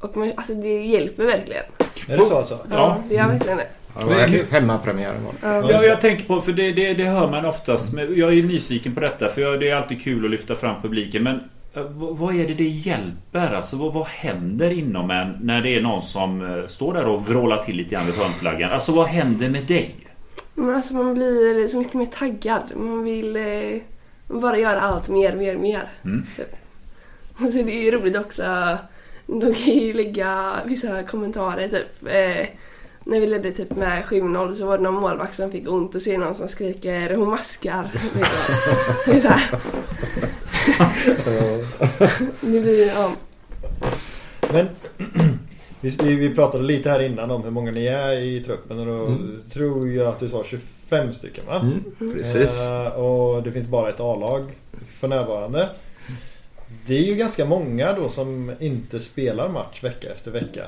Och 0.00 0.16
man, 0.16 0.32
alltså 0.36 0.54
det 0.54 0.84
hjälper 0.84 1.24
verkligen. 1.24 1.64
Är 2.08 2.16
det 2.16 2.24
så 2.24 2.36
alltså? 2.36 2.58
Ja, 2.70 2.76
ja. 2.76 3.02
det 3.08 3.14
gör 3.14 3.28
verkligen 3.28 3.58
det. 3.58 3.68
Ja, 3.98 4.26
hemmapremiären 4.50 5.24
var 5.24 5.62
det. 5.62 5.72
Ja, 5.72 5.82
jag 5.84 6.00
tänker 6.00 6.24
på, 6.24 6.40
för 6.40 6.52
det, 6.52 6.72
det, 6.72 6.94
det 6.94 7.04
hör 7.04 7.30
man 7.30 7.44
oftast. 7.44 7.92
Men 7.92 8.18
jag 8.18 8.38
är 8.38 8.42
nyfiken 8.42 8.94
på 8.94 9.00
detta 9.00 9.28
för 9.28 9.40
jag, 9.40 9.60
det 9.60 9.70
är 9.70 9.76
alltid 9.76 10.02
kul 10.02 10.24
att 10.24 10.30
lyfta 10.30 10.54
fram 10.54 10.82
publiken. 10.82 11.22
Men 11.22 11.40
eh, 11.74 11.82
vad 11.90 12.34
är 12.34 12.48
det 12.48 12.54
det 12.54 12.68
hjälper? 12.68 13.54
Alltså 13.54 13.76
vad, 13.76 13.92
vad 13.92 14.06
händer 14.06 14.70
inom 14.70 15.10
en 15.10 15.38
när 15.42 15.60
det 15.60 15.76
är 15.76 15.80
någon 15.80 16.02
som 16.02 16.58
eh, 16.58 16.66
står 16.66 16.94
där 16.94 17.06
och 17.06 17.26
vrålar 17.26 17.62
till 17.62 17.76
lite 17.76 17.94
grann 17.94 18.06
vid 18.06 18.14
hörnflaggan? 18.14 18.70
Alltså 18.70 18.92
vad 18.92 19.06
händer 19.06 19.48
med 19.48 19.64
dig? 19.64 19.94
Men 20.54 20.74
alltså 20.74 20.94
man 20.94 21.14
blir 21.14 21.68
så 21.68 21.78
mycket 21.78 21.94
mer 21.94 22.06
taggad. 22.06 22.62
Man 22.76 23.04
vill 23.04 23.36
eh 23.36 23.80
bara 24.26 24.58
göra 24.58 24.80
allt 24.80 25.08
mer, 25.08 25.36
mer, 25.36 25.56
mer. 25.56 25.88
Mm. 26.04 26.26
Typ. 26.36 26.56
Alltså 27.38 27.62
det 27.62 27.88
är 27.88 27.92
roligt 27.92 28.16
också. 28.16 28.78
De 29.26 29.54
kan 29.54 29.74
ju 29.74 29.92
lägga 29.92 30.60
vissa 30.66 31.02
kommentarer 31.02 31.68
typ. 31.68 32.02
Eh, 32.06 32.46
när 33.04 33.20
vi 33.20 33.26
ledde 33.26 33.52
typ 33.52 33.76
med 33.76 34.04
7-0 34.04 34.54
så 34.54 34.66
var 34.66 34.78
det 34.78 34.84
någon 34.84 35.00
målvakt 35.00 35.36
som 35.36 35.52
fick 35.52 35.70
ont 35.70 35.94
och 35.94 36.02
så 36.02 36.10
är 36.10 36.12
det 36.12 36.24
någon 36.24 36.34
som 36.34 36.48
skriker 36.48 37.14
hon 37.14 37.30
maskar. 37.30 37.90
det 39.06 39.12
är 39.12 39.20
så 39.20 39.28
här. 39.28 39.60
det 42.40 42.60
blir, 42.60 42.86
ja. 42.86 43.12
Men 44.52 44.68
vi, 45.90 46.14
vi 46.14 46.34
pratade 46.34 46.64
lite 46.64 46.90
här 46.90 47.02
innan 47.02 47.30
om 47.30 47.42
hur 47.42 47.50
många 47.50 47.70
ni 47.70 47.86
är 47.86 48.12
i 48.12 48.44
truppen 48.44 48.78
och 48.78 48.86
då 48.86 49.06
mm. 49.06 49.42
tror 49.50 49.88
jag 49.88 50.06
att 50.06 50.20
du 50.20 50.28
sa 50.28 50.44
25 50.44 51.12
stycken 51.12 51.46
va? 51.46 51.60
Mm, 51.60 52.14
precis. 52.14 52.66
Uh, 52.66 52.86
och 52.86 53.42
det 53.42 53.52
finns 53.52 53.68
bara 53.68 53.88
ett 53.88 54.00
A-lag 54.00 54.44
för 54.86 55.08
närvarande. 55.08 55.68
Det 56.86 56.98
är 56.98 57.02
ju 57.02 57.14
ganska 57.14 57.44
många 57.44 57.92
då 57.92 58.08
som 58.08 58.52
inte 58.60 59.00
spelar 59.00 59.48
match 59.48 59.84
vecka 59.84 60.12
efter 60.12 60.30
vecka. 60.30 60.64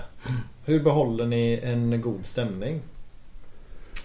Hur 0.64 0.80
behåller 0.80 1.26
ni 1.26 1.60
en 1.62 2.00
god 2.00 2.26
stämning? 2.26 2.80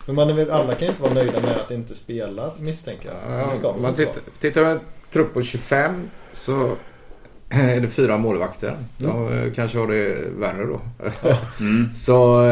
För 0.06 0.14
man 0.14 0.30
är 0.30 0.34
väl, 0.34 0.52
alla 0.52 0.76
kan 0.76 0.86
ju 0.86 0.92
inte 0.92 1.02
vara 1.02 1.14
nöjda 1.14 1.42
med 1.42 1.58
att 1.58 1.72
inte 1.72 1.96
spela 1.96 2.52
misstänker 2.58 3.10
jag. 3.10 3.54
Ja, 3.64 3.76
man 3.82 3.94
tittar, 3.94 4.22
tittar 4.40 4.64
på 4.64 4.68
en 4.70 4.80
trupp 5.10 5.34
på 5.34 5.42
25 5.42 6.10
så 6.32 6.76
är 7.54 7.82
det 7.82 7.88
fyra 7.88 8.18
målvakter. 8.18 8.78
De 8.98 9.28
mm. 9.28 9.54
kanske 9.54 9.78
har 9.78 9.88
det 9.88 10.16
värre 10.38 10.66
då. 10.66 10.82
Mm. 11.60 11.94
Så, 11.94 12.46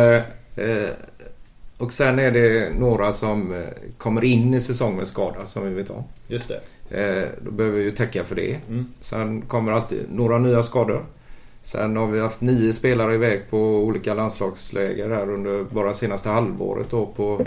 eh, 0.56 0.90
och 1.78 1.94
sen 1.94 2.20
är 2.20 2.32
det 2.32 2.70
några 2.80 3.14
som 3.14 3.54
eh, 3.54 3.60
kommer 3.98 4.24
in 4.24 4.54
i 4.54 4.62
säsong 4.62 4.96
med 4.96 5.08
skada 5.08 5.46
som 5.46 5.68
vi 5.68 5.74
vet 5.74 5.90
om. 5.90 6.04
Just 6.28 6.48
det. 6.50 6.62
Då 7.42 7.52
behöver 7.52 7.78
vi 7.78 7.84
ju 7.84 7.92
täcka 7.92 8.24
för 8.24 8.36
det. 8.36 8.60
Mm. 8.70 8.86
Sen 9.02 9.42
kommer 9.42 9.72
alltid 9.72 10.06
några 10.12 10.40
nya 10.40 10.64
skador. 10.64 11.06
Sen 11.64 11.96
har 11.96 12.08
vi 12.08 12.20
haft 12.20 12.42
nio 12.42 12.74
spelare 12.74 13.16
iväg 13.16 13.50
på 13.50 13.60
olika 13.60 14.14
landslagsläger 14.14 15.10
här 15.10 15.30
under 15.30 15.62
bara 15.62 15.94
senaste 15.94 16.30
halvåret 16.30 16.90
då 16.90 17.06
på 17.06 17.46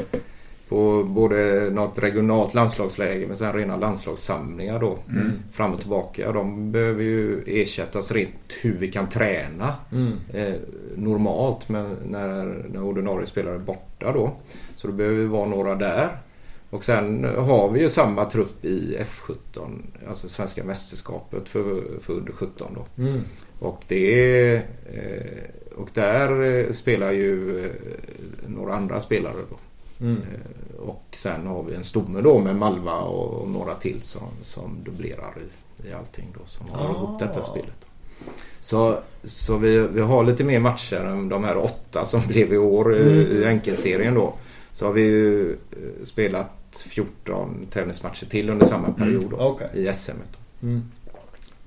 på 0.75 1.05
både 1.05 1.71
något 1.71 1.99
regionalt 1.99 2.55
landslagsläge 2.55 3.27
men 3.27 3.37
sen 3.37 3.53
rena 3.53 3.77
landslagssamlingar 3.77 4.81
då. 4.81 4.99
Mm. 5.09 5.33
Fram 5.53 5.73
och 5.73 5.81
tillbaka. 5.81 6.33
De 6.33 6.73
behöver 6.73 7.03
ju 7.03 7.43
ersättas 7.47 8.13
rent 8.13 8.57
hur 8.63 8.77
vi 8.79 8.93
kan 8.93 9.09
träna 9.09 9.75
mm. 9.93 10.13
eh, 10.33 10.55
normalt 10.97 11.69
men 11.69 11.97
när, 12.07 12.67
när 12.73 12.83
ordinarie 12.83 13.27
spelare 13.27 13.55
är 13.55 13.59
borta 13.59 14.13
då. 14.13 14.33
Så 14.77 14.87
då 14.87 14.93
behöver 14.93 15.19
vi 15.19 15.27
vara 15.27 15.49
några 15.49 15.75
där. 15.75 16.09
Och 16.71 16.85
sen 16.85 17.25
har 17.25 17.71
vi 17.71 17.81
ju 17.81 17.89
samma 17.89 18.25
trupp 18.25 18.65
i 18.65 18.99
F17, 19.01 19.37
alltså 20.09 20.29
svenska 20.29 20.65
mästerskapet 20.65 21.49
för, 21.49 21.83
för 22.01 22.13
under 22.13 22.33
17 22.33 22.73
då. 22.75 23.03
Mm. 23.03 23.21
Och 23.59 23.83
det 23.89 24.31
är, 24.31 24.55
eh, 24.93 25.77
och 25.77 25.89
där 25.95 26.43
eh, 26.43 26.73
spelar 26.73 27.13
ju 27.13 27.65
eh, 27.65 27.71
några 28.47 28.75
andra 28.75 29.01
spelare 29.01 29.37
då. 29.51 29.57
Mm. 30.01 30.21
Och 30.85 31.05
sen 31.13 31.47
har 31.47 31.63
vi 31.63 31.75
en 31.75 31.85
stomme 31.85 32.21
då 32.21 32.39
med 32.39 32.57
Malva 32.57 32.99
och 32.99 33.49
några 33.49 33.75
till 33.75 34.03
som, 34.03 34.29
som 34.43 34.85
dubblerar 34.85 35.35
i, 35.37 35.89
i 35.89 35.93
allting 35.93 36.35
då 36.39 36.47
som 36.47 36.69
har 36.71 36.89
ah. 36.89 36.91
ihop 36.91 37.19
detta 37.19 37.43
spelet. 37.43 37.87
Så, 38.61 38.99
så 39.25 39.57
vi, 39.57 39.79
vi 39.79 40.01
har 40.01 40.25
lite 40.25 40.45
mer 40.45 40.61
matcher 40.61 40.97
än 40.97 41.29
de 41.29 41.45
här 41.45 41.57
åtta 41.57 42.07
som 42.07 42.23
blev 42.29 42.53
i 42.53 42.59
år 42.59 42.97
mm. 42.97 43.43
i 43.43 43.45
enkelserien 43.45 44.15
då. 44.15 44.35
Så 44.73 44.87
har 44.87 44.93
vi 44.93 45.03
ju 45.03 45.53
eh, 45.53 46.05
spelat 46.05 46.51
14 46.87 47.67
tävlingsmatcher 47.71 48.27
till 48.27 48.51
under 48.51 48.67
samma 48.67 48.93
period 48.93 49.31
då, 49.31 49.37
Okej. 49.37 49.69
i 49.75 49.93
SM. 49.93 50.11
Då. 50.11 50.67
Mm. 50.67 50.83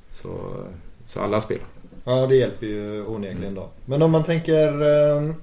Så, 0.10 0.40
så 1.06 1.20
alla 1.20 1.42
spelar. 1.42 1.66
Ja, 2.04 2.28
det 2.28 2.36
hjälper 2.36 2.68
ju 2.68 3.06
onekligen 3.06 3.56
då. 3.56 3.70
Men 3.86 4.02
om 4.02 4.12
man 4.12 4.24
tänker... 4.24 4.82
ehm, 4.82 5.34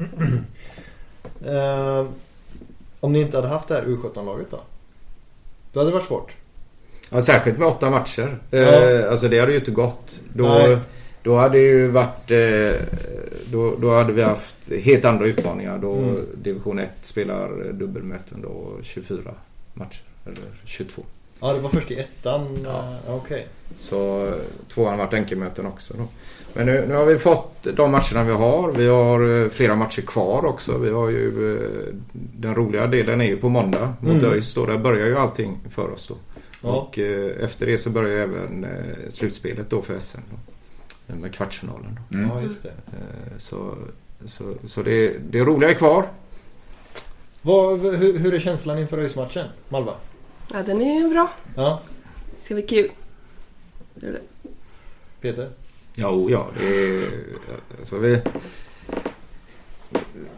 ehm, 1.46 2.08
om 3.04 3.12
ni 3.12 3.20
inte 3.20 3.36
hade 3.36 3.48
haft 3.48 3.68
det 3.68 3.74
här 3.74 3.82
U17-laget 3.84 4.50
då? 4.50 4.60
Då 5.72 5.80
hade 5.80 5.90
det 5.90 5.94
varit 5.94 6.06
svårt. 6.06 6.32
Ja, 7.10 7.22
särskilt 7.22 7.58
med 7.58 7.68
åtta 7.68 7.90
matcher. 7.90 8.38
Ja. 8.50 8.58
Eh, 8.58 9.10
alltså 9.10 9.28
det 9.28 9.38
hade 9.40 9.52
ju 9.52 9.58
inte 9.58 9.70
gått. 9.70 10.20
Då, 10.34 10.44
Nej. 10.48 10.78
då 11.22 11.36
hade 11.36 11.58
ju 11.58 11.86
varit... 11.88 12.30
Eh, 12.30 12.72
då, 13.52 13.74
då 13.80 13.94
hade 13.94 14.12
vi 14.12 14.22
haft 14.22 14.56
helt 14.82 15.04
andra 15.04 15.26
utmaningar. 15.26 15.78
Då 15.78 15.92
Mm. 15.94 16.26
division 16.34 16.78
1 16.78 16.90
spelar 17.02 17.72
dubbelmöten 17.72 18.42
då 18.42 18.72
24 18.82 19.20
matcher. 19.74 20.02
Eller 20.26 20.38
22. 20.64 21.02
Ja, 21.40 21.52
det 21.52 21.60
var 21.60 21.70
först 21.70 21.90
i 21.90 21.98
ettan. 21.98 22.58
Ja. 22.64 22.94
Okej. 23.08 23.46
Så 23.78 24.26
eh, 24.26 24.32
tvåan 24.68 24.90
har 24.90 24.98
varit 25.06 25.14
enkelmöten 25.14 25.66
också 25.66 25.94
då. 25.98 26.08
Men 26.56 26.66
nu, 26.66 26.84
nu 26.88 26.94
har 26.94 27.04
vi 27.04 27.18
fått 27.18 27.62
de 27.62 27.90
matcherna 27.90 28.24
vi 28.24 28.32
har. 28.32 28.72
Vi 28.72 28.86
har 28.86 29.42
eh, 29.44 29.48
flera 29.48 29.74
matcher 29.76 30.02
kvar 30.02 30.44
också. 30.44 30.78
Vi 30.78 30.90
har 30.90 31.08
ju... 31.10 31.56
eh, 31.56 31.94
Den 32.12 32.54
roliga 32.54 32.86
delen 32.86 33.20
är 33.20 33.24
ju 33.26 33.36
på 33.36 33.48
måndag 33.48 33.94
mot 34.00 34.12
Mm. 34.22 34.24
ÖIS. 34.32 34.54
Där 34.54 34.78
börjar 34.78 35.06
ju 35.06 35.16
allting 35.18 35.58
för 35.70 35.90
oss 35.90 36.06
då. 36.08 36.14
Ja. 36.62 36.68
Och 36.70 36.98
eh, 36.98 37.44
efter 37.44 37.66
det 37.66 37.78
så 37.78 37.90
börjar 37.90 38.18
även 38.20 38.66
slutspelet 39.08 39.70
då 39.70 39.82
för 39.82 39.98
SM. 39.98 40.18
Då, 41.06 41.14
med 41.16 41.34
kvartsfinalen. 41.34 41.98
Då. 42.08 42.18
Mm. 42.18 42.30
Ja, 42.34 42.42
just 42.42 42.62
det. 42.62 42.72
Så 43.38 43.74
så, 44.26 44.44
så 44.66 44.82
det, 44.82 45.16
det 45.30 45.40
roliga 45.40 45.70
är 45.70 45.74
kvar. 45.74 46.04
Vad, 47.42 47.78
hur, 47.80 48.18
hur 48.18 48.34
är 48.34 48.38
känslan 48.38 48.78
inför 48.78 48.98
ÖIS-matchen? 48.98 49.46
Malva? 49.68 49.92
Ja, 50.52 50.62
den 50.62 50.82
är 50.82 51.08
bra. 51.08 51.32
Ja, 51.56 51.80
Det 52.40 52.44
ska 52.44 52.54
bli 52.54 52.62
kul. 52.66 52.90
Peter? 55.20 55.48
Ja, 55.94 56.10
o, 56.10 56.30
ja. 56.30 56.46
Det 56.60 56.66
är, 56.66 57.02
alltså 57.78 57.98
vi, 57.98 58.18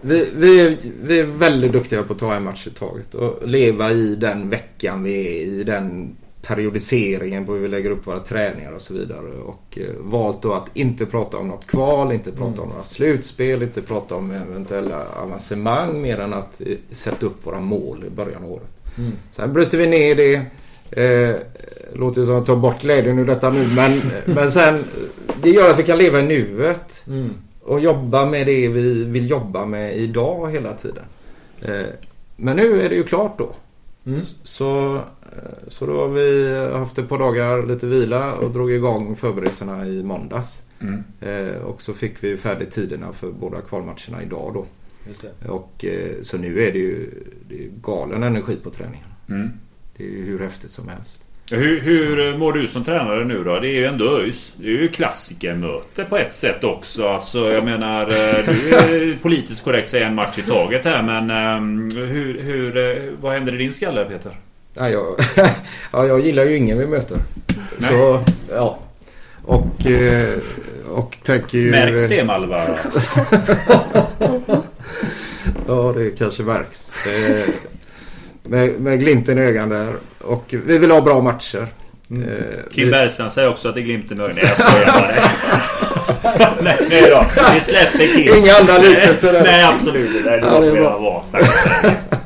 vi, 0.01 0.29
vi, 0.37 0.61
är, 0.61 0.77
vi 1.03 1.19
är 1.19 1.25
väldigt 1.25 1.73
duktiga 1.73 2.03
på 2.03 2.13
att 2.13 2.19
ta 2.19 2.35
en 2.35 2.43
match 2.45 2.67
i 2.67 2.71
taget 2.71 3.15
och 3.15 3.49
leva 3.49 3.93
i 3.93 4.15
den 4.15 4.51
veckan 4.51 5.03
vi 5.03 5.27
är 5.27 5.47
i. 5.47 5.65
Den 5.65 6.17
periodiseringen 6.43 7.47
på 7.47 7.53
hur 7.53 7.61
vi 7.61 7.69
lägger 7.69 7.91
upp 7.91 8.07
våra 8.07 8.19
träningar 8.21 8.73
och 8.73 8.83
så 8.83 8.95
vidare. 8.95 9.29
Och 9.45 9.79
eh, 9.79 9.95
valt 9.99 10.43
då 10.43 10.53
att 10.53 10.77
inte 10.77 11.07
prata 11.07 11.37
om 11.37 11.49
något 11.49 11.67
kval, 11.67 12.13
inte 12.13 12.33
prata 12.33 12.47
Mm. 12.53 12.61
om 12.61 12.69
några 12.69 12.83
slutspel, 12.85 13.63
inte 13.63 13.83
prata 13.83 14.15
om 14.15 14.31
eventuella 14.31 15.05
avancemang 15.23 16.03
mer 16.03 16.19
än 16.21 16.35
att 16.35 16.61
eh, 16.61 16.77
sätta 16.91 17.27
upp 17.27 17.47
våra 17.47 17.61
mål 17.61 18.05
i 18.07 18.11
början 18.11 18.45
av 18.45 18.53
året. 18.53 18.69
Mm. 18.99 19.13
Sen 19.33 19.53
bryter 19.53 19.79
vi 19.79 19.87
ner 19.87 20.15
det. 20.15 20.43
Eh, 20.91 21.35
låter 21.95 22.25
som 22.25 22.37
att 22.37 22.47
ta 22.47 22.57
bort 22.57 22.83
glädjen 22.83 23.19
ur 23.19 23.27
detta 23.27 23.51
nu 23.51 23.67
men, 23.77 23.93
men 24.37 24.53
sen 24.53 24.85
det 25.43 25.51
gör 25.51 25.71
att 25.71 25.79
vi 25.79 25.83
kan 25.83 25.99
leva 25.99 26.21
i 26.21 26.23
nuet 26.23 27.05
Mm. 27.07 27.31
och 27.63 27.81
jobba 27.81 28.27
med 28.27 28.47
det 28.47 28.69
vi 28.69 29.05
vill 29.05 29.31
jobba 29.31 29.67
med 29.67 29.97
idag 29.97 30.51
hela 30.51 30.73
tiden. 30.73 31.05
Eh, 31.63 31.87
men 32.37 32.57
nu 32.57 32.83
är 32.83 32.89
det 32.89 32.95
ju 32.95 33.03
klart 33.03 33.39
då. 33.39 33.51
Mm. 34.07 34.21
Så, 34.43 34.95
eh, 34.97 35.03
så 35.69 35.87
då 35.87 36.01
har 36.01 36.09
vi 36.09 36.57
haft 36.73 36.99
ett 36.99 37.09
par 37.09 37.19
dagar 37.19 37.67
lite 37.67 37.87
vila 37.87 38.35
och 38.35 38.51
drog 38.51 38.73
igång 38.73 39.17
förberedelserna 39.17 39.87
i 39.87 40.03
måndags. 40.03 40.63
Mm. 40.81 41.05
Eh, 41.21 41.57
och 41.63 41.83
så 41.83 41.95
fick 41.95 42.25
vi 42.25 42.37
färdigt 42.37 42.71
tiderna 42.71 43.13
för 43.13 43.31
båda 43.31 43.61
kvalmatcherna 43.61 44.23
idag 44.23 44.51
då. 44.55 44.67
Och, 45.49 45.85
eh, 45.85 46.23
så 46.23 46.39
nu 46.39 46.63
är 46.63 46.73
det 46.73 46.79
ju 46.79 47.11
det 47.49 47.55
är 47.65 47.69
galen 47.83 48.23
energi 48.23 48.57
på 48.57 48.71
träningen. 48.71 49.07
Mm. 49.29 49.51
Det 49.97 50.05
är 50.05 50.09
ju 50.09 50.25
hur 50.25 50.39
häftigt 50.39 50.71
som 50.71 50.89
helst. 50.89 51.19
Hur, 51.51 51.81
hur 51.81 52.37
mår 52.39 52.53
du 52.53 52.69
som 52.69 52.85
tränare 52.85 53.25
nu 53.25 53.45
då? 53.45 53.61
Det 53.61 53.69
är 53.69 53.75
ju 53.75 53.85
ändå 53.85 54.19
ÖIS. 54.19 54.53
Det 54.57 54.67
är 54.67 54.71
ju 54.71 54.89
klassikermöte 54.89 56.05
på 56.05 56.17
ett 56.17 56.35
sätt 56.35 56.65
också. 56.65 57.09
Alltså 57.09 57.53
jag 57.53 57.65
menar, 57.65 58.03
eh, 58.03 58.45
du 58.47 58.75
är 58.75 59.19
politiskt 59.23 59.65
korrekt 59.65 59.91
säga 59.91 60.07
en 60.07 60.15
match 60.15 60.39
i 60.39 60.43
taget 60.43 60.85
här 60.85 61.03
men 61.03 61.31
ehm, 61.31 61.91
hur, 61.97 62.41
hur, 62.41 62.77
eh, 62.77 63.13
vad 63.21 63.33
händer 63.33 63.55
i 63.55 63.57
din 63.57 63.73
skalle 63.73 64.05
Peter? 64.05 64.33
Ja, 64.75 64.91
jag, 64.91 65.17
ja, 65.93 66.07
jag 66.07 66.21
gillar 66.21 66.45
ju 66.45 66.57
ingen 66.57 66.79
vi 66.79 66.87
möter. 66.87 67.19
Nej. 67.79 67.91
Så, 67.91 68.21
ja. 68.51 68.79
Och, 69.45 69.87
eh, 69.87 70.39
och 70.89 71.17
tänker 71.23 71.59
ju... 71.59 71.71
Märks 71.71 72.09
det 72.09 72.25
Malva? 72.25 72.63
Ja, 75.69 75.93
det 75.97 76.11
kanske 76.11 76.43
märks. 76.43 76.93
Eh, 78.47 78.51
med, 78.51 78.81
med 78.81 79.01
glimten 79.01 79.39
i 79.39 79.41
ögat 79.41 79.71
där. 79.71 79.93
Och 80.21 80.45
vi 80.65 80.79
vill 80.79 80.91
ha 80.91 81.01
bra 81.01 81.21
matcher. 81.21 81.67
Mm. 82.11 82.29
Eh, 82.29 82.35
Kim 82.73 82.91
Bergstrand 82.91 83.33
säger 83.33 83.49
också 83.49 83.69
att 83.69 83.75
det 83.75 83.81
är 83.81 83.83
glimten 83.83 84.21
i 84.21 84.23
ögonen. 84.23 84.39
Nej 84.43 84.55
jag 84.59 84.69
skojar 84.69 84.93
bara. 84.93 86.63
nej, 86.63 86.77
nej 86.91 87.11
då. 87.11 87.27
Vi 87.55 87.61
släpper 87.61 88.07
Kim. 88.07 88.39
Inga 88.39 88.55
andra 88.55 88.79
liknelser 88.79 89.33
där. 89.33 89.43
Nej 89.43 89.65
absolut 89.65 90.17
inte. 90.17 90.31
Det 90.31 90.37
Ja, 90.37 90.61
det 90.61 90.67
är 90.67 90.81
var. 90.81 91.25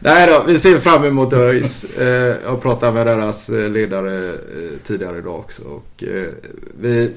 Nej 0.00 0.26
då, 0.26 0.44
vi 0.46 0.58
ser 0.58 0.78
fram 0.78 1.04
emot 1.04 1.32
ÖIS. 1.32 1.84
Eh, 1.84 2.06
jag 2.44 2.50
har 2.50 2.56
pratat 2.56 2.94
med 2.94 3.06
deras 3.06 3.48
eh, 3.48 3.70
ledare 3.70 4.28
eh, 4.28 4.34
tidigare 4.86 5.18
idag 5.18 5.38
också. 5.38 5.62
Och, 5.62 6.04
eh, 6.04 6.26
vi, 6.80 7.10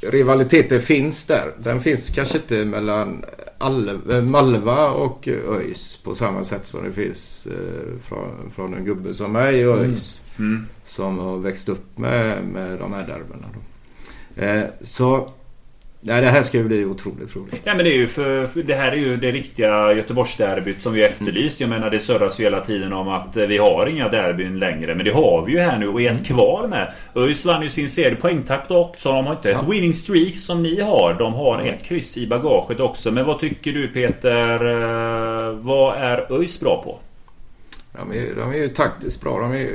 rivaliteten 0.00 0.82
finns 0.82 1.26
där. 1.26 1.52
Den 1.58 1.80
finns 1.80 2.10
kanske 2.10 2.36
inte 2.36 2.64
mellan 2.64 3.24
eh, 3.24 3.51
Malva 4.22 4.90
och 4.90 5.28
eh, 5.28 5.54
ÖIS 5.56 5.96
på 5.96 6.14
samma 6.14 6.44
sätt 6.44 6.66
som 6.66 6.84
det 6.84 6.92
finns 6.92 7.46
eh, 7.46 7.98
från, 8.02 8.50
från 8.54 8.74
en 8.74 8.84
gubbe 8.84 9.14
som 9.14 9.32
mig 9.32 9.58
i 9.58 9.64
ÖIS. 9.64 10.22
Mm. 10.38 10.66
Som 10.84 11.18
har 11.18 11.38
växt 11.38 11.68
upp 11.68 11.98
med, 11.98 12.44
med 12.44 12.78
de 12.78 12.92
här 12.92 13.06
derbyna. 13.06 13.48
Eh, 14.36 14.68
så 14.80 15.28
nej, 16.04 16.20
det 16.20 16.28
här 16.28 16.42
ska 16.42 16.58
ju 16.58 16.64
bli 16.64 16.84
otroligt 16.84 17.36
roligt. 17.36 17.60
Ja 17.64 17.74
men 17.74 17.84
det 17.84 17.90
är 17.90 17.96
ju 17.98 18.06
för, 18.06 18.46
för 18.46 18.62
det 18.62 18.74
här 18.74 18.92
är 18.92 18.96
ju 18.96 19.16
det 19.16 19.30
riktiga 19.32 19.92
Göteborgsderbyt 19.92 20.82
som 20.82 20.92
vi 20.92 21.02
efterlyst. 21.02 21.60
Jag 21.60 21.70
menar 21.70 21.90
det 21.90 22.00
surras 22.00 22.40
ju 22.40 22.44
hela 22.44 22.60
tiden 22.64 22.92
om 22.92 23.08
att 23.08 23.36
eh, 23.36 23.46
vi 23.46 23.58
har 23.58 23.86
inga 23.86 24.08
derbyn 24.08 24.58
längre. 24.58 24.94
Men 24.94 25.04
det 25.04 25.10
har 25.10 25.44
vi 25.46 25.52
ju 25.52 25.58
här 25.58 25.78
nu 25.78 25.88
och 25.88 26.02
ett 26.02 26.26
kvar 26.26 26.66
med. 26.68 26.92
ÖIS 27.16 27.44
vann 27.44 27.62
ju 27.62 27.70
sin 27.70 27.88
serie 27.88 28.16
poängtapp 28.16 28.68
dock. 28.68 28.96
Så 28.98 29.08
de 29.12 29.26
har 29.26 29.32
inte 29.34 29.50
ett 29.50 29.56
Ja. 29.62 29.70
winning 29.70 29.94
streak 29.94 30.36
som 30.36 30.62
ni 30.62 30.80
har. 30.80 31.16
De 31.18 31.32
har 31.34 31.60
ett 31.62 31.82
kryss 31.84 32.16
i 32.16 32.26
bagaget 32.26 32.80
också. 32.80 33.10
Men 33.10 33.26
vad 33.26 33.40
tycker 33.40 33.72
du 33.72 33.88
Peter? 33.88 34.54
eh, 34.54 35.52
Vad 35.56 35.96
är 35.96 36.32
ÖIS 36.40 36.60
bra 36.60 36.82
på? 36.84 36.98
De 37.92 38.18
är, 38.18 38.34
de 38.36 38.50
är 38.52 38.56
ju 38.58 38.68
taktiskt 38.68 39.20
bra. 39.22 39.38
De 39.38 39.52
är, 39.52 39.70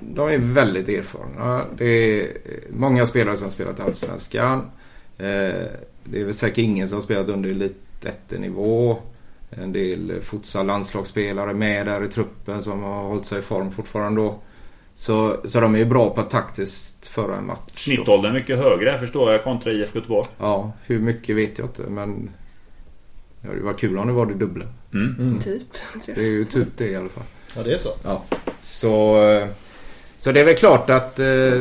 de 0.00 0.28
är 0.28 0.38
väldigt 0.38 0.88
erfarna. 0.88 1.64
Det 1.78 1.84
är 2.20 2.26
många 2.72 3.06
spelare 3.06 3.36
som 3.36 3.50
spelat 3.50 3.80
Allsvenskan. 3.80 4.70
Eh, 5.18 5.66
Det 6.04 6.20
är 6.20 6.24
väl 6.24 6.34
säkert 6.34 6.58
ingen 6.58 6.88
som 6.88 6.96
har 6.96 7.02
spelat 7.02 7.28
under 7.28 7.50
elit 7.50 7.74
nivå 8.30 8.98
En 9.50 9.72
del 9.72 10.12
futsal 10.22 10.66
landslagsspelare 10.66 11.54
med 11.54 11.86
där 11.86 12.04
i 12.04 12.08
truppen 12.08 12.62
som 12.62 12.82
har 12.82 13.02
hållit 13.02 13.26
sig 13.26 13.38
i 13.38 13.42
form 13.42 13.70
fortfarande 13.72 14.20
då. 14.20 14.38
Så, 14.94 15.36
så 15.44 15.60
de 15.60 15.74
är 15.74 15.78
ju 15.78 15.84
bra 15.84 16.10
på 16.10 16.20
att 16.20 16.30
taktiskt 16.30 17.06
föra 17.06 17.36
en 17.36 17.46
match. 17.46 17.70
Snittåldern 17.74 18.30
är 18.30 18.34
mycket 18.38 18.58
högre 18.58 18.98
förstår 18.98 19.32
jag 19.32 19.44
kontra 19.44 19.72
IFK 19.72 19.98
Göteborg. 19.98 20.28
Ja, 20.38 20.72
hur 20.86 21.00
mycket 21.00 21.36
vet 21.36 21.58
jag 21.58 21.66
inte 21.68 21.82
men 21.82 22.30
det 23.40 23.48
hade 23.48 23.58
ju 23.60 23.64
varit 23.64 23.80
kul 23.80 23.98
om 23.98 24.06
det 24.06 24.12
var 24.12 24.26
det 24.26 24.34
dubbla. 24.34 24.64
Mm. 24.92 25.16
Mm. 25.18 25.40
Typ. 25.40 25.62
Det 26.06 26.12
är 26.20 26.30
ju 26.30 26.44
typ 26.44 26.68
det 26.76 26.88
i 26.88 26.96
alla 26.96 27.08
fall. 27.08 27.24
Ja, 27.56 27.62
det 27.62 27.72
är 27.72 27.78
så. 27.78 27.88
Ja. 28.04 28.22
Så, 28.62 29.22
eh, 29.30 29.46
så 30.18 30.32
det 30.32 30.40
är 30.40 30.44
väl 30.44 30.56
klart 30.56 30.90
att, 30.90 31.18
eh, 31.18 31.60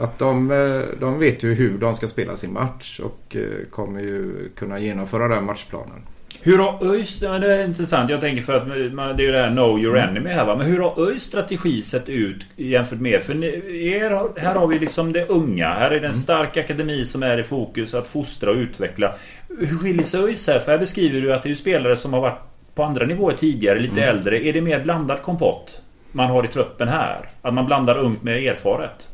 att 0.00 0.18
de, 0.18 0.50
eh, 0.50 1.00
de 1.00 1.18
vet 1.18 1.42
ju 1.42 1.54
hur 1.54 1.78
de 1.78 1.94
ska 1.94 2.08
spela 2.08 2.36
sin 2.36 2.52
match 2.52 3.00
och 3.00 3.36
eh, 3.36 3.66
kommer 3.70 4.00
ju 4.00 4.48
kunna 4.56 4.78
genomföra 4.78 5.28
den 5.28 5.44
matchplanen. 5.44 6.02
Hur 6.42 6.58
har 6.58 6.94
ÖIS, 6.94 7.22
ja, 7.22 7.38
det 7.38 7.54
är 7.54 7.64
intressant, 7.64 8.10
jag 8.10 8.20
tänker 8.20 8.42
för 8.42 8.56
att 8.56 8.92
man, 8.94 9.16
det 9.16 9.22
är 9.22 9.26
ju 9.26 9.32
det 9.32 9.42
här 9.42 9.50
Know 9.50 9.78
Your 9.80 9.98
Enemy 9.98 10.30
här 10.30 10.44
va. 10.44 10.56
Men 10.56 10.66
hur 10.66 10.78
har 10.80 11.08
ÖIS 11.08 11.22
strategi 11.22 11.82
sett 11.82 12.08
ut 12.08 12.36
jämfört 12.56 13.00
med? 13.00 13.22
För 13.22 13.44
er, 13.44 14.40
här 14.40 14.54
har 14.54 14.66
vi 14.66 14.78
liksom 14.78 15.12
det 15.12 15.26
unga. 15.26 15.68
Här 15.68 15.90
är 15.90 16.00
det 16.00 16.06
en 16.06 16.14
stark 16.14 16.56
akademi 16.56 17.04
som 17.04 17.22
är 17.22 17.38
i 17.38 17.42
fokus 17.42 17.94
att 17.94 18.08
fostra 18.08 18.50
och 18.50 18.56
utveckla. 18.56 19.14
Hur 19.58 19.78
skiljer 19.78 20.04
sig 20.04 20.20
ÖIS 20.20 20.46
här? 20.46 20.58
För 20.58 20.72
här 20.72 20.78
beskriver 20.78 21.20
du 21.20 21.32
att 21.32 21.42
det 21.42 21.50
är 21.50 21.54
spelare 21.54 21.96
som 21.96 22.12
har 22.12 22.20
varit 22.20 22.40
på 22.74 22.82
andra 22.82 23.06
nivåer 23.06 23.36
tidigare, 23.36 23.78
lite 23.78 24.02
äldre. 24.04 24.44
Är 24.44 24.52
det 24.52 24.60
mer 24.60 24.80
blandad 24.80 25.22
kompott 25.22 25.80
man 26.12 26.30
har 26.30 26.44
i 26.44 26.48
truppen 26.48 26.88
här? 26.88 27.28
Att 27.42 27.54
man 27.54 27.66
blandar 27.66 27.98
ungt 27.98 28.22
med 28.22 28.36
erfaret? 28.36 29.08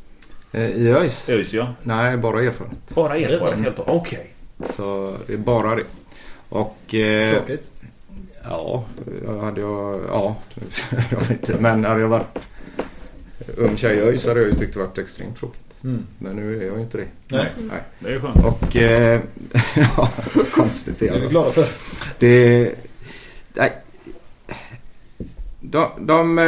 Eh, 0.52 0.70
I 0.70 0.88
ÖIS? 0.92 1.28
ÖIS 1.28 1.52
ja. 1.52 1.74
Nej, 1.82 2.16
bara 2.16 2.42
erfarenhet. 2.42 2.94
Bara 2.94 3.18
är 3.18 3.28
erfaret 3.28 3.60
helt 3.60 3.78
och 3.78 3.96
Okej. 3.96 4.30
Så 4.76 5.16
det 5.26 5.32
är 5.32 5.36
bara 5.38 5.74
det. 5.76 5.82
Och... 6.48 6.94
Eh, 6.94 7.30
Tråkigt. 7.36 7.70
ja, 8.44 8.84
jag 9.26 9.38
hade 9.40 9.60
jag... 9.60 10.00
Ja, 10.08 10.36
jag 11.10 11.18
vet 11.20 11.30
inte. 11.30 11.56
Men 11.60 11.84
hade 11.84 12.00
jag 12.00 12.08
varit 12.08 12.38
ung 13.56 13.76
tjej 13.76 13.96
i 13.96 14.00
ÖIS 14.00 14.26
hade 14.26 14.40
jag 14.40 14.48
ju 14.50 14.54
tyckt 14.58 14.74
det 14.74 14.80
varit 14.80 14.98
extremt 14.98 15.36
tråkigt. 15.36 15.60
Mm. 15.84 16.06
Men 16.18 16.36
nu 16.36 16.60
är 16.62 16.66
jag 16.66 16.76
ju 16.76 16.82
inte 16.82 16.98
det. 16.98 17.06
Nej, 17.28 17.52
Nej. 17.58 17.80
Det 17.98 18.08
är 18.08 18.12
ju 18.12 18.20
skönt. 18.20 18.44
Och... 18.44 18.76
Eh, 18.76 19.20
ja, 19.96 20.08
konstigt 20.54 20.98
det 20.98 21.06
det 21.08 21.14
är 21.16 21.20
vi 21.20 21.26
är. 21.26 21.30
glada 21.30 21.50
för. 21.50 21.66
Det... 22.18 22.72
Nej. 23.54 23.72
De, 25.70 26.06
de, 26.06 26.38
eh, 26.38 26.44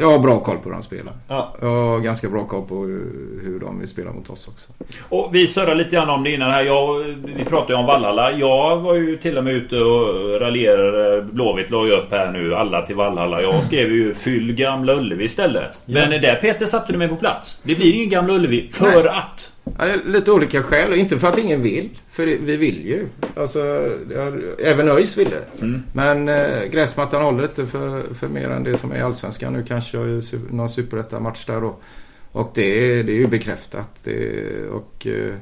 jag 0.00 0.10
har 0.10 0.18
bra 0.18 0.40
koll 0.40 0.56
på 0.56 0.64
hur 0.64 0.72
de 0.72 0.82
spelar. 0.82 1.14
Ja. 1.28 1.54
Jag 1.60 1.68
har 1.68 2.00
ganska 2.00 2.28
bra 2.28 2.44
koll 2.44 2.66
på 2.66 2.74
hur, 2.74 3.60
de 3.60 3.78
vill 3.78 3.88
spela 3.88 4.12
mot 4.12 4.30
oss 4.30 4.48
också. 4.48 4.72
Och 5.08 5.34
vi 5.34 5.46
surrade 5.46 5.74
lite 5.74 5.90
grann 5.96 6.10
om 6.10 6.24
det 6.24 6.30
innan 6.30 6.50
här. 6.50 6.62
Jag, 6.62 6.98
vi 7.36 7.44
pratade 7.44 7.72
ju 7.72 7.78
om 7.78 7.86
Vallhalla. 7.86 8.32
Jag 8.32 8.76
var 8.76 8.94
ju 8.94 9.16
till 9.16 9.38
och 9.38 9.44
med 9.44 9.54
ute 9.54 9.76
och 9.76 10.40
raljerade. 10.40 11.22
Blåvitt 11.22 11.70
la 11.70 11.86
ju 11.86 11.92
upp 11.92 12.10
här 12.10 12.32
nu. 12.32 12.54
Alla 12.54 12.86
till 12.86 12.96
Vallhalla. 12.96 13.42
Jag 13.42 13.64
skrev 13.64 13.92
ju 13.92 14.14
Fyll 14.14 14.52
Gamla 14.52 14.94
Ullevi 14.94 15.24
istället. 15.24 15.80
Ja. 15.86 15.94
Men 15.94 16.10
där 16.10 16.34
Peter 16.34 16.66
satte 16.66 16.92
du 16.92 16.98
mig 16.98 17.08
på 17.08 17.16
plats. 17.16 17.60
Det 17.62 17.74
blir 17.74 17.94
ingen 17.94 18.10
Gamla 18.10 18.34
Ullevi. 18.34 18.68
För 18.72 19.06
att. 19.06 19.52
Ja, 19.78 19.84
är 19.84 20.00
lite 20.04 20.32
olika 20.32 20.62
skäl 20.62 20.94
inte 20.94 21.18
för 21.18 21.28
att 21.28 21.38
ingen 21.38 21.62
vill. 21.62 21.88
För 22.10 22.26
vi 22.26 22.56
vill 22.56 22.86
ju. 22.86 23.06
Alltså, 23.36 23.90
även 24.58 24.88
ÖIS 24.88 25.18
ville. 25.18 25.36
Mm. 25.60 25.82
Men 25.92 26.28
eh, 26.28 26.64
gräsmattan 26.72 27.22
håller 27.22 27.42
inte 27.42 27.66
för, 27.66 28.02
för 28.14 28.28
mer 28.28 28.50
än 28.50 28.64
det 28.64 28.76
som 28.76 28.92
är 28.92 29.02
Allsvenskan 29.02 29.52
nu. 29.52 29.64
Kanske 29.68 29.96
ju 29.98 30.20
su- 30.20 30.52
någon 30.54 30.68
superetta-match 30.68 31.44
där 31.46 31.60
då. 31.60 31.76
Och 32.32 32.50
det, 32.54 32.62
är- 32.62 33.04
det 33.04 33.12
är 33.12 33.16
ju 33.16 33.26
bekräftat. 33.26 33.88
Det, 34.04 34.42
och 34.70 35.06
eh, 35.06 35.34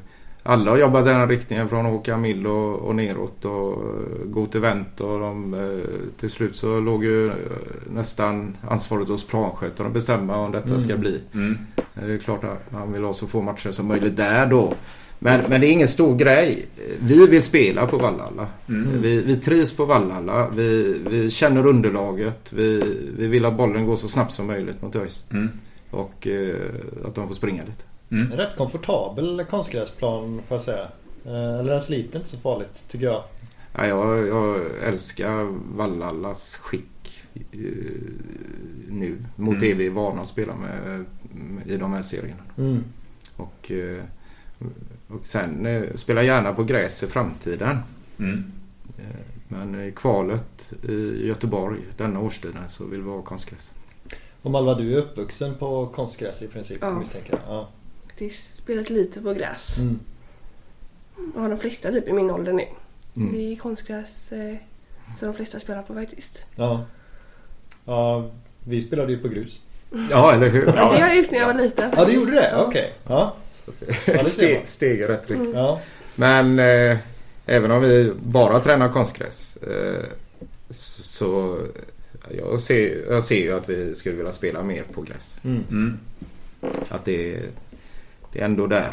alla 0.43 0.71
har 0.71 0.79
jobbat 0.79 1.07
i 1.07 1.09
den 1.09 1.21
här 1.21 1.27
riktningen 1.27 1.69
från 1.69 1.87
Åka 1.87 2.17
Mill 2.17 2.47
och, 2.47 2.75
och 2.79 2.95
neråt 2.95 3.45
och 3.45 3.73
eh, 3.73 4.27
gå 4.27 4.47
till 4.47 4.61
vänt 4.61 5.01
och 5.01 5.21
de, 5.21 5.55
eh, 5.55 5.91
till 6.21 6.31
slut 6.31 6.57
så 6.57 6.81
låg 6.81 7.05
ju 7.05 7.27
eh, 7.29 7.35
nästan 7.95 8.57
ansvaret 8.69 9.09
hos 9.09 9.27
planskötaren 9.27 9.87
att 9.89 9.95
bestämma 9.95 10.37
om 10.37 10.53
detta 10.53 10.69
Mm. 10.69 10.81
ska 10.81 10.97
bli. 10.97 11.21
Mm. 11.35 11.59
Det 11.95 12.13
är 12.13 12.19
klart 12.19 12.45
att 12.45 12.73
man 12.73 12.93
vill 12.93 13.03
ha 13.05 13.15
så 13.15 13.27
få 13.27 13.43
matcher 13.43 13.71
som 13.73 13.87
möjligt 13.87 14.17
där 14.17 14.47
då. 14.47 14.75
Men, 15.21 15.41
men 15.49 15.61
det 15.61 15.67
är 15.67 15.73
ingen 15.73 15.89
stor 15.89 16.17
grej. 16.17 16.67
Vi 17.01 17.27
vill 17.27 17.43
spela 17.43 17.87
på 17.87 17.97
Vallhalla. 17.99 18.47
Mm. 18.69 19.03
Vi, 19.03 19.21
vi 19.21 19.37
trivs 19.37 19.77
på 19.77 19.85
Vallhalla. 19.85 20.49
Vi, 20.55 20.99
vi 21.11 21.31
känner 21.31 21.67
underlaget. 21.67 22.53
Vi, 22.53 22.85
vi 23.19 23.27
vill 23.27 23.45
att 23.45 23.57
bollen 23.57 23.87
går 23.87 23.97
så 23.97 24.09
snabbt 24.09 24.33
som 24.33 24.47
möjligt 24.47 24.83
mot 24.83 24.97
ÖIS. 24.97 25.25
Mm. 25.31 25.49
Och 25.91 26.27
eh, 26.27 26.55
att 27.07 27.15
de 27.15 27.29
får 27.29 27.35
springa 27.35 27.63
lite. 27.65 27.85
Mm. 28.11 28.33
Rätt 28.33 28.57
komfortabel 28.57 29.45
konstgräsplan 29.51 30.41
får 30.49 30.55
jag 30.57 30.63
säga. 30.65 30.89
Eh, 31.25 31.59
Eller 31.59 31.71
den 31.73 31.83
sliter 31.83 32.19
inte 32.19 32.31
så 32.31 32.37
farligt 32.37 32.85
tycker 32.89 33.07
jag. 33.07 33.23
Ja, 33.75 33.87
jag, 33.87 34.29
jag 34.29 34.61
älskar 34.83 35.45
Valhallas 35.77 36.57
skick 36.57 37.21
eh, 37.35 37.59
nu. 38.89 39.17
Mot 39.37 39.49
Mm. 39.57 39.61
det 39.61 39.75
vi 39.75 39.87
är 39.87 39.91
vana 39.91 40.21
att 40.21 40.29
spela 40.29 40.55
med, 40.57 41.05
i 41.67 41.77
de 41.77 41.93
här 41.93 42.03
serierna. 42.03 42.43
Mm. 42.59 42.85
Och, 43.37 43.71
eh, 43.73 44.03
och 45.09 45.25
sen 45.25 45.87
spela 45.95 46.23
gärna 46.23 46.53
på 46.53 46.65
gräs 46.65 47.03
i 47.03 47.07
framtiden. 47.07 47.79
Mm. 48.19 48.45
Men 49.49 49.81
i 49.83 49.93
kvalet 49.93 50.73
i 50.89 51.27
Göteborg 51.27 51.81
denna 51.97 52.21
årstiden 52.21 52.63
så 52.69 52.85
vill 52.85 53.03
vi 53.03 53.11
ha 53.11 53.23
konstgräs. 53.23 53.73
Och 54.43 54.51
Malva 54.51 54.75
du 54.75 54.93
är 54.95 54.97
uppvuxen 54.99 55.55
på 55.55 55.87
konstgräs 55.87 56.43
i 56.43 56.49
princip 56.49 56.79
Ja. 56.81 56.99
misstänker 56.99 57.33
jag. 57.33 57.41
Ja. 57.57 57.69
Faktiskt 58.19 58.59
spelat 58.59 58.91
lite 58.91 59.21
på 59.21 59.33
gräs. 59.33 59.79
Mm. 59.79 59.99
Och 61.35 61.43
har 61.43 61.49
de 61.49 61.59
flesta 61.59 61.93
typ 61.93 62.09
i 62.09 62.13
min 62.13 62.31
ålder 62.31 62.53
nu. 62.53 62.65
Mm. 63.17 63.33
Det 63.33 63.53
är 63.53 63.57
konstgräs 63.57 64.33
eh, 64.33 64.55
som 65.19 65.29
de 65.29 65.35
flesta 65.35 65.61
spelar 65.61 65.83
på 65.83 65.95
faktiskt. 65.95 66.47
Ja. 66.57 66.85
ja. 67.85 68.31
Vi 68.65 68.81
spelade 68.81 69.13
ju 69.13 69.19
på 69.19 69.29
grus. 69.29 69.63
Ja, 70.11 70.35
eller 70.35 70.49
hur? 70.49 70.67
Men 70.67 70.75
det 70.75 70.81
har 70.81 70.99
jag 70.99 71.17
gjort 71.17 71.31
när 71.31 71.39
jag 71.39 71.47
var 71.47 71.63
liten. 71.63 71.93
Ja 71.97 72.05
du 72.05 72.13
gjorde 72.13 72.33
det? 72.33 72.55
Okej. 72.67 72.93
Ja. 73.07 73.37
det 74.07 74.25
ser 74.25 74.25
Steg, 74.25 74.59
man. 74.59 74.63
steg 74.67 75.01
i 75.01 75.05
rätt 75.05 75.31
riktning. 75.31 75.53
ja. 75.55 75.81
Men 76.15 76.59
eh, 76.59 76.99
även 77.47 77.71
om 77.71 77.83
vi 77.83 78.13
bara 78.23 78.61
tränar 78.61 78.89
konstgräs 78.89 79.57
eh, 79.57 80.05
så 80.71 81.59
jag 82.37 82.61
ser, 82.61 83.05
jag 83.11 83.25
ser 83.25 83.41
ju 83.41 83.53
att 83.53 83.69
vi 83.69 83.95
skulle 83.95 84.17
vilja 84.17 84.33
spela 84.33 84.63
mer 84.63 84.83
på 84.93 85.03
gräs. 85.03 85.41
Mm. 85.45 85.65
Mm. 85.71 85.99
Att 86.89 87.05
det, 87.05 87.43
det 88.39 88.43
är 88.43 88.47
ändå 88.47 88.67
där, 88.67 88.91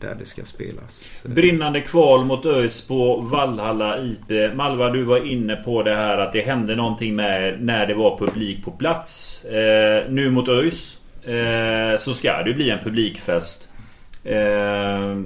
där 0.00 0.14
det 0.18 0.24
ska 0.24 0.44
spelas. 0.44 1.26
Brinnande 1.28 1.80
kval 1.80 2.24
mot 2.24 2.46
ÖIS 2.46 2.82
på 2.82 3.16
Vallhalla 3.16 3.98
IP. 3.98 4.54
Malva, 4.54 4.90
du 4.90 5.02
var 5.02 5.26
inne 5.26 5.56
på 5.56 5.82
det 5.82 5.94
här 5.94 6.18
att 6.18 6.32
det 6.32 6.40
hände 6.40 6.76
någonting 6.76 7.16
med 7.16 7.62
när 7.62 7.86
det 7.86 7.94
var 7.94 8.18
publik 8.18 8.64
på 8.64 8.70
plats. 8.70 9.44
Eh, 9.44 10.10
nu 10.10 10.30
mot 10.30 10.48
ÖIS 10.48 11.00
eh, 11.24 11.98
så 11.98 12.14
ska 12.14 12.42
det 12.42 12.52
bli 12.54 12.70
en 12.70 12.78
publikfest. 12.78 13.68
Eh, 14.24 15.16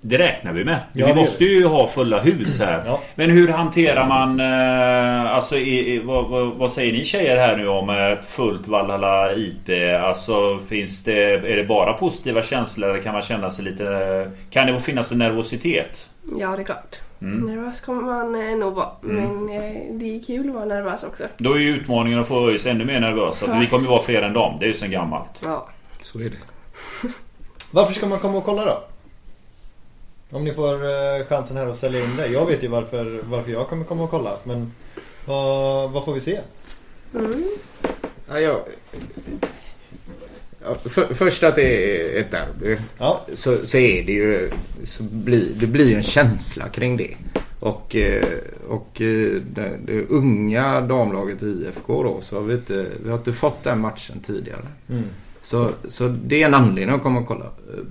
det 0.00 0.18
räknar 0.18 0.52
vi 0.52 0.64
med. 0.64 0.78
Ja, 0.92 1.06
vi 1.06 1.14
måste 1.14 1.44
ju 1.44 1.66
ha 1.66 1.88
fulla 1.88 2.20
hus 2.20 2.58
här. 2.58 2.82
Ja. 2.86 3.00
Men 3.14 3.30
hur 3.30 3.48
hanterar 3.48 4.06
man... 4.08 4.40
Eh, 4.40 5.34
alltså, 5.34 5.56
i, 5.56 5.94
i, 5.94 5.98
vad, 5.98 6.28
vad, 6.28 6.46
vad 6.46 6.72
säger 6.72 6.92
ni 6.92 7.04
tjejer 7.04 7.36
här 7.36 7.56
nu 7.56 7.68
om 7.68 7.90
ett 7.90 8.26
fullt 8.26 8.68
Valhalla 8.68 9.34
IP? 9.34 9.70
Alltså, 10.02 10.58
finns 10.68 11.04
det, 11.04 11.32
är 11.32 11.56
det 11.56 11.64
bara 11.64 11.92
positiva 11.92 12.42
känslor 12.42 12.90
eller 12.90 13.02
kan 13.02 13.12
man 13.12 13.22
känna 13.22 13.50
sig 13.50 13.64
lite... 13.64 14.30
Kan 14.50 14.66
det 14.66 14.80
finnas 14.80 15.12
en 15.12 15.18
nervositet? 15.18 16.10
Ja, 16.38 16.56
det 16.56 16.62
är 16.62 16.64
klart. 16.64 16.98
Mm. 17.22 17.46
Nervös 17.46 17.80
kommer 17.80 18.02
man 18.02 18.48
eh, 18.48 18.56
nog 18.56 18.74
vara. 18.74 18.88
Mm. 19.04 19.16
Men 19.16 19.56
eh, 19.56 19.74
det 19.90 20.16
är 20.16 20.22
kul 20.22 20.48
att 20.48 20.54
vara 20.54 20.64
nervös 20.64 21.04
också. 21.04 21.24
Då 21.38 21.52
är 21.52 21.58
ju 21.58 21.76
utmaningen 21.76 22.18
att 22.18 22.28
få 22.28 22.48
ÖIS 22.48 22.66
ännu 22.66 22.84
mer 22.84 23.00
nervösa. 23.00 23.46
För 23.46 23.60
vi 23.60 23.66
kommer 23.66 23.82
ju 23.82 23.88
vara 23.88 24.02
fler 24.02 24.22
än 24.22 24.32
dem. 24.32 24.56
Det 24.60 24.64
är 24.64 24.68
ju 24.68 24.74
sen 24.74 24.90
gammalt. 24.90 25.42
Ja. 25.44 25.68
Så 26.00 26.18
är 26.18 26.24
det. 26.24 26.36
Varför 27.70 27.94
ska 27.94 28.06
man 28.06 28.18
komma 28.18 28.38
och 28.38 28.44
kolla 28.44 28.64
då? 28.64 28.82
Om 30.30 30.44
ni 30.44 30.54
får 30.54 30.84
eh, 30.84 31.26
chansen 31.28 31.56
här 31.56 31.66
att 31.66 31.76
sälja 31.76 32.04
in 32.04 32.16
det. 32.16 32.26
Jag 32.26 32.46
vet 32.46 32.62
ju 32.62 32.68
varför, 32.68 33.20
varför 33.24 33.50
jag 33.50 33.68
kommer 33.68 33.84
komma 33.84 34.02
och 34.02 34.10
kolla. 34.10 34.36
Men 34.44 34.72
vad, 35.24 35.90
vad 35.90 36.04
får 36.04 36.14
vi 36.14 36.20
se? 36.20 36.40
Mm. 37.14 37.32
Ja, 38.28 38.40
jag, 38.40 38.60
ja, 40.64 40.74
för, 40.74 41.14
först 41.14 41.42
att 41.42 41.56
det 41.56 41.62
är 41.62 42.20
ett 42.20 42.30
derby. 42.30 42.76
Ja. 42.98 43.20
så, 43.34 43.66
så 43.66 43.78
är 43.78 44.02
det 44.04 44.12
ju 44.12 44.50
så 44.84 45.02
blir, 45.02 45.44
det 45.54 45.66
blir 45.66 45.86
ju 45.86 45.94
en 45.94 46.02
känsla 46.02 46.68
kring 46.68 46.96
det. 46.96 47.16
Och, 47.60 47.96
eh, 47.96 48.26
och 48.68 49.00
eh, 49.00 49.32
det, 49.32 49.78
det 49.84 50.06
unga 50.08 50.80
damlaget 50.80 51.42
i 51.42 51.46
IFK 51.46 52.02
då 52.02 52.20
så 52.20 52.36
har 52.36 52.42
vi 52.42 52.54
inte, 52.54 52.86
vi 53.02 53.10
har 53.10 53.16
inte 53.16 53.32
fått 53.32 53.62
den 53.62 53.80
matchen 53.80 54.20
tidigare. 54.20 54.66
Mm. 54.88 55.04
Så, 55.42 55.70
så 55.88 56.08
det 56.08 56.42
är 56.42 56.46
en 56.46 56.54
anledning 56.54 56.94
att 56.96 57.02
komma 57.02 57.20
och 57.20 57.26
kolla. 57.26 57.46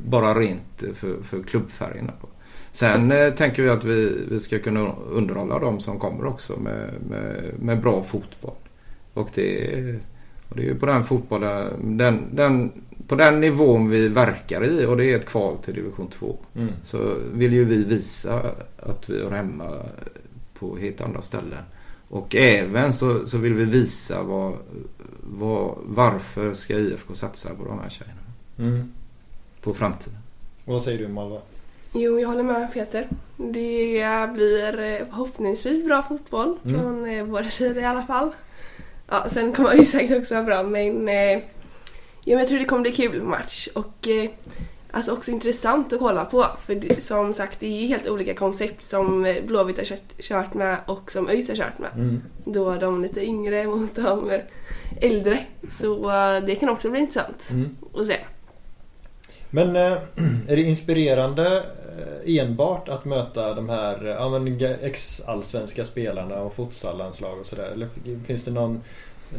Bara 0.05 0.33
rent 0.39 0.83
för, 0.95 1.23
för 1.23 1.43
klubbfärgerna. 1.43 2.11
På. 2.21 2.27
Sen 2.71 3.11
eh, 3.11 3.33
tänker 3.33 3.63
vi 3.63 3.69
att 3.69 3.83
vi, 3.83 4.17
vi 4.31 4.39
ska 4.39 4.59
kunna 4.59 4.93
underhålla 5.11 5.59
de 5.59 5.79
som 5.79 5.99
kommer 5.99 6.25
också 6.25 6.59
med, 6.59 6.89
med, 7.09 7.53
med 7.59 7.81
bra 7.81 8.01
fotboll. 8.01 8.53
Och 9.13 9.29
det, 9.35 9.73
är- 9.79 9.99
och 10.49 10.55
det 10.55 10.61
är 10.61 10.65
ju 10.65 10.75
på 10.79 10.85
den 10.85 11.03
fotbollen, 11.03 11.97
den, 11.97 12.19
den, 12.33 12.71
på 13.07 13.15
den 13.15 13.41
nivån 13.41 13.89
vi 13.89 14.07
verkar 14.07 14.63
i 14.65 14.85
och 14.85 14.97
det 14.97 15.05
är 15.05 15.15
ett 15.15 15.25
kval 15.25 15.57
till 15.57 15.73
division 15.73 16.07
2. 16.07 16.37
Mm. 16.55 16.69
Så 16.83 17.13
vill 17.33 17.53
ju 17.53 17.65
vi 17.65 17.83
visa 17.83 18.41
att 18.77 19.09
vi 19.09 19.23
hör 19.23 19.31
hemma 19.31 19.75
på 20.59 20.77
helt 20.77 21.01
andra 21.01 21.21
ställen. 21.21 21.63
Och 22.09 22.35
även 22.35 22.93
så, 22.93 23.27
så 23.27 23.37
vill 23.37 23.53
vi 23.53 23.65
visa 23.65 24.23
vad, 24.23 24.57
vad, 25.21 25.77
varför 25.83 26.53
ska 26.53 26.73
IFK 26.73 27.13
satsa 27.15 27.49
på 27.55 27.65
de 27.65 27.79
här 27.79 27.89
tjejerna. 27.89 28.19
Mm. 28.59 28.91
På 29.61 29.73
framtiden. 29.73 30.17
Och 30.65 30.73
vad 30.73 30.81
säger 30.83 30.97
du 30.97 31.07
Malva? 31.07 31.41
Jo, 31.93 32.19
jag 32.19 32.27
håller 32.29 32.43
med 32.43 32.73
Peter. 32.73 33.07
Det 33.37 34.29
blir 34.33 34.79
eh, 34.79 35.05
förhoppningsvis 35.05 35.85
bra 35.85 36.03
fotboll 36.03 36.57
Mm. 36.65 36.79
från 36.81 37.05
eh, 37.09 37.23
våra 37.23 37.47
sidor 37.47 37.83
i 37.83 37.85
alla 37.85 38.03
fall. 38.05 38.31
Ja, 39.07 39.25
sen 39.29 39.53
kommer 39.53 39.73
ju 39.73 39.85
säkert 39.85 40.17
också 40.21 40.33
vara 40.35 40.43
bra, 40.45 40.63
men 40.63 41.07
eh, 41.09 41.39
jag 42.23 42.47
tror 42.47 42.59
det 42.59 42.65
kommer 42.65 42.81
bli 42.81 42.91
kul 42.91 43.21
match 43.23 43.67
och 43.75 44.07
eh, 44.07 44.29
alltså 44.91 45.11
också 45.11 45.31
intressant 45.31 45.93
att 45.93 45.99
kolla 45.99 46.25
på. 46.25 46.47
För 46.65 46.75
det, 46.75 47.03
som 47.03 47.33
sagt, 47.33 47.59
det 47.59 47.83
är 47.83 47.87
helt 47.87 48.07
olika 48.07 48.33
koncept 48.33 48.83
som 48.83 49.25
eh, 49.25 49.43
Blåvitt 49.45 49.77
har 49.77 49.85
kört, 49.85 50.21
kört 50.21 50.53
med 50.53 50.77
och 50.85 51.11
som 51.11 51.29
ÖIS 51.29 51.49
har 51.49 51.55
kört 51.55 51.79
med. 51.79 51.89
Mm. 51.95 52.21
Då 52.45 52.75
de 52.75 53.01
lite 53.01 53.25
yngre 53.25 53.67
mot 53.67 53.95
de 53.95 54.31
eh, 54.31 54.41
äldre. 55.01 55.39
Så 55.71 56.11
eh, 56.11 56.43
det 56.45 56.55
kan 56.55 56.69
också 56.69 56.89
bli 56.89 56.99
intressant 56.99 57.49
Mm. 57.51 57.77
att 57.93 58.07
se. 58.07 58.17
Men 59.49 59.75
är 60.47 60.55
det 60.55 60.61
inspirerande 60.61 61.63
enbart 62.25 62.89
att 62.89 63.05
möta 63.05 63.53
de 63.53 63.69
här 63.69 64.05
ja, 64.05 64.67
ex-allsvenska 64.81 65.85
spelarna 65.85 66.41
och 66.41 66.53
futsallandslag 66.53 67.39
och 67.39 67.45
sådär? 67.45 67.71
Eller 67.73 67.87
finns 68.25 68.43
det 68.43 68.51
någon 68.51 68.81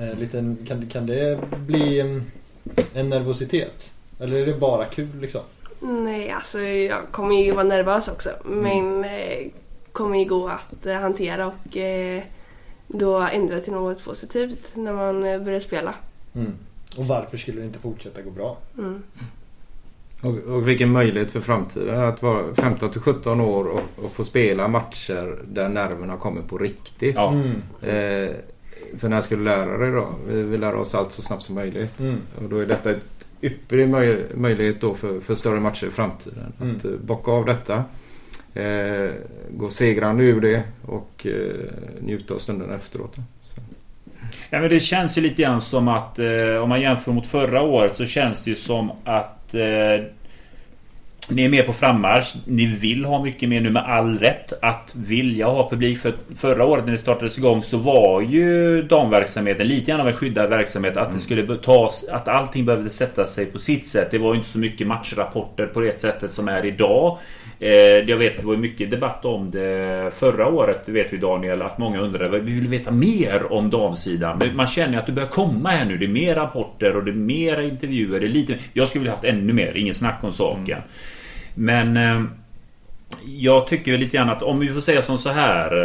eh, 0.00 0.18
liten, 0.18 0.58
kan, 0.68 0.86
kan 0.86 1.06
det 1.06 1.38
bli 1.66 2.00
mm, 2.00 2.24
en 2.94 3.08
nervositet? 3.08 3.92
Eller 4.20 4.36
är 4.36 4.46
det 4.46 4.54
bara 4.54 4.84
kul 4.84 5.20
liksom? 5.20 5.40
Nej, 5.80 6.30
alltså 6.30 6.60
jag 6.60 6.98
kommer 7.10 7.36
ju 7.36 7.52
vara 7.52 7.64
nervös 7.64 8.08
också. 8.08 8.30
Men 8.44 9.04
eh, 9.04 9.46
kommer 9.92 10.18
ju 10.18 10.24
gå 10.24 10.48
att 10.48 10.86
eh, 10.86 10.94
hantera 10.94 11.46
och 11.46 11.76
eh, 11.76 12.22
då 12.86 13.18
ändra 13.18 13.60
till 13.60 13.72
något 13.72 14.04
positivt 14.04 14.72
när 14.76 14.92
man 14.92 15.24
eh, 15.24 15.42
börjar 15.42 15.60
spela. 15.60 15.94
Mm. 16.34 16.52
Och 16.96 17.06
varför 17.06 17.36
skulle 17.36 17.60
det 17.60 17.66
inte 17.66 17.78
fortsätta 17.78 18.22
gå 18.22 18.30
bra? 18.30 18.56
Mm. 18.78 19.02
Och, 20.22 20.36
och 20.36 20.68
vilken 20.68 20.90
möjlighet 20.90 21.30
för 21.30 21.40
framtiden 21.40 22.00
att 22.00 22.22
vara 22.22 22.54
15 22.54 22.90
till 22.90 23.00
17 23.00 23.40
år 23.40 23.64
och, 23.64 24.04
och 24.04 24.12
få 24.12 24.24
spela 24.24 24.68
matcher 24.68 25.38
där 25.48 25.68
nerverna 25.68 26.16
kommer 26.16 26.42
på 26.42 26.58
riktigt. 26.58 27.14
Ja. 27.14 27.32
Mm. 27.32 27.62
Eh, 27.82 28.34
för 28.98 29.08
när 29.08 29.20
ska 29.20 29.36
du 29.36 29.44
lära 29.44 29.78
dig 29.78 29.90
då? 29.90 30.08
Vi 30.28 30.42
vill 30.42 30.60
lära 30.60 30.78
oss 30.78 30.94
allt 30.94 31.12
så 31.12 31.22
snabbt 31.22 31.42
som 31.42 31.54
möjligt. 31.54 32.00
Mm. 32.00 32.20
Och 32.42 32.48
då 32.48 32.58
är 32.58 32.66
detta 32.66 32.90
ett 32.90 33.19
ypperlig 33.40 33.88
möj 33.88 34.24
möjlighet 34.34 34.80
då 34.80 34.94
för, 34.94 35.20
för 35.20 35.34
större 35.34 35.60
matcher 35.60 35.86
i 35.86 35.90
framtiden. 35.90 36.52
Mm. 36.60 36.76
Att 36.76 36.84
eh, 36.84 36.90
bocka 36.90 37.30
av 37.30 37.44
detta. 37.44 37.84
Eh, 38.54 39.10
gå 39.50 39.70
segrande 39.70 40.24
ur 40.24 40.40
det 40.40 40.62
och 40.82 41.26
eh, 41.26 41.70
njuta 42.00 42.34
av 42.34 42.38
stunden 42.38 42.70
efteråt. 42.70 43.14
Så. 43.42 43.60
Ja, 44.50 44.60
men 44.60 44.70
det 44.70 44.80
känns 44.80 45.18
ju 45.18 45.22
lite 45.22 45.42
grann 45.42 45.60
som 45.60 45.88
att 45.88 46.18
eh, 46.18 46.62
om 46.62 46.68
man 46.68 46.80
jämför 46.80 47.12
mot 47.12 47.28
förra 47.28 47.62
året 47.62 47.96
så 47.96 48.06
känns 48.06 48.44
det 48.44 48.50
ju 48.50 48.56
som 48.56 48.90
att 49.04 49.54
eh, 49.54 50.04
ni 51.30 51.44
är 51.44 51.48
med 51.48 51.66
på 51.66 51.72
frammarsch. 51.72 52.34
Ni 52.44 52.66
vill 52.66 53.04
ha 53.04 53.22
mycket 53.22 53.48
mer 53.48 53.60
nu 53.60 53.70
med 53.70 53.82
all 53.82 54.18
rätt 54.18 54.52
att 54.62 54.90
vilja 54.94 55.46
ha 55.46 55.70
publik. 55.70 55.98
För 55.98 56.12
förra 56.36 56.64
året 56.64 56.84
när 56.84 56.92
det 56.92 56.98
startades 56.98 57.38
igång 57.38 57.62
så 57.62 57.78
var 57.78 58.20
ju 58.20 58.82
damverksamheten 58.82 59.66
lite 59.68 59.90
grann 59.90 60.00
av 60.00 60.08
en 60.08 60.14
skyddad 60.14 60.50
verksamhet. 60.50 60.96
Att 60.96 61.12
det 61.12 61.18
skulle 61.18 61.56
tas, 61.56 62.04
att 62.10 62.28
allting 62.28 62.64
behövde 62.64 62.90
sätta 62.90 63.26
sig 63.26 63.46
på 63.46 63.58
sitt 63.58 63.86
sätt. 63.86 64.10
Det 64.10 64.18
var 64.18 64.32
ju 64.32 64.38
inte 64.38 64.50
så 64.50 64.58
mycket 64.58 64.86
matchrapporter 64.86 65.66
på 65.66 65.80
det 65.80 66.00
sättet 66.00 66.32
som 66.32 66.48
är 66.48 66.64
idag. 66.64 67.18
Eh, 67.62 67.70
jag 68.10 68.16
vet 68.16 68.36
det 68.40 68.46
var 68.46 68.56
mycket 68.56 68.90
debatt 68.90 69.24
om 69.24 69.50
det 69.50 70.10
förra 70.14 70.48
året. 70.48 70.82
Det 70.86 70.92
vet 70.92 71.12
vi 71.12 71.16
Daniel 71.16 71.62
att 71.62 71.78
många 71.78 72.00
undrade. 72.00 72.38
Vi 72.38 72.52
vill 72.52 72.68
veta 72.68 72.90
mer 72.90 73.52
om 73.52 73.70
damsidan. 73.70 74.38
Men 74.38 74.56
man 74.56 74.66
känner 74.66 74.98
att 74.98 75.06
det 75.06 75.12
börjar 75.12 75.28
komma 75.28 75.68
här 75.68 75.84
nu. 75.84 75.96
Det 75.96 76.06
är 76.06 76.08
mer 76.08 76.34
rapporter 76.34 76.96
och 76.96 77.04
det 77.04 77.10
är 77.10 77.14
mer 77.14 77.60
intervjuer. 77.60 78.20
Det 78.20 78.26
är 78.26 78.28
lite, 78.28 78.58
jag 78.72 78.88
skulle 78.88 79.00
vilja 79.00 79.12
haft 79.12 79.24
ännu 79.24 79.52
mer. 79.52 79.76
Ingen 79.76 79.94
snack 79.94 80.24
om 80.24 80.32
saken. 80.32 80.78
Men 81.54 81.96
eh, 81.96 82.22
jag 83.26 83.66
tycker 83.66 83.90
väl 83.92 84.00
lite 84.00 84.16
grann 84.16 84.30
att 84.30 84.42
om 84.42 84.58
vi 84.58 84.68
får 84.68 84.80
säga 84.80 85.02
som 85.02 85.18
så 85.18 85.28
här. 85.30 85.76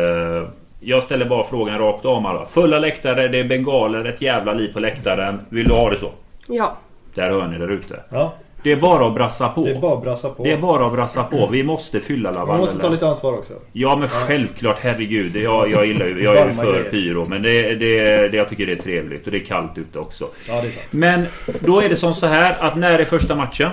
Eh, 0.41 0.47
jag 0.79 1.03
ställer 1.03 1.25
bara 1.25 1.43
frågan 1.43 1.79
rakt 1.79 2.05
av 2.05 2.25
alla. 2.25 2.45
Fulla 2.45 2.79
läktare, 2.79 3.27
det 3.27 3.39
är 3.39 3.43
bengaler, 3.43 4.05
ett 4.05 4.21
jävla 4.21 4.53
liv 4.53 4.73
på 4.73 4.79
läktaren. 4.79 5.39
Vill 5.49 5.67
du 5.67 5.73
ha 5.73 5.89
det 5.89 5.99
så? 5.99 6.11
Ja. 6.47 6.77
Där 7.15 7.29
hör 7.29 7.47
ni 7.47 7.57
där 7.57 7.71
ute. 7.71 7.99
Ja, 8.09 8.33
Det 8.63 8.71
är 8.71 8.75
bara 8.75 9.07
att 9.07 9.13
brassa 9.13 9.49
på. 9.49 9.63
det 9.63 9.71
är 9.71 9.79
bara 9.79 9.93
att 9.97 10.03
brassa 10.03 10.29
på. 10.29 10.43
Det 10.43 10.51
är 10.51 10.57
bara 10.57 10.85
att 10.85 10.93
brassa 10.93 11.23
på. 11.23 11.47
Vi 11.51 11.63
måste 11.63 11.99
fylla 11.99 12.29
Man 12.31 12.39
Laval. 12.39 12.57
måste 12.57 12.79
ta 12.79 12.89
lite 12.89 13.07
ansvar 13.07 13.33
också. 13.33 13.53
Ja 13.73 13.95
men 13.95 14.09
självklart, 14.09 14.77
herregud. 14.81 15.35
Jag, 15.35 15.71
jag 15.71 15.85
gillar 15.85 16.05
ju, 16.05 16.23
jag 16.23 16.37
är 16.37 16.47
ju 16.47 16.53
för 16.53 16.83
pyro. 16.83 17.25
Men 17.25 17.41
det, 17.41 17.75
det, 17.75 18.27
det, 18.27 18.37
jag 18.37 18.49
tycker 18.49 18.65
det 18.65 18.71
är 18.71 18.75
trevligt. 18.81 19.25
Och 19.25 19.31
det 19.31 19.37
är 19.37 19.45
kallt 19.45 19.77
ute 19.77 19.99
också. 19.99 20.27
Ja, 20.47 20.53
det 20.61 20.67
är 20.67 20.71
sant. 20.71 20.85
Men 20.91 21.25
då 21.59 21.81
är 21.81 21.89
det 21.89 21.95
som 21.95 22.13
så 22.13 22.27
här 22.27 22.55
att 22.59 22.75
när 22.75 22.99
är 22.99 23.05
första 23.05 23.35
matchen? 23.35 23.69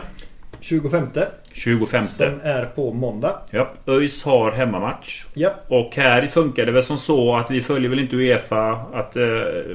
25 0.63 1.07
25. 1.53 2.07
som 2.07 2.27
är 2.43 2.65
på 2.65 2.93
måndag. 2.93 3.41
Ja, 3.51 3.71
ÖIS 3.87 4.25
har 4.25 4.53
hemmamatch. 4.53 5.25
Ja, 5.35 5.55
Och 5.69 5.97
här 5.97 6.27
funkar 6.27 6.67
det 6.67 6.73
väl 6.73 6.85
som 6.85 6.99
så 6.99 7.37
att 7.37 7.51
vi 7.51 7.61
följer 7.61 7.91
väl 7.91 7.99
inte 7.99 8.17
Uefa. 8.17 8.71
Att 8.93 9.17
eh, 9.17 9.23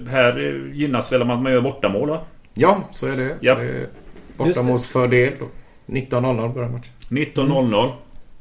här 0.09 0.37
gynnas 0.73 1.11
väl 1.11 1.21
om 1.21 1.29
att 1.31 1.39
man 1.41 1.51
gör 1.51 1.61
bortamål 1.61 2.09
va? 2.09 2.19
Ja, 2.53 2.83
så 2.91 3.07
är 3.07 3.17
det. 3.17 3.35
Ja. 3.39 3.55
det 3.55 3.63
är 3.63 3.87
bortamålsfördel. 4.37 5.33
då. 5.39 5.45
19.00 5.93 6.53
börjar 6.53 6.69
matchen. 6.69 6.93
19.00 7.09 7.91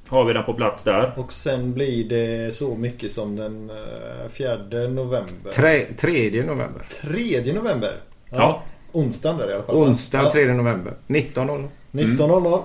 har 0.09 0.24
vi 0.24 0.32
den 0.32 0.44
på 0.44 0.55
plats 0.55 0.82
där. 0.82 1.12
och 1.16 1.32
sen 1.32 1.74
blir 1.74 2.09
det 2.09 2.55
så 2.55 2.74
mycket 2.74 3.12
som 3.12 3.36
den 3.36 3.70
eh, 3.70 4.28
4 4.31 4.56
november. 4.89 5.52
Tre, 5.52 5.85
3 5.85 6.43
november. 6.43 6.82
3 7.02 7.52
november. 7.52 7.97
Ja. 8.31 8.62
Onsdagen 8.97 9.39
där 9.39 9.51
i 9.51 9.55
alla 9.55 9.62
fall. 9.62 9.77
Onsdag 9.77 10.23
Ja. 10.23 10.31
3 10.32 10.44
november. 10.52 10.93
19.00. 11.06 11.68
19.00. 11.93 12.62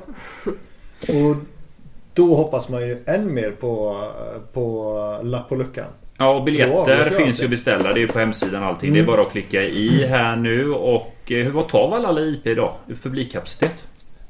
Och 1.07 1.35
då 2.13 2.35
hoppas 2.35 2.69
man 2.69 2.81
ju 2.81 3.03
än 3.05 3.33
mer 3.33 3.51
på, 3.51 4.03
på 4.53 5.19
lapp 5.23 5.49
på 5.49 5.55
luckan. 5.55 5.85
Ja, 6.17 6.29
och 6.35 6.43
biljetter 6.43 7.09
finns 7.09 7.39
ju 7.41 7.43
att 7.43 7.49
beställa. 7.49 7.83
Det 7.93 7.99
är 7.99 8.01
ju 8.01 8.07
på 8.07 8.19
hemsidan 8.19 8.63
allting. 8.63 8.89
Mm. 8.89 8.97
Det 9.05 9.11
är 9.11 9.15
bara 9.17 9.21
att 9.25 9.31
klicka 9.31 9.61
i 9.63 10.05
här 10.05 10.35
nu. 10.35 10.71
Och 10.73 11.31
eh, 11.31 11.47
vad 11.51 11.67
tar 11.67 11.89
Valhalla 11.89 12.21
IP 12.21 12.47
idag? 12.47 12.73
Publikkapacitet? 13.03 13.73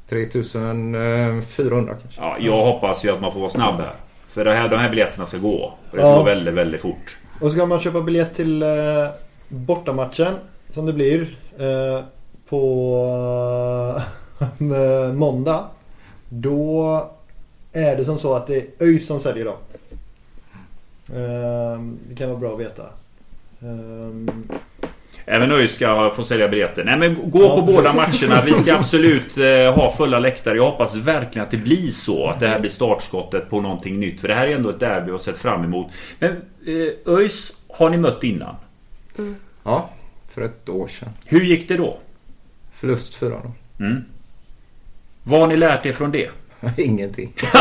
3400 0.10 1.94
kanske. 2.02 2.22
Ja, 2.22 2.38
jag 2.40 2.66
hoppas 2.66 3.06
ju 3.06 3.12
att 3.12 3.22
man 3.22 3.32
får 3.34 3.40
vara 3.40 3.50
snabb 3.50 3.76
här. 3.76 3.94
För 4.30 4.46
det 4.46 4.54
här, 4.54 4.70
de 4.70 4.76
här 4.78 4.90
biljetterna 4.90 5.26
ska 5.26 5.38
gå. 5.38 5.56
Och 5.64 5.74
det 5.92 5.98
ska 5.98 6.08
Ja. 6.08 6.18
gå 6.18 6.24
väldigt, 6.24 6.54
väldigt 6.54 6.82
fort. 6.82 7.18
Och 7.42 7.52
ska 7.52 7.66
man 7.66 7.80
köpa 7.80 8.02
biljett 8.02 8.34
till 8.36 8.64
eh, 8.64 8.70
bortamatchen 9.48 10.34
som 10.70 10.86
det 10.86 10.94
blir 10.94 11.38
eh, 11.60 12.04
på 12.50 14.02
eh, 14.60 15.14
måndag. 15.14 15.66
Då 16.30 17.10
är 17.74 17.96
det 17.96 18.06
som 18.06 18.18
så 18.18 18.34
att 18.36 18.48
det 18.48 18.56
är 18.58 18.66
ÖIS 18.86 19.08
som 19.08 19.20
säljer 19.20 19.46
dem. 19.46 19.58
Eh, 21.14 21.82
det 22.10 22.16
kan 22.16 22.30
vara 22.30 22.40
bra 22.40 22.54
att 22.54 22.60
veta. 22.60 22.84
Eh, 23.62 24.34
Även 25.26 25.52
ÖIS 25.52 25.76
ska 25.76 26.10
få 26.16 26.24
sälja 26.24 26.48
biljetter. 26.48 26.84
Nej 26.84 26.98
men 26.98 27.32
gå 27.32 27.42
Ja. 27.42 27.56
på 27.56 27.62
båda 27.62 27.94
matcherna. 27.94 28.42
Vi 28.46 28.54
ska 28.54 28.76
absolut 28.80 29.38
eh, 29.38 29.74
ha 29.76 29.92
fulla 29.98 30.20
läktare. 30.20 30.56
Jag 30.58 30.72
hoppas 30.72 30.96
verkligen 30.96 31.46
att 31.46 31.52
det 31.52 31.58
blir 31.58 31.92
så. 31.92 32.28
Att 32.28 32.40
det 32.40 32.48
här 32.48 32.60
blir 32.60 32.72
startskottet 32.72 33.50
på 33.50 33.62
någonting 33.62 34.00
nytt. 34.00 34.22
För 34.22 34.28
det 34.28 34.34
här 34.34 34.48
är 34.48 34.56
ändå 34.56 34.70
ett 34.70 34.80
derby 34.80 35.06
vi 35.06 35.12
har 35.12 35.20
sett 35.20 35.38
fram 35.38 35.64
emot. 35.64 35.88
Men 36.20 36.32
eh, 36.66 37.14
ÖIS 37.14 37.54
har 37.68 37.90
ni 37.90 37.98
mött 37.98 38.24
innan. 38.24 38.56
Ja, 39.64 39.90
för 40.34 40.42
ett 40.42 40.70
år 40.70 40.88
sedan. 40.88 41.10
Hur 41.26 41.42
gick 41.42 41.68
det 41.68 41.78
då? 41.78 42.00
Förlust 42.76 43.16
4 43.16 43.42
Mm. 43.80 44.04
Vad 45.24 45.40
har 45.40 45.48
ni 45.48 45.58
lärt 45.58 45.86
er 45.86 45.94
från 45.94 46.12
det? 46.12 46.30
Ingenting. 46.78 47.34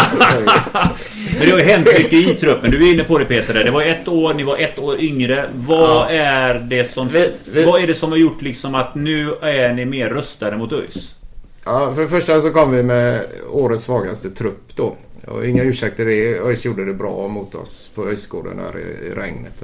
Men 1.38 1.40
det 1.40 1.50
har 1.50 1.58
ju 1.58 1.64
hänt 1.64 1.86
mycket 1.86 2.12
i 2.12 2.34
truppen. 2.34 2.70
Du 2.70 2.88
är 2.88 2.94
inne 2.94 3.04
på 3.04 3.18
det 3.18 3.24
Peter. 3.24 3.64
Det 3.64 3.70
var 3.70 3.82
ett 3.82 4.08
år, 4.08 4.34
ni 4.34 4.42
var 4.42 4.56
ett 4.58 4.78
år 4.78 5.00
yngre. 5.00 5.48
Vad 5.54 5.80
Ja. 5.80 6.08
är 6.10 6.54
det 6.54 6.84
som... 6.84 7.08
Vi- 7.08 7.32
vi- 7.52 7.64
Vad 7.64 7.82
är 7.82 7.86
det 7.86 7.94
som 7.94 8.10
har 8.10 8.18
gjort 8.18 8.42
liksom 8.42 8.74
att 8.74 8.94
nu 8.94 9.34
är 9.42 9.72
ni 9.72 9.84
mer 9.84 10.08
rustade 10.10 10.56
mot 10.56 10.72
ÖIS? 10.72 11.14
Ja, 11.64 11.94
för 11.94 12.02
det 12.02 12.08
första 12.08 12.40
så 12.40 12.50
kom 12.50 12.70
vi 12.70 12.82
med 12.82 13.26
årets 13.50 13.84
svagaste 13.84 14.30
trupp 14.30 14.76
då. 14.76 14.96
Och 15.26 15.46
inga 15.46 15.62
ursäkter. 15.62 16.06
ÖIS 16.06 16.64
gjorde 16.64 16.84
det 16.84 16.94
bra 16.94 17.28
mot 17.28 17.54
oss 17.54 17.90
på 17.94 18.08
ÖIS-gården 18.08 18.56
där 18.56 18.78
i, 18.78 19.06
i 19.06 19.10
regnet. 19.14 19.62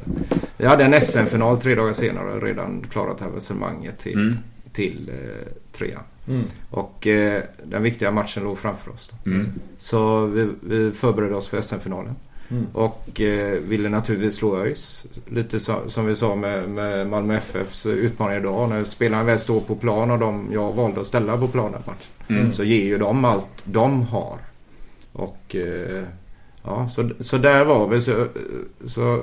Vi 0.56 0.66
hade 0.66 0.84
en 0.84 1.00
SM-final 1.00 1.58
tre 1.60 1.74
dagar 1.74 1.92
senare 1.92 2.32
och 2.32 2.42
redan 2.42 2.86
klarat 2.90 3.22
avancemanget 3.22 3.98
till, 3.98 4.14
Mm. 4.14 4.36
till 4.72 5.10
eh, 5.12 5.52
trean. 5.78 6.02
mm. 6.28 6.42
Och 6.70 7.06
eh, 7.06 7.42
den 7.64 7.82
viktiga 7.82 8.10
matchen 8.10 8.42
låg 8.44 8.58
framför 8.58 8.90
oss. 8.90 9.12
Då. 9.24 9.30
Mm. 9.30 9.46
Så 9.78 10.26
vi, 10.26 10.48
vi 10.60 10.92
förberedde 10.92 11.34
oss 11.34 11.48
för 11.48 11.60
SM-finalen. 11.60 12.14
Mm. 12.50 12.66
Och 12.72 13.20
eh, 13.20 13.58
ville 13.60 13.88
naturligtvis 13.88 14.34
slå 14.36 14.56
ÖIS. 14.56 15.04
Lite 15.30 15.60
så, 15.60 15.74
som 15.86 16.06
vi 16.06 16.16
sa 16.16 16.34
med, 16.36 16.68
med 16.68 17.06
Malmö 17.06 17.36
FFs 17.38 17.86
utmaning 17.86 18.36
idag. 18.38 18.68
När 18.68 18.84
spelarna 18.84 19.24
väl 19.24 19.38
står 19.38 19.60
på 19.60 19.74
plan 19.76 20.10
och 20.10 20.18
de 20.18 20.48
jag 20.52 20.72
valde 20.72 21.00
att 21.00 21.06
ställa 21.06 21.36
på 21.36 21.48
planen 21.48 21.80
matchen. 21.86 22.38
Mm. 22.40 22.52
Så 22.52 22.64
ger 22.64 22.84
ju 22.84 22.98
de 22.98 23.24
allt 23.24 23.48
de 23.64 24.02
har. 24.02 24.38
Och 25.16 25.56
eh, 25.56 26.04
ja, 26.62 26.88
så, 26.88 27.10
så 27.20 27.38
där 27.38 27.64
var 27.64 27.88
vi. 27.88 28.00
Så, 28.00 28.26
så 28.86 29.14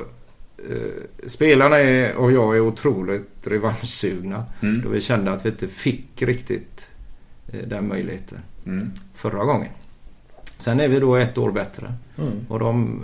eh, 0.69 1.27
spelarna 1.27 1.79
är, 1.79 2.15
och 2.15 2.31
jag 2.31 2.55
är 2.55 2.59
otroligt 2.59 3.29
revanschsugna. 3.43 4.45
Mm. 4.61 4.81
Då 4.81 4.89
vi 4.89 5.01
kände 5.01 5.31
att 5.31 5.45
vi 5.45 5.49
inte 5.49 5.67
fick 5.67 6.21
riktigt 6.21 6.87
eh, 7.53 7.67
den 7.67 7.87
möjligheten 7.87 8.39
Mm. 8.65 8.91
förra 9.15 9.45
gången. 9.45 9.69
Sen 10.57 10.79
är 10.79 10.87
vi 10.87 10.99
då 10.99 11.15
ett 11.15 11.37
år 11.37 11.51
bättre. 11.51 11.93
Mm. 12.17 12.45
Och 12.49 12.59
de, 12.59 13.03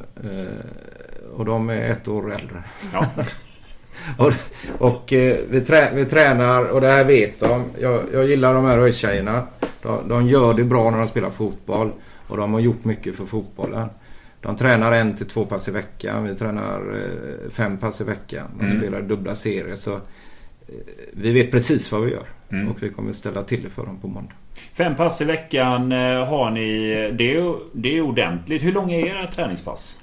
och 1.35 1.45
de 1.45 1.69
är 1.69 1.91
ett 1.91 2.07
år 2.07 2.33
äldre. 2.33 2.63
Ja. 2.93 3.05
och 4.17 4.33
och 4.79 5.03
vi, 5.49 5.63
trä, 5.67 5.91
vi 5.95 6.05
tränar 6.05 6.65
och 6.65 6.81
det 6.81 6.87
här 6.87 7.03
vet 7.03 7.39
de. 7.39 7.63
Jag, 7.79 8.03
jag 8.13 8.25
gillar 8.25 8.53
de 8.53 8.65
här 8.65 8.77
ÖIS-tjejerna. 8.77 9.47
De, 9.81 10.07
de 10.07 10.27
gör 10.27 10.53
det 10.53 10.63
bra 10.63 10.91
när 10.91 10.97
de 10.97 11.07
spelar 11.07 11.29
fotboll. 11.29 11.91
Och 12.29 12.37
de 12.37 12.53
har 12.53 12.59
gjort 12.59 12.83
mycket 12.85 13.15
för 13.15 13.25
fotbollen. 13.25 13.89
De 14.41 14.55
tränar 14.55 14.91
en 14.91 15.15
till 15.15 15.25
två 15.27 15.45
pass 15.45 15.67
i 15.67 15.71
veckan. 15.71 16.23
Vi 16.23 16.35
tränar 16.35 16.95
eh, 16.95 17.49
fem 17.51 17.77
pass 17.77 18.01
i 18.01 18.03
veckan. 18.03 18.45
De 18.59 18.65
Mm. 18.65 18.79
spelar 18.79 19.01
dubbla 19.01 19.35
serier. 19.35 19.75
Så 19.75 19.93
eh, 19.93 19.99
vi 21.13 21.31
vet 21.33 21.51
precis 21.51 21.91
vad 21.91 22.01
vi 22.01 22.11
gör. 22.11 22.23
Mm. 22.51 22.67
Och 22.71 22.83
vi 22.83 22.89
kommer 22.89 23.11
ställa 23.11 23.43
till 23.43 23.63
det 23.63 23.69
för 23.69 23.85
dem 23.85 23.97
på 24.01 24.07
måndag. 24.07 24.33
Fem 24.73 24.95
pass 24.95 25.21
i 25.21 25.25
veckan 25.25 25.91
eh, 25.91 26.25
har 26.25 26.51
ni. 26.51 26.87
Det 27.17 27.35
är, 27.35 27.55
det 27.73 27.97
är 27.97 28.01
ordentligt. 28.01 28.63
Hur 28.63 28.71
långa 28.73 28.95
är 28.95 29.05
era 29.05 29.27
träningspass? 29.31 29.97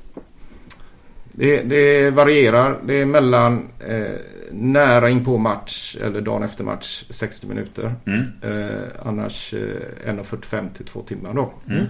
Det, 1.33 1.63
det 1.63 2.11
varierar. 2.11 2.79
Det 2.87 2.95
är 2.95 3.07
mellan 3.07 3.69
eh, 3.89 4.05
nära 4.53 5.09
in 5.11 5.25
på 5.25 5.39
match 5.39 5.97
eller 6.03 6.21
dagen 6.21 6.43
efter 6.43 6.65
match 6.65 7.05
60 7.11 7.47
minuter. 7.47 7.95
Mm. 8.07 8.23
Eh, 8.43 8.81
annars 9.05 9.55
eh, 9.55 10.11
1.45 10.13 10.73
till 10.73 10.87
2 10.87 11.03
timmar 11.03 11.35
då. 11.35 11.53
Mm. 11.69 11.85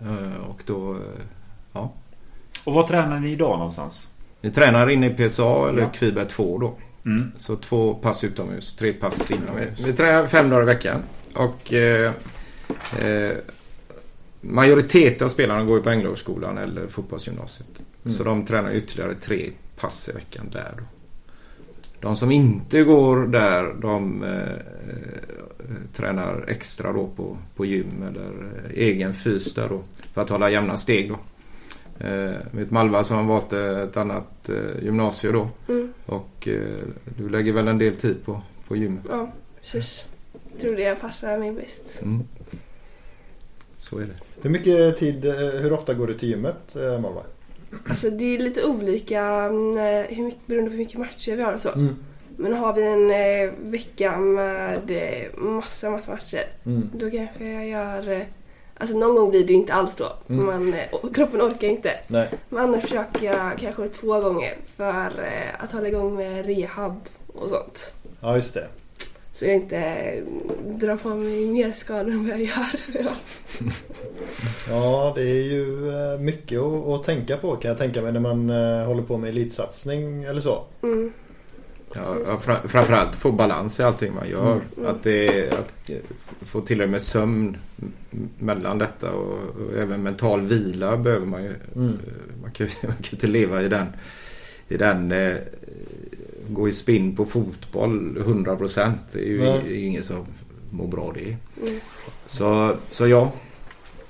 Eh, 0.00 0.50
och 0.50 0.62
då... 0.66 0.94
Eh, 0.94 1.00
ja. 1.72 1.92
Och 2.64 2.72
vad 2.74 2.86
tränar 2.86 3.20
ni 3.20 3.32
idag 3.32 3.58
någonstans? 3.58 4.08
Vi 4.40 4.50
tränar 4.50 4.90
inne 4.90 5.06
i 5.06 5.28
PSA 5.28 5.68
eller 5.68 5.82
Ja. 5.82 5.88
Kviberg 5.88 6.28
2 6.28 6.58
då. 6.58 6.74
Mm. 7.06 7.32
Så 7.36 7.56
två 7.56 7.94
pass 7.94 8.24
utomhus, 8.24 8.76
tre 8.76 8.92
pass 8.92 9.30
inomhus. 9.30 9.80
Vi 9.80 9.92
tränar 9.92 10.26
fem 10.26 10.50
dagar 10.50 10.62
i 10.62 10.66
veckan. 10.66 11.02
Och 11.34 11.72
eh, 11.72 12.12
eh, 13.00 13.32
majoriteten 14.40 15.24
av 15.24 15.28
spelarna 15.28 15.64
går 15.64 15.76
ju 15.76 15.82
på 15.82 15.90
Änglagårdsskolan 15.90 16.58
eller 16.58 16.86
fotbollsgymnasiet. 16.86 17.82
Mm. 18.04 18.16
Så 18.16 18.24
de 18.24 18.46
tränar 18.46 18.72
ytterligare 18.72 19.14
tre 19.14 19.50
pass 19.80 20.08
i 20.08 20.12
veckan 20.12 20.50
där 20.52 20.74
då. 20.78 20.84
De 22.00 22.16
som 22.16 22.30
inte 22.30 22.82
går 22.82 23.26
där 23.26 23.74
de 23.80 24.22
eh, 24.22 24.52
eh, 24.52 25.92
tränar 25.92 26.44
extra 26.48 26.92
då 26.92 27.06
på, 27.16 27.36
på 27.56 27.64
gym 27.64 28.02
eller 28.08 28.30
eh, 28.64 28.70
egen 28.74 29.14
fys 29.14 29.54
där 29.54 29.68
då 29.68 29.82
för 30.14 30.20
att 30.22 30.28
hålla 30.30 30.50
jämna 30.50 30.76
steg 30.76 31.10
då. 31.10 31.18
Eh, 32.06 32.34
vet 32.50 32.70
Malva 32.70 33.04
som 33.04 33.16
har 33.16 33.24
valt 33.24 33.52
ett 33.52 33.96
annat 33.96 34.48
eh, 34.48 34.84
gymnasium 34.84 35.32
då 35.32 35.48
Mm. 35.72 35.92
och 36.06 36.48
eh, 36.48 36.78
du 37.18 37.28
lägger 37.28 37.52
väl 37.52 37.68
en 37.68 37.78
del 37.78 37.94
tid 37.94 38.24
på, 38.24 38.42
på 38.68 38.76
gymmet. 38.76 39.06
Ja, 39.10 39.32
precis. 39.60 40.06
Tror 40.60 40.76
det 40.76 41.00
passar 41.00 41.38
mig 41.38 41.52
bäst. 41.52 42.02
Mm. 42.02 42.24
Så 43.76 43.98
är 43.98 44.06
det. 44.06 44.14
Hur 44.42 44.50
mycket 44.50 44.98
tid, 44.98 45.24
hur 45.34 45.72
ofta 45.72 45.94
går 45.94 46.06
du 46.06 46.14
till 46.14 46.28
gymmet 46.28 46.76
eh, 46.76 47.00
Malva? 47.00 47.22
Alltså 47.88 48.10
det 48.10 48.34
är 48.34 48.38
lite 48.38 48.64
olika 48.64 49.20
mm, 49.22 49.78
eh, 49.78 50.16
hur 50.16 50.24
mycket, 50.24 50.46
beroende 50.46 50.70
på 50.70 50.76
hur 50.76 50.84
mycket 50.84 50.98
matcher 50.98 51.36
vi 51.36 51.42
har 51.42 51.52
och 51.52 51.60
så. 51.60 51.68
Mm. 51.72 51.96
Men 52.36 52.54
har 52.54 52.72
vi 52.72 52.82
en 52.82 53.10
eh, 53.10 53.54
vecka 53.70 54.16
med 54.16 54.90
eh, 54.90 55.40
massa, 55.42 55.90
massa 55.90 56.12
matcher. 56.12 56.44
Mm. 56.66 56.90
Då 56.94 57.10
kanske 57.10 57.44
jag 57.44 57.68
gör... 57.68 58.10
Eh, 58.10 58.22
alltså 58.78 58.98
någon 58.98 59.16
gång 59.16 59.30
blir 59.30 59.46
det 59.46 59.52
inte 59.52 59.74
alls 59.74 59.96
då. 59.96 60.12
Mm. 60.28 60.46
man, 60.46 60.74
eh, 60.74 61.12
kroppen 61.14 61.42
orkar 61.42 61.68
inte. 61.68 61.92
Nej. 62.06 62.28
Men 62.48 62.64
annars 62.64 62.82
försöker 62.82 63.26
jag 63.26 63.58
kanske 63.58 63.88
två 63.88 64.20
gånger 64.20 64.56
för 64.76 65.24
eh, 65.24 65.64
att 65.64 65.72
hålla 65.72 65.88
igång 65.88 66.16
med 66.16 66.46
rehab 66.46 67.00
och 67.26 67.48
sånt. 67.48 67.94
Ja, 68.20 68.34
just 68.34 68.54
det. 68.54 68.68
Så 69.38 69.44
jag 69.46 69.54
inte 69.54 70.14
drar 70.66 70.96
på 70.96 71.08
mig 71.08 71.46
mer 71.46 71.72
skador 71.72 72.10
än 72.12 72.28
vad 72.28 72.30
jag 72.40 72.40
gör. 72.40 72.66
Ja. 74.68 75.12
Det 75.16 75.22
är 75.22 75.42
ju 75.42 75.88
eh, 75.88 76.18
mycket 76.20 76.60
att, 76.60 77.04
tänka 77.04 77.36
på 77.36 77.56
kan 77.56 77.68
jag 77.68 77.78
tänka 77.78 78.02
mig 78.02 78.12
när 78.12 78.20
man 78.20 78.50
eh, 78.50 78.86
håller 78.86 79.02
på 79.02 79.18
med 79.18 79.30
elitsatsning 79.30 80.22
eller 80.24 80.40
så. 80.40 80.64
Mm. 80.82 81.12
Ja, 81.94 82.16
ja, 82.26 82.38
fra- 82.42 82.68
framförallt 82.68 83.14
få 83.14 83.32
balans 83.32 83.80
i 83.80 83.82
allting 83.82 84.14
man 84.14 84.28
gör. 84.28 84.52
Mm. 84.76 84.86
Att, 84.90 85.02
det 85.02 85.52
att 85.52 85.90
få 86.40 86.60
till 86.60 86.82
och 86.82 86.88
med 86.88 87.00
sömn 87.02 87.56
mellan 88.38 88.78
detta 88.78 89.12
och, 89.12 89.32
och 89.32 89.78
även 89.78 90.02
mental 90.02 90.40
vila 90.40 90.96
behöver 90.96 91.26
man 91.26 91.42
ju. 91.42 91.54
Mm. 91.74 91.88
Eh, 91.88 92.42
Man 92.42 92.50
kan 92.50 92.66
ju 92.66 92.72
man 92.82 92.92
kan 92.96 93.02
ju 93.02 93.10
inte 93.10 93.26
leva 93.26 93.62
i 93.62 93.68
den, 93.68 93.86
i 94.68 94.76
den 94.76 95.12
eh, 95.12 95.36
gå 96.48 96.68
i 96.68 96.72
spinn 96.72 97.16
på 97.16 97.24
fotboll 97.24 98.16
100 98.16 98.56
procent. 98.56 99.00
Det 99.12 99.18
är 99.18 99.24
ju 99.24 99.70
ju 99.70 99.86
ingen 99.86 100.04
som 100.04 100.26
mår 100.70 100.86
bra 100.86 101.12
det. 101.14 101.36
Mm. 101.68 101.80
Så, 102.26 102.74
så 102.88 103.08
ja, 103.08 103.32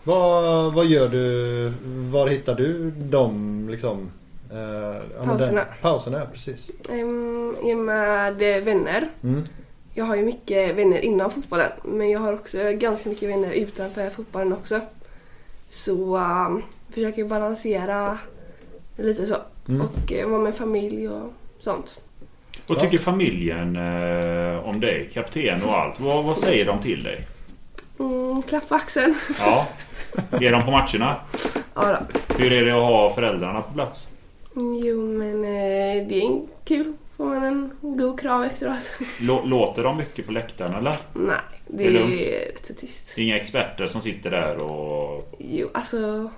Vad, 0.05 0.75
vad 0.75 0.87
gör 0.87 1.09
du? 1.09 1.73
Var 2.11 2.29
hittar 2.29 2.55
du 2.55 2.91
dem 2.91 3.67
liksom? 3.71 4.11
Eh, 4.51 4.57
men 4.57 5.29
den- 5.29 5.39
Pauserna. 5.39 5.65
Pauserna, 5.83 6.27
precis. 6.33 6.71
Um, 6.89 7.57
är 7.65 7.75
med 7.75 8.57
eh, 8.57 8.65
vänner. 8.65 9.09
Mm. 9.23 9.43
Jag 9.95 10.05
har 10.05 10.17
ju 10.17 10.23
mycket 10.23 10.77
vänner 10.77 10.99
inom 10.99 11.31
fotbollen 11.31 11.71
men 11.85 12.11
jag 12.11 12.21
har 12.21 12.33
också 12.33 12.59
ganska 12.73 13.09
mycket 13.09 13.29
vänner 13.29 13.53
utanför 13.53 14.11
fotbollen 14.11 14.53
också. 14.53 14.81
Så 15.69 16.17
um, 16.17 16.63
försöker 16.91 17.19
jag 17.23 17.29
balansera 17.29 18.19
lite 18.97 19.27
så. 19.27 19.37
Mm. 19.69 19.81
Och 19.81 20.13
uh, 20.13 20.29
vara 20.29 20.41
med 20.43 20.55
familj 20.55 21.09
och 21.09 21.33
sånt. 21.61 22.01
Vad 22.69 22.81
tycker 22.81 22.99
familjen 22.99 23.77
eh, 23.77 24.69
om 24.69 24.81
dig? 24.81 25.11
Kapten 25.15 25.63
och 25.65 25.75
allt. 25.79 26.01
Vad, 26.01 26.25
vad 26.25 26.39
säger 26.39 26.65
de 26.67 26.79
till 26.83 27.03
dig? 27.03 27.27
Mm, 27.99 28.43
klapp 28.43 28.69
på 28.69 28.75
axeln. 28.75 29.15
Ja. 29.41 29.67
Är 30.41 30.53
de 30.53 30.63
på 30.65 30.71
matcherna? 30.71 31.17
ja 31.75 31.99
då. 32.29 32.35
Hur 32.39 32.53
är 32.53 32.65
det 32.65 32.73
att 32.73 32.83
ha 32.83 33.15
föräldrarna 33.15 33.61
på 33.63 33.73
plats? 33.73 34.09
Jo 34.85 35.07
men 35.13 35.45
eh, 35.45 36.09
det 36.09 36.23
är 36.23 36.41
kul. 36.65 36.93
Får 37.17 37.25
man 37.25 37.45
en 37.45 37.71
god 37.81 38.21
kram 38.21 38.43
efteråt. 38.43 38.91
Lå- 39.21 39.47
Låter 39.47 39.83
de 39.85 39.97
mycket 39.97 40.27
på 40.27 40.33
läktaren 40.33 40.75
eller? 40.75 40.97
Nej, 41.15 41.37
det 41.67 41.85
Är 41.85 41.89
är, 41.91 41.93
det 41.93 42.53
rätt 42.55 42.67
så 42.67 42.75
tyst. 42.75 43.13
Det 43.17 43.21
är 43.21 43.25
Inga 43.25 43.37
experter 43.37 43.87
som 43.87 44.01
sitter 44.01 44.31
där 44.31 44.63
och... 44.63 45.35
Jo, 45.39 45.69
alltså 45.75 46.31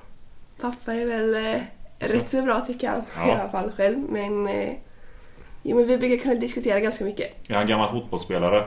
pappa 0.60 0.94
är 0.94 1.06
väl 1.06 1.34
eh, 1.34 1.60
rätt 1.98 2.30
så 2.30 2.42
bra 2.42 2.60
tycker 2.60 2.86
jag 2.86 3.02
Ja. 3.16 3.28
i 3.28 3.40
alla 3.40 3.48
fall 3.50 3.72
själv. 3.76 3.98
Men, 4.10 4.48
eh, 4.48 4.72
jo, 5.62 5.76
men 5.76 5.86
vi 5.86 5.98
brukar 5.98 6.16
kunna 6.22 6.34
diskutera 6.34 6.80
ganska 6.80 7.04
mycket. 7.04 7.50
Är 7.50 7.54
han 7.54 7.66
gammal 7.66 7.88
fotbollsspelare? 7.90 8.64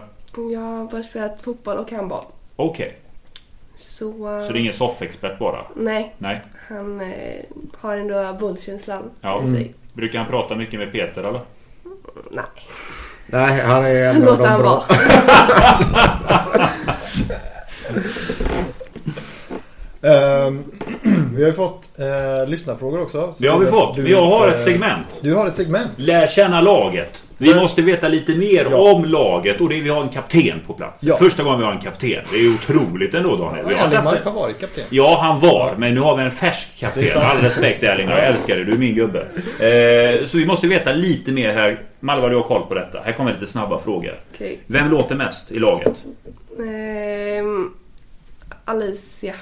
Jag 0.51 0.59
har 0.59 0.85
bara 0.91 1.03
spelat 1.03 1.41
fotboll 1.41 1.77
och 1.77 1.91
handboll. 1.91 2.23
Okej. 2.55 2.97
Så, 3.75 4.11
Så 4.47 4.53
det 4.53 4.57
är 4.57 4.61
ingen 4.61 4.73
soffexpert 4.73 5.39
bara? 5.39 5.65
nej, 5.75 6.15
Nej. 6.17 6.41
han 6.69 7.01
eh, 7.01 7.41
har 7.77 7.97
ändå 7.97 8.37
bollkänslan 8.39 9.11
Ja. 9.21 9.43
i 9.43 9.47
sig. 9.47 9.73
Brukar 9.93 10.19
han 10.19 10.27
prata 10.27 10.55
mycket 10.55 10.79
med 10.79 10.91
Peter 10.91 11.23
eller? 11.23 11.41
Nej, 12.31 12.43
nej 13.25 13.61
han 13.61 13.85
är 13.85 14.09
en 14.09 14.15
av 14.15 14.21
låt 14.23 14.37
de 14.39 14.45
han 14.47 14.59
bra. 14.61 14.69
vara. 14.69 14.83
Ehm, 20.03 20.63
vi 21.35 21.41
har 21.43 21.49
ju 21.49 21.53
fått 21.53 21.89
eh, 21.99 22.49
lyssnarfrågor 22.49 23.01
också. 23.01 23.33
Så 23.37 23.43
Det 23.43 23.47
har 23.47 23.59
vi 23.59 23.65
fått. 23.65 23.95
du- 23.95 24.09
Jag 24.11 24.25
har 24.25 24.47
eh, 24.47 24.53
ett 24.53 24.61
segment. 24.63 25.05
Du 25.21 25.33
har 25.33 25.47
ett 25.47 25.55
segment. 25.55 25.91
Lär 25.95 26.27
känna 26.27 26.61
laget. 26.61 27.23
Vi 27.37 27.55
måste 27.55 27.81
veta 27.81 28.07
lite 28.07 28.31
mer 28.35 28.67
Ja. 28.71 28.77
om 28.91 29.05
laget 29.05 29.61
och 29.61 29.69
det 29.69 29.77
är 29.77 29.81
vi 29.81 29.89
har 29.89 30.01
en 30.01 30.09
kapten 30.09 30.59
på 30.67 30.73
plats. 30.73 31.03
Ja. 31.03 31.17
Första 31.17 31.43
gången 31.43 31.59
vi 31.59 31.65
har 31.65 31.71
en 31.71 31.79
kapten. 31.79 32.09
Det 32.31 32.37
är 32.37 32.53
otroligt 32.53 33.13
ändå 33.13 33.35
Daniel. 33.35 33.65
Vi 33.67 33.73
har 33.75 33.85
inte 33.85 33.97
haft 33.97 34.07
Erlingmark 34.07 34.25
en- 34.25 34.33
har 34.33 34.41
varit 34.41 34.59
kapten. 34.59 34.83
Ja, 34.89 35.17
han 35.21 35.39
var. 35.39 35.75
Men 35.77 35.93
nu 35.95 35.99
har 36.01 36.15
vi 36.17 36.23
en 36.23 36.31
färsk 36.31 36.77
kapten. 36.79 37.07
All 37.15 37.37
respekt 37.37 37.83
Erlingmark. 37.83 38.19
Jag 38.19 38.27
älskar 38.27 38.55
dig. 38.55 38.65
Du 38.65 38.71
är 38.73 38.77
min 38.77 38.95
gubbe. 38.95 39.19
Eh, 39.19 40.25
så 40.25 40.37
vi 40.37 40.45
måste 40.45 40.67
veta 40.67 40.91
lite 40.91 41.31
mer 41.31 41.53
här. 41.53 41.81
Malva, 41.99 42.29
du 42.29 42.35
har 42.35 42.43
koll 42.43 42.61
på 42.67 42.73
detta. 42.73 42.99
Här 43.05 43.11
kommer 43.11 43.33
lite 43.33 43.47
snabba 43.47 43.79
frågor. 43.79 44.13
Okej. 44.35 44.59
Vem 44.67 44.89
låter 44.91 45.15
mest 45.15 45.51
i 45.51 45.59
laget? 45.59 45.93
Ehm, 46.59 47.69
Alicia. 48.65 49.33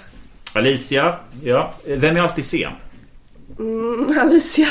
Alicia. 0.54 1.16
Ja. 1.44 1.74
Vem 1.86 2.18
är 2.18 2.22
alltid 2.22 2.46
sen? 2.46 2.72
Mm, 3.60 4.20
Alicia. 4.20 4.68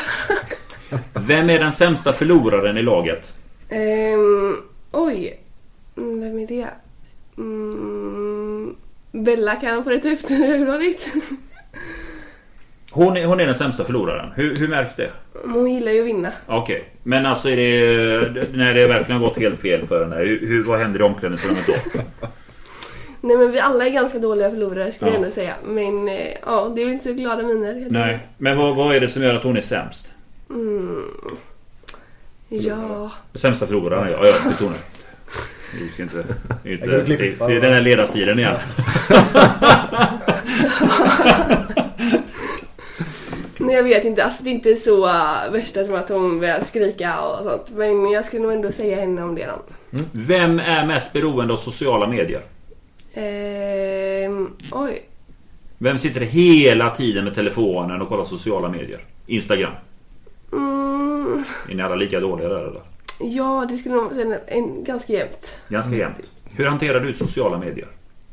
Vem 1.15 1.51
är 1.51 1.59
den 1.59 1.73
sämsta 1.73 2.13
förloraren 2.13 2.77
i 2.77 2.83
laget? 2.83 3.33
Ehm, 3.69 4.57
oj. 4.93 5.41
Mm, 5.97 6.21
Vem 6.21 6.39
är 6.39 6.47
det? 6.47 6.69
Mm, 7.39 8.77
Bella 9.13 9.57
kan 9.57 9.85
få 9.85 9.91
det 9.91 10.05
när 10.31 10.59
det 10.59 10.65
dåligt. 10.65 11.13
Hon 12.91 13.17
är, 13.17 13.25
hon 13.27 13.41
är 13.41 13.47
den 13.47 13.55
sämsta 13.55 13.85
förloraren. 13.85 14.33
Hur, 14.37 14.57
hur 14.57 14.69
märks 14.69 14.97
det? 14.97 15.11
Hon 15.45 15.75
gillar 15.75 15.93
ju 15.93 16.01
att 16.01 16.07
vinna. 16.07 16.33
Okej. 16.47 16.85
Men 17.03 17.27
alltså 17.27 17.49
är 17.49 17.57
det... 17.57 18.47
När 18.53 18.75
det 18.75 18.87
verkligen 18.87 19.21
gått 19.21 19.39
helt 19.39 19.61
fel 19.61 19.87
för 19.87 20.03
henne. 20.05 20.17
Hur, 20.17 20.47
hur, 20.47 20.63
vad 20.63 20.79
händer 20.81 21.01
i 21.01 21.03
omklädningsrummet 21.03 21.67
då? 21.67 21.99
Nej 23.21 23.37
men 23.37 23.51
vi 23.53 23.61
alla 23.61 23.87
är 23.87 23.91
ganska 23.91 24.19
dåliga 24.19 24.51
förlorare 24.51 24.93
skulle 24.93 25.11
Ja. 25.11 25.15
jag 25.15 25.23
ändå 25.23 25.35
säga. 25.35 25.55
Men 25.65 26.09
eh, 26.09 26.35
ja, 26.47 26.73
det 26.75 26.81
är 26.83 26.85
väl 26.85 26.93
inte 26.95 27.05
så 27.09 27.13
glada 27.15 27.43
miner. 27.43 27.87
Nej. 27.91 28.19
Men 28.39 28.59
vad, 28.59 28.77
vad 28.77 28.97
är 28.97 29.01
det 29.01 29.09
som 29.09 29.23
gör 29.23 29.35
att 29.35 29.43
hon 29.43 29.57
är 29.57 29.61
sämst? 29.61 30.13
Mm. 30.51 31.05
Ja. 32.49 33.11
Sämsta 33.35 33.67
förloraren, 33.67 34.13
ja. 34.13 34.51
Betonar. 34.51 34.77
Det 35.97 36.03
inte, 36.03 36.17
det, 36.17 36.23
är 36.23 36.27
Jag 36.63 36.73
inte, 36.73 36.87
kan 36.89 37.05
det, 37.05 37.17
klippa. 37.17 37.47
det 37.47 37.57
är 37.57 37.61
den 37.61 37.73
här 37.73 37.81
ledarstilen 37.81 38.39
igen. 38.39 38.55
Nej 43.59 43.75
jag 43.77 43.83
vet 43.83 44.05
inte, 44.05 44.25
alltså 44.25 44.43
det 44.43 44.51
är 44.51 44.53
inte 44.53 44.77
så 44.77 45.07
uh, 45.07 45.51
värsta 45.53 45.85
som 45.85 45.95
att 45.95 46.09
hon 46.09 46.41
börjar 46.41 46.61
skrika 46.61 47.21
och 47.21 47.45
sånt. 47.45 47.71
Men 47.71 48.11
jag 48.11 48.25
skulle 48.25 48.43
nog 48.43 48.53
ändå 48.53 48.73
säga 48.73 48.97
henne 49.01 49.23
om 49.23 49.35
det 49.35 49.47
då. 49.47 49.77
Vem 50.13 50.59
är 50.59 50.87
mest 50.87 51.13
beroende 51.13 51.53
av 51.55 51.57
sociala 51.57 52.07
medier? 52.07 52.41
Ehm, 53.21 54.49
oj. 54.73 55.03
Vem 55.79 55.99
sitter 55.99 56.21
hela 56.21 56.91
tiden 56.91 57.25
med 57.25 57.35
telefonen 57.35 58.03
och 58.03 58.09
kollar 58.09 58.25
sociala 58.25 58.69
medier? 58.69 59.01
Instagram. 59.27 59.73
Mm, 60.53 61.45
Är 61.71 61.75
ni 61.75 61.83
alla 61.83 61.95
lika 61.95 62.21
dåliga 62.21 62.49
där 62.49 62.69
eller? 62.69 62.81
ja, 63.23 63.67
det 63.71 63.77
skulle 63.77 63.95
nog 63.95 64.13
säga 64.13 64.39
en, 64.47 64.85
ganska 64.85 65.13
jämnt. 65.13 65.57
Ganska 65.69 65.97
jämnt. 65.97 66.21
Hur 66.57 66.65
hanterar 66.65 67.01
du 67.01 67.15
sociala 67.15 67.59
medier? 67.59 67.87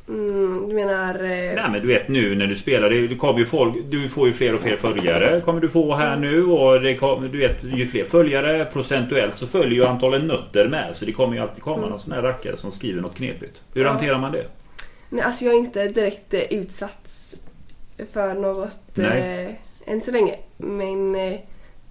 Mm, 0.10 0.70
du 0.70 0.76
menar... 0.76 1.16
Eh, 1.16 1.30
Nej 1.56 1.66
men 1.72 1.82
du 1.82 1.88
vet 1.88 2.08
nu 2.08 2.36
när 2.36 2.48
du 2.48 2.56
spelar, 2.56 2.90
det, 2.90 3.16
kommer 3.16 3.40
ju 3.40 3.46
folk, 3.46 3.76
du 3.90 4.10
får 4.10 4.28
ju 4.28 4.34
fler 4.34 4.56
och 4.56 4.62
fler 4.62 4.76
följare 4.78 5.42
kommer 5.42 5.62
du 5.62 5.70
få 5.70 5.96
här 5.96 6.18
nu 6.18 6.46
och 6.46 6.82
det 6.82 6.96
kommer, 6.96 7.28
du 7.28 7.38
vet 7.38 7.64
ju 7.64 7.86
fler 7.86 8.04
följare 8.04 8.66
procentuellt 8.66 9.38
så 9.38 9.48
följer 9.48 9.74
ju 9.82 9.86
antalet 9.86 10.24
nötter 10.24 10.68
med 10.68 10.96
så 10.96 11.06
det 11.06 11.12
kommer 11.12 11.36
ju 11.36 11.42
alltid 11.42 11.64
komma 11.64 11.88
någon 11.90 12.00
sån 12.00 12.12
här 12.14 12.22
rackare 12.22 12.58
som 12.58 12.72
skriver 12.72 13.02
något 13.02 13.16
knepigt. 13.16 13.62
Hur 13.74 13.82
Ja. 13.84 13.90
hanterar 13.90 14.20
man 14.20 14.32
det? 14.32 14.46
Nej, 15.10 15.24
alltså 15.24 15.46
jag 15.46 15.54
är 15.54 15.60
inte 15.60 15.88
direkt 15.88 16.34
eh, 16.34 16.42
utsatt 16.42 17.36
för 18.14 18.34
något 18.34 18.82
Nej. 18.94 19.46
eh, 19.46 19.92
än 19.94 20.02
så 20.02 20.12
länge. 20.12 20.36
Men 20.58 21.16
eh, 21.16 21.40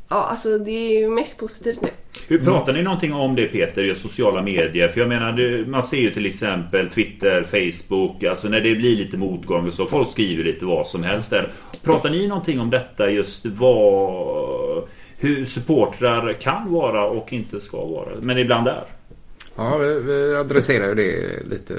ja, 0.08 0.16
alltså 0.16 0.58
det 0.58 0.70
är 0.70 1.00
ju 1.00 1.08
mest 1.08 1.38
positivt 1.38 1.80
nu. 1.82 1.88
Hur 2.28 2.44
pratar 2.44 2.72
ni 2.72 2.82
någonting 2.82 3.14
om 3.14 3.34
det 3.34 3.46
Peter, 3.46 3.82
just 3.82 4.02
sociala 4.02 4.42
medier? 4.42 4.88
För 4.88 5.00
jag 5.00 5.08
menar, 5.08 5.64
man 5.66 5.82
ser 5.82 5.96
ju 5.96 6.10
till 6.10 6.26
exempel 6.26 6.88
Twitter, 6.88 7.42
Facebook, 7.42 8.24
alltså 8.24 8.48
när 8.48 8.60
det 8.60 8.74
blir 8.74 8.96
lite 8.96 9.16
motgång 9.16 9.66
och 9.66 9.74
så. 9.74 9.86
Folk 9.86 10.10
skriver 10.10 10.44
lite 10.44 10.64
vad 10.64 10.86
som 10.86 11.02
helst 11.02 11.30
där. 11.30 11.50
Pratar 11.82 12.10
ni 12.10 12.26
någonting 12.26 12.60
om 12.60 12.70
detta 12.70 13.10
just 13.10 13.46
vad... 13.46 14.88
hur 15.18 15.44
supportrar 15.44 16.32
kan 16.32 16.72
vara 16.72 17.06
och 17.06 17.32
inte 17.32 17.60
ska 17.60 17.84
vara. 17.84 18.08
Men 18.22 18.38
ibland 18.38 18.68
är. 18.68 18.84
Ja, 19.56 19.78
vi, 19.78 20.00
vi 20.00 20.34
adresserar 20.36 20.88
ju 20.88 20.94
det 20.94 21.42
lite. 21.50 21.74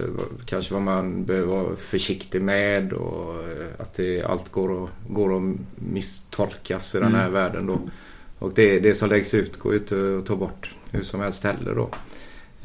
Kanske 0.46 0.74
vad 0.74 0.84
man 0.84 1.26
behöver 1.26 1.48
vara 1.48 1.76
försiktig 1.76 2.42
med 2.42 2.94
och 2.94 3.34
eh, 3.34 3.68
att 3.78 3.94
det, 3.94 4.24
allt 4.24 4.52
går 4.52 4.84
att, 4.84 4.90
går 5.10 5.38
att 5.38 5.56
misstolkas 5.76 6.96
i 6.96 7.00
den 7.00 7.16
här 7.16 7.22
Mm. 7.28 7.34
världen 7.34 7.66
då. 7.68 7.80
Och 8.40 8.54
det, 8.56 8.80
det 8.80 8.96
som 8.96 9.10
läggs 9.10 9.34
ut 9.34 9.60
går 9.60 9.74
ju 9.74 9.80
inte 9.80 10.18
att 10.20 10.26
ta 10.26 10.36
bort 10.36 10.76
hur 10.92 11.04
som 11.04 11.20
helst 11.22 11.44
heller 11.44 11.76
då. 11.76 11.90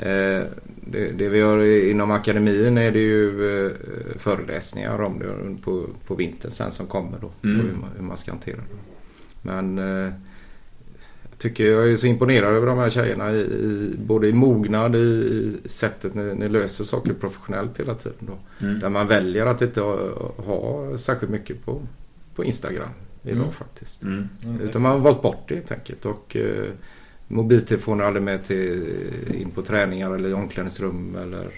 Eh, 0.04 0.42
det, 0.86 1.12
det 1.18 1.28
vi 1.28 1.38
gör 1.38 1.88
inom 1.90 2.10
akademin 2.10 2.78
är 2.78 2.90
det 2.90 2.98
ju 2.98 3.66
eh, 3.66 3.72
föreläsningar 4.18 5.02
om 5.02 5.18
det 5.18 5.62
på, 5.62 5.86
på 6.06 6.14
vintern 6.14 6.50
sen 6.50 6.70
som 6.70 6.86
kommer 6.86 7.18
då. 7.20 7.30
Mm. 7.48 7.60
Hur, 7.60 7.72
man, 7.80 7.90
hur 7.96 8.04
man 8.04 8.16
ska 8.16 8.30
hantera 8.30 8.56
det. 8.56 8.62
Men 9.42 9.78
eh, 9.78 10.12
tycker 11.42 11.64
jag 11.64 11.92
är 11.92 11.96
så 11.96 12.06
imponerad 12.06 12.54
över 12.54 12.66
de 12.66 12.78
här 12.78 12.90
tjejerna 12.90 13.32
i, 13.32 13.40
i, 13.40 13.94
både 13.98 14.28
i 14.28 14.32
mognad, 14.32 14.96
i, 14.96 14.98
i 14.98 15.68
sättet 15.68 16.14
ni, 16.14 16.34
ni 16.34 16.48
löser 16.48 16.84
saker 16.84 17.12
professionellt 17.14 17.80
hela 17.80 17.94
tiden. 17.94 18.18
Då. 18.20 18.66
Mm. 18.66 18.80
Där 18.80 18.88
man 18.88 19.06
väljer 19.06 19.46
att 19.46 19.62
inte 19.62 19.80
ha, 19.80 19.96
ha 20.36 20.98
särskilt 20.98 21.32
mycket 21.32 21.64
på, 21.64 21.82
på 22.34 22.44
Instagram 22.44 22.88
idag 23.22 23.36
Mm. 23.36 23.52
faktiskt. 23.52 24.02
Mm. 24.02 24.28
Utan 24.60 24.82
man 24.82 24.92
har 24.92 24.98
valt 24.98 25.22
bort 25.22 25.44
det 25.48 25.54
helt 25.54 25.72
enkelt. 25.72 26.06
Och, 26.06 26.36
eh, 26.36 26.70
mobiltelefoner 27.28 28.04
aldrig 28.04 28.22
med 28.22 28.44
till, 28.44 28.94
in 29.34 29.50
på 29.50 29.62
träningar 29.62 30.14
eller 30.14 30.28
i 30.28 30.32
omklädningsrum. 30.32 31.16
Eller, 31.16 31.50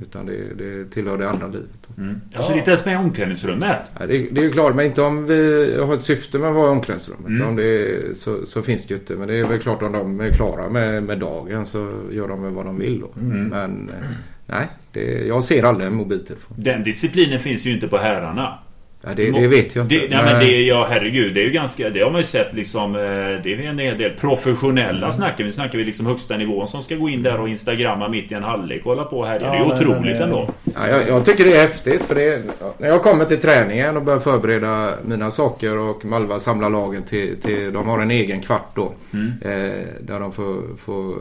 utan 0.00 0.26
det, 0.26 0.54
det 0.58 0.90
tillhör 0.90 1.18
det 1.18 1.30
andra 1.30 1.46
livet. 1.46 1.88
Mm. 1.98 2.20
Alltså 2.34 2.52
det 2.52 2.56
är 2.56 2.58
inte 2.58 2.70
ens 2.70 2.84
med 2.84 2.94
i 2.94 2.96
omklädningsrummet. 2.96 3.76
Ja, 3.98 4.06
det, 4.06 4.28
det 4.30 4.40
är 4.40 4.44
ju 4.44 4.52
klart, 4.52 4.74
men 4.74 4.86
inte 4.86 5.02
om 5.02 5.26
vi 5.26 5.76
har 5.80 5.94
ett 5.94 6.02
syfte 6.02 6.38
med 6.38 6.48
att 6.48 6.54
vara 6.54 6.66
i 6.66 6.70
omklädningsrummet. 6.70 7.26
Mm. 7.26 7.48
Om 7.48 7.56
det 7.56 7.64
är, 7.64 8.14
så, 8.14 8.46
så 8.46 8.62
finns 8.62 8.86
det 8.86 8.94
ju 8.94 9.00
inte. 9.00 9.16
Men 9.16 9.28
det 9.28 9.34
är 9.34 9.44
väl 9.44 9.60
klart 9.60 9.82
om 9.82 9.92
de 9.92 10.20
är 10.20 10.30
klara 10.30 10.68
med, 10.68 11.02
med 11.02 11.18
dagen 11.18 11.66
så 11.66 11.92
gör 12.10 12.28
de 12.28 12.42
väl 12.42 12.52
vad 12.52 12.66
de 12.66 12.78
vill 12.78 13.00
då. 13.00 13.10
Mm. 13.20 13.48
Men 13.48 13.88
eh, 13.88 14.06
nej, 14.46 14.66
det, 14.92 15.26
jag 15.26 15.44
ser 15.44 15.64
aldrig 15.64 15.86
en 15.86 15.94
mobiltelefon. 15.94 16.56
Den 16.60 16.82
disciplinen 16.82 17.40
finns 17.40 17.66
ju 17.66 17.70
inte 17.70 17.88
på 17.88 17.96
herrarna. 17.96 18.58
Ja, 19.04 19.10
det, 19.16 19.30
det 19.30 19.48
vet 19.48 19.76
jag 19.76 19.84
inte. 19.84 19.94
Det, 19.94 20.08
nej, 20.10 20.24
men 20.24 20.38
det, 20.40 20.62
ja 20.62 20.86
herregud, 20.90 21.34
det 21.34 21.40
är 21.40 21.44
ju 21.44 21.50
ganska... 21.50 21.90
Det 21.90 22.00
har 22.00 22.10
man 22.10 22.20
ju 22.20 22.26
sett 22.26 22.54
liksom... 22.54 22.94
eh, 22.96 23.00
Det 23.00 23.54
är 23.54 23.60
en 23.68 23.78
hel 23.78 23.98
del 23.98 24.10
professionella 24.10 25.12
snackar 25.12 25.36
vi. 25.38 25.44
Nu 25.44 25.52
snackar 25.52 25.78
vi 25.78 25.84
liksom 25.84 26.06
högsta 26.06 26.36
nivån 26.36 26.68
som 26.68 26.82
ska 26.82 26.94
gå 26.94 27.08
in 27.08 27.22
där 27.22 27.40
och 27.40 27.48
instagramma 27.48 28.08
mitt 28.08 28.32
i 28.32 28.34
en 28.34 28.42
halvlek 28.42 28.80
och 28.86 28.90
hålla 28.94 29.04
på 29.04 29.24
här. 29.24 29.38
Det 29.38 29.44
är 29.44 29.54
Ja, 29.54 29.58
ju 29.62 29.68
men- 29.68 29.72
otroligt 29.76 30.18
men, 30.18 30.22
ändå. 30.22 30.48
Ja, 30.64 30.88
jag, 30.88 31.08
jag 31.08 31.24
tycker 31.24 31.44
det 31.44 31.56
är 31.56 31.60
häftigt 31.62 32.02
för 32.02 32.14
det, 32.14 32.42
när 32.78 32.88
jag 32.88 33.02
kommer 33.02 33.24
till 33.24 33.40
träningen 33.40 33.96
och 33.96 34.02
börjar 34.02 34.20
förbereda 34.20 34.94
mina 35.04 35.30
saker 35.30 35.78
och 35.78 36.04
Malva 36.04 36.38
samlar 36.40 36.70
lagen 36.70 37.02
till, 37.02 37.40
till 37.40 37.72
de 37.72 37.88
har 37.88 37.98
en 37.98 38.10
egen 38.10 38.40
kvart 38.40 38.70
då. 38.74 38.92
Mm. 39.12 39.32
Eh, 39.42 39.72
där 40.00 40.20
de 40.20 40.32
får, 40.32 40.76
får 40.76 41.14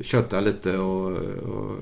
kötta 0.00 0.40
lite 0.40 0.78
och, 0.78 1.06
och 1.12 1.76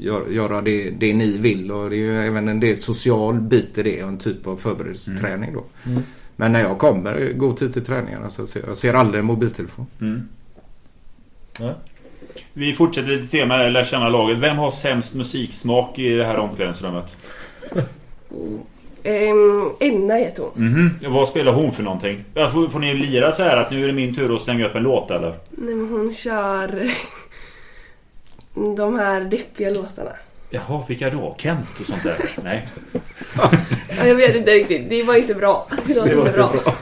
gör, 0.00 0.26
göra 0.28 0.60
det, 0.60 0.90
det 0.90 1.14
ni 1.14 1.38
vill. 1.38 1.72
Och 1.72 1.90
det 1.90 1.96
är 1.96 1.98
ju 1.98 2.22
även 2.22 2.48
en 2.48 2.60
del 2.60 2.76
social 2.76 3.40
bit 3.40 3.78
i 3.78 3.82
det 3.82 4.02
och 4.02 4.08
en 4.08 4.18
typ 4.18 4.46
av 4.46 4.56
förberedelseträning 4.56 5.52
då. 5.52 5.64
Mm. 5.86 6.02
Men 6.36 6.52
när 6.52 6.60
jag 6.60 6.78
kommer 6.78 7.32
god 7.32 7.56
tid 7.56 7.72
till 7.72 7.84
träningarna 7.84 8.30
så 8.30 8.46
ser 8.46 8.62
jag 8.66 8.76
ser 8.76 8.94
aldrig 8.94 9.20
en 9.20 9.26
mobiltelefon. 9.26 9.86
Mm. 10.00 10.28
Ja. 11.60 11.70
Vi 12.52 12.74
fortsätter 12.74 13.08
lite 13.08 13.28
tema 13.28 13.56
lär 13.56 13.84
känna 13.84 14.08
laget. 14.08 14.38
Vem 14.38 14.56
har 14.56 14.70
sämst 14.70 15.14
musiksmak 15.14 15.98
i 15.98 16.08
det 16.10 16.24
här 16.24 16.36
omklädningsrummet? 16.36 17.06
Ehm, 19.04 19.70
Enna 19.80 20.14
heter 20.14 20.42
hon. 20.42 20.66
Mhm. 20.66 20.90
Vad 21.12 21.28
spelar 21.28 21.52
hon 21.52 21.72
för 21.72 21.82
någonting? 21.82 22.24
Får, 22.34 22.68
får 22.68 22.78
ni 22.78 22.94
lira 22.94 23.32
så 23.32 23.42
här 23.42 23.56
att 23.56 23.70
nu 23.70 23.82
är 23.82 23.86
det 23.86 23.92
min 23.92 24.14
tur 24.14 24.36
att 24.36 24.42
slänga 24.42 24.66
upp 24.66 24.74
en 24.74 24.82
låt 24.82 25.10
eller? 25.10 25.34
Nej, 25.50 25.74
men 25.74 25.88
hon 25.88 26.14
kör 26.14 26.90
de 28.54 28.98
här 28.98 29.20
deppiga 29.20 29.68
låtarna. 29.70 30.10
Jaha, 30.50 30.82
vilka 30.88 31.10
då? 31.10 31.34
Kent 31.38 31.66
och 31.80 31.86
sånt 31.86 32.02
där? 32.02 32.16
Nej. 32.44 32.68
Ja, 33.36 34.06
jag 34.06 34.14
vet 34.14 34.36
inte 34.36 34.50
riktigt. 34.50 34.90
Det 34.90 35.02
var 35.02 35.14
inte 35.14 35.34
bra. 35.34 35.68
Det 35.86 35.94
låter 35.94 36.18
inte 36.18 36.32
bra. 36.32 36.52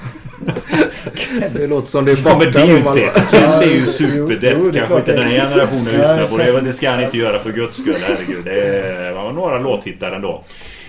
Det 1.53 1.67
låter 1.67 1.87
som 1.87 2.05
det 2.05 2.13
är 2.13 2.19
Ja, 2.25 2.39
men 2.39 2.53
det 2.53 2.61
är 2.61 2.67
ju 2.67 2.83
borta, 2.83 3.01
inte... 3.01 3.21
Kent 3.31 3.63
är 3.63 3.71
ju 3.71 3.87
superdepp. 3.87 4.75
Kanske 4.75 4.97
inte 4.97 5.13
den 5.17 5.25
här 5.29 5.31
generationen 5.49 5.85
lyssnar 5.85 6.27
på 6.27 6.37
det. 6.37 6.61
Det 6.61 6.73
ska 6.73 6.91
han 6.91 7.03
inte 7.05 7.19
göra 7.19 7.39
för 7.39 7.53
guds 7.53 7.79
skull. 7.79 7.97
Herregud. 8.09 8.45
Det 8.45 8.61
är- 8.61 9.13
var 9.13 9.33
några 9.33 9.59
låthittar 9.59 10.13
ändå. 10.13 10.45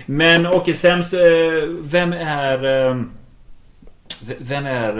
Men 0.06 0.46
okej, 0.46 0.74
sämst... 0.74 1.12
eh, 1.12 1.20
Vem 1.82 2.12
är... 2.12 3.04
eh, 4.28 4.34
Vem 4.38 4.66
är 4.66 4.98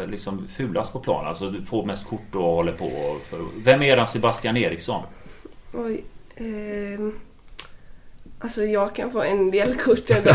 eh, 0.00 0.06
liksom 0.06 0.48
fulast 0.56 0.92
på 0.92 0.98
plan? 0.98 1.26
Alltså 1.26 1.50
du 1.50 1.62
får 1.66 1.84
mest 1.84 2.08
kort 2.08 2.34
och 2.34 2.42
håller 2.42 2.72
på. 2.72 3.16
Vem 3.64 3.82
är 3.82 3.86
eran 3.86 4.06
Sebastian 4.06 4.56
Eriksson? 4.56 5.02
Oj. 5.74 6.04
Ehm, 6.36 7.14
alltså 8.38 8.62
jag 8.64 8.94
kan 8.94 9.10
få 9.10 9.22
en 9.22 9.50
del 9.50 9.74
kort 9.74 10.10
ändå. 10.10 10.30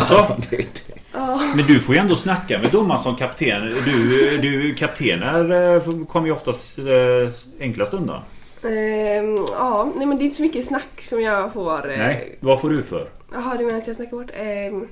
Ja. 1.14 1.42
Men 1.56 1.66
du 1.66 1.80
får 1.80 1.96
ju 1.96 2.02
ändå 2.02 2.16
snacka 2.16 2.60
med 2.60 2.72
domaren 2.72 3.00
som 3.02 3.16
kapten. 3.16 3.74
Du, 3.86 4.38
du 4.38 4.74
kaptener 4.74 5.52
eh, 5.76 6.06
kommer 6.06 6.28
ju 6.28 6.34
oftast 6.34 6.78
eh, 6.80 7.30
enklast 7.60 7.94
undan. 7.94 8.22
Ehm, 8.64 9.36
ja, 9.52 9.92
nej 9.96 10.06
men 10.08 10.18
det 10.18 10.24
är 10.24 10.26
inte 10.26 10.38
så 10.38 10.44
mycket 10.44 10.66
snack 10.66 11.02
som 11.02 11.22
jag 11.22 11.54
får. 11.54 11.92
eh, 11.92 11.98
Nej, 11.98 12.38
vad 12.40 12.62
får 12.62 12.70
du 12.70 12.84
för? 12.84 13.08
Jaha, 13.34 13.56
du 13.58 13.66
menar 13.66 13.78
att 13.80 13.88
jag 13.88 13.96
snackar 13.96 14.18
bort? 14.18 14.32
Ehm, 14.34 14.88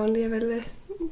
ja, 0.00 0.06
det 0.14 0.24
är 0.24 0.28
väl 0.28 0.52
eh, 0.52 0.62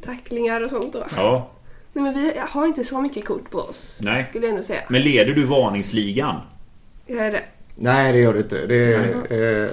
tacklingar 0.04 0.60
och 0.60 0.70
sånt 0.70 0.92
då. 0.92 1.06
Ja, 1.16 1.50
Nej 1.92 2.04
men 2.04 2.14
vi 2.14 2.32
har 2.48 2.66
inte 2.66 2.84
så 2.84 3.00
mycket 3.00 3.24
kort 3.24 3.50
på 3.50 3.58
oss. 3.58 3.98
Nej. 4.02 4.24
Skulle 4.28 4.46
jag 4.46 4.50
ändå 4.50 4.62
säga. 4.62 4.80
men 4.88 5.02
leder 5.02 5.32
du 5.32 5.44
varningsligan? 5.44 6.36
Jag 7.06 7.26
är 7.26 7.32
det. 7.32 7.42
Nej, 7.76 8.12
det 8.12 8.18
gör 8.18 8.32
det 8.34 8.38
inte. 8.40 8.66
Det 8.66 8.94
är, 8.94 9.62
eh, 9.64 9.68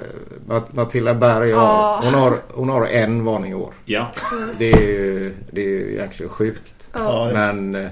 Mat- 0.46 0.72
Matilda 0.72 1.14
Berg 1.14 1.52
har, 1.52 1.62
Ja. 1.62 2.00
hon, 2.04 2.14
har, 2.14 2.34
hon 2.54 2.68
har 2.68 2.86
en 2.86 3.24
varning 3.24 3.50
i 3.52 3.54
år. 3.54 3.74
Ja. 3.84 4.10
Det 4.58 4.72
är 4.72 4.80
ju 4.88 5.34
det 5.50 5.60
är 5.60 5.66
ju 5.68 5.92
egentligen 5.94 6.30
sjukt. 6.30 6.88
Ja, 6.92 7.30
Men 7.32 7.74
eh, 7.74 7.90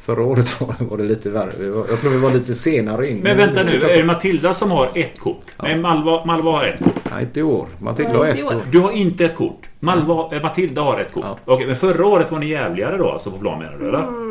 förra 0.00 0.22
året 0.22 0.60
var, 0.60 0.74
var 0.78 0.96
det 0.96 1.04
lite 1.04 1.30
värre. 1.30 1.50
Vi 1.58 1.68
var, 1.68 1.84
jag 1.88 2.00
tror 2.00 2.10
vi 2.10 2.18
var 2.18 2.30
lite 2.30 2.54
senare 2.54 3.08
in. 3.10 3.18
Men 3.18 3.36
vänta 3.36 3.62
nu, 3.62 3.82
är 3.82 3.96
det 3.96 4.04
Matilda 4.04 4.54
som 4.54 4.70
har 4.70 4.88
ett 4.94 5.18
kort? 5.18 5.40
Nej, 5.62 5.78
Malva, 5.78 6.24
Malva 6.24 6.50
har 6.50 6.64
ett 6.64 6.78
kort. 6.78 7.10
Nej, 7.10 7.22
inte 7.22 7.40
i 7.40 7.42
år. 7.42 7.66
Matilda 7.78 8.18
har 8.18 8.26
ett 8.26 8.44
år. 8.44 8.62
Du 8.70 8.78
har 8.78 8.92
inte 8.92 9.24
ett 9.24 9.36
kort. 9.36 9.68
Malva, 9.80 10.36
eh, 10.36 10.42
Matilda 10.42 10.82
har 10.82 11.00
ett 11.00 11.12
kort. 11.12 11.24
Ja. 11.26 11.38
Okej, 11.44 11.66
men 11.66 11.76
förra 11.76 12.06
året 12.06 12.30
var 12.30 12.38
ni 12.38 12.48
jävligare 12.48 12.96
då 12.96 13.10
alltså 13.10 13.30
på 13.30 13.38
plan 13.38 13.58
menar 13.58 13.76
du 13.78 13.88
eller? 13.88 13.98
Mm, 13.98 14.29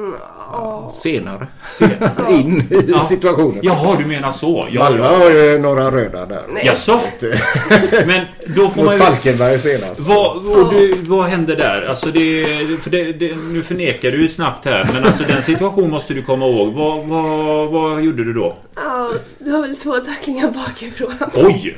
ja. 0.51 0.91
Senare. 0.93 1.47
in 2.29 2.59
i 2.71 2.83
Ja. 2.87 3.05
situationen. 3.05 3.59
Jaha, 3.61 3.95
du 3.99 4.05
menar 4.05 4.31
så. 4.31 4.67
Ja, 4.71 4.83
Malmö 4.83 5.03
ja. 5.03 5.17
har 5.17 5.29
ju 5.29 5.57
några 5.59 5.91
röda 5.91 6.25
där. 6.25 6.41
Nej. 6.49 6.65
Jaså? 6.65 6.99
Men 8.07 8.25
då 8.45 8.69
får 8.69 8.83
man 8.83 8.93
ju... 8.93 8.99
Falkenberg 8.99 9.59
senast. 9.59 9.99
Vad, 9.99 10.37
och 10.37 10.73
du, 10.73 10.95
vad 11.01 11.25
hände 11.25 11.55
där? 11.55 11.85
Alltså 11.89 12.11
det, 12.11 12.45
för 12.81 12.89
det, 12.89 13.13
det, 13.13 13.35
nu 13.35 13.63
förnekar 13.63 14.11
du 14.11 14.21
ju 14.21 14.27
snabbt 14.27 14.65
här 14.65 14.89
men 14.93 15.05
alltså 15.05 15.23
den 15.23 15.41
situation 15.43 15.89
måste 15.89 16.13
du 16.13 16.21
komma 16.21 16.47
ihåg. 16.47 16.73
Vad, 16.73 17.05
vad, 17.07 17.69
vad 17.71 18.01
gjorde 18.01 18.23
du 18.23 18.33
då? 18.33 18.57
ja, 18.75 19.11
du 19.39 19.51
har 19.51 19.61
väl 19.61 19.75
två 19.75 19.99
tacklingar 19.99 20.51
bakifrån? 20.51 21.13
Oj! 21.33 21.75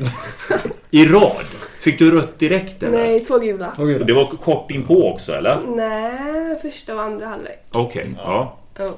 I 0.92 1.06
rad? 1.06 1.46
Fick 1.82 2.00
du 2.00 2.12
rött 2.12 2.40
direkt 2.40 2.84
eller? 2.84 2.98
Nej, 2.98 3.20
två 3.26 3.40
gula. 3.40 3.74
Åh, 3.78 3.86
gud. 3.86 4.08
Det 4.08 4.14
var 4.14 4.26
kort 4.30 4.72
in 4.72 4.84
på 4.84 5.12
också 5.12 5.34
eller? 5.34 5.58
Nej, 5.76 6.60
första 6.62 6.96
och 6.96 7.02
andra 7.02 7.26
halvlek. 7.28 7.60
Okej, 7.72 8.10
ja. 8.18 8.58
Ja. 8.78 8.90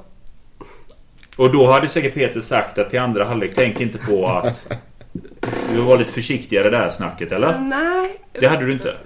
Och 1.37 1.51
då 1.51 1.71
hade 1.71 1.89
säkert 1.89 2.13
Peter 2.13 2.41
sagt 2.41 2.77
att 2.77 2.89
till 2.89 2.99
andra 2.99 3.25
halvlek 3.25 3.51
tänk 3.55 3.81
inte 3.81 3.97
på 3.97 4.27
att 4.27 4.67
du 5.75 5.81
var 5.81 5.97
lite 5.97 6.11
försiktigare 6.11 6.69
där 6.69 6.89
snacket 6.89 7.31
eller? 7.31 7.59
Nej. 7.59 8.19
Det 8.31 8.47
hade 8.47 8.65
du 8.65 8.73
inte? 8.73 8.97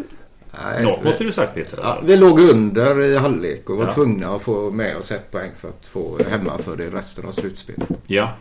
Nej, 0.63 0.83
Något 0.83 1.03
måste 1.03 1.23
du 1.23 1.31
sagt 1.31 1.55
Peter? 1.55 1.79
Ja, 1.81 2.01
vi 2.05 2.15
låg 2.15 2.39
under 2.39 3.01
i 3.01 3.17
halvlek 3.17 3.69
och 3.69 3.77
var 3.77 3.85
Ja. 3.85 3.91
tvungna 3.91 4.35
att 4.35 4.41
få 4.41 4.71
med 4.71 4.97
oss 4.97 5.11
ett 5.11 5.31
poäng 5.31 5.51
för 5.59 5.69
att 5.69 5.85
få 5.87 6.17
hemma 6.29 6.57
för 6.57 6.75
det 6.75 6.89
resten 6.89 7.25
av 7.25 7.31
slutspelet. 7.31 7.89
Ja. 8.07 8.33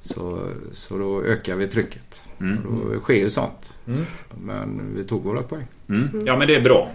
Så, 0.00 0.38
så 0.72 0.98
då 0.98 1.22
ökar 1.24 1.54
vi 1.54 1.68
trycket. 1.68 2.22
Mm. 2.40 2.58
Och 2.66 2.94
då 2.94 3.00
sker 3.00 3.14
ju 3.14 3.30
sånt. 3.30 3.74
Mm. 3.86 4.06
Men 4.44 4.94
vi 4.96 5.04
tog 5.04 5.24
våra 5.24 5.42
poäng. 5.42 5.66
Mm. 5.88 6.22
Ja 6.26 6.36
men 6.36 6.48
det 6.48 6.54
är 6.56 6.60
bra. 6.60 6.88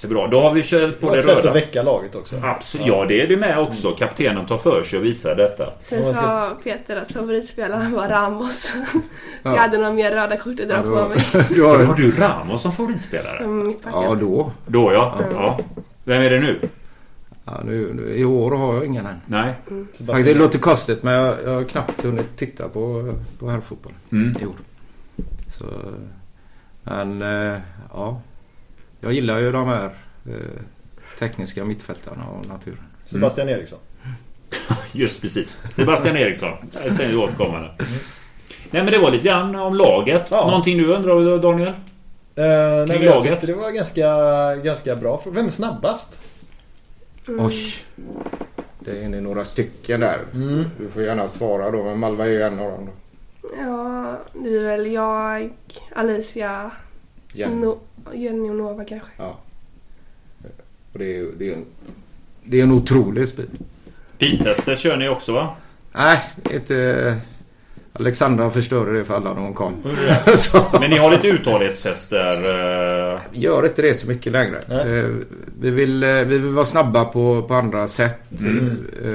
Det 0.00 0.06
är 0.06 0.10
bra. 0.10 0.26
Då 0.26 0.40
har 0.40 0.50
vi 0.54 0.62
kört 0.62 1.00
på 1.00 1.06
Och 1.06 1.12
det 1.12 1.18
ett 1.18 1.24
sätt 1.24 1.36
att 1.38 1.44
röda. 1.44 1.54
väcka 1.54 1.82
laget 1.82 2.14
också. 2.14 2.36
Absolut. 2.42 2.86
Ja 2.86 3.04
det 3.04 3.22
är 3.22 3.26
det 3.28 3.36
med 3.36 3.58
också. 3.58 3.90
Kaptenen 3.90 4.46
tar 4.46 4.58
för 4.58 4.82
sig 4.82 4.98
och 4.98 5.04
visar 5.04 5.34
detta. 5.34 5.70
Sen 5.82 6.14
sa 6.14 6.56
Peter 6.64 6.96
att 6.96 7.12
favoritspelaren 7.12 7.92
var 7.92 8.08
Ramos. 8.08 8.62
Så 8.62 8.98
Ja. 9.42 9.50
jag 9.50 9.56
hade 9.56 9.78
några 9.78 9.92
mer 9.92 10.10
röda 10.10 10.36
kort 10.36 10.60
att 10.60 10.68
dra 10.68 10.74
Ja, 10.76 10.82
på 10.82 10.88
då- 10.88 11.08
mig. 11.08 11.60
har, 11.86 11.96
du 11.96 12.10
Ramos 12.10 12.62
som 12.62 12.72
favoritspelare? 12.72 13.38
Mm, 13.44 13.74
ja, 13.92 14.16
då. 14.20 14.52
Då 14.66 14.92
ja. 14.92 15.14
ja. 15.34 15.58
Vem 16.04 16.22
är 16.22 16.30
det 16.30 16.40
nu? 16.40 16.60
Ja, 17.44 17.60
nu, 17.64 17.94
nu, 17.94 18.14
I 18.14 18.24
år 18.24 18.50
har 18.50 18.74
jag 18.74 18.86
ingen 18.86 19.06
än. 19.06 19.20
Nej. 19.26 19.54
Faktiskt, 19.92 20.24
det 20.24 20.34
låter 20.34 20.58
konstigt 20.58 21.02
men 21.02 21.14
jag, 21.14 21.36
jag 21.44 21.54
har 21.54 21.64
knappt 21.64 22.02
hunnit 22.04 22.36
titta 22.36 22.68
på, 22.68 23.14
på 23.38 23.50
herrfotboll 23.50 23.92
Mm. 24.12 24.36
i 24.42 24.46
år. 24.46 24.54
Så, 25.48 25.64
men 26.82 27.22
eh, 27.22 27.60
ja. 27.92 28.20
Jag 29.00 29.12
gillar 29.12 29.38
ju 29.38 29.52
de 29.52 29.66
här 29.66 29.84
eh, 30.28 30.34
tekniska 31.18 31.64
mittfältarna 31.64 32.24
av 32.26 32.46
naturen. 32.48 32.78
Sebastian 33.04 33.48
Eriksson. 33.48 33.78
Just 34.92 35.22
precis. 35.22 35.56
Sebastian 35.74 36.16
Eriksson. 36.16 36.50
Ständigt 36.70 37.16
återkommande. 37.16 37.70
Nej 38.70 38.82
men 38.84 38.92
det 38.92 38.98
var 38.98 39.10
lite 39.10 39.24
grann 39.24 39.54
om 39.56 39.74
laget. 39.74 40.22
Ja. 40.30 40.46
Någonting 40.46 40.78
du 40.78 40.86
undrar 40.94 41.38
Daniel? 41.38 41.68
Eh, 41.68 41.74
nej, 42.88 42.98
laget. 43.04 43.40
det 43.40 43.54
var 43.54 43.70
ganska, 43.70 44.06
ganska 44.56 44.96
bra. 44.96 45.22
Vem 45.26 45.46
är 45.46 45.50
snabbast? 45.50 46.18
Oj! 47.28 47.54
Det 48.80 49.04
är 49.04 49.08
ni 49.08 49.20
några 49.20 49.44
stycken 49.44 50.00
där. 50.00 50.20
Mm. 50.34 50.64
Du 50.78 50.88
får 50.88 51.02
gärna 51.02 51.28
svara 51.28 51.70
då, 51.70 51.84
men 51.84 51.98
Malva 51.98 52.26
är 52.26 52.30
ju 52.30 52.42
en 52.42 52.58
av 52.58 52.70
dem. 52.70 52.86
Då. 52.86 53.48
Ja, 53.60 54.16
det 54.32 54.56
är 54.56 54.62
väl 54.64 54.92
jag, 54.92 55.50
Alicia, 55.94 56.70
Jenny. 57.32 57.54
no, 57.54 57.78
Jenny 58.12 58.50
och 58.50 58.56
Nova 58.56 58.84
kanske. 58.84 59.08
Ja. 59.16 59.38
Och 60.92 60.98
det 60.98 61.04
är, 61.04 61.16
ju- 61.18 61.32
det 61.38 61.50
är, 61.50 61.54
en, 61.54 61.64
det 62.44 62.58
är 62.58 62.62
en 62.62 62.72
otrolig 62.72 63.28
speed. 63.28 63.48
Pintester 64.18 64.76
kör 64.76 64.96
ni 64.96 65.08
också 65.08 65.32
va? 65.32 65.56
Nej, 65.92 66.20
inte... 66.52 67.16
Alexandra 67.98 68.50
förstörde 68.50 68.98
det 68.98 69.04
för 69.04 69.14
alla 69.14 69.34
när 69.34 69.40
hon 69.40 69.54
kom. 69.54 69.74
Det? 69.82 70.20
Men 70.80 70.90
ni 70.90 70.98
har 70.98 71.10
lite 71.10 71.28
uthållighetstester? 71.28 72.34
eh, 73.14 73.20
gör 73.32 73.66
inte 73.66 73.82
det 73.82 73.94
så 73.94 74.08
mycket 74.08 74.32
längre. 74.32 74.58
Nej. 74.68 74.98
Eh, 74.98 75.04
Vi 75.60 75.70
vill, 75.70 76.02
eh, 76.02 76.08
vi 76.10 76.38
vill 76.38 76.52
vara 76.52 76.64
snabba 76.64 77.04
på, 77.04 77.42
på 77.42 77.54
andra 77.54 77.88
sätt. 77.88 78.20
Eh, 79.02 79.08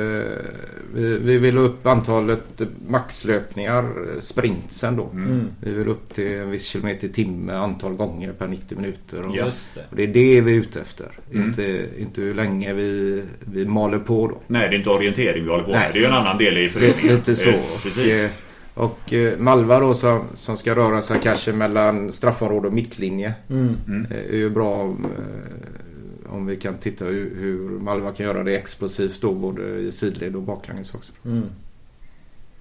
Vi, 0.93 1.17
vi 1.17 1.37
vill 1.37 1.57
upp 1.57 1.87
antalet 1.87 2.61
maxlöpningar, 2.87 3.85
sprintsen 4.19 4.95
då. 4.95 5.09
Mm. 5.13 5.47
Vi 5.61 5.71
vill 5.73 5.87
upp 5.87 6.13
till 6.13 6.33
en 6.37 6.51
viss 6.51 6.65
kilometer 6.67 7.07
i 7.07 7.11
timme 7.11 7.53
antal 7.53 7.93
gånger 7.93 8.31
per 8.31 8.47
90 8.47 8.75
minuter. 8.77 9.21
Och, 9.27 9.35
det. 9.35 9.43
och 9.89 9.95
det 9.95 10.03
är 10.03 10.07
det 10.07 10.41
vi 10.41 10.51
är 10.53 10.59
ute 10.59 10.81
efter. 10.81 11.05
Mm. 11.33 11.47
Inte, 11.47 11.85
inte 11.99 12.21
hur 12.21 12.33
länge 12.33 12.73
vi, 12.73 13.21
vi 13.39 13.65
maler 13.65 13.99
på 13.99 14.27
då. 14.27 14.37
Nej, 14.47 14.69
det 14.69 14.75
är 14.75 14.77
inte 14.77 14.89
orientering 14.89 15.43
vi 15.43 15.49
håller 15.49 15.63
på 15.63 15.69
med. 15.71 15.79
Nej. 15.79 15.89
Det 15.93 15.99
är 15.99 16.01
ju 16.01 16.07
en 16.07 16.13
annan 16.13 16.37
del 16.37 16.57
i 16.57 16.69
föreningen. 16.69 17.15
lite 17.15 17.35
så. 17.35 17.51
Precis. 17.83 18.13
eh, 18.13 18.29
och 18.73 19.13
eh, 19.13 19.37
Malva 19.37 19.79
då 19.79 19.93
som, 19.93 20.21
som 20.37 20.57
ska 20.57 20.75
röra 20.75 21.01
sig 21.01 21.19
kanske 21.23 21.53
mellan 21.53 22.11
straffområde 22.11 22.67
och 22.67 22.73
mittlinje. 22.73 23.33
Mm. 23.49 24.07
Eh, 24.11 24.17
är 24.17 24.37
ju 24.37 24.49
bra 24.49 24.73
om, 24.73 25.05
eh, 25.17 26.33
om 26.33 26.45
vi 26.45 26.55
kan 26.55 26.77
titta 26.77 27.05
hur, 27.05 27.35
hur 27.39 27.79
Malva 27.79 28.11
kan 28.11 28.25
göra 28.25 28.43
det 28.43 28.57
explosivt 28.57 29.21
då 29.21 29.33
både 29.33 29.79
i 29.79 29.91
sidled 29.91 30.35
och 30.35 30.41
baklänges 30.41 30.95
också. 30.95 31.13
Mm. 31.25 31.43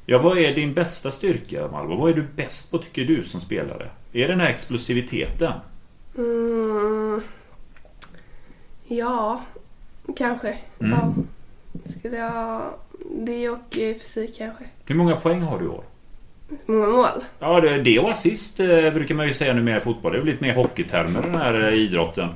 Ja, 0.07 0.19
vad 0.19 0.39
är 0.39 0.55
din 0.55 0.75
bästa 0.75 1.11
styrka 1.11 1.69
Malva? 1.73 1.95
Vad 1.95 2.11
är 2.11 2.15
du 2.15 2.27
bäst 2.37 2.71
på 2.71 2.79
tycker 2.79 3.05
du 3.05 3.25
som 3.25 3.41
spelare? 3.41 3.91
Är 4.13 4.21
det 4.21 4.27
den 4.27 4.41
här 4.41 4.51
explosiviteten? 4.51 5.53
Mm. 6.17 7.21
Ja, 8.87 9.43
kanske. 10.17 10.59
Mm. 10.79 10.91
Ja. 10.91 11.15
Skulle 11.99 12.17
jag... 12.17 12.63
Det 13.11 13.49
och 13.49 13.59
fysik 13.73 14.39
kanske. 14.39 14.65
Hur 14.87 14.95
många 14.95 15.17
poäng 15.17 15.41
har 15.41 15.59
du 15.59 15.65
i 15.65 15.69
år? 15.69 15.85
Många 16.67 16.87
mål. 16.87 17.25
Ja, 17.39 17.61
det, 17.61 17.79
det 17.83 17.99
och 17.99 18.11
assist 18.11 18.61
eh, 18.61 18.67
brukar 18.67 19.15
man 19.15 19.27
ju 19.27 19.35
säga 19.35 19.53
numera 19.55 19.77
i 19.77 19.81
fotboll. 19.81 20.13
Det 20.13 20.19
är 20.19 20.21
väl 20.21 20.31
lite 20.33 20.45
mer 20.45 20.55
hockeytermer 20.55 21.23
den 21.23 21.35
här 21.35 21.69
eh, 21.69 21.75
idrotten. 21.75 22.29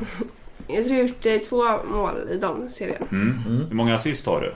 Jag 0.68 0.84
tror 0.86 0.98
jag 0.98 1.09
gjort 1.09 1.26
eh, 1.26 1.39
två 1.39 1.64
mål 1.84 2.14
i 2.30 2.36
de 2.36 2.70
serien. 2.70 3.05
Mm. 3.12 3.43
Mm. 3.47 3.66
Hur 3.68 3.74
många 3.76 3.94
assist 3.94 4.26
har 4.26 4.40
du? 4.40 4.55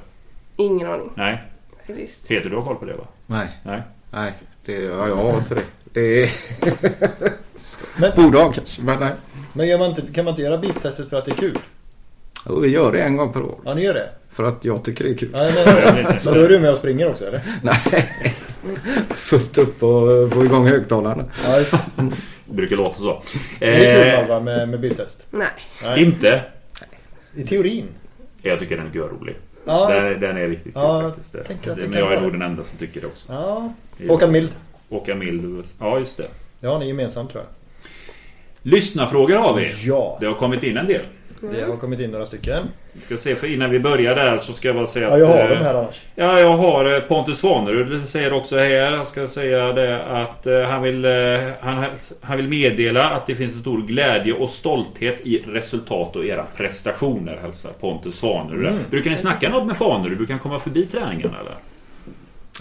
Ingen 0.64 0.90
aning 0.90 1.10
Nej. 1.14 1.42
faktiskt. 1.86 2.28
Peter, 2.28 2.50
du 2.50 2.56
har 2.56 2.64
koll 2.64 2.76
på 2.76 2.84
det 2.84 2.96
va? 2.96 3.04
Nej, 3.26 3.48
Nej. 3.62 3.82
nej. 4.10 4.32
Det, 4.64 4.72
ja, 4.82 5.08
jag 5.08 5.16
har 5.16 5.38
inte 5.38 5.54
det. 5.54 5.62
Det 5.92 6.22
är... 6.22 6.30
Men- 8.00 8.12
Borde 8.16 8.38
ha 8.38 8.52
kanske, 8.52 8.82
men 8.82 9.00
nej. 9.00 9.12
Men 9.52 9.68
gör 9.68 9.78
man 9.78 9.88
inte, 9.90 10.02
kan 10.14 10.24
man 10.24 10.32
inte 10.32 10.42
göra 10.42 10.58
beep-testet 10.58 11.08
för 11.10 11.16
att 11.18 11.24
det 11.24 11.30
är 11.30 11.36
kul? 11.36 11.58
Och 12.44 12.64
vi 12.64 12.68
gör 12.68 12.92
det 12.92 13.02
en 13.02 13.16
gång 13.16 13.32
per 13.32 13.42
år. 13.42 13.54
Ja, 13.64 13.74
ni 13.74 13.84
gör 13.84 13.94
det? 13.94 14.08
För 14.30 14.44
att 14.44 14.64
jag 14.64 14.84
tycker 14.84 15.04
det 15.04 15.10
är 15.10 15.14
kul. 15.16 15.30
Ja, 15.32 15.38
men, 15.38 15.94
men 15.94 16.34
då 16.34 16.40
är 16.40 16.48
du 16.48 16.58
med 16.60 16.70
och 16.70 16.78
springer 16.78 17.08
också 17.10 17.26
eller? 17.26 17.40
Nej. 17.62 18.35
Fullt 19.14 19.58
upp 19.58 19.82
och 19.82 20.32
få 20.32 20.44
igång 20.44 20.66
högtalarna. 20.66 21.24
Ja, 21.44 21.58
just 21.58 21.70
det. 21.72 21.78
Det 22.46 22.54
brukar 22.54 22.76
låta 22.76 22.94
så. 22.98 23.22
Det 23.58 23.86
är 23.86 24.22
kul 24.26 24.30
Eh, 24.30 24.40
med, 24.42 24.68
med 24.68 24.80
beep-test. 24.80 25.26
Nej. 25.30 25.48
Nej. 25.82 26.02
inte. 26.04 26.42
I 27.34 27.42
teorin. 27.42 27.88
Jag 28.42 28.58
tycker 28.58 28.76
den 28.76 28.86
är 28.86 28.94
görrolig. 28.94 29.36
Ja, 29.66 29.90
Den, 29.90 30.20
den 30.20 30.36
är 30.36 30.48
riktigt 30.48 30.74
kul 30.74 30.82
Ja, 30.82 31.02
faktiskt. 31.02 31.34
jag 31.34 31.44
tänker 31.46 31.70
att 31.72 31.76
det 31.78 31.88
men 31.88 31.98
jag 31.98 32.12
är 32.12 32.20
nog 32.20 32.32
den 32.32 32.42
enda 32.42 32.64
som 32.64 32.78
tycker 32.78 33.00
det 33.00 33.06
också. 33.06 33.32
ja. 33.32 33.72
Håkan 34.08 34.32
Mild. 34.32 34.52
Håkan 34.90 35.18
Mild. 35.18 35.64
Ja, 35.80 35.98
just 35.98 36.16
det. 36.16 36.26
Det 36.60 36.66
har 36.66 36.78
ni 36.78 36.88
gemensamt 36.88 37.30
tror 37.32 37.44
jag. 37.44 37.52
Lyssnarfrågor 38.72 39.36
har 39.36 39.54
vi. 39.54 39.72
Ja, 39.84 40.16
Det 40.20 40.26
har 40.26 40.34
kommit 40.34 40.62
in 40.62 40.76
en 40.76 40.86
del. 40.86 41.00
Det 41.52 41.62
har 41.70 41.76
kommit 41.76 42.00
in 42.00 42.10
några 42.10 42.26
stycken. 42.26 42.64
Vi 42.92 43.00
ska 43.00 43.16
se, 43.16 43.34
för 43.36 43.46
innan 43.46 43.70
vi 43.70 43.80
börjar 43.80 44.14
där 44.14 44.36
så 44.36 44.52
ska 44.52 44.68
jag 44.68 44.76
bara 44.76 44.86
säga 44.86 45.08
Ja, 45.08 45.18
jag 45.18 45.26
har 45.26 45.38
eh, 45.38 45.48
dem 45.48 45.58
här 45.64 45.74
annars. 45.74 46.02
Ja, 46.14 46.40
jag 46.40 46.56
har 46.56 46.94
eh, 46.94 47.00
Pontus 47.00 47.38
Svanerud 47.38 48.08
säger 48.08 48.32
också 48.32 48.56
här. 48.56 48.66
Jag 48.70 49.06
ska 49.06 49.28
säga 49.28 49.72
det 49.72 50.04
att 50.04 50.46
eh, 50.46 50.60
han 50.60 50.82
vill, 50.82 51.06
han, 51.60 51.84
han 52.20 52.36
vill 52.36 52.48
meddela 52.48 53.10
att 53.10 53.26
det 53.26 53.34
finns 53.34 53.54
en 53.54 53.60
stor 53.60 53.82
glädje 53.82 54.32
och 54.32 54.50
stolthet 54.50 55.20
i 55.26 55.44
resultat 55.46 56.16
och 56.16 56.24
era 56.24 56.44
prestationer. 56.56 57.38
Hälsar 57.42 57.70
Pontus 57.80 58.18
Svanerud. 58.18 58.66
Mm. 58.66 58.78
Brukar 58.90 59.10
ni 59.10 59.16
snacka 59.16 59.48
något 59.48 59.66
med 59.66 59.76
Fanerud? 59.76 60.16
Brukar 60.16 60.34
han 60.34 60.40
komma 60.42 60.58
förbi 60.58 60.86
träningen 60.86 61.30
eller? 61.40 61.52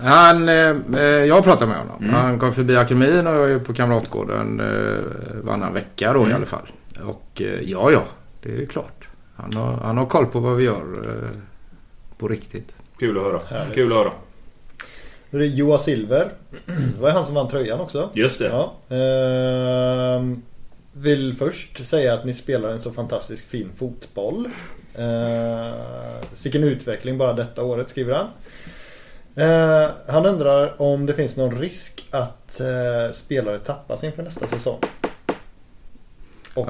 Han, 0.04 0.50
eh, 0.50 1.06
jag 1.26 1.44
pratar 1.44 1.66
med 1.66 1.78
honom. 1.78 1.96
Mm. 2.00 2.14
Han 2.14 2.40
kom 2.40 2.54
förbi 2.54 2.76
akademin 2.78 3.28
och 3.28 3.34
jag 3.36 3.52
är 3.52 3.60
på 3.60 3.74
Kamratgården 3.74 4.60
eh, 4.60 5.44
varannan 5.44 5.74
vecka 5.74 6.14
då 6.14 6.20
i 6.20 6.24
Mm. 6.24 6.36
alla 6.36 6.46
fall. 6.46 6.68
Och 7.04 7.42
eh, 7.42 7.62
ja, 7.72 7.92
ja, 7.92 8.04
det 8.46 8.52
är 8.52 8.58
ju 8.58 8.68
klart. 8.68 9.08
Han 9.36 9.54
har, 9.54 9.74
han 9.74 9.98
har 9.98 10.06
koll 10.06 10.26
på 10.26 10.40
vad 10.40 10.56
vi 10.56 10.64
gör 10.64 11.24
eh, 11.24 11.30
på 12.18 12.28
riktigt. 12.28 12.76
Kul 13.00 13.18
att 13.18 13.24
höra. 13.24 13.42
Härligt. 13.50 13.76
Kul 13.76 13.88
att 13.92 13.98
höra. 13.98 14.12
Då 15.30 15.38
är 15.38 15.42
det 15.42 15.48
Joa 15.48 15.80
Silver. 15.80 16.32
Det 16.66 17.02
var 17.02 17.12
han 17.12 17.26
som 17.26 17.36
vann 17.36 17.48
tröjan 17.48 17.80
också. 17.80 18.10
Just 18.14 18.40
det. 18.40 18.48
Ja. 18.48 18.96
Ehm, 18.96 20.42
vill 20.94 21.36
först 21.36 21.86
säga 21.86 22.14
att 22.14 22.26
ni 22.26 22.34
spelar 22.34 22.70
en 22.70 22.82
så 22.82 22.92
fantastisk 22.92 23.46
fin 23.46 23.72
fotboll. 23.78 24.50
Ehm, 24.96 25.74
Sicken 26.34 26.64
utveckling 26.64 27.18
bara 27.18 27.34
detta 27.34 27.64
året 27.64 27.90
skriver 27.90 28.14
han. 28.14 28.28
Ehm, 29.36 29.92
han 30.08 30.26
undrar 30.26 30.82
om 30.82 31.06
det 31.06 31.14
finns 31.14 31.38
någon 31.38 31.60
risk 31.60 32.08
att 32.12 32.60
eh, 32.60 33.12
spelare 33.14 33.60
tappas 33.60 34.04
inför 34.04 34.24
nästa 34.24 34.48
säsong. 34.48 34.80
Och 36.56 36.70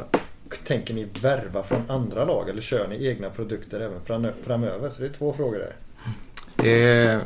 tänker 0.64 0.94
ni 0.94 1.08
värva 1.22 1.64
från 1.64 1.82
andra 1.88 2.26
lag 2.26 2.50
eller 2.50 2.62
kör 2.62 2.88
ni 2.88 3.08
egna 3.08 3.30
produkter 3.30 3.80
även 3.80 4.02
fram- 4.06 4.32
framöver? 4.44 4.90
Så 4.90 5.02
det 5.02 5.08
är 5.08 5.14
två 5.14 5.34
frågor 5.34 5.58
där. 5.58 5.76
Eh, 6.58 7.20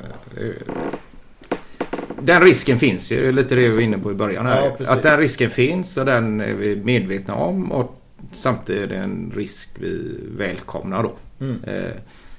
den 2.21 2.41
risken 2.41 2.79
finns 2.79 3.11
ju, 3.11 3.31
lite 3.31 3.55
det 3.55 3.61
vi 3.61 3.69
var 3.69 3.81
inne 3.81 3.97
på 3.97 4.11
i 4.11 4.13
början. 4.13 4.45
Här. 4.45 4.71
Ja, 4.79 4.91
att 4.91 5.03
den 5.03 5.19
risken 5.19 5.49
finns 5.49 5.97
och 5.97 6.05
den 6.05 6.41
är 6.41 6.53
vi 6.53 6.75
medvetna 6.75 7.35
om. 7.35 7.71
Och 7.71 8.01
samtidigt 8.31 8.83
är 8.83 8.87
det 8.87 8.95
en 8.95 9.31
risk 9.35 9.69
vi 9.79 10.19
välkomnar 10.37 11.03
då. 11.03 11.13
Mm. 11.39 11.63
Eh, 11.63 11.91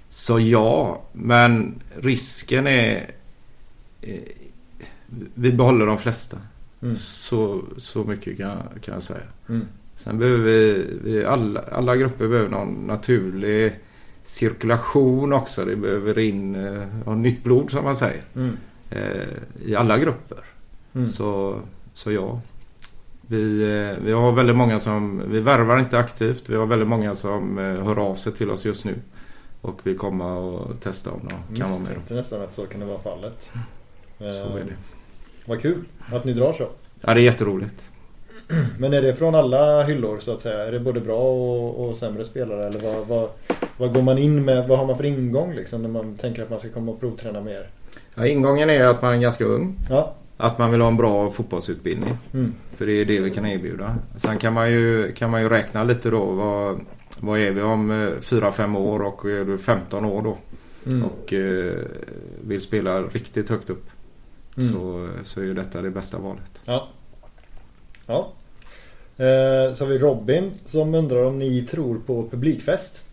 Så 0.08 0.40
ja, 0.40 1.02
men 1.12 1.82
risken 2.00 2.66
är... 2.66 3.10
eh, 4.02 4.14
Vi 5.34 5.52
behåller 5.52 5.86
de 5.86 5.98
flesta. 5.98 6.36
Mm. 6.82 6.96
Så, 6.96 7.62
så 7.78 8.04
mycket 8.04 8.36
kan, 8.36 8.56
kan 8.82 8.94
jag 8.94 9.02
säga. 9.02 9.20
Mm. 9.48 9.66
Sen 10.04 10.18
behöver 10.18 10.44
vi, 10.44 10.86
vi 11.04 11.24
alla, 11.24 11.60
alla 11.72 11.96
grupper 11.96 12.28
behöver 12.28 12.48
någon 12.48 12.86
naturlig 12.86 13.72
cirkulation 14.24 15.32
också. 15.32 15.64
Det 15.64 15.76
behöver 15.76 16.18
in 16.18 16.54
eh, 17.06 17.16
nytt 17.16 17.44
blod 17.44 17.70
som 17.70 17.84
man 17.84 17.96
säger. 17.96 18.22
Mm. 18.34 18.56
Eh, 18.90 19.64
I 19.64 19.76
alla 19.76 19.98
grupper. 19.98 20.38
Mm. 20.94 21.08
Så, 21.08 21.60
så 21.94 22.12
ja. 22.12 22.40
Vi, 23.20 23.62
eh, 23.62 24.04
vi 24.04 24.12
har 24.12 24.32
väldigt 24.32 24.56
många 24.56 24.78
som, 24.78 25.22
vi 25.30 25.40
värvar 25.40 25.78
inte 25.78 25.98
aktivt. 25.98 26.48
Vi 26.48 26.56
har 26.56 26.66
väldigt 26.66 26.88
många 26.88 27.14
som 27.14 27.58
eh, 27.58 27.84
hör 27.84 27.98
av 27.98 28.14
sig 28.14 28.32
till 28.32 28.50
oss 28.50 28.64
just 28.64 28.84
nu. 28.84 28.94
Och 29.60 29.86
vill 29.86 29.98
komma 29.98 30.36
och 30.36 30.80
testa 30.80 31.10
om 31.10 31.20
de 31.22 31.58
kan 31.58 31.70
vara 31.70 31.80
med. 31.80 31.88
Misstänkte 31.88 32.14
nästan 32.14 32.42
att 32.42 32.54
så 32.54 32.66
kan 32.66 32.80
det 32.80 32.86
vara 32.86 32.98
fallet. 32.98 33.50
Så 34.18 34.56
är 34.56 34.64
det. 34.64 34.76
Vad 35.46 35.60
kul 35.60 35.84
att 36.12 36.24
ni 36.24 36.32
drar 36.32 36.52
så. 36.52 36.68
Ja, 37.00 37.14
det 37.14 37.20
är 37.20 37.24
jätteroligt. 37.24 37.89
Men 38.78 38.92
är 38.92 39.02
det 39.02 39.14
från 39.14 39.34
alla 39.34 39.82
hyllor 39.82 40.18
så 40.20 40.32
att 40.32 40.40
säga? 40.40 40.66
Är 40.66 40.72
det 40.72 40.80
både 40.80 41.00
bra 41.00 41.20
och, 41.20 41.88
och 41.88 41.96
sämre 41.96 42.24
spelare? 42.24 42.66
Eller 42.66 42.80
vad, 42.80 43.06
vad, 43.06 43.28
vad 43.76 43.94
går 43.94 44.02
man 44.02 44.18
in 44.18 44.44
med? 44.44 44.68
Vad 44.68 44.78
har 44.78 44.86
man 44.86 44.96
för 44.96 45.04
ingång 45.04 45.54
liksom 45.54 45.82
när 45.82 45.88
man 45.88 46.14
tänker 46.14 46.42
att 46.42 46.50
man 46.50 46.60
ska 46.60 46.68
komma 46.68 46.92
och 46.92 47.00
provträna 47.00 47.40
med 47.40 47.52
er? 47.52 47.68
Ja, 48.14 48.26
ingången 48.26 48.70
är 48.70 48.86
att 48.86 49.02
man 49.02 49.14
är 49.14 49.18
ganska 49.18 49.44
ung. 49.44 49.76
Ja. 49.90 50.14
Att 50.36 50.58
man 50.58 50.70
vill 50.70 50.80
ha 50.80 50.88
en 50.88 50.96
bra 50.96 51.30
fotbollsutbildning. 51.30 52.18
Mm. 52.32 52.54
För 52.72 52.86
det 52.86 52.92
är 52.92 53.04
det 53.04 53.20
vi 53.20 53.30
kan 53.30 53.46
erbjuda. 53.46 53.96
Sen 54.16 54.38
kan 54.38 54.52
man 54.52 54.70
ju, 54.70 55.12
kan 55.12 55.30
man 55.30 55.42
ju 55.42 55.48
räkna 55.48 55.84
lite 55.84 56.10
då. 56.10 56.24
Vad, 56.24 56.80
vad 57.20 57.38
är 57.38 57.50
vi 57.50 57.62
om 57.62 57.92
4-5 58.20 58.78
år 58.78 59.02
och 59.02 59.24
är 59.24 59.44
du 59.44 59.58
15 59.58 60.04
år 60.04 60.22
då. 60.22 60.38
Mm. 60.86 61.04
Och 61.04 61.32
eh, 61.32 61.74
vill 62.40 62.60
spela 62.60 63.02
riktigt 63.02 63.50
högt 63.50 63.70
upp. 63.70 63.90
Mm. 64.56 64.68
Så, 64.68 65.08
så 65.24 65.40
är 65.40 65.44
ju 65.44 65.54
detta 65.54 65.82
det 65.82 65.90
bästa 65.90 66.18
valet. 66.18 66.60
Ja. 66.64 66.88
Ja. 68.06 68.32
Eh, 69.20 69.74
så 69.74 69.84
har 69.84 69.86
vi 69.86 69.98
Robin 69.98 70.50
som 70.64 70.94
undrar 70.94 71.24
om 71.24 71.38
ni 71.38 71.62
tror 71.62 71.98
på 72.06 72.28
publikfest. 72.30 73.04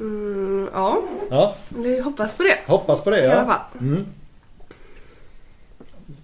Mm, 0.00 0.68
ja, 0.72 1.02
Ja, 1.30 1.54
vi 1.68 2.00
hoppas 2.00 2.36
på 2.36 2.42
det. 2.42 2.58
hoppas 2.66 3.04
på 3.04 3.10
det 3.10 3.20
I 3.20 3.26
alla 3.26 3.34
ja. 3.34 3.44
fall. 3.46 3.80
Mm. 3.88 4.04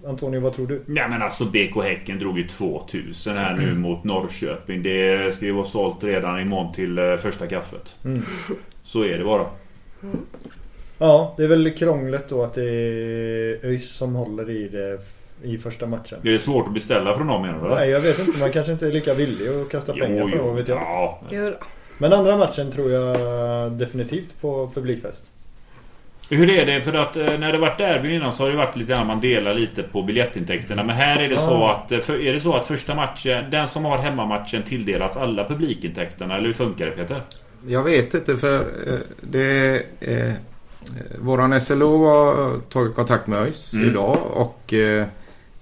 Antonio, 0.06 0.40
vad 0.40 0.54
tror 0.54 0.66
du? 0.66 0.82
Ja 0.86 1.08
men 1.08 1.22
alltså 1.22 1.44
BK 1.44 1.82
Häcken 1.82 2.18
drog 2.18 2.38
ju 2.38 2.48
2000 2.48 3.36
här 3.36 3.56
nu 3.56 3.74
mot 3.74 4.04
Norrköping. 4.04 4.82
Det 4.82 5.34
ska 5.34 5.44
ju 5.44 5.52
vara 5.52 5.66
sålt 5.66 6.04
redan 6.04 6.40
imorgon 6.40 6.74
till 6.74 6.98
eh, 6.98 7.16
första 7.16 7.46
kaffet. 7.46 7.96
Mm. 8.04 8.22
Så 8.84 9.04
är 9.04 9.18
det 9.18 9.24
bara. 9.24 9.46
Ja, 10.98 11.34
det 11.36 11.44
är 11.44 11.48
väl 11.48 11.70
krångligt 11.70 12.28
då 12.28 12.42
att 12.42 12.54
det 12.54 12.62
är 12.70 13.66
ÖIS 13.66 13.90
som 13.90 14.14
håller 14.14 14.50
i 14.50 14.68
det 14.68 14.98
i 15.42 15.58
första 15.58 15.86
matchen. 15.86 16.18
Är 16.22 16.30
det 16.30 16.38
svårt 16.38 16.66
att 16.66 16.74
beställa 16.74 17.14
från 17.16 17.26
dem 17.26 17.42
menar 17.42 17.68
du? 17.68 17.74
Nej, 17.74 17.90
jag 17.90 18.00
vet 18.00 18.18
inte. 18.18 18.38
Man 18.40 18.52
kanske 18.52 18.72
inte 18.72 18.86
är 18.86 18.92
lika 18.92 19.14
villig 19.14 19.48
att 19.48 19.68
kasta 19.70 19.92
pengar 19.92 20.28
på 20.38 20.44
vad 20.44 20.54
vet 20.56 20.68
jag. 20.68 20.78
Ja. 20.78 21.20
Jo. 21.30 21.52
Men 21.98 22.12
andra 22.12 22.36
matchen 22.36 22.70
tror 22.72 22.90
jag 22.90 23.72
definitivt 23.72 24.40
på 24.40 24.70
publikfest. 24.74 25.24
Hur 26.30 26.50
är 26.50 26.66
det? 26.66 26.80
För 26.80 26.94
att 26.94 27.16
eh, 27.16 27.38
när 27.38 27.52
det 27.52 27.58
varit 27.58 27.78
derbyn 27.78 28.10
innan 28.14 28.32
så 28.32 28.42
har 28.42 28.50
det 28.50 28.56
varit 28.56 28.76
lite 28.76 28.92
grann 28.92 29.06
man 29.06 29.20
delar 29.20 29.54
lite 29.54 29.82
på 29.82 30.02
biljettintäkterna. 30.02 30.82
Men 30.84 30.96
här 30.96 31.22
är 31.22 31.28
det 31.28 31.36
så 31.36 31.64
att 31.66 31.92
eh, 31.92 31.98
för, 31.98 32.20
är 32.26 32.32
det 32.32 32.40
så 32.40 32.54
att 32.56 32.66
första 32.66 32.94
matchen, 32.94 33.44
den 33.50 33.68
som 33.68 33.84
har 33.84 33.98
hemmamatchen 33.98 34.62
tilldelas 34.62 35.16
alla 35.16 35.44
publikintäkterna? 35.48 36.36
Eller 36.36 36.46
hur 36.46 36.52
funkar 36.52 36.84
det 36.86 36.90
Peter? 36.92 37.20
Jag 37.66 37.82
vet 37.82 38.14
inte 38.14 38.36
för 38.36 38.56
eh, 38.60 38.98
det... 39.20 39.82
Eh, 40.00 40.32
våran 41.18 41.60
SLO 41.60 42.04
har 42.04 42.58
tagit 42.60 42.94
kontakt 42.94 43.26
med 43.26 43.38
ÖIS 43.42 43.72
Mm. 43.74 43.88
idag 43.90 44.16
och 44.32 44.74
eh, 44.74 45.06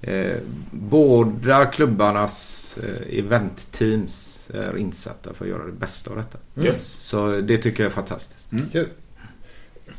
eh, 0.02 0.36
båda 0.70 1.64
klubbarnas 1.64 2.78
eh, 2.82 3.18
eventteams 3.18 4.50
är 4.54 4.76
insatta 4.76 5.34
för 5.34 5.44
att 5.44 5.50
göra 5.50 5.64
det 5.64 5.72
bästa 5.72 6.10
av 6.10 6.16
detta. 6.16 6.38
Mm. 6.56 6.68
Yes. 6.68 6.96
Så 6.98 7.40
det 7.40 7.58
tycker 7.58 7.82
jag 7.82 7.90
är 7.90 7.94
fantastiskt. 7.94 8.50
Kul. 8.72 8.88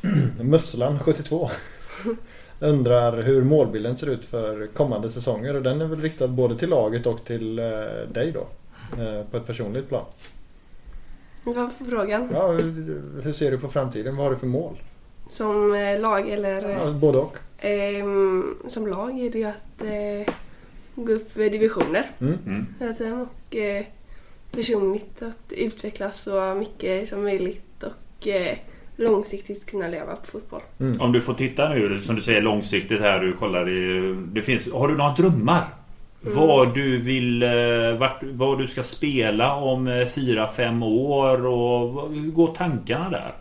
Musslan 0.42 1.00
72 1.00 1.50
undrar 2.60 3.22
hur 3.22 3.44
målbilden 3.44 3.98
ser 3.98 4.10
ut 4.10 4.26
för 4.26 4.68
kommande 4.68 5.10
säsonger 5.10 5.56
och 5.56 5.62
den 5.62 5.82
är 5.82 5.86
väl 5.86 6.02
riktad 6.02 6.28
både 6.28 6.58
till 6.58 6.70
laget 6.70 7.06
och 7.06 7.26
till 7.26 7.60
eh, 7.60 7.66
dig 8.14 8.32
då. 8.32 8.48
Eh, 9.02 9.24
på 9.32 9.38
ett 9.38 9.46
personligt 9.46 9.90
plan. 9.90 10.06
Vad 11.44 11.56
var 11.56 11.70
frågan? 11.90 12.30
Ja, 12.34 12.52
hur, 12.52 13.02
hur 13.24 13.34
ser 13.34 13.52
du 13.52 13.58
på 13.58 13.68
framtiden? 13.68 14.16
Vad 14.16 14.26
har 14.26 14.32
du 14.32 14.38
för 14.38 14.48
mål? 14.48 14.82
Som 15.30 15.72
lag 16.00 16.30
eller? 16.30 16.70
Ja, 16.70 16.92
både 16.92 17.18
och. 17.18 17.38
Ehm, 17.60 18.56
som 18.68 18.88
lag 18.88 19.20
är 19.20 19.30
det 19.30 19.40
ju 19.40 19.46
att 19.46 19.84
eh, 19.84 20.34
gå 20.96 21.12
upp 21.14 21.38
i 21.38 21.50
divisioner 21.50 22.06
Mm. 22.22 22.38
Mm. 22.90 23.22
och 23.22 23.56
eh, 23.56 23.86
personligt 24.52 25.22
att 25.22 25.54
utvecklas 25.54 26.22
så 26.22 26.56
mycket 26.56 27.10
som 27.10 27.24
möjligt 27.24 27.84
och 27.84 28.28
eh, 28.28 28.58
långsiktigt 28.96 29.66
kunna 29.66 29.88
leva 29.88 30.16
på 30.16 30.26
fotboll. 30.28 30.62
Mm. 30.80 31.02
Om 31.02 31.12
du 31.12 31.22
får 31.22 31.34
titta 31.34 31.70
nu, 31.70 32.02
som 32.02 32.16
du 32.16 32.22
säger 32.22 32.42
långsiktigt 32.42 33.02
här, 33.02 33.20
du 33.20 33.34
kollar 33.34 33.70
i... 33.70 34.16
Det 34.34 34.42
finns, 34.42 34.72
har 34.72 34.88
du 34.88 34.98
några 34.98 35.12
drömmar? 35.14 35.64
Vad 36.22 36.74
du 36.74 36.98
vill... 36.98 37.44
eh, 37.44 37.50
Vart, 38.00 38.24
vad 38.24 38.60
du 38.60 38.68
ska 38.68 38.84
spela 38.84 39.56
om 39.56 39.88
4-5 39.90 40.86
år 40.86 41.46
och 41.46 42.10
hur 42.14 42.32
går 42.32 42.56
tankarna 42.56 43.10
där? 43.10 43.32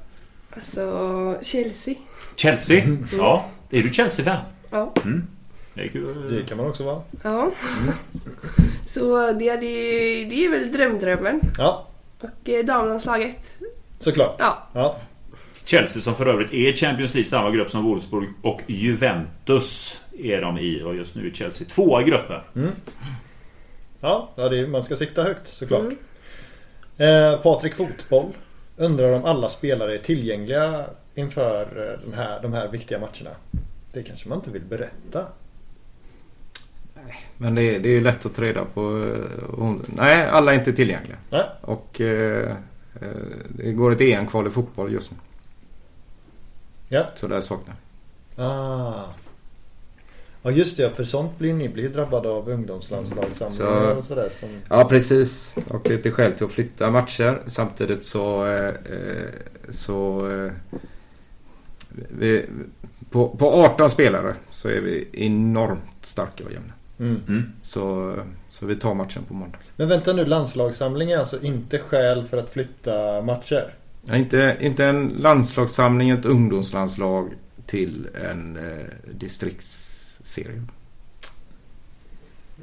Alltså 0.51 1.37
Chelsea. 1.43 1.95
Chelsea? 2.37 2.83
Ja. 3.19 3.47
Är 3.71 3.83
du 3.83 3.93
Chelsea-fan? 3.93 4.41
Ja. 4.71 4.95
Det 5.75 5.83
är 5.83 5.89
kul. 5.89 6.27
Det 6.37 6.43
kan 6.49 6.57
man 6.57 6.67
också 6.67 6.85
vara. 6.85 7.03
ja. 7.23 7.51
så 8.89 9.33
det 9.33 9.49
är, 9.49 9.57
det, 9.61 10.25
det 10.31 10.45
är 10.45 10.51
väl 10.51 10.73
drömdrömmen. 10.73 11.41
Ja, 11.59 11.87
Och 12.21 12.49
eh, 12.49 12.65
damlandslaget. 12.65 13.53
såklart. 13.99 14.37
Ja. 14.39 14.69
Ja. 14.73 14.97
Chelsea 15.65 16.03
som 16.03 16.15
för 16.15 16.27
övrigt 16.27 16.53
är 16.55 16.73
Champions 16.73 17.15
League 17.15 17.29
samma 17.29 17.51
grupp 17.51 17.71
som 17.71 17.85
Wolfsburg 17.85 18.29
och 18.43 18.61
Juventus 18.67 20.01
är 20.19 20.41
de 20.43 20.59
i 20.59 20.83
och 20.83 20.95
just 20.97 21.15
nu 21.15 21.27
är 21.27 21.31
Chelsea 21.31 21.67
tvåa 21.69 22.03
i 22.03 22.05
gruppen. 22.05 22.41
Ja, 24.01 24.29
ja 24.37 24.49
det 24.49 24.59
är, 24.59 24.67
man 24.67 24.83
ska 24.83 24.97
sikta 24.97 25.23
högt 25.23 25.49
såklart. 25.49 25.83
Mm. 25.83 27.33
Eh, 27.33 27.41
Patrik 27.41 27.75
Fotboll 27.75 28.27
undrar 28.77 29.13
om 29.13 29.25
alla 29.25 29.49
spelare 29.49 29.95
är 29.95 29.99
tillgängliga 29.99 30.85
inför 31.17 31.63
eh, 31.93 32.01
den 32.05 32.15
här, 32.15 32.43
de 32.43 32.53
här 32.53 32.69
viktiga 32.69 32.99
matcherna. 32.99 33.37
Det 33.93 34.03
kanske 34.03 34.29
man 34.29 34.39
inte 34.39 34.51
vill 34.51 34.65
berätta. 34.65 35.27
Men 37.37 37.55
det 37.55 37.63
är, 37.63 37.81
det 37.81 37.89
är 37.89 37.93
ju 37.93 38.01
lätt 38.01 38.27
att 38.27 38.35
ta 38.35 38.43
reda 38.43 38.65
på. 38.65 38.81
eh, 38.81 39.45
hon- 39.59 39.85
Nej, 39.97 40.29
alla 40.29 40.55
är 40.55 40.59
inte 40.59 40.73
tillgängliga. 40.73 41.17
Nej. 41.31 41.45
Och 41.61 42.01
eh, 42.01 42.51
eh, 43.01 43.09
det 43.49 43.73
går 43.73 43.93
ett 43.93 44.01
EM-kval 44.01 44.47
i 44.47 44.51
fotboll 44.51 44.93
just 44.93 45.11
nu. 45.11 45.17
Ja. 46.89 47.07
Så 47.15 47.27
där 47.29 47.41
saknar. 47.41 47.77
Ah. 48.37 49.05
Ja 50.43 50.51
just 50.51 50.77
det, 50.77 50.91
för 50.91 51.05
sånt 51.05 51.39
blir 51.39 51.55
ni 51.55 51.69
blir 51.69 51.89
drabbade 51.89 52.29
av 52.29 52.49
ungdomslandslagssamlingar 52.51 53.91
Så- 53.93 53.99
och 53.99 54.05
sådär. 54.05 54.29
Som... 54.41 54.49
Ja, 54.71 54.85
precis. 54.85 55.55
Och 55.69 55.81
det 55.85 55.95
är 55.95 55.99
till 55.99 56.13
skäl 56.13 56.33
till 56.33 56.45
att 56.45 56.51
flytta 56.53 56.91
matcher. 56.91 57.43
Samtidigt 57.47 58.05
så... 58.05 58.47
Eh, 58.47 58.73
så 59.71 60.31
eh, 60.31 60.53
vi, 62.09 62.47
på, 63.11 63.29
på 63.29 63.53
18 63.53 63.91
spelare 63.91 64.35
så 64.51 64.69
är 64.69 64.81
vi 64.81 65.09
enormt 65.13 65.81
starka 66.01 66.45
och 66.45 66.53
jämna. 66.53 66.73
Mm. 66.99 67.21
Mm. 67.29 67.53
Så, 67.63 68.15
så 68.51 68.67
vi 68.67 68.77
tar 68.77 68.95
matchen 68.95 69.23
på 69.29 69.35
måndag. 69.35 69.59
Men 69.77 69.89
vänta 69.89 70.13
nu, 70.13 70.25
landslagssamling 70.25 71.11
är 71.11 71.19
alltså 71.19 71.43
inte 71.43 71.79
skäl 71.79 72.27
för 72.29 72.37
att 72.37 72.51
flytta 72.51 73.23
matcher? 73.23 73.75
Ja, 74.05 74.17
inte, 74.17 74.57
inte 74.61 74.85
en 74.85 75.09
landslagssamling, 75.09 76.11
ett 76.11 76.25
ungdomslandslag 76.25 77.33
till 77.67 78.09
en 78.31 78.57
eh, 78.57 78.87
distriktsserie. 79.15 80.63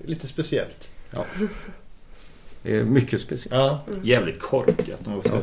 Lite 0.05 0.27
speciellt. 0.27 0.91
Ja. 1.11 1.25
Det 2.63 2.77
är 2.77 2.83
mycket 2.83 3.21
speciellt. 3.21 3.53
Ja, 3.53 3.83
Jävligt 4.03 4.39
korkat. 4.39 4.89
ja, 5.05 5.41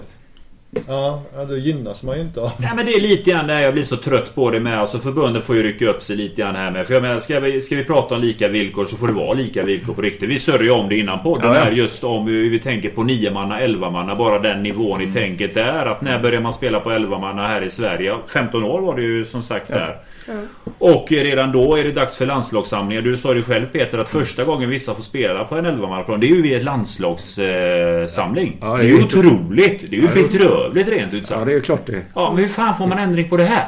ja 0.87 1.23
då 1.49 1.57
gynnas 1.57 2.03
man 2.03 2.17
ju 2.17 2.23
inte 2.23 2.41
av. 2.41 2.53
Nej 2.59 2.71
men 2.77 2.87
det 2.87 2.93
är 2.93 3.01
lite 3.01 3.31
grann 3.31 3.47
där 3.47 3.61
jag 3.61 3.73
blir 3.73 3.85
så 3.85 3.97
trött 3.97 4.35
på 4.35 4.51
det 4.51 4.61
med. 4.61 4.81
Alltså 4.81 4.99
förbundet 4.99 5.45
får 5.45 5.57
ju 5.57 5.63
rycka 5.63 5.89
upp 5.89 6.03
sig 6.03 6.17
lite 6.17 6.43
grann 6.43 6.55
här 6.55 6.71
med. 6.71 6.87
För 6.87 6.95
jag 6.95 7.03
menar, 7.03 7.21
ska 7.21 7.41
vi, 7.41 7.63
ska 7.63 7.77
vi 7.77 7.85
prata 7.85 8.15
om 8.15 8.21
lika 8.21 8.49
villkor 8.49 8.85
så 8.85 8.97
får 8.97 9.07
det 9.07 9.13
vara 9.13 9.33
lika 9.33 9.63
villkor 9.63 9.95
på 9.95 10.03
riktigt. 10.03 10.31
Vi 10.31 10.39
sörjer 10.39 10.65
ju 10.65 10.71
om 10.71 10.89
det 10.89 10.97
innan 10.99 11.23
podden 11.23 11.49
Ja, 11.49 11.55
ja. 11.55 11.61
här 11.61 11.71
just 11.71 12.05
om 12.05 12.27
hur 12.27 12.51
vi 12.51 12.59
tänker 12.59 12.91
på 12.91 13.03
9 13.03 13.31
manna 13.31 13.61
11 13.61 13.91
manna 13.91 14.15
Bara 14.15 14.39
den 14.39 14.63
nivån 14.63 15.01
i 15.01 15.13
tänket 15.13 15.57
är. 15.57 15.87
Att 15.87 16.01
när 16.03 16.19
börjar 16.19 16.41
man 16.41 16.53
spela 16.55 16.81
på 16.81 16.91
11 16.91 17.19
manna 17.19 17.47
här 17.47 17.63
i 17.63 17.71
Sverige? 17.71 18.17
15 18.27 18.65
år 18.65 18.81
var 18.81 18.97
det 18.97 19.03
ju 19.03 19.25
som 19.25 19.43
sagt 19.43 19.69
där. 19.69 19.97
Ja. 20.27 20.33
Och 20.79 21.07
redan 21.11 21.53
då 21.53 21.77
är 21.77 21.85
det 21.85 21.93
dags 21.93 22.17
för 22.17 22.27
landslagssamlingar. 22.27 23.03
Du 23.03 23.17
sa 23.17 23.35
det 23.35 23.43
själv 23.43 23.67
Peter 23.67 23.99
att 23.99 24.09
första 24.09 24.45
gången 24.45 24.71
vissa 24.71 24.95
får 24.95 25.03
spela 25.03 25.45
på 25.45 25.57
en 25.57 25.67
11-mannaplan 25.67 26.21
Det 26.21 26.27
är 26.27 26.35
ju 26.35 26.43
vid 26.43 26.57
ett 26.57 26.63
landslagssamling. 26.63 28.57
Ja, 28.61 28.77
det 28.77 28.83
är 28.85 28.89
ju 28.89 29.05
otroligt. 29.05 29.91
Det 29.91 29.97
är 29.97 30.01
ju 30.01 30.09
bedrövligt 30.09 30.89
rent 30.89 31.15
ut 31.15 31.23
Ja, 31.31 31.37
sagt. 31.37 31.47
det 31.47 31.53
är 31.55 31.61
klart 31.61 31.87
det. 31.87 32.03
Ja, 32.15 32.33
men 32.33 32.43
hur 32.43 32.49
fan 32.51 32.77
får 32.77 32.87
man 32.87 32.99
ändring 32.99 33.29
på 33.29 33.37
det 33.37 33.45
här? 33.45 33.65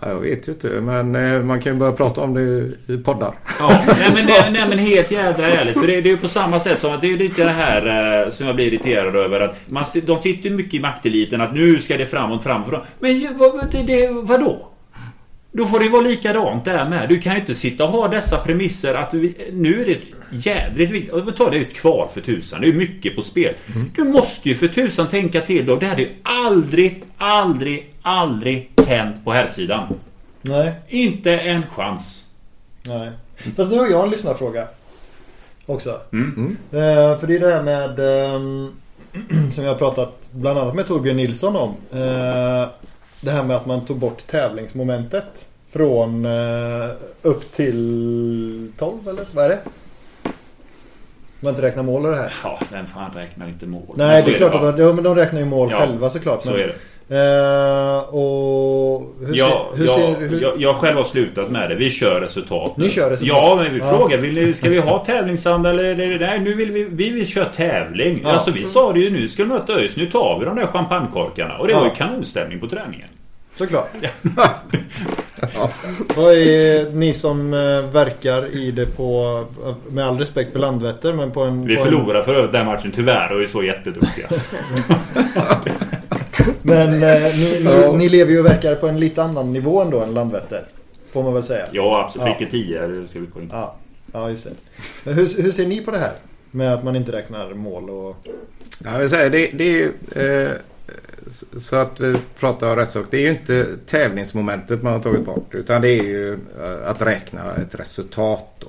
Ja, 0.00 0.08
jag 0.08 0.20
vet 0.20 0.48
ju 0.48 0.52
inte, 0.52 0.68
men 0.68 1.14
eh, 1.14 1.42
man 1.42 1.60
kan 1.60 1.72
ju 1.72 1.78
börja 1.78 1.92
prata 1.92 2.20
om 2.20 2.34
det 2.34 2.40
i 2.94 2.98
poddar. 2.98 3.32
Ja, 3.58 3.82
nej, 3.86 3.96
men, 3.98 4.12
nej, 4.26 4.50
nej 4.52 4.64
men 4.68 4.78
helt 4.78 5.10
jävla 5.10 5.46
ärligt. 5.48 5.80
För 5.80 5.86
det, 5.86 6.00
det 6.00 6.08
är 6.08 6.10
ju 6.10 6.16
på 6.16 6.28
samma 6.28 6.60
sätt 6.60 6.80
som 6.80 6.94
att 6.94 7.00
det 7.00 7.12
är 7.12 7.16
lite 7.16 7.44
det 7.44 7.50
här 7.50 8.22
eh, 8.24 8.30
som 8.30 8.46
jag 8.46 8.56
blir 8.56 8.66
irriterad 8.66 9.16
över. 9.16 9.40
Att 9.40 9.56
man, 9.66 9.84
de 10.06 10.18
sitter 10.18 10.50
ju 10.50 10.56
mycket 10.56 10.74
i 10.74 10.80
makteliten 10.80 11.40
att 11.40 11.54
nu 11.54 11.80
ska 11.80 11.96
det 11.96 12.06
framåt, 12.06 12.42
framåt, 12.42 12.68
framåt. 12.68 12.86
Men 12.98 13.38
vad, 13.38 13.70
det, 13.72 13.82
det, 13.82 14.08
vadå? 14.08 14.73
Då 15.56 15.66
får 15.66 15.80
det 15.80 15.88
vara 15.88 16.02
likadant 16.02 16.64
där 16.64 16.88
med. 16.88 17.08
Du 17.08 17.20
kan 17.20 17.34
ju 17.34 17.40
inte 17.40 17.54
sitta 17.54 17.84
och 17.84 17.90
ha 17.90 18.08
dessa 18.08 18.36
premisser 18.38 18.94
att 18.94 19.14
vi, 19.14 19.34
nu 19.52 19.80
är 19.82 19.86
det 19.86 19.98
jädrigt 20.30 20.92
viktigt. 20.92 21.36
Ta 21.36 21.50
det 21.50 21.56
ut 21.56 21.74
kvar 21.74 22.10
för 22.14 22.20
tusan. 22.20 22.60
Det 22.60 22.68
är 22.68 22.72
mycket 22.72 23.16
på 23.16 23.22
spel. 23.22 23.54
Du 23.94 24.04
måste 24.04 24.48
ju 24.48 24.54
för 24.54 24.68
tusan 24.68 25.08
tänka 25.08 25.40
till 25.40 25.66
då. 25.66 25.76
Det 25.76 25.86
hade 25.86 26.02
ju 26.02 26.08
aldrig, 26.22 27.02
aldrig, 27.16 27.94
aldrig 28.02 28.70
hänt 28.86 29.24
på 29.24 29.32
här 29.32 29.48
sidan. 29.48 29.94
Nej, 30.42 30.72
Inte 30.88 31.32
en 31.38 31.62
chans. 31.66 32.24
nej. 32.86 33.10
Fast 33.56 33.70
nu 33.72 33.78
har 33.78 33.86
jag 33.86 34.04
en 34.04 34.10
lyssnarfråga. 34.10 34.66
Också. 35.66 36.00
Mm. 36.12 36.56
Eh, 36.72 37.18
för 37.18 37.26
det 37.26 37.36
är 37.36 37.40
det 37.40 37.54
här 37.54 37.62
med 37.62 37.98
ehm, 37.98 38.70
som 39.52 39.64
jag 39.64 39.70
har 39.70 39.78
pratat 39.78 40.28
bland 40.30 40.58
annat 40.58 40.74
med 40.74 40.86
Torbjörn 40.86 41.16
Nilsson 41.16 41.56
om. 41.56 41.74
Eh, 42.00 42.68
det 43.24 43.30
här 43.30 43.42
med 43.44 43.56
att 43.56 43.66
man 43.66 43.84
tog 43.84 43.96
bort 43.98 44.26
tävlingsmomentet. 44.26 45.48
Från 45.70 46.24
eh, 46.24 46.90
upp 47.22 47.52
till 47.52 48.72
12 48.78 49.08
eller 49.08 49.22
vad 49.34 49.44
är 49.44 49.48
det? 49.48 49.58
Man 51.40 51.50
inte 51.50 51.62
räknar 51.62 51.82
mål 51.82 52.04
och 52.06 52.10
det 52.10 52.16
här. 52.16 52.32
Ja, 52.42 52.60
vem 52.72 52.86
fan 52.86 53.10
räknar 53.14 53.48
inte 53.48 53.66
mål? 53.66 53.94
Nej, 53.96 54.22
så 54.22 54.28
det 54.28 54.34
är 54.34 54.38
klart 54.38 54.62
va? 54.62 54.68
att 54.68 54.76
de, 54.76 54.82
ja, 54.82 54.92
men 54.92 55.04
de 55.04 55.14
räknar 55.14 55.40
ju 55.40 55.46
mål 55.46 55.70
Ja, 55.70 55.78
själva 55.78 56.10
såklart. 56.10 56.42
Så 56.42 56.50
Men, 56.50 56.60
är 56.60 56.66
det. 56.66 56.74
Eh, 57.08 57.98
och 58.14 59.02
hur 59.26 59.34
Ja, 59.34 59.68
ser, 59.72 59.78
hur 59.78 59.86
jag, 59.86 59.94
ser 59.94 60.16
hur, 60.28 60.40
jag, 60.42 60.52
jag 60.60 60.76
själv 60.76 60.96
har 60.96 61.04
slutat 61.04 61.50
med 61.50 61.70
det. 61.70 61.74
Vi 61.76 61.90
kör 61.90 62.20
resultat. 62.20 62.76
Ni 62.76 62.88
kör 62.90 63.10
resultat? 63.10 63.36
Ja, 63.42 63.58
men 63.62 63.72
vi 63.74 63.78
Ja. 63.78 63.98
frågar. 63.98 64.18
Vill 64.18 64.34
ni, 64.34 64.54
ska 64.54 64.68
vi 64.68 64.78
ha 64.80 65.04
tävlingsanda 65.04 65.70
eller? 65.70 66.18
Nej, 66.18 66.40
nu 66.40 66.54
vill 66.54 66.70
vi, 66.72 66.84
vi 66.90 67.10
vill 67.10 67.26
köra 67.26 67.44
tävling. 67.44 68.20
Ja. 68.24 68.30
Alltså 68.32 68.50
vi 68.50 68.64
sa 68.64 68.92
det 68.92 68.98
ju 69.00 69.10
nu. 69.10 69.28
Ska 69.28 69.42
vi 69.42 69.48
möta 69.48 69.72
ÖIS. 69.72 69.96
Nu 69.96 70.06
tar 70.10 70.38
vi 70.38 70.44
de 70.44 70.56
där 70.56 70.66
champagnekorkarna. 70.66 71.58
Och 71.58 71.66
det 71.66 71.72
Ja. 71.72 71.78
var 71.78 71.86
ju 71.86 71.92
kanonstämning 71.94 72.60
på 72.60 72.66
träningen. 72.66 73.08
Såklart. 73.58 73.88
Vad 76.16 76.32
är 76.34 76.90
ni 76.92 77.14
som 77.14 77.54
eh, 77.54 77.60
verkar 77.92 78.46
i 78.56 78.70
det 78.70 78.86
på, 78.96 79.44
med 79.90 80.06
all 80.06 80.18
respekt 80.18 80.52
för 80.52 80.58
Landvetter, 80.58 81.12
men 81.12 81.30
på 81.30 81.40
en... 81.42 81.66
Vi 81.66 81.76
på 81.76 81.82
en, 81.82 81.88
förlorade 81.90 82.24
för 82.24 82.34
övrigt 82.34 82.52
den 82.52 82.66
matchen 82.66 82.92
tyvärr 82.96 83.32
och 83.32 83.42
är 83.42 83.46
så 83.46 83.62
jätteduktiga. 83.62 84.26
Men 86.62 87.02
eh, 87.02 87.22
ni, 87.22 87.60
ni, 87.64 87.64
Ja. 87.64 87.92
ni 87.92 88.08
lever 88.08 88.32
ju 88.32 88.38
och 88.38 88.46
verkar 88.46 88.74
på 88.74 88.88
en 88.88 89.00
lite 89.00 89.22
annan 89.22 89.52
nivå 89.52 89.82
ändå 89.82 90.00
än 90.00 90.14
Landvetter. 90.14 90.64
Får 91.12 91.22
man 91.22 91.34
väl 91.34 91.42
säga. 91.42 91.66
Ja, 91.72 92.04
absolut. 92.04 92.28
Ja. 92.28 92.34
Fick 92.34 92.42
en 92.46 92.50
10. 92.50 92.86
Det 92.86 93.08
ska 93.08 93.18
vi 93.20 93.26
gå 93.26 93.40
in 93.40 93.48
på. 93.48 93.56
Ja, 93.56 93.74
ja 94.12 94.30
just 94.30 94.46
det. 95.04 95.12
Hur, 95.12 95.42
hur 95.42 95.52
ser 95.52 95.66
ni 95.66 95.80
på 95.84 95.90
det 95.90 95.98
här? 95.98 96.12
Med 96.50 96.74
att 96.74 96.84
man 96.84 96.96
inte 96.96 97.12
räknar 97.12 97.54
mål 97.54 97.90
och... 97.90 98.16
Jag 98.84 98.98
vill 98.98 99.08
säga, 99.08 99.28
det, 99.28 99.50
det 99.54 99.64
är 99.64 99.70
ju... 99.72 99.92
Eh, 100.44 100.50
så- 101.60 101.76
att 101.76 102.00
vi 102.00 102.16
pratar 102.38 102.76
rätt 102.76 102.90
sak. 102.90 103.06
Det 103.10 103.16
är 103.16 103.20
ju 103.22 103.30
inte 103.30 103.66
tävlingsmomentet 103.86 104.82
man 104.82 104.92
har 104.92 105.00
tagit 105.00 105.24
bort. 105.26 105.54
Utan 105.54 105.82
det 105.82 105.88
är 105.90 106.02
ju 106.02 106.32
eh, 106.32 106.90
att 106.90 107.02
räkna 107.02 107.54
ett 107.54 107.74
resultat 107.74 108.48
då. 108.58 108.66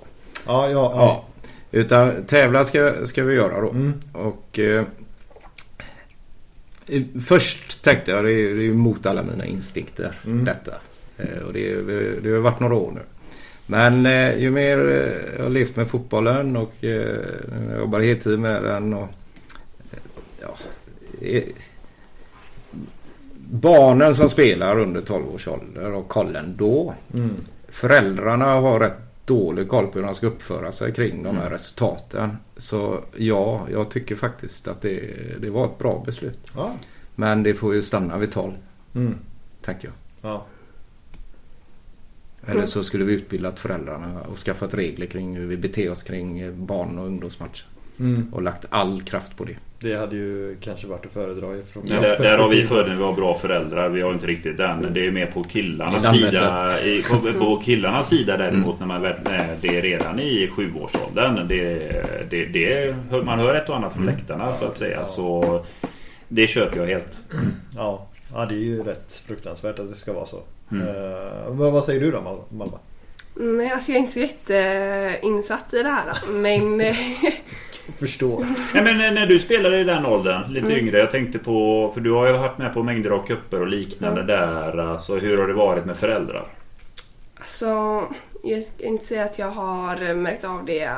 Ja, 0.48 0.70
ja, 0.70 0.72
ja. 0.72 0.92
Ja. 0.96 1.26
Utan 1.72 2.24
tävla 2.26 2.64
ska, 2.64 2.92
ska 3.06 3.24
vi 3.24 3.36
göra 3.36 3.62
då. 3.62 3.70
Mm. 3.70 3.94
Och 4.14 4.60
eh, 4.60 4.84
Först 7.26 7.84
tänkte 7.84 8.12
jag 8.12 8.26
det 8.26 8.32
är, 8.32 8.60
är 8.70 8.74
mot 8.74 9.06
alla 9.06 9.24
mina 9.24 9.46
instinkter 9.46 10.20
Mm. 10.26 10.46
detta. 10.46 10.74
Eh, 11.18 11.44
och 11.48 11.54
det, 11.54 11.72
är- 11.72 12.20
det 12.24 12.30
har 12.32 12.40
varit 12.40 12.60
några 12.60 12.76
år 12.76 12.92
nu. 12.92 13.02
Men 13.68 14.06
eh, 14.06 14.38
ju 14.40 14.52
mer 14.52 14.78
eh, 14.90 15.36
jag 15.38 15.44
har 15.44 15.50
levt 15.50 15.76
med 15.76 15.88
fotbollen 15.88 16.56
och 16.56 16.74
jag 16.80 17.18
jobbar 17.80 18.00
heltid 18.00 18.40
med 18.40 18.64
den 18.64 18.94
och 18.94 19.08
ja, 20.42 20.56
Barnen 23.52 24.16
som 24.16 24.30
spelar 24.30 24.80
under 24.80 25.02
12 25.02 25.28
års 25.36 25.48
ålder 25.48 25.92
och 25.92 26.08
kollen 26.08 26.56
då. 26.58 26.94
Mm. 27.14 27.36
Föräldrarna 27.70 28.46
har 28.46 28.80
rätt 28.80 29.05
dålig 29.26 29.68
koll 29.70 29.88
på 29.88 30.00
hur 30.00 30.06
de 30.06 30.16
ska 30.16 30.28
uppföra 30.28 30.72
sig 30.72 30.94
kring 30.94 31.24
de 31.24 31.30
här 31.36 31.42
Mm. 31.42 31.50
resultaten. 31.54 32.38
Så 32.58 33.04
ja, 33.18 33.68
jag 33.72 33.92
tycker 33.92 34.16
faktiskt 34.16 34.68
att 34.68 34.82
det, 34.82 35.02
det 35.42 35.50
var 35.50 35.66
ett 35.66 35.78
bra 35.78 36.04
beslut. 36.06 36.40
Ja. 36.56 36.74
Men 37.16 37.44
det 37.44 37.54
får 37.54 37.74
ju 37.76 37.82
stanna 37.82 38.18
vid 38.18 38.32
12, 38.32 38.54
Mm. 38.96 39.16
tänker 39.62 39.88
jag. 39.88 39.96
Ja. 40.32 40.46
Eller 42.48 42.66
så 42.66 42.84
skulle 42.84 43.04
vi 43.04 43.14
utbildat 43.14 43.60
föräldrarna 43.60 44.22
och 44.22 44.38
skaffat 44.38 44.74
regler 44.74 45.06
kring 45.06 45.36
hur 45.36 45.46
vi 45.48 45.58
beter 45.58 45.92
oss 45.92 46.04
kring 46.04 46.66
barn 46.66 47.00
och 47.00 47.06
ungdomsmatcher. 47.06 47.66
Mm. 48.00 48.34
Och 48.34 48.42
lagt 48.42 48.66
all 48.70 49.02
kraft 49.02 49.38
på 49.38 49.44
det. 49.44 49.56
Det 49.80 49.96
hade 49.96 50.16
ju 50.16 50.58
kanske 50.62 50.88
varit 50.88 51.06
att 51.06 51.14
föredra 51.14 51.58
ifrån 51.58 51.84
Men 51.88 52.02
där, 52.02 52.20
där 52.20 52.38
har 52.38 52.50
vi 52.50 52.64
för 52.64 52.88
när 52.88 52.96
vi 52.96 53.04
har 53.04 53.14
bra 53.14 53.38
föräldrar. 53.38 53.90
Vi 53.90 54.02
har 54.02 54.14
inte 54.14 54.28
riktigt 54.28 54.58
den. 54.58 54.94
Det 54.94 55.06
är 55.06 55.12
mer 55.12 55.26
på 55.26 55.44
killarnas 55.44 56.12
sida. 56.12 56.74
I, 56.84 57.04
på, 57.40 57.62
killarnas 57.66 58.10
sida 58.10 58.38
däremot 58.38 58.80
när 58.80 58.88
man 58.88 59.02
när 59.02 59.56
det 59.62 59.78
är 59.78 59.82
redan 59.82 60.20
i 60.20 60.48
sjuårsåldern. 60.56 61.48
Det, 61.48 62.06
det, 62.30 62.46
det, 62.46 62.96
man 63.26 63.40
hör 63.40 63.56
ett 63.56 63.70
och 63.70 63.76
annat 63.76 63.94
från 63.94 64.06
läktarna 64.06 64.54
så 64.54 64.66
att 64.66 64.78
säga. 64.78 65.00
Ja. 65.00 65.06
Så 65.06 65.66
det 66.28 66.48
köper 66.48 66.78
jag 66.80 66.88
helt. 66.88 67.18
Ja. 67.76 68.08
ja, 68.34 68.46
det 68.46 68.56
är 68.56 68.60
ju 68.60 68.84
rätt 68.84 69.24
fruktansvärt 69.28 69.80
att 69.80 69.90
det 69.90 69.96
ska 69.96 70.14
vara 70.14 70.26
så. 70.26 70.40
Mm. 70.72 70.88
Eh, 70.88 70.94
vad, 71.48 71.74
vad 71.74 71.84
säger 71.84 72.02
du 72.02 72.12
då 72.12 72.22
Mal- 72.22 72.58
Malva? 72.58 72.78
Nej, 73.36 73.72
alltså 73.72 73.92
jag 73.92 73.98
är 73.98 74.02
inte 74.02 74.14
så 74.14 74.20
jätteinsatt 74.20 75.74
i 75.74 75.84
det 75.84 75.90
här. 75.90 76.14
Men 76.30 76.96
Förstå. 78.00 78.46
Nej, 78.74 78.84
men 78.84 78.98
när- 78.98 79.12
när 79.12 79.26
du 79.26 79.40
spelade 79.40 79.80
i 79.80 79.84
den 79.84 80.06
åldern, 80.06 80.54
lite 80.54 80.68
Mm. 80.68 80.80
yngre. 80.80 80.98
Jag 81.00 81.12
tänkte 81.12 81.40
på, 81.40 81.92
för 81.94 82.02
du 82.02 82.12
har 82.12 82.28
ju 82.28 82.34
varit 82.34 82.58
med 82.58 82.74
på 82.74 82.84
mängder 82.84 83.10
av 83.10 83.26
kupper 83.28 83.62
och 83.62 83.68
liknande 83.68 84.24
där. 84.24 84.78
Alltså, 84.78 85.16
hur 85.16 85.38
har 85.38 85.48
det 85.48 85.54
varit 85.54 85.86
med 85.86 85.98
föräldrar? 85.98 86.46
alltså, 87.40 88.04
jag 88.44 88.64
ska 88.64 88.86
inte 88.86 89.06
säga 89.06 89.24
att 89.26 89.40
jag 89.40 89.50
har 89.52 90.14
märkt 90.14 90.44
av 90.44 90.66
det 90.66 90.90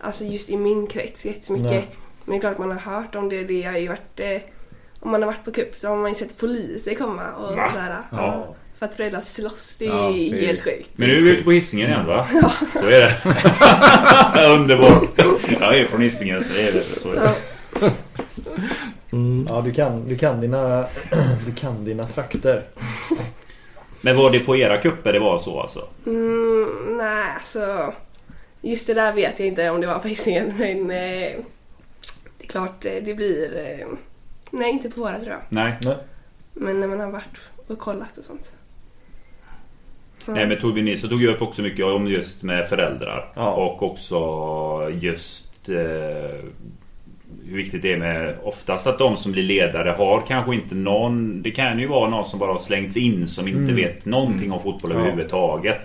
alltså 0.00 0.24
just 0.24 0.50
i 0.50 0.56
min 0.56 0.86
krets 0.86 1.24
jättemycket. 1.24 1.70
Nej. 1.70 1.88
Men 2.24 2.32
det 2.32 2.36
är 2.38 2.40
klart 2.40 2.58
man 2.58 2.70
har 2.78 2.92
hört 2.94 3.14
om 3.14 3.28
det. 3.28 3.44
Det 3.44 3.62
har 3.62 3.78
ju 3.78 3.88
varit, 3.88 4.20
eh, 4.20 4.40
om 5.00 5.10
man 5.10 5.22
har 5.22 5.26
varit 5.26 5.44
på 5.44 5.52
cup 5.52 5.74
så 5.76 5.88
har 5.88 5.96
man 5.96 6.08
ju 6.10 6.14
sett 6.14 6.38
poliser 6.38 6.94
komma 6.94 7.32
och 7.32 7.48
sådär. 7.72 7.96
Ja. 8.10 8.44
För 8.82 8.86
att 8.86 8.94
föräldrar 8.94 9.20
slåss, 9.20 9.76
det 9.78 9.86
är 9.86 9.88
Ja, 9.88 10.08
det 10.10 10.46
helt 10.46 10.62
sjukt. 10.62 10.90
Men 10.96 11.08
nu 11.08 11.16
är 11.16 11.20
vi 11.20 11.30
ute 11.30 11.44
på 11.44 11.52
Hisingen 11.52 11.90
igen 11.90 12.06
va? 12.06 12.26
Så 12.72 12.86
är 12.86 13.00
det. 13.00 13.14
Underbart. 14.54 15.02
Jag 15.60 15.78
är 15.78 15.84
från 15.84 16.00
Hisingen 16.00 16.44
så 16.44 16.52
är 16.52 16.72
det. 16.72 17.00
Så 17.00 17.12
är 17.12 17.14
det. 17.14 17.32
Ja. 17.80 17.90
Ja, 19.48 19.60
du 19.60 19.72
kan, 19.72 20.08
du 20.08 20.18
kan 20.18 20.40
dina, 20.40 20.86
du 21.46 21.54
kan 21.54 21.84
dina 21.84 22.06
trakter. 22.06 22.62
Men 24.00 24.16
var 24.16 24.30
det 24.30 24.40
på 24.40 24.56
era 24.56 24.78
kupper 24.78 25.12
det 25.12 25.18
var 25.20 25.38
så 25.38 25.60
alltså? 25.60 25.88
Mm, 26.06 26.96
nej, 26.98 27.26
alltså. 27.34 27.92
Just 28.60 28.86
det 28.86 28.94
där 28.94 29.12
vet 29.12 29.38
jag 29.38 29.48
inte 29.48 29.70
om 29.70 29.80
det 29.80 29.86
var 29.86 29.98
på 29.98 30.08
Hisingen, 30.08 30.52
men 30.58 30.90
eh, 30.90 31.38
det 32.38 32.44
är 32.44 32.46
klart 32.46 32.84
eh, 32.84 33.02
det 33.04 33.14
blir... 33.14 33.56
Eh, 33.56 33.86
nej, 34.50 34.70
inte 34.70 34.90
på 34.90 35.00
våra 35.00 35.20
tror 35.20 35.30
jag. 35.30 35.40
Nej. 35.48 35.78
Nej. 35.82 35.96
Men 36.52 36.80
när 36.80 36.88
man 36.88 37.00
har 37.00 37.10
varit 37.10 37.38
och 37.66 37.78
kollat 37.78 38.18
och 38.18 38.24
sånt. 38.24 38.52
Ja. 40.26 40.32
Nej 40.32 40.46
men 40.46 40.56
Torbjörn 40.60 40.84
Nilsson 40.84 41.10
tog 41.10 41.22
ju 41.22 41.28
upp 41.28 41.42
också 41.42 41.62
mycket 41.62 41.84
om 41.84 42.06
just 42.06 42.42
med 42.42 42.68
föräldrar. 42.68 43.32
Ja. 43.34 43.52
Och 43.54 43.82
också 43.82 44.18
just 45.00 45.68
eh, 45.68 45.74
hur 47.46 47.56
viktigt 47.56 47.82
det 47.82 47.92
är 47.92 47.98
med 47.98 48.34
oftast 48.42 48.86
att 48.86 48.98
de 48.98 49.16
som 49.16 49.32
blir 49.32 49.42
ledare 49.42 49.90
har 49.90 50.22
kanske 50.28 50.54
inte 50.54 50.74
någon... 50.74 51.42
Det 51.42 51.50
kan 51.50 51.78
ju 51.78 51.86
vara 51.86 52.10
någon 52.10 52.24
som 52.24 52.38
bara 52.38 52.52
har 52.52 52.58
slängts 52.58 52.96
in 52.96 53.26
som 53.26 53.48
inte 53.48 53.60
Mm. 53.62 53.76
vet 53.76 54.04
någonting 54.04 54.52
om 54.52 54.60
fotboll 54.62 54.90
Ja. 54.94 54.98
överhuvudtaget. 54.98 55.78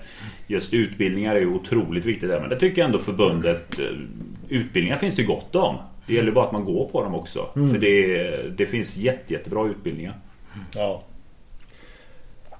Just 0.47 0.73
utbildningar 0.73 1.35
är 1.35 1.39
ju 1.39 1.47
otroligt 1.53 2.05
viktigt 2.05 2.29
där. 2.29 2.39
Men 2.39 2.49
det 2.49 2.55
tycker 2.55 2.81
jag 2.81 2.85
ändå 2.85 2.99
förbundet... 2.99 3.79
eh, 3.79 3.85
Utbildningar 4.49 4.97
finns 4.97 5.15
det 5.15 5.21
ju 5.21 5.27
gott 5.27 5.55
om. 5.55 5.75
Det 6.07 6.13
gäller 6.13 6.31
bara 6.31 6.45
att 6.45 6.51
man 6.51 6.65
går 6.65 6.87
på 6.87 7.03
dem 7.03 7.15
också. 7.15 7.45
Mm. 7.55 7.69
För 7.71 7.77
det, 7.79 8.57
det 8.57 8.65
finns 8.65 8.97
jätte, 8.97 9.33
jättebra 9.33 9.67
utbildningar. 9.67 10.13
Ja. 10.75 11.03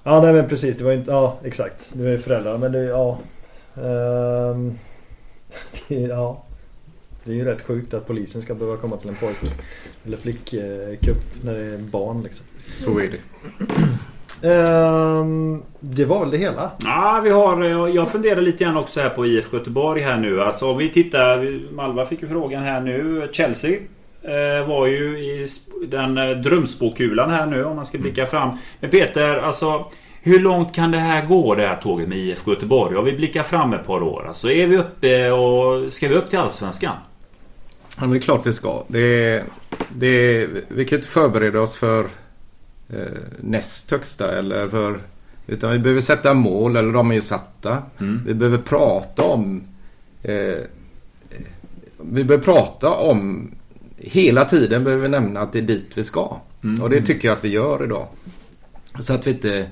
Ja, 0.04 0.20
nej 0.22 0.32
men 0.32 0.48
precis. 0.48 0.76
Det 0.76 0.84
var 0.84 0.92
inte... 0.92 1.10
Ja, 1.10 1.36
exakt. 1.44 1.90
Det 1.92 2.02
var 2.02 2.10
ju 2.10 2.18
föräldrar, 2.18 2.58
men 2.58 2.72
det... 2.72 2.82
Ja. 2.84 3.18
Ehm, 3.76 4.78
det, 5.88 5.94
ja. 5.94 6.44
Det 7.24 7.30
är 7.32 7.36
ju 7.36 7.44
rätt 7.44 7.62
sjukt 7.62 7.94
att 7.94 8.06
polisen 8.06 8.42
ska 8.42 8.54
behöva 8.54 8.76
komma 8.76 8.96
till 8.96 9.08
en 9.08 9.14
pojk 9.16 9.36
eller 10.06 10.16
flickcup 10.16 11.16
när 11.42 11.54
det 11.54 11.60
är 11.74 11.78
barn 11.78 12.22
liksom. 12.22 12.46
Så 12.72 12.98
är 13.00 13.10
det. 13.10 13.18
Ehm, 14.48 15.62
det 15.80 16.04
var 16.04 16.20
väl 16.20 16.30
det 16.30 16.36
hela. 16.36 16.70
Ja, 16.84 17.20
vi 17.24 17.30
har, 17.30 17.64
jag- 17.88 18.08
funderar 18.08 18.40
lite 18.40 18.64
grann 18.64 18.76
också 18.76 19.00
här 19.00 19.08
på 19.10 19.26
IFK 19.26 19.56
Göteborg 19.56 20.02
här 20.02 20.16
nu. 20.16 20.42
Alltså 20.42 20.70
om 20.70 20.78
vi 20.78 20.90
tittar, 20.90 21.60
Malva 21.74 22.06
fick 22.06 22.22
ju 22.22 22.28
frågan 22.28 22.62
här 22.62 22.80
nu. 22.80 23.28
Chelsea 23.32 23.78
var 24.66 24.86
ju 24.86 25.18
i 25.18 25.48
den 25.86 26.18
eh, 26.18 26.30
drömspåkulan 26.30 27.30
här 27.30 27.46
nu 27.46 27.64
om 27.64 27.76
man 27.76 27.86
ska 27.86 27.98
blicka 27.98 28.26
fram. 28.26 28.58
Men 28.80 28.90
Peter, 28.90 29.36
alltså 29.36 29.90
hur 30.22 30.40
långt 30.40 30.74
kan 30.74 30.90
det 30.90 30.98
här 30.98 31.26
gå 31.26 31.54
det 31.54 31.66
här 31.66 31.76
tåget 31.76 32.08
med 32.08 32.18
IFK 32.18 32.50
Göteborg? 32.50 32.96
Om 32.96 33.04
vi 33.04 33.12
blickar 33.12 33.42
fram 33.42 33.72
ett 33.72 33.86
par 33.86 34.02
år. 34.02 34.24
Alltså 34.28 34.50
är 34.50 34.66
vi 34.66 34.76
uppe 34.76 35.30
och 35.30 35.92
ska 35.92 36.08
vi 36.08 36.14
upp 36.14 36.30
till 36.30 36.38
Allsvenskan? 36.38 36.94
Ja, 37.96 38.00
men 38.00 38.10
det 38.10 38.16
är 38.16 38.20
klart 38.20 38.46
vi 38.46 38.52
ska. 38.52 38.84
Det, 38.88 39.42
det, 39.88 40.46
vi 40.68 40.84
kan 40.84 40.98
inte 40.98 41.08
förbereda 41.08 41.60
oss 41.60 41.76
för 41.76 42.04
eh, 42.88 42.98
näst 43.40 43.90
högsta 43.90 44.38
eller 44.38 44.68
för... 44.68 45.00
Utan 45.46 45.72
vi 45.72 45.78
behöver 45.78 46.00
sätta 46.00 46.34
mål 46.34 46.76
eller 46.76 46.92
de 46.92 47.10
är 47.10 47.14
ju 47.14 47.22
satta. 47.22 47.82
Mm. 48.00 48.22
Vi 48.26 48.34
behöver 48.34 48.58
prata 48.58 49.22
om... 49.22 49.62
Eh, 50.22 50.54
vi 52.00 52.24
behöver 52.24 52.44
prata 52.44 52.90
om... 52.90 53.50
Hela 53.98 54.44
tiden 54.44 54.84
behöver 54.84 55.02
vi 55.02 55.08
nämna 55.08 55.40
att 55.40 55.52
det 55.52 55.58
är 55.58 55.62
dit 55.62 55.86
vi 55.94 56.04
ska. 56.04 56.36
Mm. 56.64 56.82
Och 56.82 56.90
det 56.90 57.02
tycker 57.02 57.28
jag 57.28 57.36
att 57.36 57.44
vi 57.44 57.48
gör 57.48 57.84
idag. 57.84 58.06
Så 59.00 59.14
att 59.14 59.26
vi 59.26 59.30
inte 59.30 59.66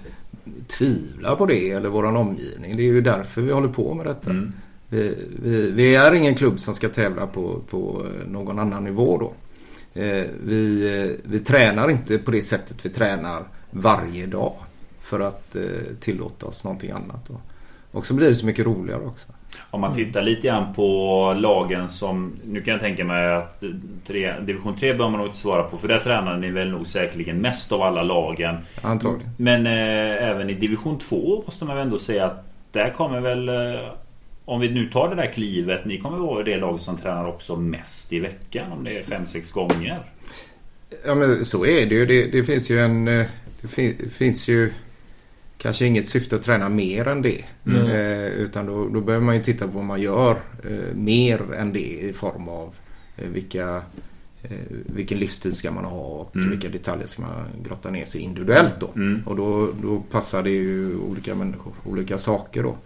tvivlar 0.66 1.36
på 1.36 1.46
det 1.46 1.70
eller 1.70 1.88
våran 1.88 2.16
omgivning. 2.16 2.76
Det 2.76 2.82
är 2.82 2.86
ju 2.86 3.00
därför 3.00 3.42
vi 3.42 3.52
håller 3.52 3.68
på 3.68 3.94
med 3.94 4.06
detta. 4.06 4.30
Mm. 4.30 4.52
Vi, 4.88 5.14
vi, 5.42 5.70
vi 5.70 5.94
är 5.94 6.14
ingen 6.14 6.34
klubb 6.34 6.60
som 6.60 6.74
ska 6.74 6.88
tävla 6.88 7.26
på, 7.26 7.60
på 7.70 8.06
någon 8.28 8.58
annan 8.58 8.84
nivå 8.84 9.18
då. 9.18 9.32
Eh, 10.00 10.24
vi, 10.44 10.94
eh, 11.00 11.30
vi 11.30 11.38
tränar 11.38 11.90
inte 11.90 12.18
på 12.18 12.30
det 12.30 12.42
sättet 12.42 12.76
vi 12.86 12.90
tränar 12.90 13.44
varje 13.70 14.26
dag. 14.26 14.54
För 15.00 15.20
att 15.20 15.56
eh, 15.56 15.62
tillåta 16.00 16.46
oss 16.46 16.64
någonting 16.64 16.90
annat. 16.90 17.28
Då. 17.28 17.40
Och 17.90 18.06
så 18.06 18.14
blir 18.14 18.28
det 18.28 18.36
så 18.36 18.46
mycket 18.46 18.66
roligare 18.66 19.02
också. 19.02 19.32
Om 19.70 19.80
man 19.80 19.94
tittar 19.94 20.22
lite 20.22 20.46
grann 20.46 20.74
på 20.74 21.34
lagen 21.38 21.88
som... 21.88 22.32
Nu 22.44 22.60
kan 22.62 22.72
jag 22.72 22.80
tänka 22.80 23.04
mig 23.04 23.32
att 23.34 23.62
tre, 24.06 24.34
division 24.40 24.76
3 24.76 24.94
bör 24.94 25.08
man 25.08 25.18
nog 25.20 25.28
inte 25.28 25.38
svara 25.38 25.62
på. 25.62 25.76
För 25.78 25.88
där 25.88 25.98
tränar 25.98 26.36
ni 26.36 26.50
väl 26.50 26.70
nog 26.70 26.86
säkerligen 26.86 27.38
mest 27.40 27.72
av 27.72 27.82
alla 27.82 28.02
lagen. 28.02 28.56
Antagligen. 28.82 29.30
Men 29.36 29.66
eh, 29.66 30.28
även 30.30 30.50
i 30.50 30.54
division 30.54 30.98
2 30.98 31.42
måste 31.46 31.64
man 31.64 31.76
väl 31.76 31.84
ändå 31.86 31.98
säga 31.98 32.24
att 32.26 32.44
där 32.72 32.90
kommer 32.90 33.20
väl... 33.20 33.48
Eh, 33.48 33.80
om 34.44 34.60
vi 34.60 34.68
nu 34.68 34.90
tar 34.90 35.08
det 35.08 35.14
där 35.14 35.32
klivet. 35.32 35.84
Ni 35.84 35.98
kommer 36.00 36.18
vara 36.18 36.42
det 36.42 36.56
laget 36.56 36.82
som 36.82 36.96
tränar 36.96 37.26
också 37.28 37.56
mest 37.56 38.12
i 38.12 38.18
veckan. 38.18 38.72
Om 38.72 38.84
det 38.84 38.98
är 38.98 39.02
5-6 39.02 39.54
gånger. 39.54 39.98
Ja 41.06 41.14
men 41.14 41.44
så 41.44 41.66
är 41.66 41.86
det 41.86 41.94
ju. 41.94 42.06
Det, 42.06 42.26
det 42.32 42.44
finns 42.44 42.70
ju 42.70 42.78
en... 42.80 43.08
eh, 43.08 43.26
Det 43.60 43.68
fin, 43.68 44.10
finns 44.10 44.48
ju 44.48 44.72
kanske 45.58 45.86
inget 45.86 46.08
syfte 46.08 46.36
att 46.36 46.42
träna 46.42 46.68
mer 46.68 47.08
än 47.08 47.22
det. 47.22 47.44
Mm. 47.66 47.86
Eh, 47.86 48.26
utan 48.26 48.66
då, 48.66 48.88
då 48.88 49.00
behöver 49.00 49.24
man 49.26 49.36
ju 49.36 49.42
titta 49.42 49.66
på 49.66 49.72
vad 49.72 49.84
man 49.84 50.00
gör 50.00 50.36
eh, 50.64 50.94
mer 50.94 51.52
än 51.54 51.72
det 51.72 52.00
i 52.00 52.12
form 52.12 52.48
av 52.48 52.74
eh, 53.16 53.28
vilka, 53.28 53.82
eh, 54.42 54.50
vilken 54.86 55.18
livsstil 55.18 55.54
ska 55.54 55.70
man 55.70 55.84
ha 55.84 56.00
och 56.00 56.36
Mm. 56.36 56.50
vilka 56.50 56.68
detaljer 56.68 57.06
ska 57.06 57.22
man 57.22 57.44
grotta 57.64 57.90
ner 57.90 58.04
sig 58.04 58.20
individuellt 58.20 58.74
då. 58.80 58.90
Mm. 58.96 59.22
Och 59.26 59.36
då, 59.36 59.70
då 59.82 60.02
passar 60.10 60.42
det 60.42 60.50
ju 60.50 60.96
olika 60.98 61.34
människor, 61.34 61.72
olika 61.84 62.18
saker 62.18 62.62
då. 62.62 62.76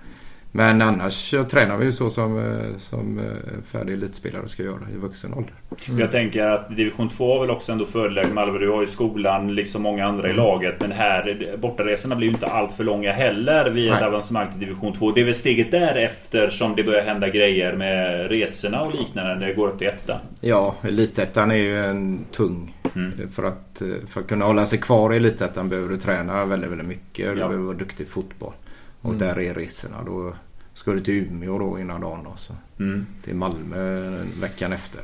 Men 0.52 0.82
annars 0.82 1.30
tränar 1.50 1.76
vi 1.76 1.84
ju 1.84 1.92
så 1.92 2.10
som, 2.10 2.38
eh, 2.38 2.76
som 2.78 3.18
eh, 3.18 3.24
färdig 3.66 3.92
elitspelare 3.92 4.48
ska 4.48 4.62
göra 4.62 4.80
i 4.94 4.96
vuxen 4.96 5.34
ålder. 5.34 5.52
Jag 5.98 6.10
tänker 6.10 6.46
att 6.46 6.76
division 6.76 7.08
2 7.08 7.32
har 7.34 7.40
väl 7.40 7.50
också 7.50 7.72
ändå 7.72 7.86
fördel. 7.86 8.32
Malmö, 8.32 8.58
du 8.58 8.70
har 8.70 8.80
ju 8.80 8.86
skolan 8.86 9.54
liksom 9.54 9.82
många 9.82 10.06
andra 10.06 10.24
Mm. 10.24 10.32
i 10.32 10.36
laget. 10.36 10.74
Men 10.80 10.92
här, 10.92 11.56
bortaresorna 11.58 12.16
blir 12.16 12.26
ju 12.28 12.32
inte 12.34 12.46
allt 12.46 12.72
för 12.72 12.84
långa 12.84 13.12
heller 13.12 13.70
vid 13.70 13.92
ett 13.92 14.02
avancemang 14.02 14.50
till 14.50 14.60
division 14.60 14.92
2. 14.92 15.10
Det 15.12 15.20
är 15.20 15.24
väl 15.24 15.34
steget 15.34 15.70
därefter 15.70 16.48
som 16.48 16.74
det 16.76 16.82
börjar 16.82 17.02
hända 17.02 17.28
grejer 17.28 17.72
med 17.76 18.28
resorna 18.30 18.80
och 18.82 18.94
liknande 18.94 19.34
när 19.34 19.46
det 19.46 19.54
går 19.54 19.68
upp 19.68 19.78
till 19.78 19.86
ettan. 19.88 20.18
Ja, 20.40 20.74
elitettan 20.82 21.50
är 21.50 21.54
ju 21.56 21.84
en 21.84 22.24
tung. 22.32 22.74
Mm. 22.96 23.28
För, 23.30 23.44
att, 23.44 23.82
för 24.08 24.20
att 24.20 24.26
kunna 24.26 24.44
hålla 24.44 24.66
sig 24.66 24.78
kvar 24.78 25.12
i 25.12 25.16
elitettan 25.16 25.68
behöver 25.68 25.88
du 25.88 25.96
träna 25.96 26.44
väldigt, 26.44 26.70
väldigt 26.70 26.86
mycket. 26.88 27.34
Du 27.34 27.40
Ja. 27.40 27.48
behöver 27.48 27.64
vara 27.66 27.76
duktig 27.76 28.04
i 28.04 28.06
fotboll. 28.06 28.52
Och 29.00 29.14
Mm. 29.14 29.18
där 29.18 29.38
är 29.38 29.54
resorna. 29.54 30.02
Då 30.06 30.34
ska 30.74 30.92
du 30.92 31.00
till 31.00 31.14
Umeå 31.14 31.58
då 31.58 31.78
innan 31.80 32.00
dagen 32.00 32.26
och 32.26 32.38
så 32.38 32.52
Mm. 32.80 33.06
till 33.22 33.34
Malmö 33.34 34.10
veckan 34.40 34.72
efter. 34.72 35.00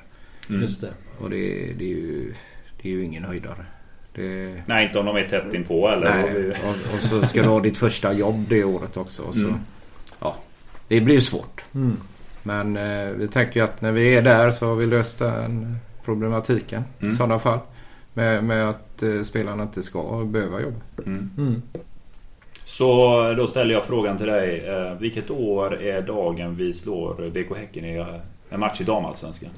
Mm. 0.48 0.62
Just 0.62 0.81
det. 0.81 0.90
Och 1.18 1.31
det, 1.31 1.73
det, 1.78 1.85
är, 1.85 1.89
ju, 1.97 2.35
det 2.82 2.89
är 2.89 2.93
ju 2.93 3.05
ingen 3.05 3.24
höjdare. 3.24 3.66
Det, 4.14 4.62
Nej, 4.66 4.86
inte 4.86 4.98
om 4.98 5.06
de 5.06 5.16
är 5.16 5.28
tätt 5.28 5.55
inpå 5.55 5.89
eller? 5.89 6.10
Nej. 6.14 6.51
Och, 6.51 6.94
och 6.94 7.02
så 7.02 7.23
ska 7.23 7.43
du 7.43 7.48
ha 7.48 7.60
ditt 7.60 7.78
första 7.78 8.12
jobb 8.12 8.44
det 8.48 8.64
året 8.64 8.97
också. 8.97 9.23
Och 9.23 9.35
så, 9.35 9.47
Mm. 9.47 9.60
ja, 10.20 10.36
det 10.89 11.01
blir 11.01 11.14
ju 11.14 11.20
svårt. 11.20 11.64
Mm. 11.74 11.97
Men 12.43 12.77
eh, 12.77 13.09
vi 13.10 13.28
tänker 13.28 13.60
ju 13.60 13.64
att 13.64 13.81
när 13.81 13.93
vi 13.93 14.14
är 14.14 14.23
där 14.23 14.51
så 14.51 14.66
har 14.66 14.77
vi 14.77 14.86
löst 14.86 15.18
den 15.18 15.77
problematiken 16.05 16.85
Mm. 17.01 17.12
i 17.12 17.16
sådana 17.16 17.39
fall. 17.39 17.59
Med, 18.14 18.44
med 18.44 18.68
att 18.68 19.02
eh, 19.02 19.23
spelarna 19.23 19.62
inte 19.62 19.82
ska 19.82 20.24
behöva 20.24 20.60
jobba. 20.60 20.81
Mm. 21.06 21.31
Mm. 21.39 21.62
Så 22.68 23.34
då 23.36 23.47
ställer 23.47 23.74
jag 23.74 23.84
frågan 23.84 24.16
till 24.18 24.26
dig. 24.26 24.64
Eh, 24.68 24.98
vilket 24.98 25.30
år 25.30 25.82
är 25.82 26.02
dagen 26.02 26.56
vi 26.56 26.72
slår 26.72 27.30
BK 27.30 27.59
Häcken 27.59 27.84
i 27.84 27.97
eh, 27.98 28.06
en 28.51 28.60
match 28.60 28.80
i 28.80 28.84
damallsvenskan? 28.84 29.51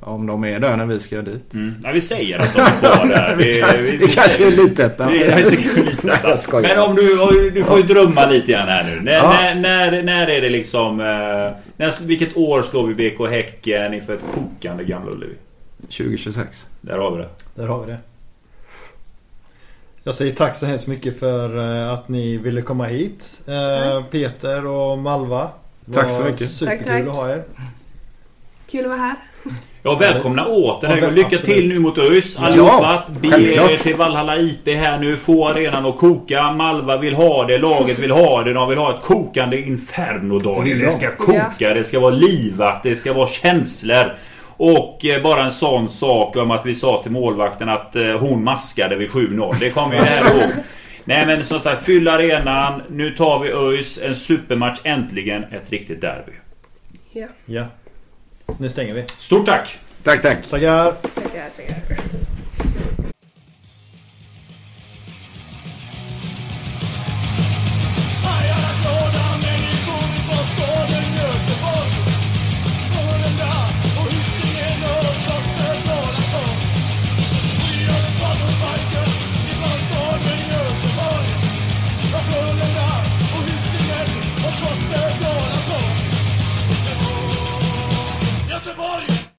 Om 0.00 0.26
de 0.26 0.44
är 0.44 0.60
där 0.60 0.76
när 0.76 0.86
vi 0.86 1.00
ska 1.00 1.22
dit. 1.22 1.54
Mm. 1.54 1.74
Nej, 1.82 1.92
vi 1.92 2.00
säger 2.00 2.38
att 2.38 2.54
de 2.54 2.60
är 2.60 2.66
kvar 2.80 3.06
där. 3.06 3.36
Vi, 3.38 3.64
vi, 3.90 3.96
det 3.96 4.14
kanske 4.14 4.46
är 4.46 4.50
jag 6.22 6.38
skojar. 6.38 6.68
Men 6.68 6.78
om 6.78 6.96
du, 6.96 7.50
du 7.50 7.64
får 7.64 7.76
ju 7.76 7.82
drömma 7.82 8.26
lite 8.26 8.52
grann 8.52 8.68
här 8.68 8.84
nu. 8.94 9.00
När, 9.00 9.12
Ja. 9.12 9.32
när, 9.32 9.54
när, 9.54 10.02
när 10.02 10.26
är 10.26 10.40
det 10.40 10.48
liksom... 10.48 11.00
eh, 11.00 11.06
När, 11.76 12.06
vilket 12.06 12.36
år 12.36 12.62
slår 12.62 12.86
vi 12.86 13.10
BK 13.10 13.28
Häcken 13.30 13.94
inför 13.94 14.14
ett 14.14 14.22
kokande 14.34 14.84
Gamla 14.84 15.10
Ullevi? 15.10 15.34
2026. 15.82 16.66
Där 16.80 16.98
har 16.98 17.10
vi 17.10 17.16
det. 17.22 17.28
Där 17.54 17.66
har 17.66 17.84
vi 17.84 17.92
det. 17.92 17.98
Jag 20.08 20.14
säger 20.14 20.32
tack 20.32 20.56
så 20.56 20.66
hemskt 20.66 20.86
mycket 20.86 21.18
för 21.18 21.58
eh, 21.58 21.92
att 21.92 22.08
ni 22.08 22.36
ville 22.36 22.62
komma 22.62 22.84
hit. 22.84 23.40
Eh, 23.46 24.04
Peter 24.04 24.66
och 24.66 24.98
Malva. 24.98 25.48
Tack 25.94 26.10
så 26.10 26.22
mycket. 26.24 26.50
Superkul 26.50 26.84
Tack, 26.86 26.96
tack. 26.96 27.06
att 27.08 27.14
ha 27.14 27.30
er. 27.30 27.42
Kul 28.70 28.80
att 28.84 28.88
vara 28.90 28.98
här. 29.00 29.14
Ja, 29.82 29.94
välkomna 29.94 30.46
åter. 30.46 30.98
Ja, 31.02 31.10
Lycka 31.10 31.26
absolut. 31.36 31.44
till 31.56 31.68
nu 31.68 31.78
mot 31.78 31.98
ÖIS 31.98 32.36
Ja, 32.40 32.46
allihopa. 32.46 33.02
Be 33.20 33.30
självklart. 33.30 33.78
till 33.78 33.94
Valhalla 33.96 34.36
IP 34.38 34.66
här 34.68 34.98
nu. 34.98 35.16
Få 35.16 35.48
arenan 35.48 35.86
att 35.86 35.96
koka. 35.98 36.52
Malva 36.52 36.96
vill 36.96 37.14
ha 37.14 37.44
det. 37.46 37.58
Laget 37.58 37.98
vill 37.98 38.10
ha 38.10 38.42
det. 38.42 38.52
De 38.52 38.68
vill 38.68 38.78
ha 38.78 38.94
ett 38.94 39.02
kokande 39.02 39.60
inferno 39.60 40.38
Det 40.38 40.44
Daniel. 40.44 40.78
Det 40.78 40.84
de. 40.84 40.90
ska 40.90 41.10
koka. 41.16 41.74
Det 41.74 41.84
ska 41.84 42.00
vara 42.00 42.14
livat. 42.14 42.82
Det 42.82 42.96
ska 42.96 43.12
vara 43.12 43.28
känslor. 43.28 44.14
Och 44.58 45.04
eh, 45.04 45.22
bara 45.22 45.44
en 45.44 45.52
sån 45.52 45.88
sak 45.88 46.36
om 46.36 46.50
att 46.50 46.66
vi 46.66 46.74
sa 46.74 47.02
till 47.02 47.12
målvakten 47.12 47.68
att 47.68 47.96
eh, 47.96 48.18
hon 48.18 48.44
maskade 48.44 48.96
vid 48.96 49.10
7-0. 49.10 49.56
Det 49.60 49.70
kommer 49.70 49.94
ju 49.94 50.00
här 50.00 50.34
ihåg. 50.34 50.50
Nej 51.04 51.26
men 51.26 51.44
som 51.44 51.60
sagt, 51.60 51.84
fyll 51.84 52.08
arenan. 52.08 52.82
Nu 52.90 53.10
tar 53.10 53.38
vi 53.38 53.52
ÖIS. 53.52 53.98
En 54.02 54.14
supermatch. 54.14 54.80
Äntligen 54.84 55.44
ett 55.44 55.70
riktigt 55.70 56.00
derby. 56.00 56.32
Ja, 57.12 57.26
Ja. 57.46 57.66
Nu 58.58 58.68
stänger 58.68 58.94
vi. 58.94 59.04
Stort 59.06 59.46
tack! 59.46 59.78
Tack, 60.02 60.22
tack. 60.22 60.46
Tackar. 60.50 60.92
tackar, 61.14 61.48
tackar. 61.56 62.17